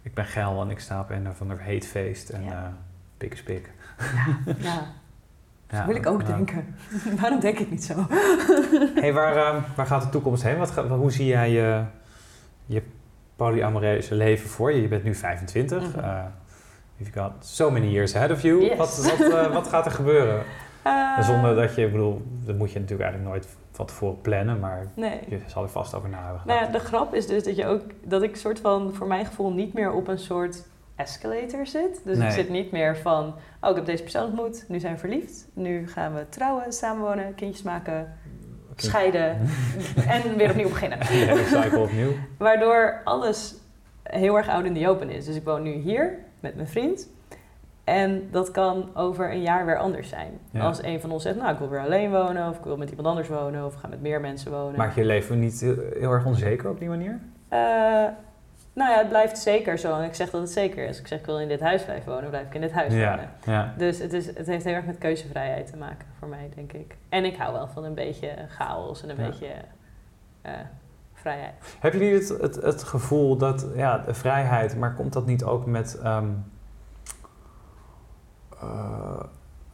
ik 0.03 0.14
ben 0.14 0.24
geil 0.24 0.61
en 0.61 0.70
ik 0.70 0.80
sta 0.80 1.01
op 1.01 1.11
een 1.11 1.28
van 1.35 1.51
een 1.51 1.59
heetfeest 1.59 2.28
en 2.30 2.45
Ja. 2.45 2.51
eh 2.51 2.59
pik 3.18 3.32
is 3.32 3.43
pik. 3.43 3.70
Ja, 4.59 4.82
Ja, 5.70 5.76
dat 5.78 5.86
wil 5.86 5.96
ik 5.96 6.07
ook 6.07 6.20
ja. 6.20 6.26
denken. 6.26 6.74
Waarom 7.20 7.40
denk 7.40 7.59
ik 7.59 7.70
niet 7.70 7.84
zo? 7.84 7.94
Hey, 9.00 9.12
waar, 9.12 9.36
eh, 9.36 9.62
waar 9.76 9.86
gaat 9.86 10.02
de 10.02 10.09
toekomst 10.09 10.42
heen? 10.42 10.59
Wat, 10.59 10.70
ga- 10.70 10.86
hoe 10.88 11.11
zie 11.12 11.26
jij 11.26 11.50
je, 11.50 11.82
je 12.66 12.82
polyamoreuze 13.36 14.14
leven 14.14 14.48
voor 14.48 14.72
je? 14.72 14.80
Je 14.82 14.88
bent 14.88 15.05
nu 15.05 15.14
25. 15.14 15.88
Mhm. 15.96 15.98
eh, 16.05 16.22
you've 16.96 17.18
got 17.20 17.32
so 17.40 17.70
many 17.70 17.86
years 17.86 18.14
ahead 18.16 18.30
of 18.30 18.42
you. 18.42 18.61
Yes. 18.62 18.76
Wat, 18.76 19.16
wat, 19.18 19.30
eh, 19.32 19.52
wat 19.52 19.68
gaat 19.68 19.86
er 19.86 19.92
gebeuren? 19.92 20.42
Eh, 20.82 21.20
Zonder 21.22 21.55
dat 21.55 21.74
je, 21.74 21.84
ik 21.84 21.92
bedoel, 21.92 22.22
dat 22.44 22.57
moet 22.57 22.72
je 22.72 22.78
natuurlijk 22.80 23.09
eigenlijk 23.11 23.30
nooit 23.34 23.57
van 23.70 23.86
tevoren 23.86 24.20
plannen, 24.20 24.61
maar 24.61 24.86
Nee. 24.96 25.20
je 25.28 25.38
zal 25.46 25.62
er 25.62 25.68
vast 25.68 25.94
over 25.94 26.09
na 26.09 26.22
hebben 26.24 26.42
Nou 26.46 26.59
ja, 26.61 26.64
gedacht. 26.66 26.82
de 26.84 26.88
grap 26.90 27.14
is 27.14 27.26
dus 27.26 27.44
dat 27.44 27.57
je 27.57 27.66
ook 27.66 27.82
dat 28.02 28.22
ik 28.22 28.36
soort 28.36 28.61
van 28.61 28.94
voor 28.94 29.07
mijn 29.07 29.26
gevoel 29.26 29.52
niet 29.52 29.72
meer 29.74 29.92
op 29.92 30.09
een 30.09 30.18
soort 30.18 30.62
escalator 30.97 31.66
zit. 31.66 32.01
Dus 32.05 32.18
Nee. 32.18 32.26
ik 32.26 32.32
zit 32.32 32.49
niet 32.49 32.70
meer 32.72 32.97
van, 32.97 33.34
oh 33.61 33.70
ik 33.70 33.76
heb 33.76 33.86
deze 33.86 34.03
persoon 34.03 34.24
ontmoet, 34.24 34.64
nu 34.68 34.78
zijn 34.80 34.92
we 34.95 34.99
verliefd, 35.01 35.49
nu 35.55 35.88
gaan 35.88 36.14
we 36.14 36.28
trouwen, 36.28 36.72
samenwonen, 36.72 37.34
kindjes 37.34 37.62
maken, 37.62 38.12
scheiden 38.76 39.38
en 40.09 40.36
weer 40.36 40.51
opnieuw 40.51 40.68
beginnen. 40.68 40.99
De 40.99 41.45
cycle 41.62 41.78
opnieuw. 41.78 42.11
Waardoor 42.38 43.01
alles 43.05 43.55
heel 44.03 44.36
erg 44.36 44.49
out 44.49 44.64
in 44.64 44.74
the 44.74 44.88
open 44.88 45.11
is. 45.11 45.24
Dus 45.24 45.36
ik 45.36 45.45
woon 45.45 45.62
nu 45.62 45.72
hier 45.72 46.18
met 46.40 46.55
mijn 46.55 46.68
vriend. 46.68 47.09
En 47.84 48.28
dat 48.30 48.51
kan 48.51 48.90
over 48.97 49.30
een 49.32 49.42
jaar 49.42 49.66
weer 49.66 49.78
anders 49.78 50.09
zijn. 50.09 50.38
Ja. 50.51 50.61
Als 50.61 50.82
een 50.82 51.01
van 51.01 51.11
ons 51.11 51.22
zegt, 51.22 51.36
nou 51.36 51.53
ik 51.53 51.59
wil 51.59 51.68
weer 51.68 51.80
alleen 51.80 52.11
wonen, 52.11 52.49
of 52.49 52.57
ik 52.59 52.64
wil 52.64 52.76
met 52.76 52.88
iemand 52.90 53.09
anders 53.09 53.28
wonen, 53.28 53.64
of 53.64 53.72
ik 53.74 53.78
ga 53.78 53.88
met 53.88 54.01
meer 54.01 54.20
mensen 54.20 54.51
wonen. 54.51 54.76
Maak 54.78 54.95
je 54.95 55.05
leven 55.05 55.38
niet 55.38 55.61
heel, 55.61 55.76
heel 55.99 56.11
erg 56.12 56.24
onzeker 56.26 56.70
op 56.70 56.78
die 56.78 56.88
manier? 56.88 57.20
Eh, 57.49 58.05
nou 58.75 58.91
ja, 58.91 58.99
het 58.99 59.09
blijft 59.09 59.39
zeker 59.39 59.79
zo. 59.79 59.97
En 59.99 60.05
ik 60.05 60.14
zeg 60.14 60.31
dat 60.31 60.41
het 60.41 60.51
zeker 60.51 60.89
is. 60.89 60.99
Ik 61.01 61.07
zeg 61.07 61.18
ik 61.18 61.27
wil 61.27 61.39
in 61.41 61.49
dit 61.49 61.61
huis 61.61 61.85
blijven 61.85 62.12
wonen, 62.12 62.31
blijf 62.31 62.47
ik 62.47 62.55
in 62.55 62.61
dit 62.61 62.72
huis 62.72 62.93
wonen. 62.93 63.31
ja. 63.45 63.75
Dus 63.77 63.99
het, 63.99 64.12
is, 64.12 64.27
het 64.27 64.47
heeft 64.47 64.64
heel 64.64 64.75
erg 64.75 64.85
met 64.85 64.99
keuzevrijheid 64.99 65.66
te 65.70 65.77
maken 65.77 66.07
voor 66.18 66.29
mij, 66.29 66.51
denk 66.55 66.72
ik. 66.72 66.97
En 67.09 67.25
ik 67.25 67.37
hou 67.37 67.53
wel 67.53 67.68
van 67.68 67.85
een 67.85 67.95
beetje 67.95 68.35
chaos 68.49 69.03
en 69.03 69.11
een 69.11 69.16
Ja. 69.16 69.27
beetje 69.27 69.51
eh, 70.43 70.53
vrijheid. 71.12 71.77
Hebben 71.81 72.01
jullie 72.01 72.14
het, 72.14 72.29
het, 72.29 72.55
het 72.55 72.83
gevoel 72.83 73.37
dat, 73.37 73.66
ja, 73.75 73.99
de 73.99 74.14
vrijheid, 74.14 74.77
maar 74.77 74.95
komt 74.95 75.12
dat 75.12 75.27
niet 75.27 75.45
ook 75.45 75.66
met 75.66 75.99
ehm, 76.03 76.29
eh, 78.61 79.20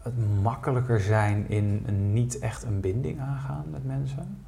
het 0.02 0.42
makkelijker 0.42 1.00
zijn 1.00 1.48
in 1.48 1.84
niet 2.12 2.38
echt 2.38 2.62
een 2.62 2.80
binding 2.80 3.20
aangaan 3.20 3.64
met 3.70 3.84
mensen? 3.84 4.44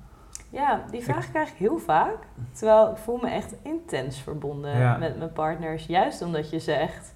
Ja, 0.52 0.84
die 0.90 1.02
vraag 1.02 1.30
krijg 1.30 1.48
ik 1.50 1.56
heel 1.56 1.78
vaak. 1.78 2.16
Terwijl 2.52 2.90
ik 2.90 2.96
voel 2.96 3.18
me 3.22 3.28
echt 3.30 3.54
intens 3.62 4.20
verbonden 4.20 4.78
Ja. 4.78 4.96
met 4.96 5.18
mijn 5.18 5.32
partners. 5.32 5.86
Juist 5.86 6.22
omdat 6.22 6.50
je 6.50 6.58
zegt, 6.58 7.14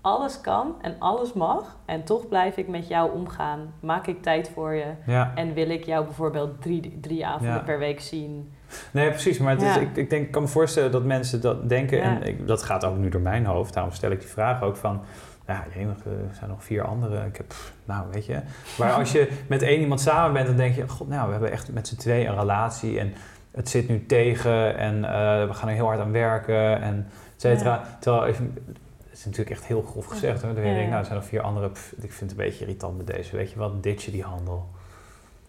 alles 0.00 0.40
kan 0.40 0.74
en 0.80 0.94
alles 0.98 1.32
mag. 1.32 1.76
En 1.84 2.04
toch 2.04 2.28
blijf 2.28 2.56
ik 2.56 2.68
met 2.68 2.88
jou 2.88 3.12
omgaan. 3.12 3.72
Maak 3.80 4.06
ik 4.06 4.22
tijd 4.22 4.50
voor 4.54 4.72
je. 4.74 4.86
Ja. 5.06 5.32
En 5.34 5.54
wil 5.54 5.70
ik 5.70 5.84
jou 5.84 6.04
bijvoorbeeld 6.04 6.62
drie, 6.62 6.98
drie 7.00 7.26
avonden 7.26 7.54
Ja. 7.56 7.58
per 7.62 7.78
week 7.78 8.00
zien. 8.00 8.52
Nee, 8.90 9.08
precies. 9.10 9.38
Maar 9.38 9.52
het 9.52 9.62
is, 9.62 9.74
Ja. 9.74 9.80
ik, 9.80 9.96
ik, 9.96 10.10
denk, 10.10 10.26
ik 10.26 10.30
kan 10.32 10.42
me 10.42 10.48
voorstellen 10.48 10.90
dat 10.92 11.04
mensen 11.04 11.40
dat 11.40 11.68
denken. 11.68 12.02
En 12.02 12.22
ik, 12.22 12.46
dat 12.46 12.62
gaat 12.62 12.84
ook 12.84 12.96
nu 12.96 13.08
door 13.08 13.20
mijn 13.20 13.44
hoofd. 13.46 13.74
Daarom 13.74 13.92
stel 13.92 14.10
ik 14.10 14.20
die 14.20 14.28
vraag 14.28 14.62
ook 14.62 14.76
van... 14.76 15.00
Ja, 15.48 15.64
jemig, 15.74 16.04
er 16.04 16.34
zijn 16.38 16.50
nog 16.50 16.64
vier 16.64 16.82
anderen. 16.82 17.26
Ik 17.26 17.36
heb, 17.36 17.54
nou, 17.84 18.06
weet 18.10 18.26
je. 18.26 18.40
Maar 18.78 18.92
als 18.92 19.12
je 19.12 19.28
met 19.48 19.62
één 19.62 19.80
iemand 19.80 20.00
samen 20.00 20.32
bent, 20.32 20.46
dan 20.46 20.56
denk 20.56 20.74
je... 20.74 20.88
God, 20.88 21.08
nou, 21.08 21.26
we 21.26 21.32
hebben 21.32 21.50
echt 21.50 21.72
met 21.72 21.88
z'n 21.88 21.96
twee 21.96 22.26
een 22.26 22.38
relatie. 22.38 22.98
En 22.98 23.12
het 23.50 23.68
zit 23.68 23.88
nu 23.88 24.06
tegen. 24.06 24.76
En 24.76 25.04
eh, 25.04 25.46
we 25.46 25.54
gaan 25.54 25.68
er 25.68 25.74
heel 25.74 25.86
hard 25.86 26.00
aan 26.00 26.12
werken. 26.12 26.80
En 26.80 27.06
et 27.34 27.40
cetera. 27.40 27.98
Terwijl, 28.00 28.26
even, 28.26 28.54
het 29.08 29.18
is 29.18 29.24
natuurlijk 29.24 29.50
echt 29.50 29.64
heel 29.64 29.82
grof 29.82 30.06
gezegd. 30.06 30.42
Hoor. 30.42 30.54
Dan 30.54 30.64
Ja, 30.64 30.70
denk 30.70 30.82
je, 30.82 30.88
nou, 30.88 30.98
er 30.98 31.06
zijn 31.06 31.18
nog 31.18 31.28
vier 31.28 31.40
anderen. 31.40 31.72
Pff, 31.72 31.92
ik 31.92 32.12
vind 32.12 32.30
het 32.30 32.30
een 32.30 32.46
beetje 32.46 32.64
irritant 32.64 32.96
met 32.96 33.06
deze. 33.06 33.36
Weet 33.36 33.50
je 33.50 33.58
wat, 33.58 33.82
ditch 33.82 34.04
je 34.04 34.10
die 34.10 34.22
handel. 34.22 34.68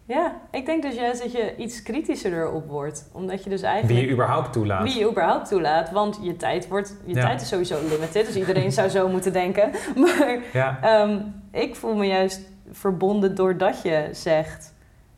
Ja, 0.09 0.35
ik 0.51 0.65
denk 0.65 0.81
dus 0.81 0.95
juist 0.95 1.21
dat 1.21 1.31
je 1.31 1.55
iets 1.57 1.81
kritischer 1.83 2.33
erop 2.33 2.67
wordt. 2.67 3.09
Omdat 3.13 3.43
je 3.43 3.49
dus 3.49 3.61
Wie 3.61 3.69
eigenlijk... 3.69 3.99
je 4.05 4.11
überhaupt 4.11 4.53
toelaat. 4.53 4.83
Wie 4.83 4.99
je 4.99 5.09
überhaupt 5.09 5.47
toelaat. 5.47 5.91
Want 5.91 6.19
je 6.21 6.35
tijd, 6.37 6.67
wordt, 6.67 6.95
je 7.05 7.15
Ja. 7.15 7.21
tijd 7.25 7.41
is 7.41 7.47
sowieso 7.47 7.77
limited. 7.89 8.25
Dus 8.25 8.35
iedereen 8.35 8.71
zou 8.71 8.89
zo 8.89 9.07
moeten 9.09 9.33
denken. 9.33 9.71
Maar 9.95 10.37
Ja, 10.53 10.79
Ehm, 10.81 11.21
ik 11.51 11.75
voel 11.75 11.95
me 11.95 12.05
juist 12.05 12.41
verbonden 12.71 13.35
doordat 13.35 13.81
je 13.81 14.09
zegt: 14.11 14.73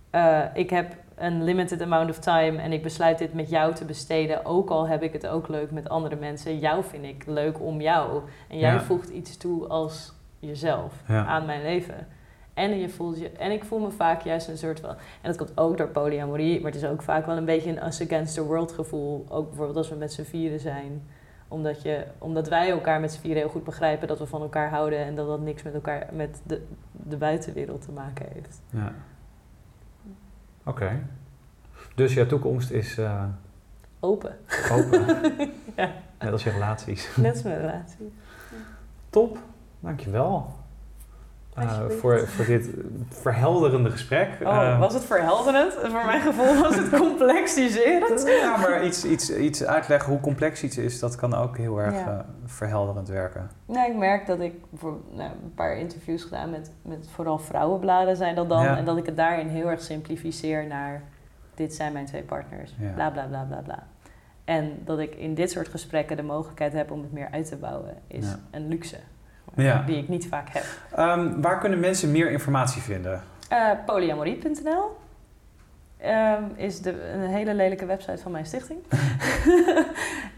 eh, 0.09 0.39
Ik 0.53 0.69
heb 0.69 0.95
een 1.15 1.43
limited 1.43 1.81
amount 1.81 2.09
of 2.09 2.19
time 2.19 2.57
en 2.61 2.71
ik 2.71 2.83
besluit 2.83 3.17
dit 3.17 3.33
met 3.33 3.49
jou 3.49 3.73
te 3.73 3.85
besteden. 3.85 4.45
Ook 4.45 4.69
al 4.69 4.87
heb 4.87 5.03
ik 5.03 5.13
het 5.13 5.27
ook 5.27 5.47
leuk 5.47 5.71
met 5.71 5.89
andere 5.89 6.15
mensen. 6.15 6.59
Jou 6.59 6.83
vind 6.83 7.03
ik 7.05 7.23
leuk 7.25 7.59
om 7.61 7.81
jou. 7.81 8.21
En 8.49 8.57
jij 8.57 8.73
Ja. 8.73 8.81
voegt 8.81 9.09
iets 9.09 9.37
toe 9.37 9.67
als 9.67 10.13
jezelf 10.39 10.93
aan 11.07 11.45
mijn 11.45 11.61
leven. 11.61 12.07
En, 12.53 12.79
je 12.79 12.89
voelt 12.89 13.19
je, 13.19 13.29
en 13.29 13.51
ik 13.51 13.63
voel 13.63 13.79
me 13.79 13.91
vaak 13.91 14.21
juist 14.21 14.47
een 14.47 14.57
soort 14.57 14.79
van... 14.79 14.89
En 14.89 14.97
dat 15.21 15.37
komt 15.37 15.57
ook 15.57 15.77
door 15.77 15.87
polyamorie, 15.87 16.61
maar 16.61 16.71
het 16.71 16.81
is 16.81 16.87
ook 16.87 17.01
vaak 17.01 17.25
wel 17.25 17.37
een 17.37 17.45
beetje 17.45 17.69
een 17.69 17.85
us 17.85 18.01
against 18.01 18.33
the 18.33 18.43
world 18.43 18.71
gevoel. 18.71 19.25
Ook 19.29 19.47
bijvoorbeeld 19.47 19.77
als 19.77 19.89
we 19.89 19.95
met 19.95 20.13
z'n 20.13 20.23
vieren 20.23 20.59
zijn. 20.59 21.03
Omdat, 21.47 21.81
je, 21.81 22.05
omdat 22.17 22.47
wij 22.47 22.69
elkaar 22.69 22.99
met 22.99 23.11
z'n 23.11 23.19
vieren 23.19 23.41
heel 23.41 23.51
goed 23.51 23.63
begrijpen 23.63 24.07
dat 24.07 24.19
we 24.19 24.25
van 24.25 24.41
elkaar 24.41 24.69
houden... 24.69 24.99
en 24.99 25.15
dat 25.15 25.27
dat 25.27 25.41
niks 25.41 25.63
met 25.63 25.73
elkaar, 25.73 26.07
met 26.11 26.41
de, 26.43 26.65
de 26.91 27.17
buitenwereld 27.17 27.81
te 27.81 27.91
maken 27.91 28.25
heeft. 28.33 28.61
Ja. 28.69 28.93
Oké. 30.65 31.03
Dus 31.95 32.13
jouw 32.13 32.25
toekomst 32.25 32.71
is 32.71 32.97
eh, 32.97 33.23
Open, 34.03 34.37
open. 34.71 35.05
Ja. 35.75 35.91
Net 36.19 36.31
als 36.31 36.43
je 36.43 36.49
relaties. 36.49 37.15
net 37.15 37.31
als 37.31 37.43
mijn 37.43 37.59
relatie. 37.59 38.13
Top, 39.09 39.37
dankjewel. 39.79 40.53
Eh 41.55 41.79
voor, 41.89 42.27
voor 42.27 42.45
dit 42.45 42.69
verhelderende 43.09 43.89
gesprek. 43.91 44.29
Oh, 44.43 44.47
Eh, 44.61 44.79
was 44.79 44.93
het 44.93 45.03
verhelderend? 45.05 45.73
Voor 45.73 46.05
mijn 46.05 46.21
gevoel 46.21 46.61
was 46.61 46.75
het 46.75 46.89
complexiserend. 46.89 48.23
Ja, 48.41 48.57
maar 48.57 48.85
iets, 48.85 49.05
iets, 49.05 49.35
iets 49.35 49.63
uitleggen 49.63 50.11
hoe 50.11 50.21
complex 50.21 50.63
iets 50.63 50.77
is, 50.77 50.99
dat 50.99 51.15
kan 51.15 51.33
ook 51.33 51.57
heel 51.57 51.77
erg 51.81 51.93
Ja. 51.95 52.07
eh, 52.07 52.19
verhelderend 52.45 53.07
werken. 53.07 53.49
Nou, 53.65 53.91
ik 53.91 53.97
merk 53.97 54.25
dat 54.27 54.39
ik 54.39 54.53
voor 54.75 54.97
nou, 55.11 55.29
een 55.43 55.53
paar 55.55 55.77
interviews 55.77 56.23
gedaan 56.23 56.49
met, 56.49 56.71
met 56.81 57.07
vooral 57.13 57.37
vrouwenbladen 57.39 58.15
zijn 58.15 58.35
dat 58.35 58.49
dan. 58.49 58.63
Ja. 58.63 58.77
En 58.77 58.85
dat 58.85 58.97
ik 58.97 59.05
het 59.05 59.17
daarin 59.17 59.47
heel 59.47 59.69
erg 59.69 59.81
simplificeer 59.81 60.67
naar 60.67 61.03
dit 61.55 61.73
zijn 61.73 61.93
mijn 61.93 62.05
twee 62.05 62.23
partners. 62.23 62.75
Ja. 62.79 62.91
Bla 62.91 63.09
bla 63.09 63.25
bla 63.25 63.43
bla 63.43 63.61
bla. 63.61 63.83
En 64.45 64.71
dat 64.85 64.99
ik 64.99 65.15
in 65.15 65.33
dit 65.33 65.51
soort 65.51 65.67
gesprekken 65.67 66.17
de 66.17 66.23
mogelijkheid 66.23 66.73
heb 66.73 66.91
om 66.91 67.01
het 67.01 67.11
meer 67.11 67.27
uit 67.31 67.45
te 67.47 67.55
bouwen, 67.55 67.93
is 68.07 68.25
een 68.51 68.67
luxe. 68.67 68.97
Ja. 69.55 69.81
Die 69.85 69.97
ik 69.97 70.07
niet 70.07 70.27
vaak 70.27 70.49
heb. 70.49 70.63
Ehm, 70.95 71.41
waar 71.41 71.59
kunnen 71.59 71.79
mensen 71.79 72.11
meer 72.11 72.31
informatie 72.31 72.81
vinden? 72.81 73.21
Eh, 73.49 73.69
polyamorie.nl 73.85 74.97
ehm, 75.97 76.43
is 76.55 76.81
de, 76.81 77.11
een 77.11 77.21
hele 77.29 77.53
lelijke 77.53 77.85
website 77.85 78.17
van 78.21 78.31
mijn 78.31 78.45
stichting. 78.45 78.79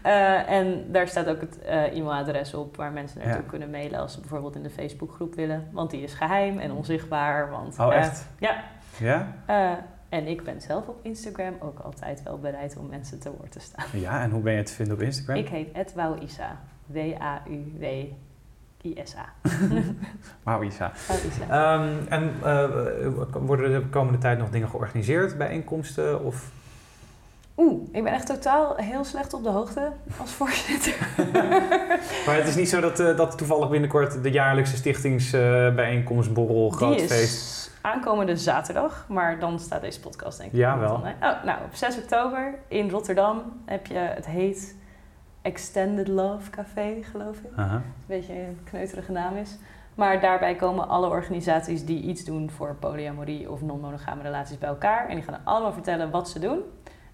Eh, 0.02 0.50
en 0.50 0.84
daar 0.92 1.08
staat 1.08 1.28
ook 1.28 1.40
het 1.40 1.58
eh, 1.62 1.96
e-mailadres 1.96 2.54
op 2.54 2.76
waar 2.76 2.92
mensen 2.92 3.18
naartoe 3.18 3.42
Ja. 3.42 3.48
kunnen 3.48 3.70
mailen 3.70 3.98
als 4.00 4.12
ze 4.12 4.20
bijvoorbeeld 4.20 4.56
in 4.56 4.62
de 4.62 4.70
Facebookgroep 4.70 5.34
willen. 5.34 5.68
Want 5.72 5.90
die 5.90 6.02
is 6.02 6.14
geheim 6.14 6.58
en 6.58 6.72
onzichtbaar. 6.72 7.50
Want, 7.50 7.78
Oh, 7.78 7.94
echt? 7.94 8.26
ja. 8.38 8.62
Ja? 8.98 9.26
En 10.08 10.26
ik 10.26 10.42
ben 10.44 10.60
zelf 10.60 10.88
op 10.88 10.98
Instagram 11.02 11.54
ook 11.60 11.78
altijd 11.78 12.22
wel 12.22 12.38
bereid 12.38 12.76
om 12.76 12.86
mensen 12.88 13.20
te 13.20 13.30
woord 13.38 13.52
te 13.52 13.60
staan. 13.60 13.84
Ja, 13.92 14.22
en 14.22 14.30
hoe 14.30 14.42
ben 14.42 14.52
je 14.52 14.62
te 14.62 14.72
vinden 14.72 14.94
op 14.94 15.00
Instagram? 15.02 15.36
Ik 15.36 15.48
heet 15.48 15.94
Wouisa. 15.94 16.58
W-A-U-W-I-S-A. 18.84 19.32
Wauw, 20.44 20.62
Isa. 20.62 20.92
Ehm, 21.48 21.88
en 22.08 22.32
eh, 22.42 22.68
worden 23.32 23.72
er 23.72 23.80
de 23.80 23.88
komende 23.88 24.18
tijd 24.18 24.38
nog 24.38 24.50
dingen 24.50 24.68
georganiseerd, 24.68 25.38
bijeenkomsten? 25.38 26.24
Of... 26.24 26.50
Oeh, 27.56 27.82
ik 27.92 28.02
ben 28.02 28.12
echt 28.12 28.26
totaal 28.26 28.76
heel 28.76 29.04
slecht 29.04 29.32
op 29.32 29.42
de 29.42 29.48
hoogte 29.48 29.92
als 30.20 30.30
voorzitter. 30.38 30.94
Maar 32.26 32.36
het 32.36 32.48
is 32.48 32.56
niet 32.56 32.68
zo 32.68 32.80
dat, 32.80 33.00
eh, 33.00 33.16
dat 33.16 33.38
toevallig 33.38 33.70
binnenkort 33.70 34.22
de 34.22 34.30
jaarlijkse 34.30 34.76
stichtingsbijeenkomst, 34.76 36.32
borrel, 36.32 36.70
groot 36.70 37.02
feest... 37.02 37.70
aankomende 37.80 38.36
zaterdag, 38.36 39.06
maar 39.08 39.38
dan 39.38 39.60
staat 39.60 39.80
deze 39.80 40.00
podcast 40.00 40.38
denk 40.38 40.52
ik. 40.52 40.58
Ja, 40.58 40.78
wel. 40.78 40.94
Oh, 40.94 41.44
nou, 41.44 41.64
op 41.64 41.74
6 41.74 41.96
oktober 41.96 42.54
in 42.68 42.90
Rotterdam 42.90 43.42
heb 43.64 43.86
je, 43.86 43.98
het 43.98 44.26
heet 44.26 44.74
Extended 45.44 46.08
Love 46.08 46.50
Café, 46.50 46.94
geloof 47.10 47.36
ik. 47.36 47.50
Aha. 47.56 47.74
Een 47.74 47.82
beetje 48.06 48.32
een 48.32 48.58
kneuterige 48.64 49.12
naam 49.12 49.36
is. 49.36 49.56
Maar 49.94 50.20
daarbij 50.20 50.54
komen 50.54 50.88
alle 50.88 51.08
organisaties 51.08 51.84
die 51.84 52.02
iets 52.02 52.24
doen 52.24 52.50
voor 52.50 52.74
polyamorie 52.74 53.50
of 53.50 53.62
non-monogame 53.62 54.22
relaties 54.22 54.58
bij 54.58 54.68
elkaar. 54.68 55.08
En 55.08 55.14
die 55.14 55.24
gaan 55.24 55.40
allemaal 55.44 55.72
vertellen 55.72 56.10
wat 56.10 56.28
ze 56.28 56.38
doen. 56.38 56.60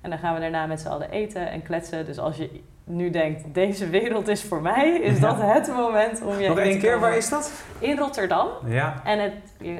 En 0.01 0.11
dan 0.11 0.18
gaan 0.18 0.35
we 0.35 0.41
daarna 0.41 0.66
met 0.66 0.81
z'n 0.81 0.89
allen 0.89 1.11
eten 1.11 1.51
en 1.51 1.62
kletsen. 1.62 2.07
Dus 2.07 2.18
als 2.18 2.37
je 2.37 2.61
nu 2.85 3.11
denkt, 3.11 3.55
deze 3.55 3.89
wereld 3.89 4.28
is 4.28 4.43
voor 4.45 4.62
mij, 4.62 4.91
is 4.91 5.18
Ja. 5.18 5.28
dat 5.28 5.37
het 5.43 5.74
moment 5.74 6.22
om 6.22 6.39
je 6.39 6.49
Nog 6.49 6.59
één 6.59 6.78
keer, 6.78 7.01
waar 7.01 7.16
is 7.16 7.28
dat? 7.28 7.64
In 7.78 7.99
Rotterdam. 7.99 8.49
Ja. 8.66 9.01
En 9.05 9.18
het, 9.18 9.33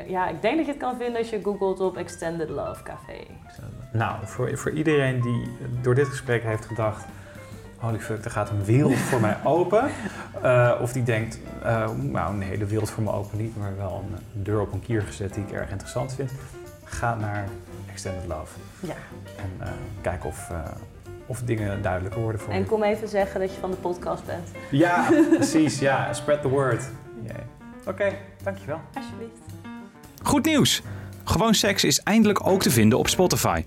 ja, 0.09 0.29
ik 0.29 0.43
denk 0.43 0.57
dat 0.57 0.67
je 0.67 0.73
het 0.73 0.81
kan 0.81 0.97
vinden 0.97 1.17
als 1.19 1.31
je 1.31 1.41
googelt 1.43 1.81
op 1.81 1.97
Extended 1.97 2.49
Love 2.49 2.83
Café. 2.83 3.19
Nou, 3.93 4.17
voor, 4.27 4.57
voor 4.59 4.71
iedereen 4.71 5.21
die 5.21 5.57
door 5.83 5.95
dit 5.95 6.07
gesprek 6.07 6.43
heeft 6.43 6.65
gedacht... 6.65 7.05
holy 7.81 8.01
fuck, 8.01 8.25
er 8.25 8.31
gaat 8.31 8.51
een 8.51 8.65
wereld 8.65 8.97
voor 8.97 9.21
mij 9.21 9.37
open. 9.45 9.91
Uh, 10.45 10.73
of 10.81 10.93
die 10.93 11.03
denkt, 11.03 11.39
uh, 11.65 11.91
nou 11.91 12.35
nee, 12.35 12.59
de 12.59 12.67
wereld 12.67 12.91
voor 12.91 13.03
me 13.03 13.13
open 13.13 13.39
niet, 13.39 13.57
maar 13.57 13.77
wel 13.77 14.05
een 14.09 14.43
deur 14.43 14.61
op 14.61 14.73
een 14.73 14.81
kier 14.81 15.03
gezet 15.03 15.35
die 15.35 15.45
ik 15.45 15.53
erg 15.53 15.71
interessant 15.71 16.15
vind. 16.15 16.31
Ga 16.85 17.15
naar 17.15 17.49
Extended 17.91 18.27
Love. 18.27 18.59
Ja. 18.81 18.95
En 19.37 19.67
uh, 19.67 19.69
kijk 20.01 20.25
of, 20.25 20.51
of 21.27 21.43
dingen 21.43 21.83
duidelijker 21.83 22.21
worden 22.21 22.41
voor 22.41 22.51
en 22.51 22.57
je. 22.57 22.63
En 22.63 22.69
kom 22.69 22.83
even 22.83 23.09
zeggen 23.09 23.41
dat 23.41 23.55
je 23.55 23.61
van 23.61 23.71
de 23.71 23.77
podcast 23.77 24.27
bent. 24.27 24.49
Ja, 24.71 25.09
precies. 25.37 25.79
Ja, 25.79 26.13
spread 26.13 26.43
the 26.43 26.49
word. 26.49 26.83
Yeah. 27.23 27.37
Oké, 27.81 27.91
okay, 27.91 28.19
dankjewel. 28.43 28.81
Alsjeblieft. 28.95 29.41
Goed 30.23 30.45
nieuws! 30.45 30.83
Gewoon 31.31 31.55
Seks 31.55 31.85
is 31.85 32.01
eindelijk 32.01 32.47
ook 32.47 32.63
te 32.63 32.71
vinden 32.71 32.99
op 32.99 33.09
Spotify. 33.09 33.65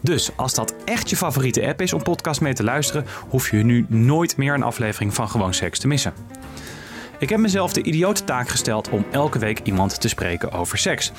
Dus 0.00 0.30
als 0.36 0.54
dat 0.54 0.74
echt 0.84 1.10
je 1.10 1.16
favoriete 1.16 1.66
app 1.66 1.80
is 1.80 1.92
om 1.92 2.02
podcast 2.02 2.40
mee 2.40 2.54
te 2.54 2.64
luisteren, 2.64 3.06
hoef 3.28 3.50
je 3.50 3.56
nu 3.56 3.86
nooit 3.88 4.36
meer 4.36 4.54
een 4.54 4.62
aflevering 4.62 5.14
van 5.14 5.28
Gewoon 5.28 5.54
Seks 5.54 5.78
te 5.78 5.86
missen. 5.86 6.12
Ik 7.18 7.28
heb 7.28 7.38
mezelf 7.38 7.72
de 7.72 7.82
idiote 7.82 8.24
taak 8.24 8.48
gesteld 8.48 8.88
om 8.88 9.04
elke 9.10 9.38
week 9.38 9.60
iemand 9.62 10.00
te 10.00 10.08
spreken 10.08 10.52
over 10.52 10.78
seks. 10.78 11.12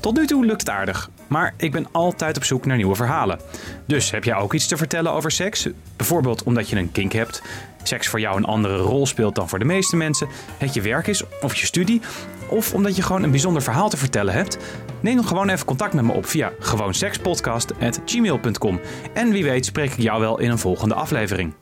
Tot 0.00 0.16
nu 0.16 0.26
toe 0.26 0.44
lukt 0.46 0.60
het 0.60 0.70
aardig, 0.70 1.10
maar 1.26 1.54
ik 1.56 1.72
ben 1.72 1.86
altijd 1.92 2.36
op 2.36 2.44
zoek 2.44 2.66
naar 2.66 2.76
nieuwe 2.76 2.94
verhalen. 2.94 3.40
Dus 3.86 4.10
heb 4.10 4.24
jij 4.24 4.36
ook 4.36 4.54
iets 4.54 4.66
te 4.66 4.76
vertellen 4.76 5.12
over 5.12 5.30
seks? 5.30 5.68
Bijvoorbeeld 5.96 6.42
omdat 6.42 6.68
je 6.68 6.76
een 6.76 6.92
kink 6.92 7.12
hebt, 7.12 7.42
seks 7.82 8.08
voor 8.08 8.20
jou 8.20 8.36
een 8.36 8.44
andere 8.44 8.76
rol 8.76 9.06
speelt 9.06 9.34
dan 9.34 9.48
voor 9.48 9.58
de 9.58 9.64
meeste 9.64 9.96
mensen, 9.96 10.28
het 10.58 10.74
je 10.74 10.80
werk 10.80 11.06
is 11.06 11.22
of 11.40 11.54
je 11.54 11.66
studie, 11.66 12.00
of 12.48 12.74
omdat 12.74 12.96
je 12.96 13.02
gewoon 13.02 13.22
een 13.22 13.30
bijzonder 13.30 13.62
verhaal 13.62 13.88
te 13.88 13.96
vertellen 13.96 14.34
hebt? 14.34 14.58
Neem 15.06 15.16
dan 15.16 15.26
gewoon 15.26 15.48
even 15.48 15.66
contact 15.66 15.92
met 15.92 16.04
me 16.04 16.12
op 16.12 16.26
via 16.26 16.52
gewoonsekspodcast.gmail.com 16.58 18.80
en 19.14 19.30
wie 19.30 19.44
weet 19.44 19.64
spreek 19.64 19.92
ik 19.92 20.00
jou 20.00 20.20
wel 20.20 20.38
in 20.38 20.50
een 20.50 20.58
volgende 20.58 20.94
aflevering. 20.94 21.54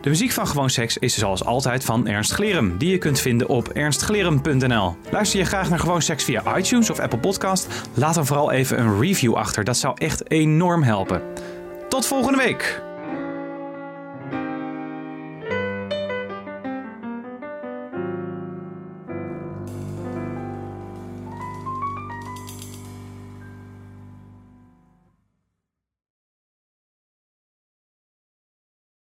De 0.00 0.08
muziek 0.08 0.32
van 0.32 0.46
Gewoon 0.46 0.70
Seks 0.70 0.98
is 0.98 1.18
zoals 1.18 1.44
altijd 1.44 1.84
van 1.84 2.06
Ernst 2.06 2.32
Glerum, 2.32 2.78
die 2.78 2.90
je 2.90 2.98
kunt 2.98 3.20
vinden 3.20 3.48
op 3.48 3.68
ernstglerum.nl. 3.68 4.96
Luister 5.10 5.38
je 5.38 5.44
graag 5.44 5.68
naar 5.68 5.78
Gewoon 5.78 6.02
Seks 6.02 6.24
via 6.24 6.56
iTunes 6.56 6.90
of 6.90 6.98
Apple 6.98 7.18
Podcast? 7.18 7.68
Laat 7.94 8.14
dan 8.14 8.26
vooral 8.26 8.50
even 8.50 8.80
een 8.80 9.00
review 9.00 9.34
achter, 9.34 9.64
dat 9.64 9.76
zou 9.76 9.94
echt 9.98 10.30
enorm 10.30 10.82
helpen. 10.82 11.22
Tot 11.88 12.06
volgende 12.06 12.38
week! 12.38 12.87